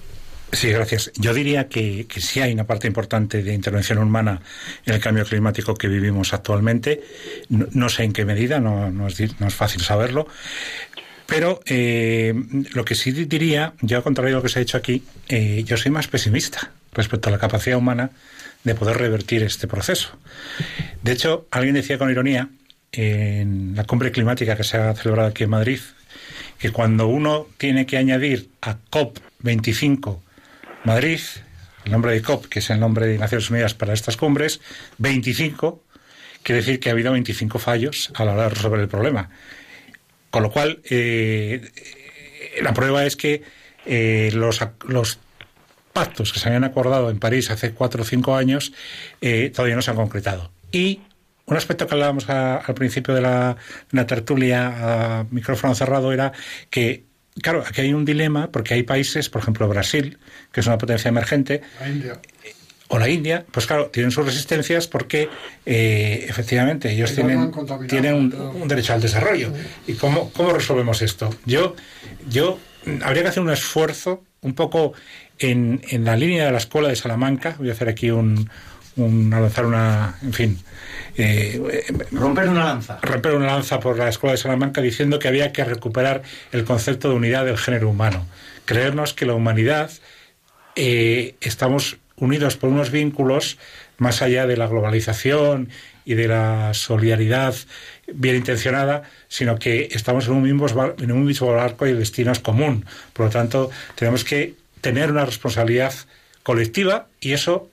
Sí, 0.52 0.70
gracias. 0.70 1.10
Yo 1.16 1.34
diría 1.34 1.66
que, 1.66 2.06
que, 2.06 2.20
sí 2.20 2.40
hay 2.40 2.52
una 2.52 2.62
parte 2.62 2.86
importante 2.86 3.42
de 3.42 3.52
intervención 3.52 3.98
humana 3.98 4.40
en 4.84 4.94
el 4.94 5.00
cambio 5.00 5.24
climático 5.24 5.74
que 5.74 5.88
vivimos 5.88 6.32
actualmente. 6.32 7.02
No, 7.48 7.88
sé 7.88 8.04
en 8.04 8.12
qué 8.12 8.24
medida, 8.24 8.60
no, 8.60 8.88
no, 8.92 9.08
es, 9.08 9.40
no, 9.40 9.48
es, 9.48 9.54
fácil 9.56 9.82
saberlo. 9.82 10.28
Pero 11.26 11.58
eh, 11.66 12.34
lo 12.72 12.84
que 12.84 12.94
sí 12.94 13.10
diría, 13.10 13.72
yo 13.80 13.96
al 13.96 14.04
contrario 14.04 14.36
de 14.36 14.36
lo 14.36 14.42
que 14.44 14.48
se 14.48 14.60
ha 14.60 14.64
dicho 14.64 14.76
aquí, 14.76 15.02
eh, 15.28 15.64
yo 15.66 15.76
soy 15.76 15.90
más 15.90 16.06
pesimista 16.06 16.70
respecto 16.92 17.30
a 17.30 17.32
la 17.32 17.38
capacidad 17.38 17.78
humana 17.78 18.12
de 18.62 18.76
poder 18.76 18.96
revertir 18.96 19.42
este 19.42 19.66
proceso. 19.66 20.16
De 21.02 21.10
hecho, 21.10 21.48
alguien 21.50 21.74
decía 21.74 21.98
con 21.98 22.08
ironía 22.12 22.48
en 22.96 23.74
la 23.76 23.84
cumbre 23.84 24.10
climática 24.10 24.56
que 24.56 24.64
se 24.64 24.78
ha 24.78 24.94
celebrado 24.94 25.28
aquí 25.28 25.44
en 25.44 25.50
Madrid, 25.50 25.80
que 26.58 26.70
cuando 26.70 27.06
uno 27.06 27.46
tiene 27.58 27.86
que 27.86 27.98
añadir 27.98 28.48
a 28.62 28.76
COP25 28.90 30.18
Madrid, 30.84 31.20
el 31.84 31.92
nombre 31.92 32.12
de 32.12 32.22
COP, 32.22 32.46
que 32.46 32.60
es 32.60 32.70
el 32.70 32.80
nombre 32.80 33.06
de 33.06 33.18
Naciones 33.18 33.50
Unidas 33.50 33.74
para 33.74 33.92
estas 33.92 34.16
cumbres, 34.16 34.60
25, 34.98 35.82
quiere 36.42 36.60
decir 36.60 36.80
que 36.80 36.88
ha 36.88 36.92
habido 36.92 37.12
25 37.12 37.58
fallos 37.58 38.12
a 38.14 38.24
la 38.24 38.32
hora 38.32 38.42
de 38.44 38.48
resolver 38.50 38.80
el 38.80 38.88
problema. 38.88 39.30
Con 40.30 40.42
lo 40.42 40.50
cual, 40.50 40.80
eh, 40.88 41.60
la 42.62 42.72
prueba 42.72 43.04
es 43.04 43.16
que 43.16 43.42
eh, 43.84 44.30
los, 44.32 44.60
los 44.86 45.18
pactos 45.92 46.32
que 46.32 46.38
se 46.38 46.48
habían 46.48 46.64
acordado 46.64 47.10
en 47.10 47.18
París 47.18 47.50
hace 47.50 47.72
cuatro 47.72 48.02
o 48.02 48.04
cinco 48.04 48.36
años 48.36 48.72
eh, 49.20 49.50
todavía 49.54 49.76
no 49.76 49.82
se 49.82 49.90
han 49.90 49.96
concretado. 49.96 50.50
Y 50.70 51.00
un 51.46 51.56
aspecto 51.56 51.86
que 51.86 51.94
hablábamos 51.94 52.28
al 52.28 52.74
principio 52.74 53.14
de 53.14 53.20
la, 53.20 53.56
tertulia 54.06 55.20
a 55.20 55.26
micrófono 55.30 55.74
cerrado 55.74 56.12
era 56.12 56.32
que 56.70 57.04
claro, 57.40 57.62
aquí 57.66 57.82
hay 57.82 57.92
un 57.92 58.04
dilema 58.04 58.50
porque 58.50 58.74
hay 58.74 58.82
países, 58.82 59.28
por 59.28 59.42
ejemplo 59.42 59.68
Brasil, 59.68 60.18
que 60.52 60.60
es 60.60 60.66
una 60.66 60.78
potencia 60.78 61.08
emergente, 61.08 61.62
o 62.88 62.98
la 62.98 63.08
India, 63.08 63.44
pues 63.50 63.66
claro, 63.66 63.86
tienen 63.86 64.10
sus 64.10 64.24
resistencias 64.24 64.86
porque 64.86 65.28
eh, 65.64 66.26
efectivamente 66.28 66.90
ellos 66.92 67.14
tienen, 67.14 67.52
tienen 67.88 68.14
un, 68.14 68.68
derecho 68.68 68.92
al 68.92 69.00
desarrollo. 69.00 69.52
¿Y 69.86 69.94
cómo, 69.94 70.30
cómo 70.32 70.52
resolvemos 70.52 71.02
esto? 71.02 71.30
Yo, 71.44 71.74
yo 72.28 72.58
habría 73.02 73.22
que 73.22 73.28
hacer 73.28 73.42
un 73.42 73.50
esfuerzo 73.50 74.22
un 74.40 74.54
poco 74.54 74.92
en, 75.38 75.80
en 75.90 76.04
la 76.04 76.16
línea 76.16 76.46
de 76.46 76.52
la 76.52 76.58
escuela 76.58 76.88
de 76.88 76.96
Salamanca, 76.96 77.56
voy 77.58 77.70
a 77.70 77.72
hacer 77.72 77.88
aquí 77.88 78.10
un, 78.10 78.48
un 78.96 79.30
lanzar 79.30 79.66
una, 79.66 80.16
en 80.22 80.32
fin, 80.32 80.58
eh, 81.18 81.84
romper 82.12 82.48
una 82.48 82.64
lanza. 82.64 82.98
Romper 83.02 83.34
una 83.34 83.46
lanza 83.46 83.80
por 83.80 83.98
la 83.98 84.08
Escuela 84.08 84.32
de 84.32 84.38
Salamanca 84.38 84.82
diciendo 84.82 85.18
que 85.18 85.28
había 85.28 85.52
que 85.52 85.64
recuperar 85.64 86.22
el 86.52 86.64
concepto 86.64 87.08
de 87.08 87.14
unidad 87.14 87.44
del 87.46 87.56
género 87.56 87.88
humano. 87.88 88.26
Creernos 88.66 89.14
que 89.14 89.24
la 89.24 89.34
humanidad 89.34 89.90
eh, 90.74 91.34
estamos 91.40 91.96
unidos 92.16 92.56
por 92.56 92.70
unos 92.70 92.90
vínculos 92.90 93.58
más 93.98 94.20
allá 94.20 94.46
de 94.46 94.56
la 94.56 94.66
globalización 94.66 95.70
y 96.04 96.14
de 96.14 96.28
la 96.28 96.74
solidaridad 96.74 97.54
bien 98.12 98.36
intencionada, 98.36 99.02
sino 99.28 99.58
que 99.58 99.88
estamos 99.92 100.26
en 100.26 100.34
un 100.34 100.42
mismo, 100.42 100.66
en 100.98 101.12
un 101.12 101.24
mismo 101.24 101.52
barco 101.52 101.86
y 101.86 101.90
el 101.90 101.98
destino 101.98 102.30
es 102.30 102.40
común. 102.40 102.84
Por 103.14 103.26
lo 103.26 103.32
tanto, 103.32 103.70
tenemos 103.94 104.22
que 104.22 104.54
tener 104.82 105.10
una 105.10 105.24
responsabilidad 105.24 105.94
colectiva 106.42 107.08
y 107.20 107.32
eso 107.32 107.70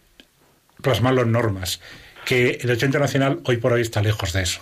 plasmarlo 0.82 1.22
en 1.24 1.32
normas 1.32 1.80
que 2.26 2.52
el 2.52 2.68
derecho 2.68 2.86
internacional 2.86 3.40
hoy 3.46 3.58
por 3.58 3.74
hoy 3.74 3.82
está 3.82 4.02
lejos 4.02 4.34
de 4.34 4.44
eso. 4.44 4.60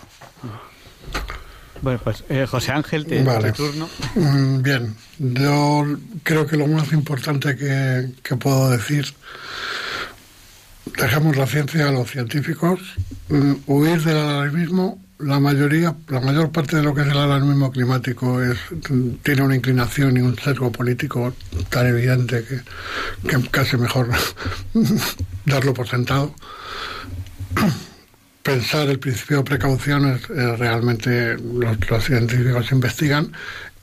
Bueno, 1.82 2.00
pues 2.02 2.22
eh, 2.28 2.46
José 2.48 2.70
Ángel, 2.70 3.06
te, 3.06 3.22
turno. 3.52 3.88
Mm, 4.14 4.62
bien, 4.62 4.94
yo 5.18 5.84
creo 6.22 6.46
que 6.46 6.56
lo 6.56 6.68
más 6.68 6.92
importante 6.92 7.56
que, 7.56 8.36
puedo 8.36 8.70
decir, 8.70 9.12
dejamos 10.96 11.36
la 11.36 11.46
ciencia 11.48 11.88
a 11.88 11.92
los 11.92 12.08
científicos, 12.08 12.78
mm, 13.28 13.52
huir 13.66 14.00
del 14.02 14.16
alarmismo, 14.16 15.00
la 15.18 15.40
mayoría, 15.40 15.96
la 16.06 16.20
mayor 16.20 16.52
parte 16.52 16.76
de 16.76 16.84
lo 16.84 16.94
que 16.94 17.00
es 17.02 17.08
el 17.08 17.18
alarmismo 17.18 17.72
climático 17.72 18.40
es, 18.40 18.58
tiene 19.24 19.42
una 19.42 19.56
inclinación 19.56 20.16
y 20.16 20.20
un 20.20 20.38
sesgo 20.38 20.70
político 20.70 21.34
tan 21.68 21.88
evidente 21.88 22.44
que, 22.44 22.60
que 23.28 23.48
casi 23.50 23.76
mejor 23.76 24.08
darlo 25.46 25.74
por 25.74 25.88
sentado 25.88 26.34
pensar 28.42 28.88
el 28.88 28.98
principio 28.98 29.38
de 29.38 29.44
precaución 29.44 30.06
es, 30.06 30.28
realmente 30.58 31.36
los, 31.38 32.04
científicos 32.04 32.72
investigan 32.72 33.32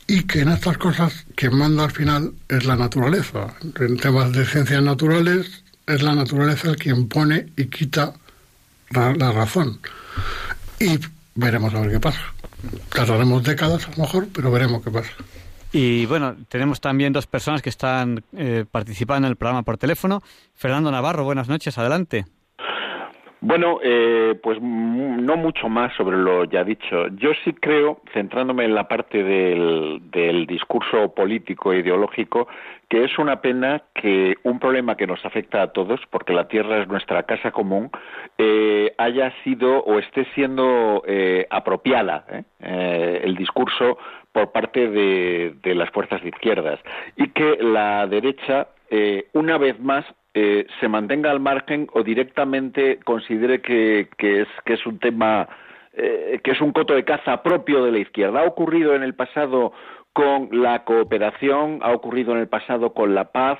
y 0.07 0.23
que 0.23 0.41
en 0.41 0.49
estas 0.49 0.77
cosas 0.77 1.25
quien 1.35 1.55
manda 1.55 1.83
al 1.83 1.91
final 1.91 2.33
es 2.47 2.65
la 2.65 2.75
naturaleza. 2.75 3.53
En 3.79 3.97
temas 3.97 4.31
de 4.31 4.45
ciencias 4.45 4.81
naturales 4.81 5.63
es 5.85 6.01
la 6.01 6.15
naturaleza 6.15 6.75
quien 6.75 7.07
pone 7.07 7.47
y 7.55 7.65
quita 7.65 8.13
la, 8.89 9.31
razón. 9.31 9.79
Y 10.79 10.99
veremos 11.35 11.73
a 11.73 11.81
ver 11.81 11.91
qué 11.91 11.99
pasa. 11.99 12.21
Tardaremos 12.89 13.43
décadas 13.43 13.87
a 13.87 13.91
lo 13.91 13.97
mejor, 14.03 14.27
pero 14.33 14.51
veremos 14.51 14.83
qué 14.83 14.91
pasa. 14.91 15.11
Y 15.71 16.07
bueno, 16.07 16.35
tenemos 16.47 16.81
también 16.81 17.13
dos 17.13 17.27
personas 17.27 17.61
que 17.61 17.69
están 17.69 18.23
eh, 18.35 18.65
participando 18.69 19.27
en 19.27 19.31
el 19.31 19.35
programa 19.35 19.61
por 19.61 19.77
teléfono. 19.77 20.23
Fernando 20.55 20.89
Navarro, 20.91 21.23
buenas 21.23 21.47
noches, 21.47 21.77
adelante. 21.77 22.25
Bueno, 23.41 23.79
eh, 23.81 24.37
pues 24.43 24.59
no 24.61 25.37
mucho 25.37 25.69
más 25.69 25.93
sobre 25.95 26.17
lo 26.17 26.43
ya 26.43 26.65
dicho. 26.65 27.07
Yo 27.15 27.31
sí 27.45 27.53
creo, 27.53 28.01
centrándome 28.13 28.65
en 28.65 28.75
la 28.75 28.87
parte 28.89 29.23
del, 29.23 30.45
discurso 30.45 31.13
político 31.13 31.71
e 31.71 31.79
ideológico, 31.79 32.47
que 32.89 33.05
es 33.05 33.17
una 33.17 33.39
pena 33.39 33.83
que 33.93 34.35
un 34.43 34.59
problema 34.59 34.97
que 34.97 35.07
nos 35.07 35.23
afecta 35.25 35.61
a 35.61 35.71
todos, 35.71 36.01
porque 36.09 36.33
la 36.33 36.47
tierra 36.47 36.81
es 36.81 36.87
nuestra 36.87 37.23
casa 37.23 37.51
común, 37.51 37.91
eh, 38.37 38.93
haya 38.97 39.31
sido 39.43 39.79
o 39.83 39.99
esté 39.99 40.25
siendo 40.33 41.03
eh, 41.07 41.45
apropiada 41.49 42.25
eh, 42.59 43.21
el 43.23 43.35
discurso 43.35 43.97
por 44.33 44.51
parte 44.51 44.89
de, 44.89 45.55
de, 45.61 45.75
las 45.75 45.89
fuerzas 45.91 46.21
de 46.21 46.29
izquierdas 46.29 46.79
y 47.15 47.29
que 47.29 47.57
la 47.61 48.05
derecha, 48.07 48.67
una 49.33 49.57
vez 49.57 49.79
más, 49.79 50.05
se 50.33 50.87
mantenga 50.87 51.31
al 51.31 51.39
margen 51.39 51.87
o 51.93 52.03
directamente 52.03 52.99
considere 53.03 53.61
que, 53.61 54.09
que, 54.17 54.41
es, 54.41 54.47
que 54.65 54.73
es 54.73 54.85
un 54.85 54.99
tema 54.99 55.49
que 55.91 56.51
es 56.51 56.61
un 56.61 56.71
coto 56.71 56.93
de 56.93 57.03
caza 57.03 57.43
propio 57.43 57.83
de 57.83 57.91
la 57.91 57.97
izquierda. 57.97 58.39
Ha 58.39 58.45
ocurrido 58.45 58.95
en 58.95 59.03
el 59.03 59.15
pasado 59.15 59.73
con 60.13 60.49
la 60.51 60.83
cooperación, 60.83 61.79
ha 61.81 61.91
ocurrido 61.91 62.33
en 62.33 62.39
el 62.39 62.47
pasado 62.47 62.93
con 62.93 63.15
la 63.15 63.31
paz 63.31 63.59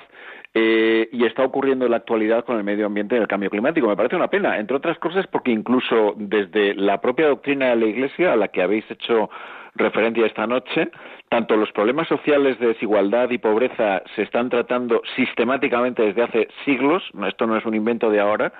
eh, 0.52 1.08
y 1.12 1.24
está 1.26 1.44
ocurriendo 1.44 1.84
en 1.84 1.92
la 1.92 1.98
actualidad 1.98 2.44
con 2.44 2.56
el 2.56 2.64
medio 2.64 2.86
ambiente 2.86 3.14
y 3.14 3.18
el 3.18 3.28
cambio 3.28 3.50
climático. 3.50 3.86
Me 3.86 3.96
parece 3.96 4.16
una 4.16 4.28
pena, 4.28 4.58
entre 4.58 4.76
otras 4.76 4.98
cosas 4.98 5.26
porque 5.28 5.52
incluso 5.52 6.14
desde 6.16 6.74
la 6.74 7.00
propia 7.00 7.28
doctrina 7.28 7.68
de 7.68 7.76
la 7.76 7.86
Iglesia, 7.86 8.32
a 8.32 8.36
la 8.36 8.48
que 8.48 8.62
habéis 8.62 8.84
hecho 8.90 9.30
referencia 9.74 10.26
esta 10.26 10.46
noche, 10.46 10.90
tanto 11.28 11.56
los 11.56 11.70
problemas 11.72 12.08
sociales 12.08 12.58
de 12.58 12.68
desigualdad 12.68 13.30
y 13.30 13.38
pobreza 13.38 14.02
se 14.14 14.22
están 14.22 14.50
tratando 14.50 15.02
sistemáticamente 15.16 16.02
desde 16.02 16.22
hace 16.22 16.48
siglos, 16.64 17.02
esto 17.26 17.46
no 17.46 17.56
es 17.56 17.64
un 17.64 17.74
invento 17.74 18.10
de 18.10 18.20
ahora, 18.20 18.52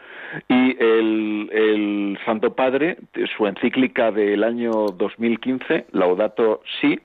y 0.49 0.77
el, 0.82 1.51
el 1.53 2.19
Santo 2.24 2.55
Padre, 2.55 2.97
su 3.37 3.47
encíclica 3.47 4.12
del 4.12 4.45
año 4.45 4.70
2015, 4.97 5.87
Laudato 5.93 6.62
Si, 6.81 6.99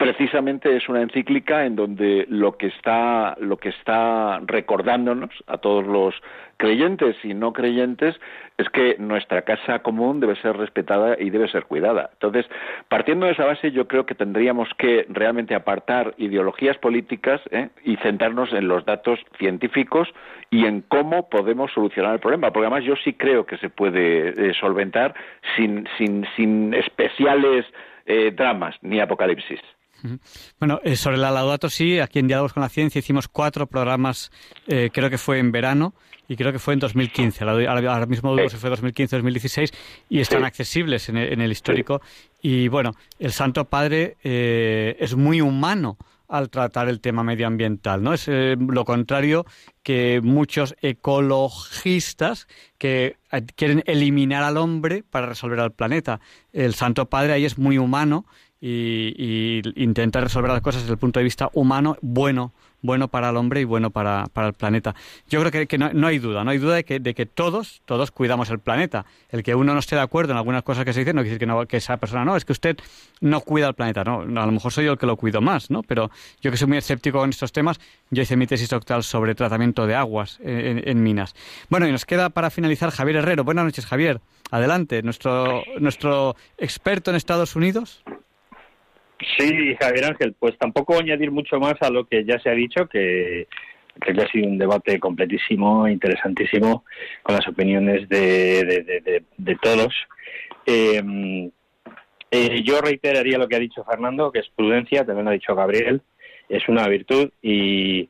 precisamente 0.00 0.74
es 0.74 0.88
una 0.88 1.02
encíclica 1.02 1.66
en 1.66 1.76
donde 1.76 2.24
lo 2.30 2.56
que 2.56 2.68
está 2.68 3.36
lo 3.38 3.58
que 3.58 3.68
está 3.68 4.40
recordándonos 4.46 5.28
a 5.46 5.58
todos 5.58 5.86
los 5.86 6.14
creyentes 6.56 7.16
y 7.22 7.34
no 7.34 7.52
creyentes 7.52 8.18
es 8.56 8.70
que 8.70 8.96
nuestra 8.98 9.42
casa 9.42 9.80
común 9.80 10.18
debe 10.20 10.36
ser 10.36 10.56
respetada 10.56 11.16
y 11.20 11.28
debe 11.28 11.48
ser 11.48 11.64
cuidada. 11.64 12.08
Entonces, 12.14 12.46
partiendo 12.88 13.26
de 13.26 13.32
esa 13.32 13.44
base, 13.44 13.72
yo 13.72 13.88
creo 13.88 14.06
que 14.06 14.14
tendríamos 14.14 14.70
que 14.78 15.04
realmente 15.10 15.54
apartar 15.54 16.14
ideologías 16.16 16.78
políticas 16.78 17.42
¿eh? 17.50 17.68
y 17.84 17.96
centrarnos 17.96 18.54
en 18.54 18.68
los 18.68 18.86
datos 18.86 19.20
científicos 19.38 20.08
y 20.48 20.64
en 20.64 20.80
cómo 20.80 21.28
podemos 21.28 21.72
solucionar 21.72 22.14
el 22.14 22.20
problema. 22.20 22.50
Porque 22.52 22.68
además 22.68 22.84
yo 22.84 22.96
sí 22.96 23.12
creo 23.12 23.44
que 23.44 23.58
se 23.58 23.68
puede 23.68 24.28
eh, 24.30 24.54
solventar 24.58 25.14
sin, 25.56 25.86
sin, 25.98 26.26
sin 26.36 26.72
especiales 26.72 27.66
eh, 28.06 28.32
dramas 28.34 28.76
ni 28.80 28.98
apocalipsis. 28.98 29.60
Bueno, 30.58 30.80
eh, 30.84 30.96
sobre 30.96 31.16
la 31.16 31.30
Laudato 31.30 31.68
sí, 31.68 31.98
aquí 31.98 32.18
en 32.18 32.26
Diálogos 32.26 32.52
con 32.52 32.62
la 32.62 32.68
Ciencia 32.68 32.98
hicimos 32.98 33.28
cuatro 33.28 33.66
programas, 33.66 34.30
eh, 34.66 34.90
creo 34.92 35.10
que 35.10 35.18
fue 35.18 35.38
en 35.38 35.52
verano 35.52 35.94
y 36.28 36.36
creo 36.36 36.52
que 36.52 36.58
fue 36.58 36.74
en 36.74 36.80
2015. 36.80 37.44
Ahora, 37.44 38.06
mismo 38.06 38.32
dudo 38.32 38.48
si 38.48 38.56
fue 38.56 38.70
2015-2016 38.70 39.72
y 40.08 40.20
están 40.20 40.44
accesibles 40.44 41.08
en 41.08 41.16
el, 41.16 41.50
histórico. 41.52 42.00
Y 42.40 42.68
bueno, 42.68 42.94
el 43.18 43.32
Santo 43.32 43.64
Padre 43.64 44.16
eh, 44.22 44.96
es 45.00 45.16
muy 45.16 45.40
humano 45.40 45.98
al 46.28 46.48
tratar 46.48 46.88
el 46.88 47.00
tema 47.00 47.24
medioambiental, 47.24 48.00
¿no? 48.04 48.14
Es 48.14 48.28
lo 48.28 48.84
contrario 48.84 49.44
que 49.82 50.20
muchos 50.22 50.76
ecologistas 50.80 52.46
que 52.78 53.16
quieren 53.56 53.82
eliminar 53.86 54.44
al 54.44 54.56
hombre 54.56 55.02
para 55.02 55.26
resolver 55.26 55.58
al 55.58 55.72
planeta. 55.72 56.20
El 56.52 56.74
Santo 56.74 57.10
Padre 57.10 57.32
ahí 57.32 57.44
es 57.44 57.58
muy 57.58 57.78
humano 57.78 58.26
y, 58.60 59.14
y 59.16 59.62
intentar 59.82 60.22
resolver 60.22 60.50
las 60.50 60.60
cosas 60.60 60.82
desde 60.82 60.92
el 60.92 60.98
punto 60.98 61.20
de 61.20 61.24
vista 61.24 61.50
humano, 61.54 61.96
bueno, 62.02 62.52
bueno 62.82 63.08
para 63.08 63.30
el 63.30 63.36
hombre 63.36 63.60
y 63.60 63.64
bueno 63.64 63.90
para, 63.90 64.26
para 64.32 64.48
el 64.48 64.54
planeta. 64.54 64.94
Yo 65.28 65.40
creo 65.40 65.52
que, 65.52 65.66
que 65.66 65.78
no, 65.78 65.92
no, 65.92 66.06
hay 66.06 66.18
duda, 66.18 66.44
no 66.44 66.50
hay 66.50 66.58
duda 66.58 66.76
de 66.76 66.84
que, 66.84 67.00
de 67.00 67.14
que 67.14 67.26
todos, 67.26 67.82
todos 67.84 68.10
cuidamos 68.10 68.50
el 68.50 68.58
planeta. 68.58 69.06
El 69.30 69.42
que 69.42 69.54
uno 69.54 69.72
no 69.72 69.80
esté 69.80 69.96
de 69.96 70.02
acuerdo 70.02 70.32
en 70.32 70.38
algunas 70.38 70.62
cosas 70.62 70.84
que 70.84 70.92
se 70.92 71.00
dicen 71.00 71.16
no 71.16 71.22
quiere 71.22 71.34
decir 71.34 71.40
que, 71.40 71.46
no, 71.46 71.66
que 71.66 71.76
esa 71.76 71.96
persona 71.96 72.24
no, 72.24 72.36
es 72.36 72.44
que 72.44 72.52
usted 72.52 72.76
no 73.20 73.40
cuida 73.40 73.68
el 73.68 73.74
planeta, 73.74 74.04
no, 74.04 74.20
a 74.20 74.46
lo 74.46 74.52
mejor 74.52 74.72
soy 74.72 74.86
yo 74.86 74.92
el 74.92 74.98
que 74.98 75.06
lo 75.06 75.16
cuido 75.16 75.40
más, 75.40 75.70
¿no? 75.70 75.82
Pero 75.82 76.10
yo 76.40 76.50
que 76.50 76.56
soy 76.56 76.68
muy 76.68 76.78
escéptico 76.78 77.18
con 77.18 77.30
estos 77.30 77.52
temas, 77.52 77.80
yo 78.10 78.22
hice 78.22 78.36
mi 78.36 78.46
tesis 78.46 78.68
doctoral 78.68 79.02
sobre 79.02 79.34
tratamiento 79.34 79.86
de 79.86 79.94
aguas 79.94 80.38
en, 80.42 80.86
en 80.88 81.02
minas. 81.02 81.34
Bueno, 81.68 81.86
y 81.86 81.92
nos 81.92 82.04
queda 82.04 82.30
para 82.30 82.50
finalizar 82.50 82.90
Javier 82.90 83.16
Herrero. 83.16 83.44
Buenas 83.44 83.64
noches, 83.64 83.86
Javier. 83.86 84.20
Adelante, 84.50 85.02
nuestro, 85.02 85.62
nuestro 85.78 86.34
experto 86.58 87.10
en 87.10 87.16
Estados 87.16 87.54
Unidos. 87.54 88.02
Sí, 89.38 89.76
Javier 89.78 90.06
Ángel, 90.06 90.34
pues 90.38 90.56
tampoco 90.58 90.98
añadir 90.98 91.30
mucho 91.30 91.58
más 91.58 91.74
a 91.80 91.90
lo 91.90 92.06
que 92.06 92.24
ya 92.24 92.38
se 92.40 92.48
ha 92.48 92.54
dicho, 92.54 92.86
que 92.86 93.46
creo 93.98 94.16
que 94.16 94.22
ha 94.22 94.30
sido 94.30 94.48
un 94.48 94.58
debate 94.58 94.98
completísimo, 94.98 95.86
interesantísimo, 95.86 96.84
con 97.22 97.36
las 97.36 97.46
opiniones 97.46 98.08
de, 98.08 99.22
de, 99.36 99.56
todos. 99.56 99.94
Eh, 100.66 101.50
eh, 102.30 102.62
yo 102.62 102.80
reiteraría 102.80 103.38
lo 103.38 103.48
que 103.48 103.56
ha 103.56 103.60
dicho 103.60 103.84
Fernando, 103.84 104.30
que 104.32 104.38
es 104.38 104.48
prudencia, 104.54 105.04
también 105.04 105.24
lo 105.24 105.30
ha 105.30 105.34
dicho 105.34 105.54
Gabriel, 105.54 106.00
es 106.48 106.68
una 106.68 106.86
virtud 106.88 107.30
y 107.42 108.06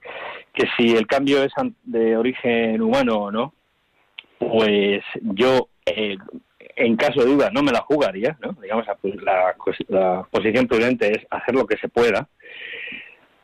que 0.55 0.67
si 0.77 0.95
el 0.97 1.07
cambio 1.07 1.43
es 1.43 1.53
de 1.85 2.17
origen 2.17 2.81
humano 2.81 3.17
o 3.17 3.31
no, 3.31 3.55
pues 4.39 5.03
yo 5.23 5.69
eh, 5.87 6.17
en 6.81 6.97
caso 6.97 7.21
de 7.21 7.33
duda 7.33 7.51
no 7.53 7.63
me 7.63 7.73
la 7.73 7.81
jugaría, 7.81 8.37
¿no? 8.41 8.53
Digamos, 8.61 8.87
la, 8.87 9.55
la 9.89 10.27
posición 10.31 10.67
prudente 10.67 11.11
es 11.13 11.27
hacer 11.31 11.55
lo 11.55 11.67
que 11.67 11.77
se 11.77 11.89
pueda. 11.89 12.29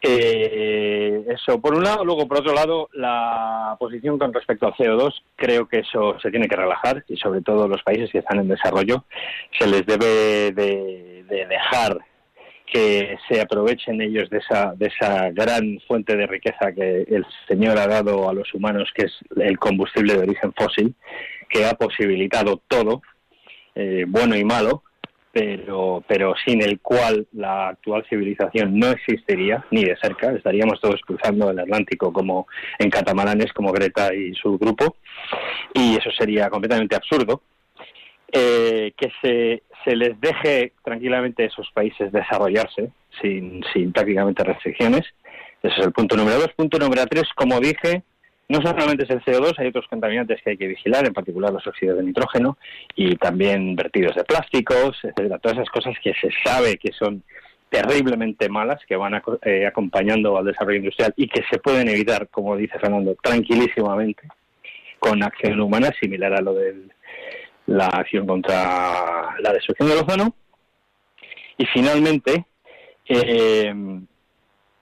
Eh, 0.03 1.25
eso 1.29 1.61
por 1.61 1.75
un 1.75 1.83
lado, 1.83 2.05
luego 2.05 2.29
por 2.29 2.39
otro 2.39 2.55
lado, 2.55 2.89
la 2.93 3.77
posición 3.79 4.19
con 4.19 4.33
respecto 4.33 4.67
al 4.67 4.75
CO2, 4.75 5.13
creo 5.37 5.67
que 5.67 5.81
eso 5.81 6.19
se 6.21 6.31
tiene 6.31 6.49
que 6.49 6.57
relajar 6.57 7.05
y 7.09 7.17
sobre 7.17 7.41
todo 7.41 7.67
los 7.67 7.83
países 7.83 8.11
que 8.11 8.19
están 8.19 8.39
en 8.39 8.49
desarrollo 8.49 9.05
se 9.59 9.67
les 9.67 9.85
debe 9.85 10.53
de, 10.53 11.25
de 11.29 11.47
dejar 11.47 11.99
que 12.67 13.17
se 13.29 13.41
aprovechen 13.41 14.01
ellos 14.01 14.29
de 14.29 14.39
esa, 14.39 14.75
de 14.77 14.89
esa 14.89 15.31
gran 15.31 15.79
fuente 15.87 16.17
de 16.17 16.27
riqueza 16.27 16.73
que 16.73 17.03
el 17.09 17.25
Señor 17.49 17.79
ha 17.79 17.87
dado 17.87 18.29
a 18.29 18.35
los 18.35 18.53
humanos, 18.55 18.91
que 18.95 19.07
es 19.07 19.13
el 19.37 19.59
combustible 19.59 20.15
de 20.15 20.23
origen 20.23 20.53
fósil, 20.53 20.95
que 21.49 21.65
ha 21.65 21.75
posibilitado 21.75 22.61
todo, 22.69 23.03
eh, 23.77 24.05
bueno 24.09 24.35
y 24.37 24.45
malo, 24.45 24.83
pero, 25.31 26.03
pero 26.09 26.35
sin 26.45 26.63
el 26.63 26.81
cual 26.81 27.29
la 27.33 27.69
actual 27.69 28.05
civilización 28.09 28.79
no 28.79 28.89
existiría 28.89 29.65
ni 29.71 29.85
de 29.85 29.95
cerca. 29.99 30.33
Estaríamos 30.33 30.81
todos 30.81 31.01
cruzando 31.03 31.51
el 31.51 31.59
Atlántico 31.59 32.11
como 32.11 32.47
en 32.79 32.89
catamaranes 32.89 33.53
como 33.53 33.71
Greta 33.71 34.15
y 34.15 34.35
su 34.35 34.57
grupo 34.57 34.97
y 35.75 35.97
eso 35.97 36.11
sería 36.19 36.49
completamente 36.49 36.97
absurdo. 36.97 37.43
Eh, 38.33 38.93
que 38.97 39.13
se, 39.23 39.63
se 39.85 39.95
les 39.95 40.21
deje 40.21 40.73
tranquilamente 40.83 41.45
esos 41.45 41.71
países 41.73 42.11
desarrollarse 42.11 42.91
sin, 43.21 43.63
sin 43.73 43.93
prácticamente 43.93 44.43
restricciones. 44.43 45.05
Ese 45.63 45.81
es 45.81 45.87
el 45.87 45.93
punto 45.93 46.17
número 46.17 46.39
dos. 46.39 46.53
Punto 46.57 46.79
número 46.79 47.07
tres, 47.07 47.25
como 47.35 47.61
dije, 47.61 48.03
no 48.49 48.61
solamente 48.61 49.05
es 49.05 49.11
el 49.11 49.23
CO2, 49.23 49.55
hay 49.59 49.69
otros 49.69 49.87
contaminantes 49.89 50.41
que 50.43 50.51
hay 50.51 50.57
que 50.57 50.69
vigilar, 50.69 51.07
en 51.07 51.13
particular 51.13 51.53
los 51.53 51.67
óxidos 51.67 51.99
de 51.99 52.05
nitrógeno 52.05 52.59
y 52.95 53.17
también 53.17 53.75
vertidos 53.75 54.15
de 54.15 54.25
plásticos, 54.25 54.97
etcétera. 55.03 55.39
Todas 55.39 55.59
esas 55.59 55.71
cosas 55.71 55.95
que 56.03 56.15
se 56.15 56.31
sabe 56.45 56.77
que 56.77 56.93
son 56.93 57.23
terriblemente 57.69 58.49
malas, 58.49 58.81
que 58.87 58.95
van 58.95 59.21
eh, 59.43 59.67
acompañando 59.67 60.39
al 60.39 60.45
desarrollo 60.45 60.79
industrial 60.79 61.13
y 61.17 61.29
que 61.29 61.43
se 61.51 61.59
pueden 61.59 61.89
evitar, 61.89 62.29
como 62.29 62.57
dice 62.57 62.79
Fernando, 62.79 63.17
tranquilísimamente 63.21 64.29
con 64.99 65.23
acción 65.23 65.61
humana, 65.61 65.91
similar 66.01 66.33
a 66.35 66.41
lo 66.41 66.55
de 66.55 66.75
la 67.67 67.87
acción 67.87 68.27
contra 68.27 69.35
la 69.41 69.53
destrucción 69.53 69.89
del 69.89 69.99
ozono. 69.99 70.35
Y 71.59 71.67
finalmente, 71.67 72.47
eh, 73.09 73.75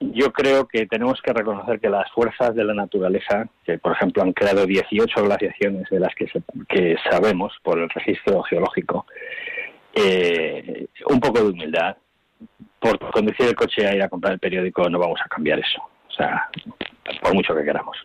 yo 0.01 0.33
creo 0.33 0.66
que 0.66 0.87
tenemos 0.87 1.21
que 1.23 1.33
reconocer 1.33 1.81
que 1.81 1.89
las 1.89 2.11
fuerzas 2.12 2.55
de 2.55 2.65
la 2.65 2.75
naturaleza, 2.75 3.47
que 3.65 3.79
por 3.79 3.93
ejemplo 3.93 4.23
han 4.23 4.33
creado 4.33 4.66
18 4.66 5.25
glaciaciones 5.25 5.89
de 5.91 6.01
las 6.01 6.15
que, 6.15 6.27
que 6.69 6.97
sabemos 7.11 7.53
por 7.62 7.79
el 7.79 7.89
registro 7.89 8.43
geológico, 8.43 9.07
eh, 9.95 10.87
un 11.07 11.21
poco 11.21 11.41
de 11.41 11.51
humildad. 11.51 11.97
Por 12.79 12.99
conducir 13.12 13.47
el 13.47 13.55
coche 13.55 13.87
a 13.87 13.95
ir 13.95 14.03
a 14.03 14.09
comprar 14.09 14.35
el 14.35 14.39
periódico 14.39 14.89
no 14.91 14.99
vamos 14.99 15.19
a 15.25 15.29
cambiar 15.29 15.59
eso. 15.59 15.81
O 16.09 16.12
sea, 16.12 16.49
por 17.23 17.35
mucho 17.35 17.55
que 17.55 17.65
queramos. 17.65 17.97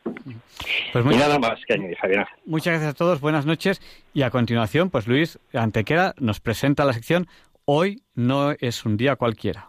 Pues 0.93 1.05
y 1.05 1.17
nada 1.17 1.37
más 1.37 1.59
que 1.67 1.73
añadir, 1.73 1.97
Javier. 1.97 2.25
Muchas 2.45 2.73
gracias 2.73 2.91
a 2.91 2.97
todos, 2.97 3.19
buenas 3.19 3.45
noches. 3.45 3.81
Y 4.13 4.21
a 4.21 4.29
continuación, 4.29 4.89
pues 4.89 5.07
Luis 5.07 5.37
Antequera 5.53 6.13
nos 6.17 6.39
presenta 6.39 6.85
la 6.85 6.93
sección 6.93 7.27
Hoy 7.71 8.01
no 8.15 8.53
es 8.59 8.83
un 8.83 8.97
día 8.97 9.15
cualquiera. 9.15 9.68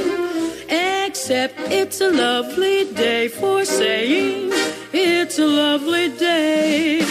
Except 1.23 1.59
it's 1.71 2.01
a 2.01 2.09
lovely 2.09 2.85
day 2.95 3.29
for 3.29 3.63
saying 3.63 4.49
it's 4.91 5.37
a 5.37 5.45
lovely 5.45 6.09
day. 6.17 7.05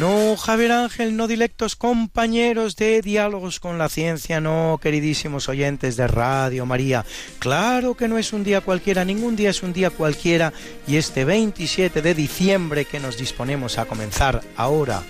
No, 0.00 0.36
Javier 0.38 0.72
Ángel, 0.72 1.18
no 1.18 1.28
directos 1.28 1.76
compañeros 1.76 2.74
de 2.76 3.02
diálogos 3.02 3.60
con 3.60 3.76
la 3.76 3.90
ciencia, 3.90 4.40
no, 4.40 4.80
queridísimos 4.82 5.50
oyentes 5.50 5.96
de 5.98 6.06
Radio 6.06 6.64
María. 6.64 7.04
Claro 7.40 7.94
que 7.94 8.08
no 8.08 8.16
es 8.16 8.32
un 8.32 8.42
día 8.42 8.62
cualquiera, 8.62 9.04
ningún 9.04 9.36
día 9.36 9.50
es 9.50 9.62
un 9.62 9.74
día 9.74 9.90
cualquiera 9.90 10.54
y 10.88 10.96
este 10.96 11.26
27 11.26 12.00
de 12.00 12.14
diciembre 12.14 12.86
que 12.86 13.00
nos 13.00 13.18
disponemos 13.18 13.76
a 13.76 13.84
comenzar 13.84 14.40
ahora 14.56 15.02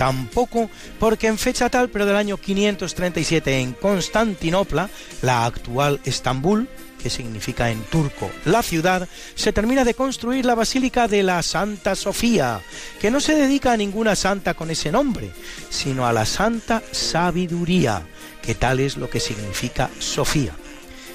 tampoco, 0.00 0.70
porque 0.98 1.26
en 1.26 1.36
fecha 1.36 1.68
tal, 1.68 1.90
pero 1.90 2.06
del 2.06 2.16
año 2.16 2.38
537 2.38 3.58
en 3.58 3.74
Constantinopla, 3.74 4.88
la 5.20 5.44
actual 5.44 6.00
Estambul, 6.06 6.70
que 7.02 7.10
significa 7.10 7.70
en 7.70 7.82
turco 7.82 8.30
la 8.46 8.62
ciudad, 8.62 9.06
se 9.34 9.52
termina 9.52 9.84
de 9.84 9.92
construir 9.92 10.46
la 10.46 10.54
Basílica 10.54 11.06
de 11.06 11.22
la 11.22 11.42
Santa 11.42 11.94
Sofía, 11.96 12.62
que 12.98 13.10
no 13.10 13.20
se 13.20 13.34
dedica 13.34 13.72
a 13.72 13.76
ninguna 13.76 14.16
santa 14.16 14.54
con 14.54 14.70
ese 14.70 14.90
nombre, 14.90 15.32
sino 15.68 16.06
a 16.06 16.14
la 16.14 16.24
Santa 16.24 16.82
Sabiduría, 16.92 18.02
que 18.40 18.54
tal 18.54 18.80
es 18.80 18.96
lo 18.96 19.10
que 19.10 19.20
significa 19.20 19.90
Sofía. 19.98 20.54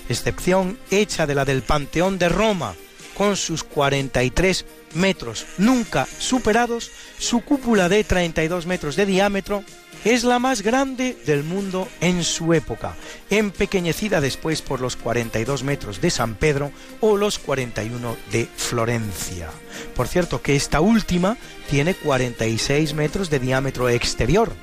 Excepción 0.10 0.78
hecha 0.92 1.26
de 1.26 1.34
la 1.34 1.44
del 1.44 1.64
Panteón 1.64 2.20
de 2.20 2.30
Roma, 2.30 2.76
con 3.18 3.36
sus 3.36 3.64
43 3.64 4.64
metros 4.96 5.46
nunca 5.58 6.08
superados, 6.20 6.92
su 7.18 7.42
cúpula 7.42 7.90
de 7.90 8.04
32 8.04 8.66
metros 8.66 8.96
de 8.96 9.06
diámetro, 9.06 9.64
es 10.04 10.24
la 10.24 10.38
más 10.38 10.62
grande 10.62 11.18
del 11.26 11.44
mundo 11.44 11.88
en 12.00 12.24
su 12.24 12.54
época, 12.54 12.96
empequeñecida 13.30 14.22
después 14.22 14.62
por 14.62 14.80
los 14.80 14.96
42 14.96 15.64
metros 15.64 16.00
de 16.00 16.12
San 16.12 16.36
Pedro 16.36 16.72
o 17.02 17.18
los 17.18 17.40
41 17.40 18.16
de 18.32 18.48
Florencia. 18.56 19.50
Por 19.96 20.08
cierto 20.08 20.42
que 20.42 20.56
esta 20.56 20.80
última 20.80 21.38
tiene 21.70 21.96
46 21.96 22.94
metros 22.94 23.30
de 23.32 23.40
diámetro 23.40 23.90
exterior, 23.90 24.54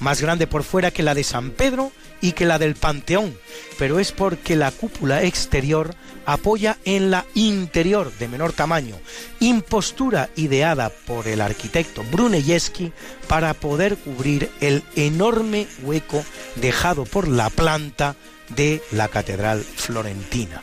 más 0.00 0.22
grande 0.22 0.46
por 0.46 0.62
fuera 0.62 0.90
que 0.90 1.02
la 1.02 1.14
de 1.14 1.24
San 1.24 1.50
Pedro 1.50 1.92
y 2.20 2.32
que 2.32 2.46
la 2.46 2.58
del 2.58 2.74
Panteón, 2.74 3.36
pero 3.78 3.98
es 3.98 4.12
porque 4.12 4.56
la 4.56 4.70
cúpula 4.70 5.22
exterior 5.24 5.94
apoya 6.26 6.76
en 6.84 7.10
la 7.10 7.24
interior 7.34 8.12
de 8.18 8.28
menor 8.28 8.52
tamaño, 8.52 8.96
impostura 9.40 10.28
ideada 10.36 10.90
por 10.90 11.28
el 11.28 11.40
arquitecto 11.40 12.04
Brunelleschi 12.10 12.92
para 13.28 13.54
poder 13.54 13.96
cubrir 13.96 14.50
el 14.60 14.82
enorme 14.96 15.66
hueco 15.82 16.24
dejado 16.56 17.04
por 17.04 17.28
la 17.28 17.48
planta 17.48 18.16
de 18.54 18.82
la 18.90 19.08
catedral 19.08 19.62
florentina. 19.62 20.62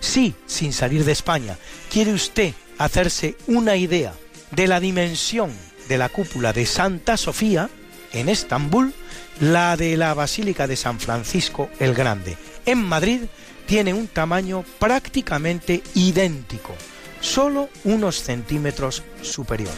Si, 0.00 0.34
sin 0.46 0.72
salir 0.72 1.04
de 1.04 1.12
España, 1.12 1.56
quiere 1.90 2.12
usted 2.12 2.52
hacerse 2.76 3.36
una 3.46 3.76
idea 3.76 4.12
de 4.50 4.66
la 4.66 4.80
dimensión 4.80 5.52
de 5.88 5.98
la 5.98 6.08
cúpula 6.08 6.52
de 6.52 6.66
Santa 6.66 7.16
Sofía 7.16 7.70
en 8.12 8.28
Estambul, 8.28 8.92
la 9.40 9.76
de 9.76 9.96
la 9.96 10.14
Basílica 10.14 10.66
de 10.66 10.76
San 10.76 10.98
Francisco 10.98 11.70
el 11.78 11.94
Grande 11.94 12.36
en 12.68 12.84
Madrid 12.84 13.22
tiene 13.68 13.92
un 13.92 14.08
tamaño 14.08 14.64
prácticamente 14.78 15.82
idéntico, 15.94 16.74
solo 17.20 17.68
unos 17.84 18.22
centímetros 18.22 19.02
superior. 19.20 19.74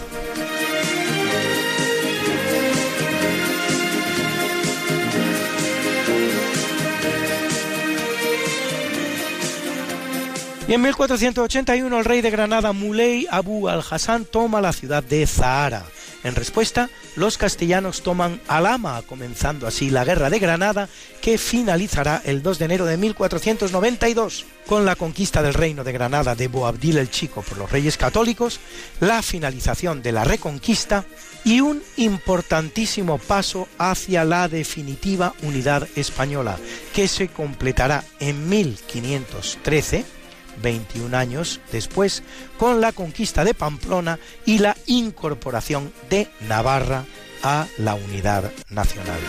Y 10.69 10.75
en 10.75 10.83
1481 10.83 11.99
el 11.99 12.05
rey 12.05 12.21
de 12.21 12.31
Granada 12.31 12.73
Muley 12.73 13.27
Abu 13.29 13.69
al-Hassan 13.69 14.25
toma 14.25 14.61
la 14.61 14.73
ciudad 14.73 15.03
de 15.03 15.27
Zahara. 15.27 15.85
En 16.23 16.35
respuesta, 16.35 16.91
los 17.17 17.39
castellanos 17.39 18.03
toman 18.03 18.41
Alama, 18.47 19.01
comenzando 19.03 19.67
así 19.67 19.89
la 19.89 20.05
Guerra 20.05 20.29
de 20.29 20.39
Granada, 20.39 20.89
que 21.23 21.39
finalizará 21.39 22.21
el 22.25 22.43
2 22.43 22.59
de 22.59 22.65
enero 22.67 22.85
de 22.85 22.99
1492 22.99 24.45
con 24.67 24.85
la 24.85 24.97
conquista 24.97 25.43
del 25.43 25.55
reino 25.55 25.83
de 25.83 25.93
Granada 25.93 26.35
de 26.35 26.49
Boabdil 26.49 26.99
el 26.99 27.11
Chico 27.11 27.43
por 27.43 27.57
los 27.59 27.71
reyes 27.71 27.97
católicos, 27.97 28.61
la 29.01 29.23
finalización 29.23 30.03
de 30.03 30.13
la 30.13 30.25
Reconquista 30.25 31.05
y 31.45 31.61
un 31.61 31.83
importantísimo 31.97 33.19
paso 33.19 33.67
hacia 33.79 34.25
la 34.25 34.49
definitiva 34.49 35.35
unidad 35.43 35.89
española, 35.97 36.59
que 36.93 37.09
se 37.09 37.29
completará 37.29 38.05
en 38.19 38.49
1513 38.49 40.20
21 40.63 41.17
años 41.17 41.61
después, 41.73 42.23
con 42.59 42.81
la 42.81 42.93
conquista 42.93 43.45
de 43.45 43.55
Pamplona 43.55 44.19
y 44.45 44.59
la 44.59 44.77
incorporación 44.87 45.93
de 46.09 46.29
Navarra 46.49 47.05
a 47.43 47.67
la 47.79 47.95
unidad 47.95 48.51
nacional. 48.69 49.21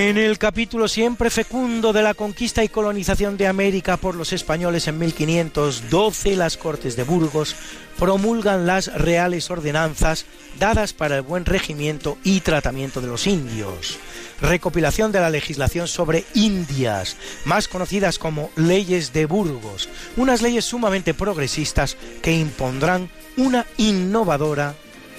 En 0.00 0.16
el 0.16 0.38
capítulo 0.38 0.88
siempre 0.88 1.28
fecundo 1.28 1.92
de 1.92 2.00
la 2.00 2.14
conquista 2.14 2.64
y 2.64 2.70
colonización 2.70 3.36
de 3.36 3.46
América 3.46 3.98
por 3.98 4.14
los 4.14 4.32
españoles 4.32 4.88
en 4.88 4.96
1512, 4.98 6.36
las 6.36 6.56
Cortes 6.56 6.96
de 6.96 7.02
Burgos 7.02 7.54
promulgan 7.98 8.66
las 8.66 8.86
reales 8.94 9.50
ordenanzas 9.50 10.24
dadas 10.58 10.94
para 10.94 11.16
el 11.16 11.22
buen 11.22 11.44
regimiento 11.44 12.16
y 12.24 12.40
tratamiento 12.40 13.02
de 13.02 13.08
los 13.08 13.26
indios. 13.26 13.98
Recopilación 14.40 15.12
de 15.12 15.20
la 15.20 15.28
legislación 15.28 15.86
sobre 15.86 16.24
Indias, 16.32 17.18
más 17.44 17.68
conocidas 17.68 18.18
como 18.18 18.50
leyes 18.56 19.12
de 19.12 19.26
Burgos, 19.26 19.90
unas 20.16 20.40
leyes 20.40 20.64
sumamente 20.64 21.12
progresistas 21.12 21.98
que 22.22 22.32
impondrán 22.32 23.10
una 23.36 23.66
innovadora 23.76 24.74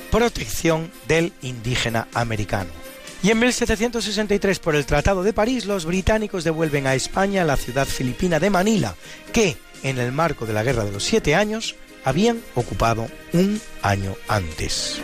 protección 0.09 0.91
del 1.07 1.33
indígena 1.43 2.07
americano. 2.15 2.80
Y 3.23 3.29
en 3.29 3.39
1763, 3.39 4.59
por 4.59 4.75
el 4.75 4.87
Tratado 4.87 5.21
de 5.21 5.31
París, 5.31 5.65
los 5.65 5.85
británicos 5.85 6.43
devuelven 6.43 6.87
a 6.87 6.95
España 6.95 7.45
la 7.45 7.55
ciudad 7.55 7.85
filipina 7.85 8.39
de 8.39 8.49
Manila, 8.49 8.95
que, 9.31 9.57
en 9.83 9.99
el 9.99 10.11
marco 10.11 10.47
de 10.47 10.53
la 10.53 10.63
Guerra 10.63 10.85
de 10.85 10.91
los 10.91 11.03
Siete 11.03 11.35
Años, 11.35 11.75
habían 12.03 12.41
ocupado 12.55 13.07
un 13.33 13.61
año 13.83 14.15
antes. 14.27 14.99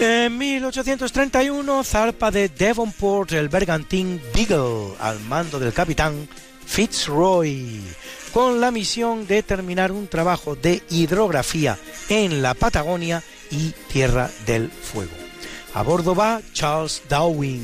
En 0.00 0.36
1831 0.36 1.84
zarpa 1.84 2.32
de 2.32 2.48
Devonport 2.48 3.30
el 3.32 3.48
bergantín 3.48 4.20
Beagle 4.34 4.94
al 4.98 5.20
mando 5.20 5.60
del 5.60 5.72
capitán 5.72 6.26
Fitzroy, 6.72 7.82
con 8.32 8.62
la 8.62 8.70
misión 8.70 9.26
de 9.26 9.42
terminar 9.42 9.92
un 9.92 10.08
trabajo 10.08 10.56
de 10.56 10.82
hidrografía 10.88 11.78
en 12.08 12.40
la 12.40 12.54
Patagonia 12.54 13.22
y 13.50 13.74
Tierra 13.92 14.30
del 14.46 14.70
Fuego. 14.70 15.12
A 15.74 15.82
bordo 15.82 16.14
va 16.14 16.40
Charles 16.54 17.02
Darwin, 17.10 17.62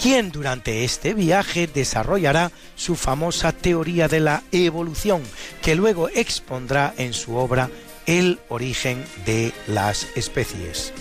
quien 0.00 0.30
durante 0.30 0.84
este 0.84 1.14
viaje 1.14 1.66
desarrollará 1.66 2.52
su 2.76 2.94
famosa 2.94 3.50
teoría 3.50 4.06
de 4.06 4.20
la 4.20 4.44
evolución, 4.52 5.20
que 5.60 5.74
luego 5.74 6.08
expondrá 6.08 6.94
en 6.96 7.14
su 7.14 7.34
obra 7.34 7.70
El 8.06 8.38
origen 8.50 9.04
de 9.26 9.52
las 9.66 10.06
especies. 10.14 10.92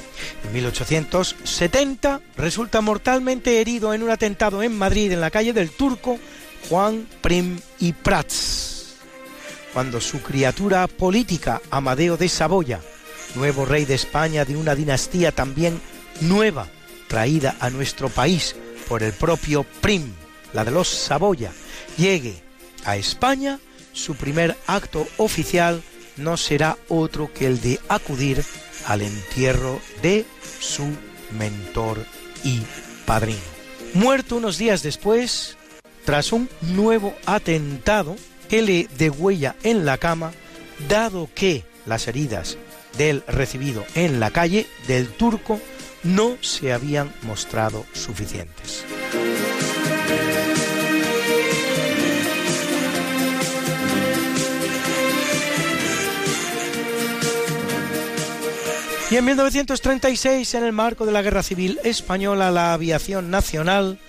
En 0.43 0.53
1870 0.53 2.19
resulta 2.35 2.81
mortalmente 2.81 3.61
herido 3.61 3.93
en 3.93 4.01
un 4.01 4.09
atentado 4.09 4.64
en 4.64 4.76
Madrid 4.76 5.11
en 5.11 5.22
la 5.22 5.30
calle 5.30 5.53
del 5.53 5.69
Turco 5.69 6.18
Juan 6.69 7.07
Prim 7.21 7.59
y 7.79 7.93
Prats, 7.93 8.95
cuando 9.73 10.01
su 10.01 10.21
criatura 10.21 10.88
política, 10.88 11.61
Amadeo 11.69 12.17
de 12.17 12.29
Saboya, 12.29 12.81
nuevo 13.35 13.65
rey 13.65 13.85
de 13.85 13.95
España 13.95 14.45
de 14.45 14.55
una 14.55 14.75
dinastía 14.75 15.31
también 15.31 15.79
nueva 16.21 16.67
traída 17.07 17.55
a 17.59 17.69
nuestro 17.69 18.09
país 18.09 18.55
por 18.88 19.03
el 19.03 19.13
propio 19.13 19.63
Prim, 19.81 20.13
la 20.53 20.63
de 20.65 20.71
los 20.71 20.88
Saboya, 20.88 21.51
llegue 21.97 22.41
a 22.85 22.97
España, 22.97 23.59
su 23.93 24.15
primer 24.15 24.55
acto 24.67 25.07
oficial 25.17 25.81
no 26.17 26.38
será 26.38 26.77
otro 26.89 27.31
que 27.34 27.45
el 27.45 27.61
de 27.61 27.79
acudir 27.89 28.43
al 28.85 29.01
entierro 29.01 29.79
de 30.01 30.25
su 30.59 30.85
mentor 31.38 32.03
y 32.43 32.61
padrino. 33.05 33.39
Muerto 33.93 34.35
unos 34.35 34.57
días 34.57 34.84
después, 34.84 35.56
tras 36.07 36.31
un 36.31 36.47
nuevo 36.61 37.13
atentado 37.25 38.15
que 38.47 38.61
le 38.61 38.88
degüella 38.97 39.57
en 39.63 39.85
la 39.85 39.97
cama, 39.97 40.31
dado 40.88 41.27
que 41.35 41.65
las 41.85 42.07
heridas 42.07 42.57
del 42.97 43.25
recibido 43.27 43.84
en 43.93 44.21
la 44.21 44.31
calle 44.31 44.67
del 44.88 45.09
turco 45.09 45.59
no 46.03 46.38
se 46.39 46.71
habían 46.71 47.11
mostrado 47.23 47.85
suficientes. 47.91 48.85
Y 59.11 59.15
en 59.17 59.25
1936, 59.25 60.53
en 60.53 60.63
el 60.63 60.71
marco 60.71 61.05
de 61.05 61.11
la 61.11 61.21
Guerra 61.21 61.43
Civil 61.43 61.81
Española, 61.84 62.49
la 62.49 62.71
aviación 62.71 63.29
nacional 63.29 63.99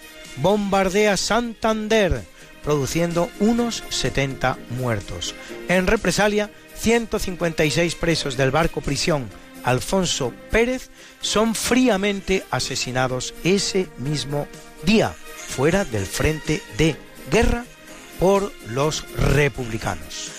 bombardea 0.40 1.16
Santander, 1.16 2.24
produciendo 2.62 3.30
unos 3.40 3.84
70 3.88 4.58
muertos. 4.70 5.34
En 5.68 5.86
represalia, 5.86 6.50
156 6.76 7.94
presos 7.94 8.36
del 8.36 8.50
barco 8.50 8.80
prisión 8.80 9.28
Alfonso 9.64 10.32
Pérez 10.50 10.90
son 11.20 11.54
fríamente 11.54 12.44
asesinados 12.50 13.34
ese 13.44 13.88
mismo 13.98 14.46
día, 14.84 15.14
fuera 15.36 15.84
del 15.84 16.06
frente 16.06 16.62
de 16.76 16.96
guerra, 17.30 17.64
por 18.18 18.52
los 18.68 19.04
republicanos. 19.16 20.37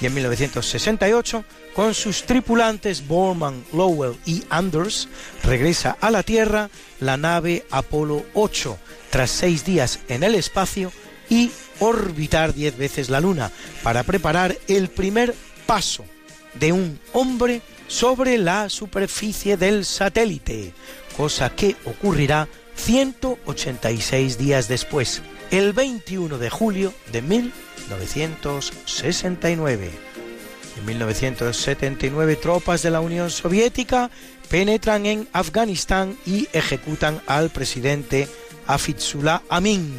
Y 0.00 0.06
en 0.06 0.14
1968, 0.14 1.44
con 1.74 1.94
sus 1.94 2.24
tripulantes 2.24 3.06
Borman, 3.06 3.64
Lowell 3.72 4.16
y 4.26 4.44
Anders, 4.50 5.08
regresa 5.42 5.96
a 6.00 6.10
la 6.10 6.22
Tierra 6.22 6.70
la 7.00 7.16
nave 7.16 7.64
Apolo 7.70 8.24
8, 8.34 8.78
tras 9.10 9.30
seis 9.30 9.64
días 9.64 10.00
en 10.08 10.22
el 10.22 10.34
espacio 10.34 10.92
y 11.28 11.50
orbitar 11.80 12.54
diez 12.54 12.76
veces 12.76 13.08
la 13.08 13.20
Luna, 13.20 13.50
para 13.82 14.02
preparar 14.02 14.56
el 14.68 14.88
primer 14.88 15.34
paso 15.66 16.04
de 16.54 16.72
un 16.72 16.98
hombre 17.12 17.62
sobre 17.86 18.38
la 18.38 18.68
superficie 18.68 19.56
del 19.56 19.84
satélite, 19.84 20.72
cosa 21.16 21.50
que 21.50 21.76
ocurrirá 21.84 22.48
186 22.76 24.38
días 24.38 24.68
después, 24.68 25.22
el 25.50 25.72
21 25.72 26.38
de 26.38 26.50
julio 26.50 26.94
de 27.12 27.22
1969. 27.22 29.90
En 30.76 30.86
1979 30.86 32.36
tropas 32.36 32.82
de 32.82 32.90
la 32.90 33.00
Unión 33.00 33.30
Soviética 33.30 34.10
penetran 34.48 35.06
en 35.06 35.28
Afganistán 35.32 36.18
y 36.26 36.48
ejecutan 36.52 37.22
al 37.26 37.48
presidente 37.50 38.28
Hafizullah 38.66 39.42
Amin. 39.48 39.94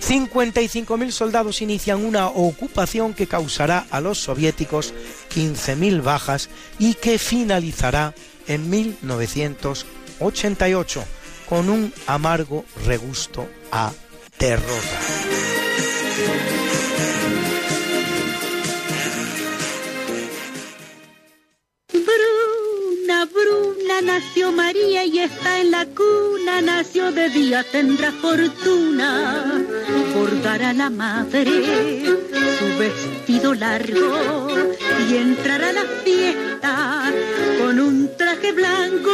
55.000 0.00 1.10
soldados 1.10 1.60
inician 1.62 2.04
una 2.04 2.26
ocupación 2.28 3.14
que 3.14 3.26
causará 3.26 3.86
a 3.90 4.00
los 4.00 4.18
soviéticos 4.18 4.92
15.000 5.34 6.02
bajas 6.02 6.48
y 6.78 6.94
que 6.94 7.18
finalizará 7.18 8.14
en 8.46 8.70
1988 8.70 11.04
con 11.48 11.68
un 11.70 11.92
amargo 12.06 12.64
regusto 12.84 13.48
a 13.72 13.92
derrota. 14.38 15.00
Bruna 23.32 24.00
nació 24.02 24.52
María 24.52 25.04
y 25.04 25.18
está 25.18 25.60
en 25.60 25.70
la 25.70 25.86
cuna, 25.86 26.60
nació 26.60 27.10
de 27.10 27.28
día, 27.30 27.64
tendrá 27.64 28.12
fortuna. 28.12 29.64
Por 30.14 30.42
dar 30.42 30.62
a 30.62 30.72
la 30.72 30.90
madre 30.90 32.04
su 32.58 32.78
vestido 32.78 33.54
largo 33.54 34.48
y 35.08 35.16
entrar 35.16 35.62
a 35.62 35.72
la 35.72 35.84
fiesta 36.04 37.12
con 37.58 37.80
un 37.80 38.16
traje 38.16 38.52
blanco. 38.52 39.10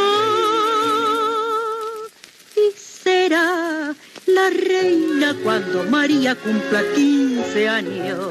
Y 2.55 2.77
será 2.77 3.95
la 4.33 4.49
reina 4.49 5.35
cuando 5.43 5.83
María 5.83 6.35
cumpla 6.35 6.81
15 6.95 7.69
años. 7.69 8.27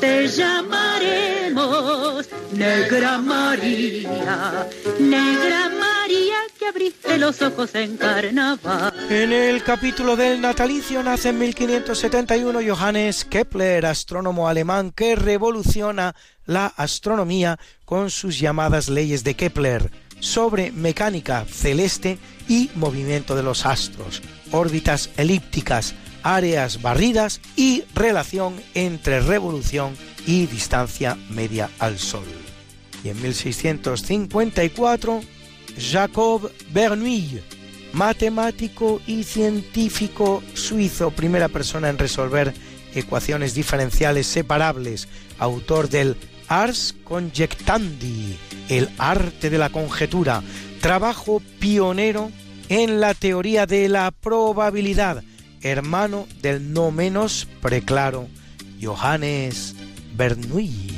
Te 0.00 0.28
llamaremos 0.28 2.28
Negra 2.52 3.18
María, 3.18 4.68
Negra 4.98 5.70
María 5.70 6.36
que 6.58 6.66
abriste 6.66 7.18
los 7.18 7.40
ojos 7.42 7.74
en 7.74 7.96
carnaval. 7.96 8.92
En 9.10 9.32
el 9.32 9.62
capítulo 9.62 10.16
del 10.16 10.40
natalicio 10.40 11.02
nace 11.02 11.30
en 11.30 11.38
1571 11.38 12.60
Johannes 12.66 13.24
Kepler, 13.24 13.86
astrónomo 13.86 14.48
alemán 14.48 14.92
que 14.92 15.16
revoluciona 15.16 16.14
la 16.44 16.66
astronomía 16.66 17.58
con 17.84 18.10
sus 18.10 18.38
llamadas 18.38 18.88
leyes 18.88 19.24
de 19.24 19.34
Kepler 19.34 20.05
sobre 20.20 20.72
mecánica 20.72 21.44
celeste 21.44 22.18
y 22.48 22.70
movimiento 22.74 23.34
de 23.36 23.42
los 23.42 23.66
astros, 23.66 24.22
órbitas 24.52 25.10
elípticas, 25.16 25.94
áreas 26.22 26.82
barridas 26.82 27.40
y 27.56 27.84
relación 27.94 28.54
entre 28.74 29.20
revolución 29.20 29.96
y 30.26 30.46
distancia 30.46 31.16
media 31.30 31.70
al 31.78 31.98
Sol. 31.98 32.24
Y 33.04 33.10
en 33.10 33.22
1654, 33.22 35.20
Jacob 35.78 36.50
Bernoulli, 36.72 37.40
matemático 37.92 39.00
y 39.06 39.22
científico 39.22 40.42
suizo, 40.54 41.10
primera 41.10 41.48
persona 41.48 41.88
en 41.88 41.98
resolver 41.98 42.52
ecuaciones 42.94 43.54
diferenciales 43.54 44.26
separables, 44.26 45.08
autor 45.38 45.88
del 45.88 46.16
Ars 46.48 46.94
Conjectandi, 47.04 48.38
el 48.68 48.88
arte 48.98 49.50
de 49.50 49.58
la 49.58 49.70
conjetura, 49.70 50.42
trabajo 50.80 51.42
pionero 51.58 52.30
en 52.68 53.00
la 53.00 53.14
teoría 53.14 53.66
de 53.66 53.88
la 53.88 54.10
probabilidad, 54.10 55.22
hermano 55.62 56.26
del 56.42 56.72
no 56.72 56.90
menos 56.90 57.46
preclaro 57.60 58.28
Johannes 58.80 59.74
Bernoulli. 60.14 60.95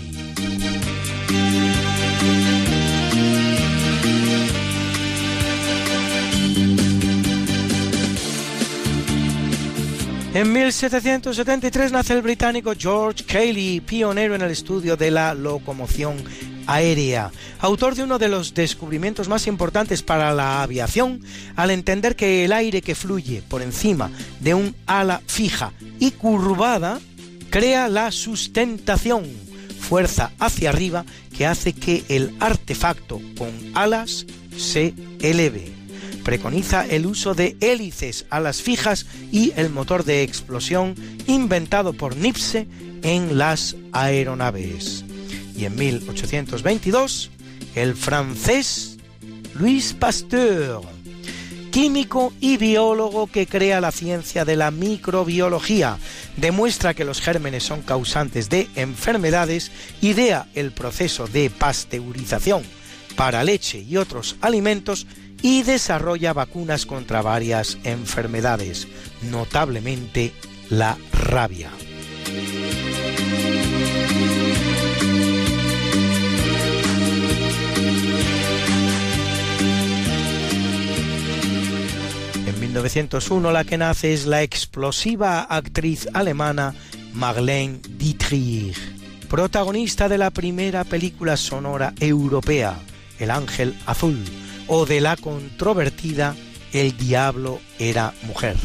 En 10.34 10.52
1773 10.52 11.90
nace 11.90 12.12
el 12.12 12.20
británico 12.20 12.74
George 12.78 13.24
Cayley, 13.24 13.80
pionero 13.80 14.34
en 14.34 14.42
el 14.42 14.50
estudio 14.50 14.94
de 14.94 15.10
la 15.10 15.34
locomoción 15.34 16.16
aérea, 16.66 17.32
autor 17.60 17.94
de 17.94 18.02
uno 18.02 18.18
de 18.18 18.28
los 18.28 18.52
descubrimientos 18.52 19.26
más 19.26 19.46
importantes 19.46 20.02
para 20.02 20.34
la 20.34 20.62
aviación, 20.62 21.22
al 21.56 21.70
entender 21.70 22.14
que 22.14 22.44
el 22.44 22.52
aire 22.52 22.82
que 22.82 22.94
fluye 22.94 23.42
por 23.48 23.62
encima 23.62 24.10
de 24.40 24.52
un 24.52 24.76
ala 24.86 25.22
fija 25.26 25.72
y 25.98 26.10
curvada 26.10 27.00
crea 27.48 27.88
la 27.88 28.12
sustentación, 28.12 29.24
fuerza 29.80 30.32
hacia 30.38 30.68
arriba 30.68 31.06
que 31.36 31.46
hace 31.46 31.72
que 31.72 32.04
el 32.10 32.36
artefacto 32.38 33.18
con 33.38 33.50
alas 33.74 34.26
se 34.56 34.92
eleve. 35.20 35.77
Preconiza 36.28 36.84
el 36.84 37.06
uso 37.06 37.32
de 37.32 37.56
hélices, 37.62 38.26
alas 38.28 38.60
fijas 38.60 39.06
y 39.32 39.54
el 39.56 39.70
motor 39.70 40.04
de 40.04 40.22
explosión 40.22 40.94
inventado 41.26 41.94
por 41.94 42.16
Nipse 42.16 42.68
en 43.02 43.38
las 43.38 43.76
aeronaves. 43.92 45.06
Y 45.56 45.64
en 45.64 45.74
1822 45.76 47.30
el 47.76 47.94
francés 47.94 48.98
Louis 49.54 49.94
Pasteur, 49.94 50.82
químico 51.70 52.34
y 52.40 52.58
biólogo 52.58 53.28
que 53.28 53.46
crea 53.46 53.80
la 53.80 53.90
ciencia 53.90 54.44
de 54.44 54.56
la 54.56 54.70
microbiología, 54.70 55.96
demuestra 56.36 56.92
que 56.92 57.06
los 57.06 57.22
gérmenes 57.22 57.62
son 57.62 57.80
causantes 57.80 58.50
de 58.50 58.68
enfermedades, 58.74 59.70
idea 60.02 60.46
el 60.54 60.72
proceso 60.72 61.26
de 61.26 61.48
pasteurización 61.48 62.64
para 63.16 63.42
leche 63.44 63.80
y 63.80 63.96
otros 63.96 64.36
alimentos 64.42 65.06
y 65.42 65.62
desarrolla 65.62 66.32
vacunas 66.32 66.86
contra 66.86 67.22
varias 67.22 67.78
enfermedades, 67.84 68.88
notablemente 69.22 70.32
la 70.70 70.96
rabia. 71.12 71.70
1901 82.78 83.50
la 83.50 83.64
que 83.64 83.76
nace 83.76 84.12
es 84.12 84.26
la 84.26 84.42
explosiva 84.42 85.42
actriz 85.42 86.06
alemana 86.12 86.74
Marlene 87.12 87.80
Dietrich, 87.96 88.76
protagonista 89.28 90.08
de 90.08 90.16
la 90.16 90.30
primera 90.30 90.84
película 90.84 91.36
sonora 91.36 91.92
europea, 91.98 92.78
El 93.18 93.30
Ángel 93.30 93.74
Azul, 93.86 94.22
o 94.68 94.86
de 94.86 95.00
la 95.00 95.16
controvertida 95.16 96.36
El 96.72 96.96
Diablo 96.96 97.60
era 97.78 98.14
mujer, 98.22 98.56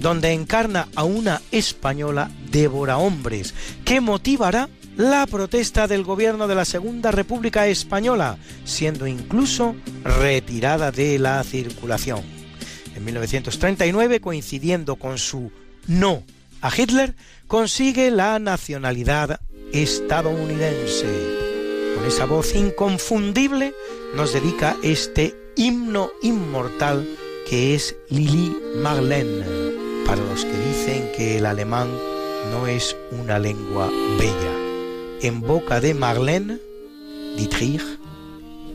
donde 0.00 0.32
encarna 0.32 0.88
a 0.94 1.04
una 1.04 1.40
española 1.50 2.30
devora 2.50 2.98
hombres, 2.98 3.54
que 3.84 4.00
motivará 4.00 4.68
la 4.96 5.26
protesta 5.26 5.86
del 5.86 6.04
gobierno 6.04 6.48
de 6.48 6.54
la 6.54 6.64
Segunda 6.64 7.10
República 7.10 7.66
Española, 7.66 8.36
siendo 8.64 9.06
incluso 9.06 9.74
retirada 10.04 10.90
de 10.90 11.18
la 11.18 11.42
circulación. 11.44 12.20
En 12.94 13.04
1939, 13.04 14.20
coincidiendo 14.20 14.96
con 14.96 15.18
su 15.18 15.50
no 15.86 16.24
a 16.60 16.70
Hitler, 16.76 17.14
consigue 17.46 18.10
la 18.10 18.38
nacionalidad 18.38 19.40
estadounidense. 19.72 21.06
Con 21.96 22.04
esa 22.04 22.26
voz 22.26 22.54
inconfundible 22.54 23.74
nos 24.14 24.32
dedica 24.32 24.76
este 24.82 25.34
himno 25.56 26.10
inmortal 26.22 27.06
que 27.48 27.74
es 27.74 27.94
Lili 28.08 28.56
Marlene, 28.76 29.44
para 30.06 30.22
los 30.22 30.44
que 30.44 30.56
dicen 30.68 31.10
que 31.16 31.38
el 31.38 31.46
alemán 31.46 31.88
no 32.50 32.66
es 32.66 32.96
una 33.10 33.38
lengua 33.38 33.90
bella. 34.18 34.54
En 35.20 35.40
boca 35.40 35.80
de 35.80 35.94
Marlene 35.94 36.58
Dietrich, 37.36 37.82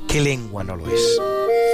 ¿qué 0.07 0.21
lengua 0.21 0.63
no 0.63 0.75
lo 0.77 0.87
es? 0.89 1.19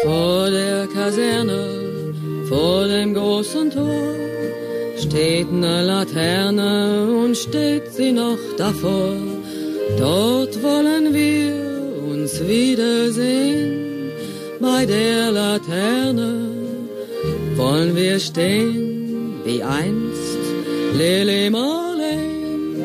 Vor 0.06 0.50
der 0.50 0.88
Kaserne, 0.88 2.14
vor 2.50 2.88
dem 2.88 3.14
großen 3.14 3.72
Tor, 3.72 4.14
steht 4.98 5.48
eine 5.48 5.84
Laterne 5.84 7.08
und 7.08 7.38
steht 7.38 7.94
sie 7.94 8.12
noch 8.12 8.40
davor. 8.58 9.16
Dort 9.98 10.62
wollen 10.62 11.14
wir 11.14 11.54
uns 12.12 12.46
wiedersehen, 12.46 13.93
bei 14.64 14.86
der 14.86 15.30
Laterne 15.32 16.32
wollen 17.58 17.96
wir 17.98 18.18
stehen, 18.18 19.42
wie 19.44 19.62
einst 19.62 20.44
Lili 20.98 21.50
Marleen, 21.50 22.78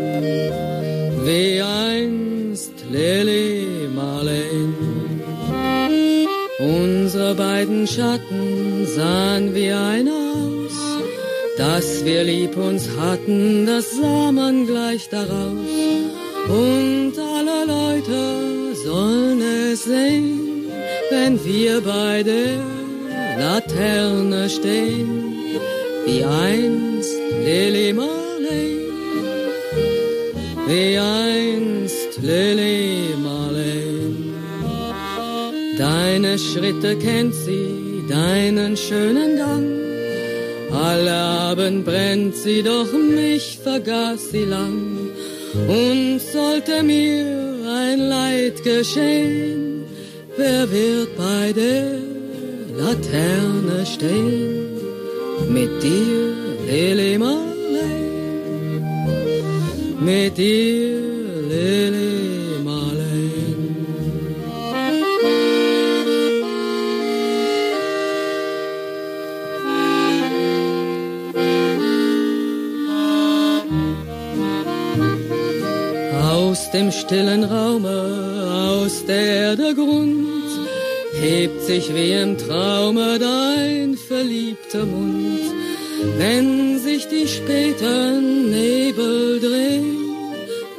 wie 1.24 1.62
einst 1.62 2.74
Lili 2.90 3.88
Marleen. 3.94 4.74
Unsere 6.58 7.36
beiden 7.36 7.86
Schatten 7.86 8.84
sahen 8.96 9.54
wie 9.54 9.70
ein 9.70 10.08
aus, 10.08 10.76
dass 11.56 12.04
wir 12.04 12.24
lieb 12.24 12.56
uns 12.56 12.88
hatten, 12.98 13.66
das 13.66 13.84
sah 13.92 14.32
man 14.32 14.66
gleich 14.66 15.08
daraus. 15.08 15.74
Und 16.48 17.12
alle 17.36 17.58
Leute 17.76 18.74
sollen 18.84 19.40
es 19.40 19.84
sehen, 19.84 20.47
wenn 21.10 21.42
wir 21.44 21.80
bei 21.80 22.22
der 22.22 22.58
Laterne 23.38 24.48
stehen, 24.48 25.34
wie 26.04 26.24
einst 26.24 27.12
Lili 27.44 27.92
Marley, 27.92 28.90
wie 30.66 30.98
einst 30.98 32.20
Lili 32.22 33.14
Marley. 33.22 33.88
Deine 35.78 36.38
Schritte 36.38 36.96
kennt 36.96 37.34
sie, 37.34 38.04
deinen 38.08 38.76
schönen 38.76 39.36
Gang. 39.36 39.78
Alle 40.72 41.14
Abend 41.14 41.84
brennt 41.84 42.34
sie, 42.36 42.62
doch 42.62 42.92
mich 42.92 43.58
vergaß 43.62 44.30
sie 44.32 44.44
lang. 44.44 45.10
Und 45.68 46.20
sollte 46.20 46.82
mir 46.82 47.24
ein 47.66 48.00
Leid 48.08 48.62
geschehen, 48.62 49.77
wer 50.38 50.70
wird 50.70 51.16
bei 51.16 51.52
der 51.52 51.98
Laterne 52.80 53.84
stehen? 53.84 54.68
Mit 55.48 55.82
dir, 55.82 56.34
Lili 56.68 57.18
Marley, 57.18 58.02
mit 60.00 60.38
dir, 60.38 61.00
Lili 61.50 62.62
Marley. 62.64 63.30
Aus 76.32 76.70
dem 76.70 76.90
stillen 76.92 77.44
Raume, 77.44 77.96
aus 78.80 79.04
der 79.06 79.56
der 79.56 79.74
Grund, 79.74 80.27
hebt 81.20 81.62
sich 81.62 81.94
wie 81.94 82.12
im 82.12 82.38
Traume 82.38 83.18
dein 83.18 83.96
verliebter 83.96 84.84
Mund. 84.84 85.40
Wenn 86.16 86.78
sich 86.78 87.08
die 87.08 87.26
späten 87.26 88.50
Nebel 88.50 89.40
drehen, 89.40 89.96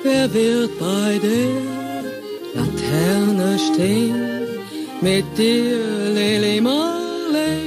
wer 0.04 0.34
wird 0.34 0.72
bei 0.80 1.20
der 1.28 1.52
Laterne 2.56 3.58
stehen? 3.60 4.16
Mit 5.02 5.26
dir, 5.38 5.78
Lili 6.14 6.62
Marley, 6.62 7.60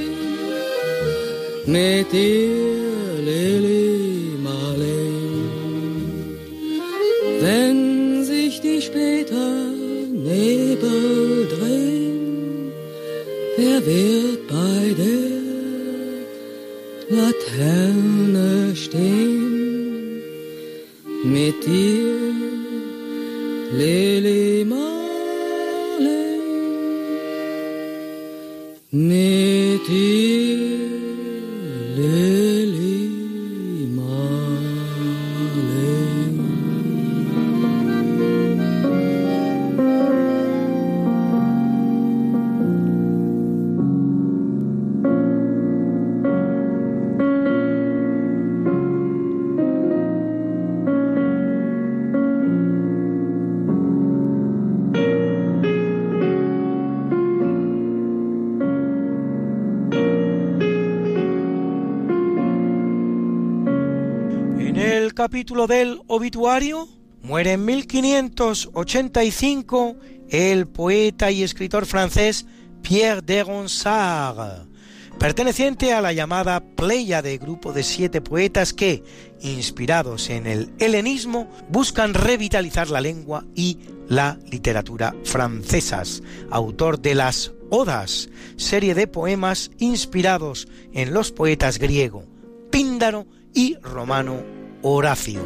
mit 1.67 2.13
dir, 2.13 3.19
Lili 3.25 4.37
Marley. 4.43 5.13
Wenn 7.41 8.25
sich 8.25 8.61
die 8.61 8.81
späten 8.81 10.23
Nebel 10.25 11.32
wer 13.57 13.87
wird 13.87 14.47
bei 14.49 14.95
der 15.03 15.43
Laterne 17.17 18.75
stehen? 18.75 20.23
Mit 21.25 21.65
dir, 21.65 22.35
Lili 23.79 24.65
Marley, 24.65 26.39
capítulo 65.23 65.69
del 65.69 66.01
obituario 66.09 66.89
muere 67.23 67.53
en 67.53 67.65
1585 67.65 69.95
el 70.31 70.67
poeta 70.67 71.31
y 71.31 71.45
escritor 71.45 71.87
francés 71.87 72.45
Pierre 72.83 73.23
de 73.23 73.45
Ronsard, 73.45 74.67
perteneciente 75.21 75.93
a 75.93 76.01
la 76.01 76.13
llamada 76.13 76.65
Pleya 76.75 77.23
de 77.23 77.39
grupo 77.39 77.73
de 77.73 77.85
siete 77.85 78.21
poetas 78.21 78.73
que, 78.73 79.05
inspirados 79.41 80.29
en 80.29 80.49
el 80.49 80.73
helenismo, 80.81 81.49
buscan 81.69 82.15
revitalizar 82.15 82.91
la 82.91 83.01
lengua 83.01 83.45
y 83.55 83.79
la 84.09 84.41
literatura 84.51 85.15
francesas, 85.23 86.21
autor 86.51 86.99
de 86.99 87.15
las 87.15 87.53
Odas, 87.71 88.29
serie 88.57 88.97
de 88.97 89.07
poemas 89.07 89.71
inspirados 89.79 90.67
en 90.93 91.15
los 91.15 91.31
poetas 91.31 91.79
griego 91.79 92.25
Píndaro 92.73 93.29
y 93.55 93.77
romano 93.77 94.62
Horacio. 94.83 95.41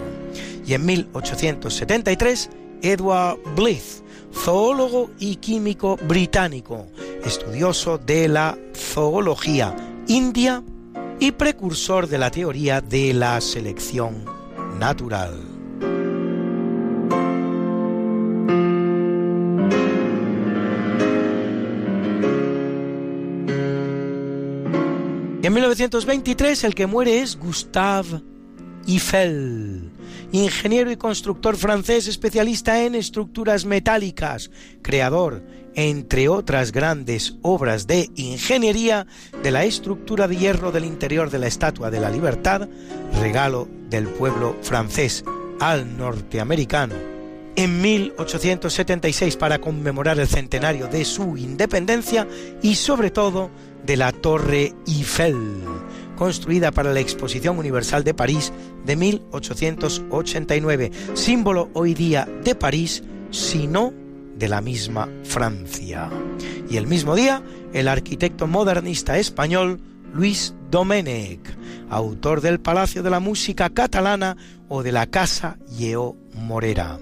Y 0.67 0.75
en 0.75 0.85
1873, 0.85 2.51
Edward 2.83 3.39
Blyth, 3.55 4.03
zoólogo 4.35 5.11
y 5.19 5.37
químico 5.37 5.97
británico, 6.09 6.87
estudioso 7.25 7.99
de 7.99 8.29
la 8.29 8.59
zoología 8.75 9.75
india 10.09 10.63
y 11.19 11.33
precursor 11.33 12.07
de 12.09 12.19
la 12.19 12.31
teoría 12.31 12.81
de 12.81 13.13
la 13.15 13.41
selección 13.41 14.25
natural. 14.79 15.35
En 25.43 25.55
1923 25.55 26.65
el 26.65 26.75
que 26.75 26.87
muere 26.87 27.23
es 27.23 27.39
Gustave 27.39 28.21
Eiffel, 28.87 29.91
ingeniero 30.33 30.91
y 30.91 30.97
constructor 30.97 31.57
francés 31.57 32.07
especialista 32.07 32.83
en 32.83 32.95
estructuras 32.95 33.65
metálicas, 33.65 34.51
creador, 34.83 35.43
entre 35.75 36.29
otras 36.29 36.73
grandes 36.73 37.37
obras 37.43 37.87
de 37.87 38.11
ingeniería, 38.17 39.07
de 39.43 39.51
la 39.51 39.65
estructura 39.65 40.27
de 40.27 40.37
hierro 40.37 40.73
del 40.73 40.85
interior 40.85 41.31
de 41.31 41.39
la 41.39 41.47
Estatua 41.47 41.91
de 41.91 42.01
la 42.01 42.11
Libertad, 42.11 42.69
regalo 43.21 43.69
del 43.91 44.09
pueblo 44.09 44.57
francés 44.63 45.25
al 45.61 45.97
norteamericano. 45.97 46.95
En 47.57 47.81
1876 47.81 49.37
para 49.37 49.59
conmemorar 49.59 50.19
el 50.19 50.29
centenario 50.29 50.89
de 50.89 51.05
su 51.07 51.39
independencia 51.39 52.29
y 52.63 52.75
sobre 52.75 53.11
todo 53.11 53.51
de 53.85 53.97
la 53.97 54.13
Torre 54.13 54.75
Eiffel, 54.87 55.63
construida 56.17 56.73
para 56.73 56.93
la 56.93 57.01
Exposición 57.01 57.59
Universal 57.59 58.03
de 58.03 58.15
París 58.15 58.53
de 58.85 58.97
1889, 58.97 60.91
símbolo 61.15 61.71
hoy 61.75 61.95
día 61.95 62.29
de 62.43 62.55
París, 62.55 63.05
sino 63.31 63.93
de 64.37 64.49
la 64.49 64.61
misma 64.61 65.09
Francia. 65.25 66.11
Y 66.69 66.77
el 66.77 66.87
mismo 66.87 67.15
día, 67.15 67.43
el 67.73 67.89
arquitecto 67.89 68.47
modernista 68.47 69.19
español 69.19 69.81
Luis 70.13 70.55
Domènech, 70.71 71.41
autor 71.91 72.41
del 72.41 72.61
Palacio 72.61 73.03
de 73.03 73.11
la 73.11 73.21
Música 73.21 73.71
Catalana 73.71 74.37
o 74.69 74.83
de 74.83 74.93
la 74.93 75.07
Casa 75.07 75.59
Lleó 75.77 76.17
Morera. 76.35 76.99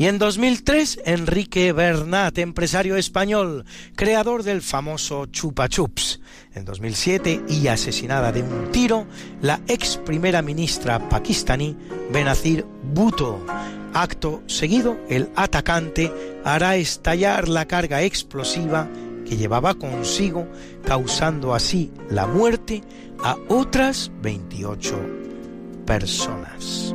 Y 0.00 0.06
en 0.06 0.16
2003, 0.16 1.02
Enrique 1.04 1.74
Bernat, 1.74 2.38
empresario 2.38 2.96
español, 2.96 3.66
creador 3.96 4.44
del 4.44 4.62
famoso 4.62 5.26
Chupa 5.26 5.68
Chups. 5.68 6.22
En 6.54 6.64
2007, 6.64 7.42
y 7.50 7.66
asesinada 7.66 8.32
de 8.32 8.42
un 8.42 8.72
tiro, 8.72 9.06
la 9.42 9.60
ex 9.68 9.98
primera 9.98 10.40
ministra 10.40 11.06
pakistaní 11.10 11.76
Benazir 12.10 12.64
Bhutto. 12.82 13.44
Acto 13.92 14.42
seguido, 14.46 14.96
el 15.10 15.28
atacante 15.36 16.10
hará 16.46 16.76
estallar 16.76 17.50
la 17.50 17.66
carga 17.66 18.00
explosiva 18.00 18.88
que 19.28 19.36
llevaba 19.36 19.74
consigo, 19.74 20.48
causando 20.86 21.52
así 21.52 21.92
la 22.08 22.26
muerte 22.26 22.82
a 23.22 23.36
otras 23.48 24.10
28 24.22 24.98
personas. 25.84 26.94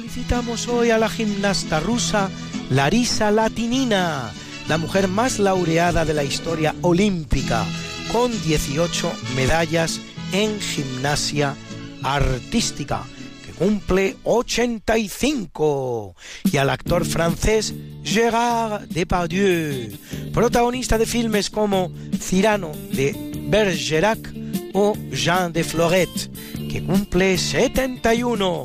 felicitamos 0.00 0.66
hoy 0.66 0.90
a 0.90 0.96
la 0.96 1.10
gimnasta 1.10 1.78
rusa 1.78 2.30
Larisa 2.70 3.30
Latinina, 3.30 4.30
la 4.66 4.78
mujer 4.78 5.08
más 5.08 5.38
laureada 5.38 6.06
de 6.06 6.14
la 6.14 6.24
historia 6.24 6.74
olímpica, 6.80 7.66
con 8.10 8.32
18 8.40 9.12
medallas 9.36 10.00
en 10.32 10.58
gimnasia 10.58 11.54
artística, 12.02 13.04
que 13.44 13.52
cumple 13.52 14.16
85, 14.24 16.16
y 16.50 16.56
al 16.56 16.70
actor 16.70 17.04
francés 17.04 17.74
Gérard 18.02 18.88
Depardieu, 18.88 19.98
protagonista 20.32 20.96
de 20.96 21.04
filmes 21.04 21.50
como 21.50 21.92
Cyrano 22.18 22.72
de 22.90 23.14
Bergerac 23.50 24.32
o 24.72 24.94
Jean 25.12 25.52
de 25.52 25.62
Florette, 25.62 26.30
que 26.70 26.82
cumple 26.82 27.36
71. 27.36 28.64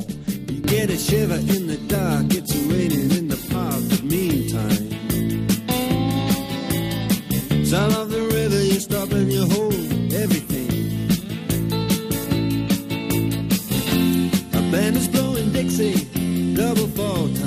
Get 0.68 0.90
a 0.90 0.98
shiver 0.98 1.36
in 1.36 1.68
the 1.68 1.78
dark, 1.88 2.34
it's 2.34 2.56
raining 2.56 3.12
in 3.12 3.28
the 3.28 3.38
park, 3.52 3.82
but 3.90 4.04
meantime. 4.04 4.90
Sound 7.66 7.94
of 7.94 8.10
the 8.10 8.22
river, 8.22 8.64
you 8.64 8.80
stop 8.80 9.12
and 9.12 9.32
you 9.32 9.46
hold 9.46 9.74
everything. 10.14 10.70
A 14.54 14.72
band 14.72 14.98
is 14.98 15.08
blowing 15.08 15.52
Dixie, 15.52 16.06
double 16.56 16.88
fall 16.88 17.28
time. 17.36 17.45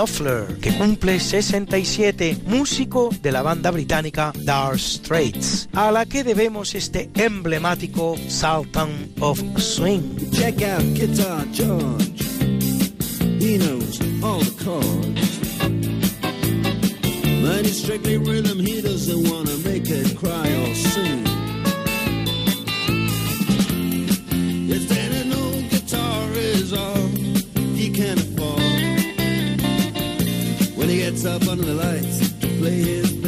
Knopfler, 0.00 0.56
que 0.62 0.72
cumple 0.78 1.20
67, 1.20 2.38
músico 2.46 3.10
de 3.20 3.32
la 3.32 3.42
banda 3.42 3.70
británica 3.70 4.32
Dark 4.34 4.78
Straits, 4.78 5.68
a 5.74 5.90
la 5.90 6.06
que 6.06 6.24
debemos 6.24 6.74
este 6.74 7.10
emblemático 7.14 8.16
Sultan 8.26 9.12
of 9.20 9.38
Swing. 9.58 10.30
Check 10.30 10.62
out 10.62 10.82
Guitar 10.94 11.44
George. 11.52 12.24
He 13.40 13.58
knows 13.58 14.00
all 14.22 14.40
the 14.40 14.64
chords. 14.64 15.38
But 17.42 17.66
it's 17.66 17.82
strictly 17.82 18.16
rhythm, 18.16 18.58
he 18.58 18.80
doesn't 18.80 19.28
wanna 19.28 19.58
make 19.58 19.90
it 19.90 20.16
cry 20.16 20.48
or 20.62 20.74
sing. 20.74 21.26
If 24.70 24.88
up 31.26 31.46
under 31.48 31.64
the 31.64 31.74
lights 31.74 32.30
to 32.40 32.46
play 32.58 32.80
his 32.80 33.19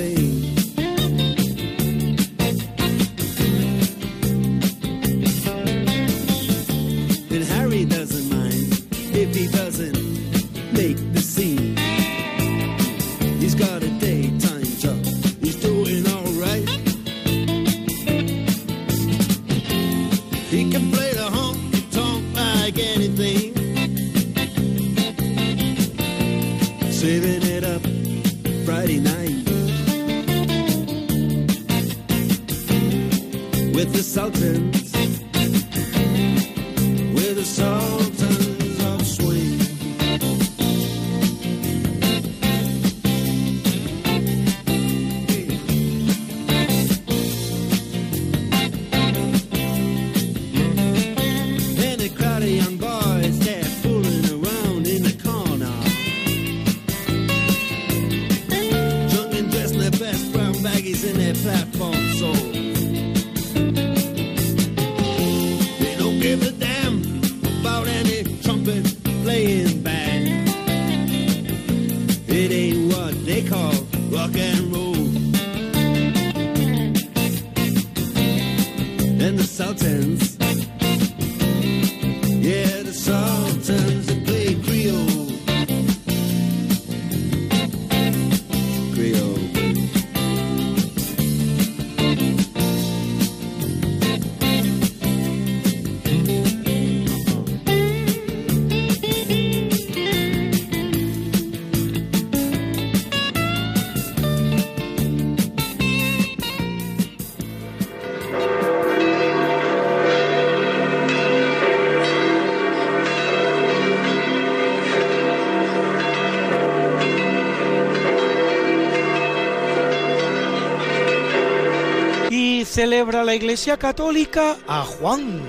celebra 123.03 123.25
la 123.25 123.35
Iglesia 123.35 123.77
Católica 123.77 124.57
a 124.69 124.83
Juan, 124.85 125.41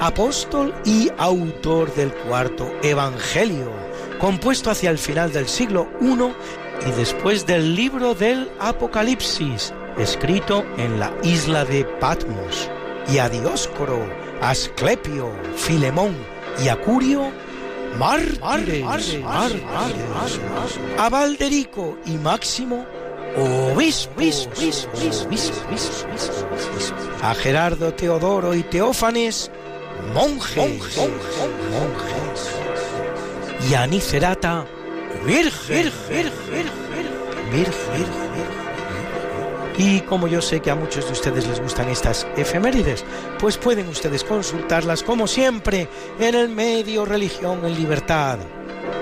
apóstol 0.00 0.74
y 0.86 1.10
autor 1.18 1.94
del 1.94 2.14
cuarto 2.14 2.72
Evangelio, 2.82 3.70
compuesto 4.18 4.70
hacia 4.70 4.88
el 4.88 4.96
final 4.96 5.30
del 5.30 5.46
siglo 5.46 5.86
I 6.00 6.88
y 6.88 6.92
después 6.92 7.44
del 7.44 7.74
libro 7.74 8.14
del 8.14 8.50
Apocalipsis, 8.58 9.74
escrito 9.98 10.64
en 10.78 10.98
la 10.98 11.12
isla 11.22 11.66
de 11.66 11.84
Patmos, 11.84 12.70
y 13.12 13.18
a 13.18 13.28
Dioscoro, 13.28 14.00
Asclepio, 14.40 15.30
Filemón 15.56 16.16
y 16.64 16.68
Acurio, 16.68 17.30
mártires, 17.98 19.18
a 20.96 21.10
Valderico 21.10 21.98
y 22.06 22.12
Máximo, 22.12 22.86
a 27.22 27.34
Gerardo, 27.34 27.92
Teodoro 27.94 28.54
y 28.54 28.62
Teófanes, 28.62 29.50
monjes, 30.12 31.00
y 33.68 33.74
a 33.74 33.86
Nicerata, 33.86 34.66
virgen, 35.26 35.90
virgen. 37.52 38.24
Y 39.76 40.00
como 40.02 40.28
yo 40.28 40.40
sé 40.40 40.60
que 40.60 40.70
a 40.70 40.76
muchos 40.76 41.06
de 41.06 41.12
ustedes 41.12 41.48
les 41.48 41.60
gustan 41.60 41.88
estas 41.88 42.26
efemérides, 42.36 43.04
pues 43.40 43.56
pueden 43.56 43.88
ustedes 43.88 44.22
consultarlas 44.22 45.02
como 45.02 45.26
siempre 45.26 45.88
en 46.20 46.36
el 46.36 46.48
medio 46.48 47.04
Religión 47.04 47.64
en 47.64 47.74
Libertad, 47.74 48.38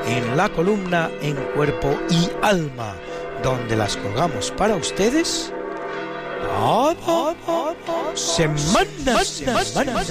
en 0.06 0.36
la 0.36 0.48
columna 0.48 1.10
En 1.20 1.36
Cuerpo 1.54 1.98
y 2.08 2.30
Alma, 2.40 2.94
donde 3.42 3.76
las 3.76 3.96
colgamos 3.96 4.50
para 4.52 4.76
ustedes 4.76 5.52
cada 6.52 7.74
semana, 8.14 9.24
semana, 9.24 10.04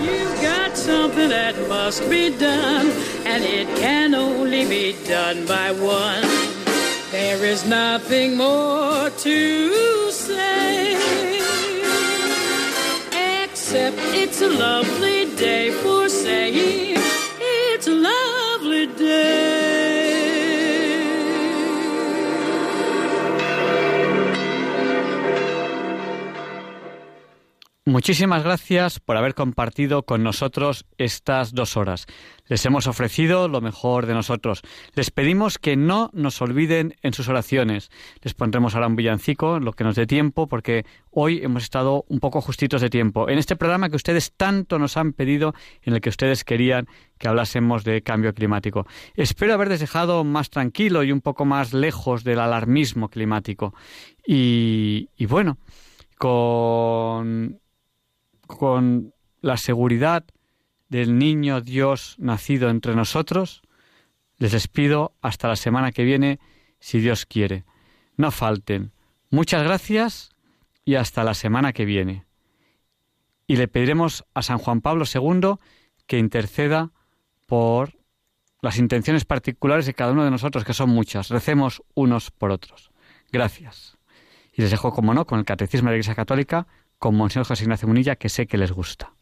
You've 0.00 0.42
got 0.42 0.76
something 0.76 1.28
that 1.28 1.54
must 1.68 2.08
be 2.08 2.30
done, 2.30 2.90
and 3.26 3.44
it 3.44 3.68
can 3.76 4.14
only 4.14 4.64
be 4.66 4.96
done 5.06 5.46
by 5.46 5.72
one. 5.72 6.22
There 7.10 7.44
is 7.44 7.64
nothing 7.66 8.36
more 8.36 9.10
to 9.10 10.10
say, 10.10 10.96
except 13.42 13.98
it's 14.14 14.40
a 14.42 14.48
lovely 14.48 15.26
day 15.36 15.70
for 15.70 16.08
saying 16.08 16.96
it's 17.40 17.86
a 17.86 17.94
lovely 17.94 18.86
day. 18.86 19.83
Muchísimas 27.86 28.42
gracias 28.42 28.98
por 28.98 29.18
haber 29.18 29.34
compartido 29.34 30.04
con 30.04 30.22
nosotros 30.22 30.86
estas 30.96 31.52
dos 31.52 31.76
horas. 31.76 32.06
Les 32.48 32.64
hemos 32.64 32.86
ofrecido 32.86 33.46
lo 33.46 33.60
mejor 33.60 34.06
de 34.06 34.14
nosotros. 34.14 34.62
Les 34.94 35.10
pedimos 35.10 35.58
que 35.58 35.76
no 35.76 36.08
nos 36.14 36.40
olviden 36.40 36.96
en 37.02 37.12
sus 37.12 37.28
oraciones. 37.28 37.90
Les 38.22 38.32
pondremos 38.32 38.74
ahora 38.74 38.86
un 38.86 38.96
villancico, 38.96 39.60
lo 39.60 39.74
que 39.74 39.84
nos 39.84 39.96
dé 39.96 40.06
tiempo, 40.06 40.48
porque 40.48 40.86
hoy 41.10 41.40
hemos 41.42 41.64
estado 41.64 42.06
un 42.08 42.20
poco 42.20 42.40
justitos 42.40 42.80
de 42.80 42.88
tiempo. 42.88 43.28
En 43.28 43.36
este 43.36 43.54
programa 43.54 43.90
que 43.90 43.96
ustedes 43.96 44.32
tanto 44.32 44.78
nos 44.78 44.96
han 44.96 45.12
pedido, 45.12 45.52
en 45.82 45.92
el 45.92 46.00
que 46.00 46.08
ustedes 46.08 46.42
querían 46.42 46.86
que 47.18 47.28
hablásemos 47.28 47.84
de 47.84 48.00
cambio 48.00 48.32
climático. 48.32 48.86
Espero 49.14 49.52
haberles 49.52 49.80
dejado 49.80 50.24
más 50.24 50.48
tranquilo 50.48 51.04
y 51.04 51.12
un 51.12 51.20
poco 51.20 51.44
más 51.44 51.74
lejos 51.74 52.24
del 52.24 52.40
alarmismo 52.40 53.10
climático. 53.10 53.74
Y, 54.26 55.10
y 55.18 55.26
bueno, 55.26 55.58
con 56.16 57.60
con 58.46 59.14
la 59.40 59.56
seguridad 59.56 60.24
del 60.88 61.18
niño 61.18 61.60
Dios 61.60 62.16
nacido 62.18 62.70
entre 62.70 62.94
nosotros, 62.94 63.62
les 64.38 64.52
despido 64.52 65.14
hasta 65.22 65.48
la 65.48 65.56
semana 65.56 65.92
que 65.92 66.04
viene, 66.04 66.38
si 66.80 67.00
Dios 67.00 67.26
quiere. 67.26 67.64
No 68.16 68.30
falten. 68.30 68.92
Muchas 69.30 69.64
gracias 69.64 70.30
y 70.84 70.96
hasta 70.96 71.24
la 71.24 71.34
semana 71.34 71.72
que 71.72 71.84
viene. 71.84 72.26
Y 73.46 73.56
le 73.56 73.68
pediremos 73.68 74.24
a 74.34 74.42
San 74.42 74.58
Juan 74.58 74.80
Pablo 74.80 75.04
II 75.12 75.56
que 76.06 76.18
interceda 76.18 76.92
por 77.46 77.98
las 78.62 78.78
intenciones 78.78 79.24
particulares 79.24 79.86
de 79.86 79.94
cada 79.94 80.12
uno 80.12 80.24
de 80.24 80.30
nosotros, 80.30 80.64
que 80.64 80.72
son 80.72 80.90
muchas. 80.90 81.28
Recemos 81.28 81.82
unos 81.94 82.30
por 82.30 82.50
otros. 82.50 82.90
Gracias. 83.30 83.98
Y 84.52 84.62
les 84.62 84.70
dejo, 84.70 84.92
como 84.92 85.12
no, 85.12 85.26
con 85.26 85.38
el 85.38 85.44
Catecismo 85.44 85.88
de 85.88 85.92
la 85.92 85.96
Iglesia 85.96 86.14
Católica, 86.14 86.66
con 86.98 87.14
Monseñor 87.14 87.46
José 87.46 87.64
Ignacio 87.64 87.88
Munilla, 87.88 88.16
que 88.16 88.28
sé 88.28 88.46
que 88.46 88.58
les 88.58 88.72
gusta. 88.72 89.12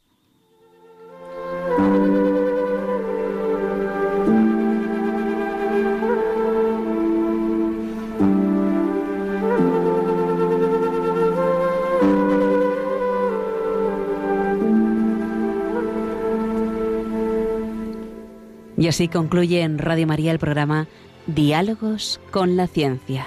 Y 18.82 18.88
así 18.88 19.06
concluye 19.06 19.62
en 19.62 19.78
Radio 19.78 20.08
María 20.08 20.32
el 20.32 20.40
programa 20.40 20.88
Diálogos 21.28 22.20
con 22.32 22.56
la 22.56 22.66
Ciencia. 22.66 23.26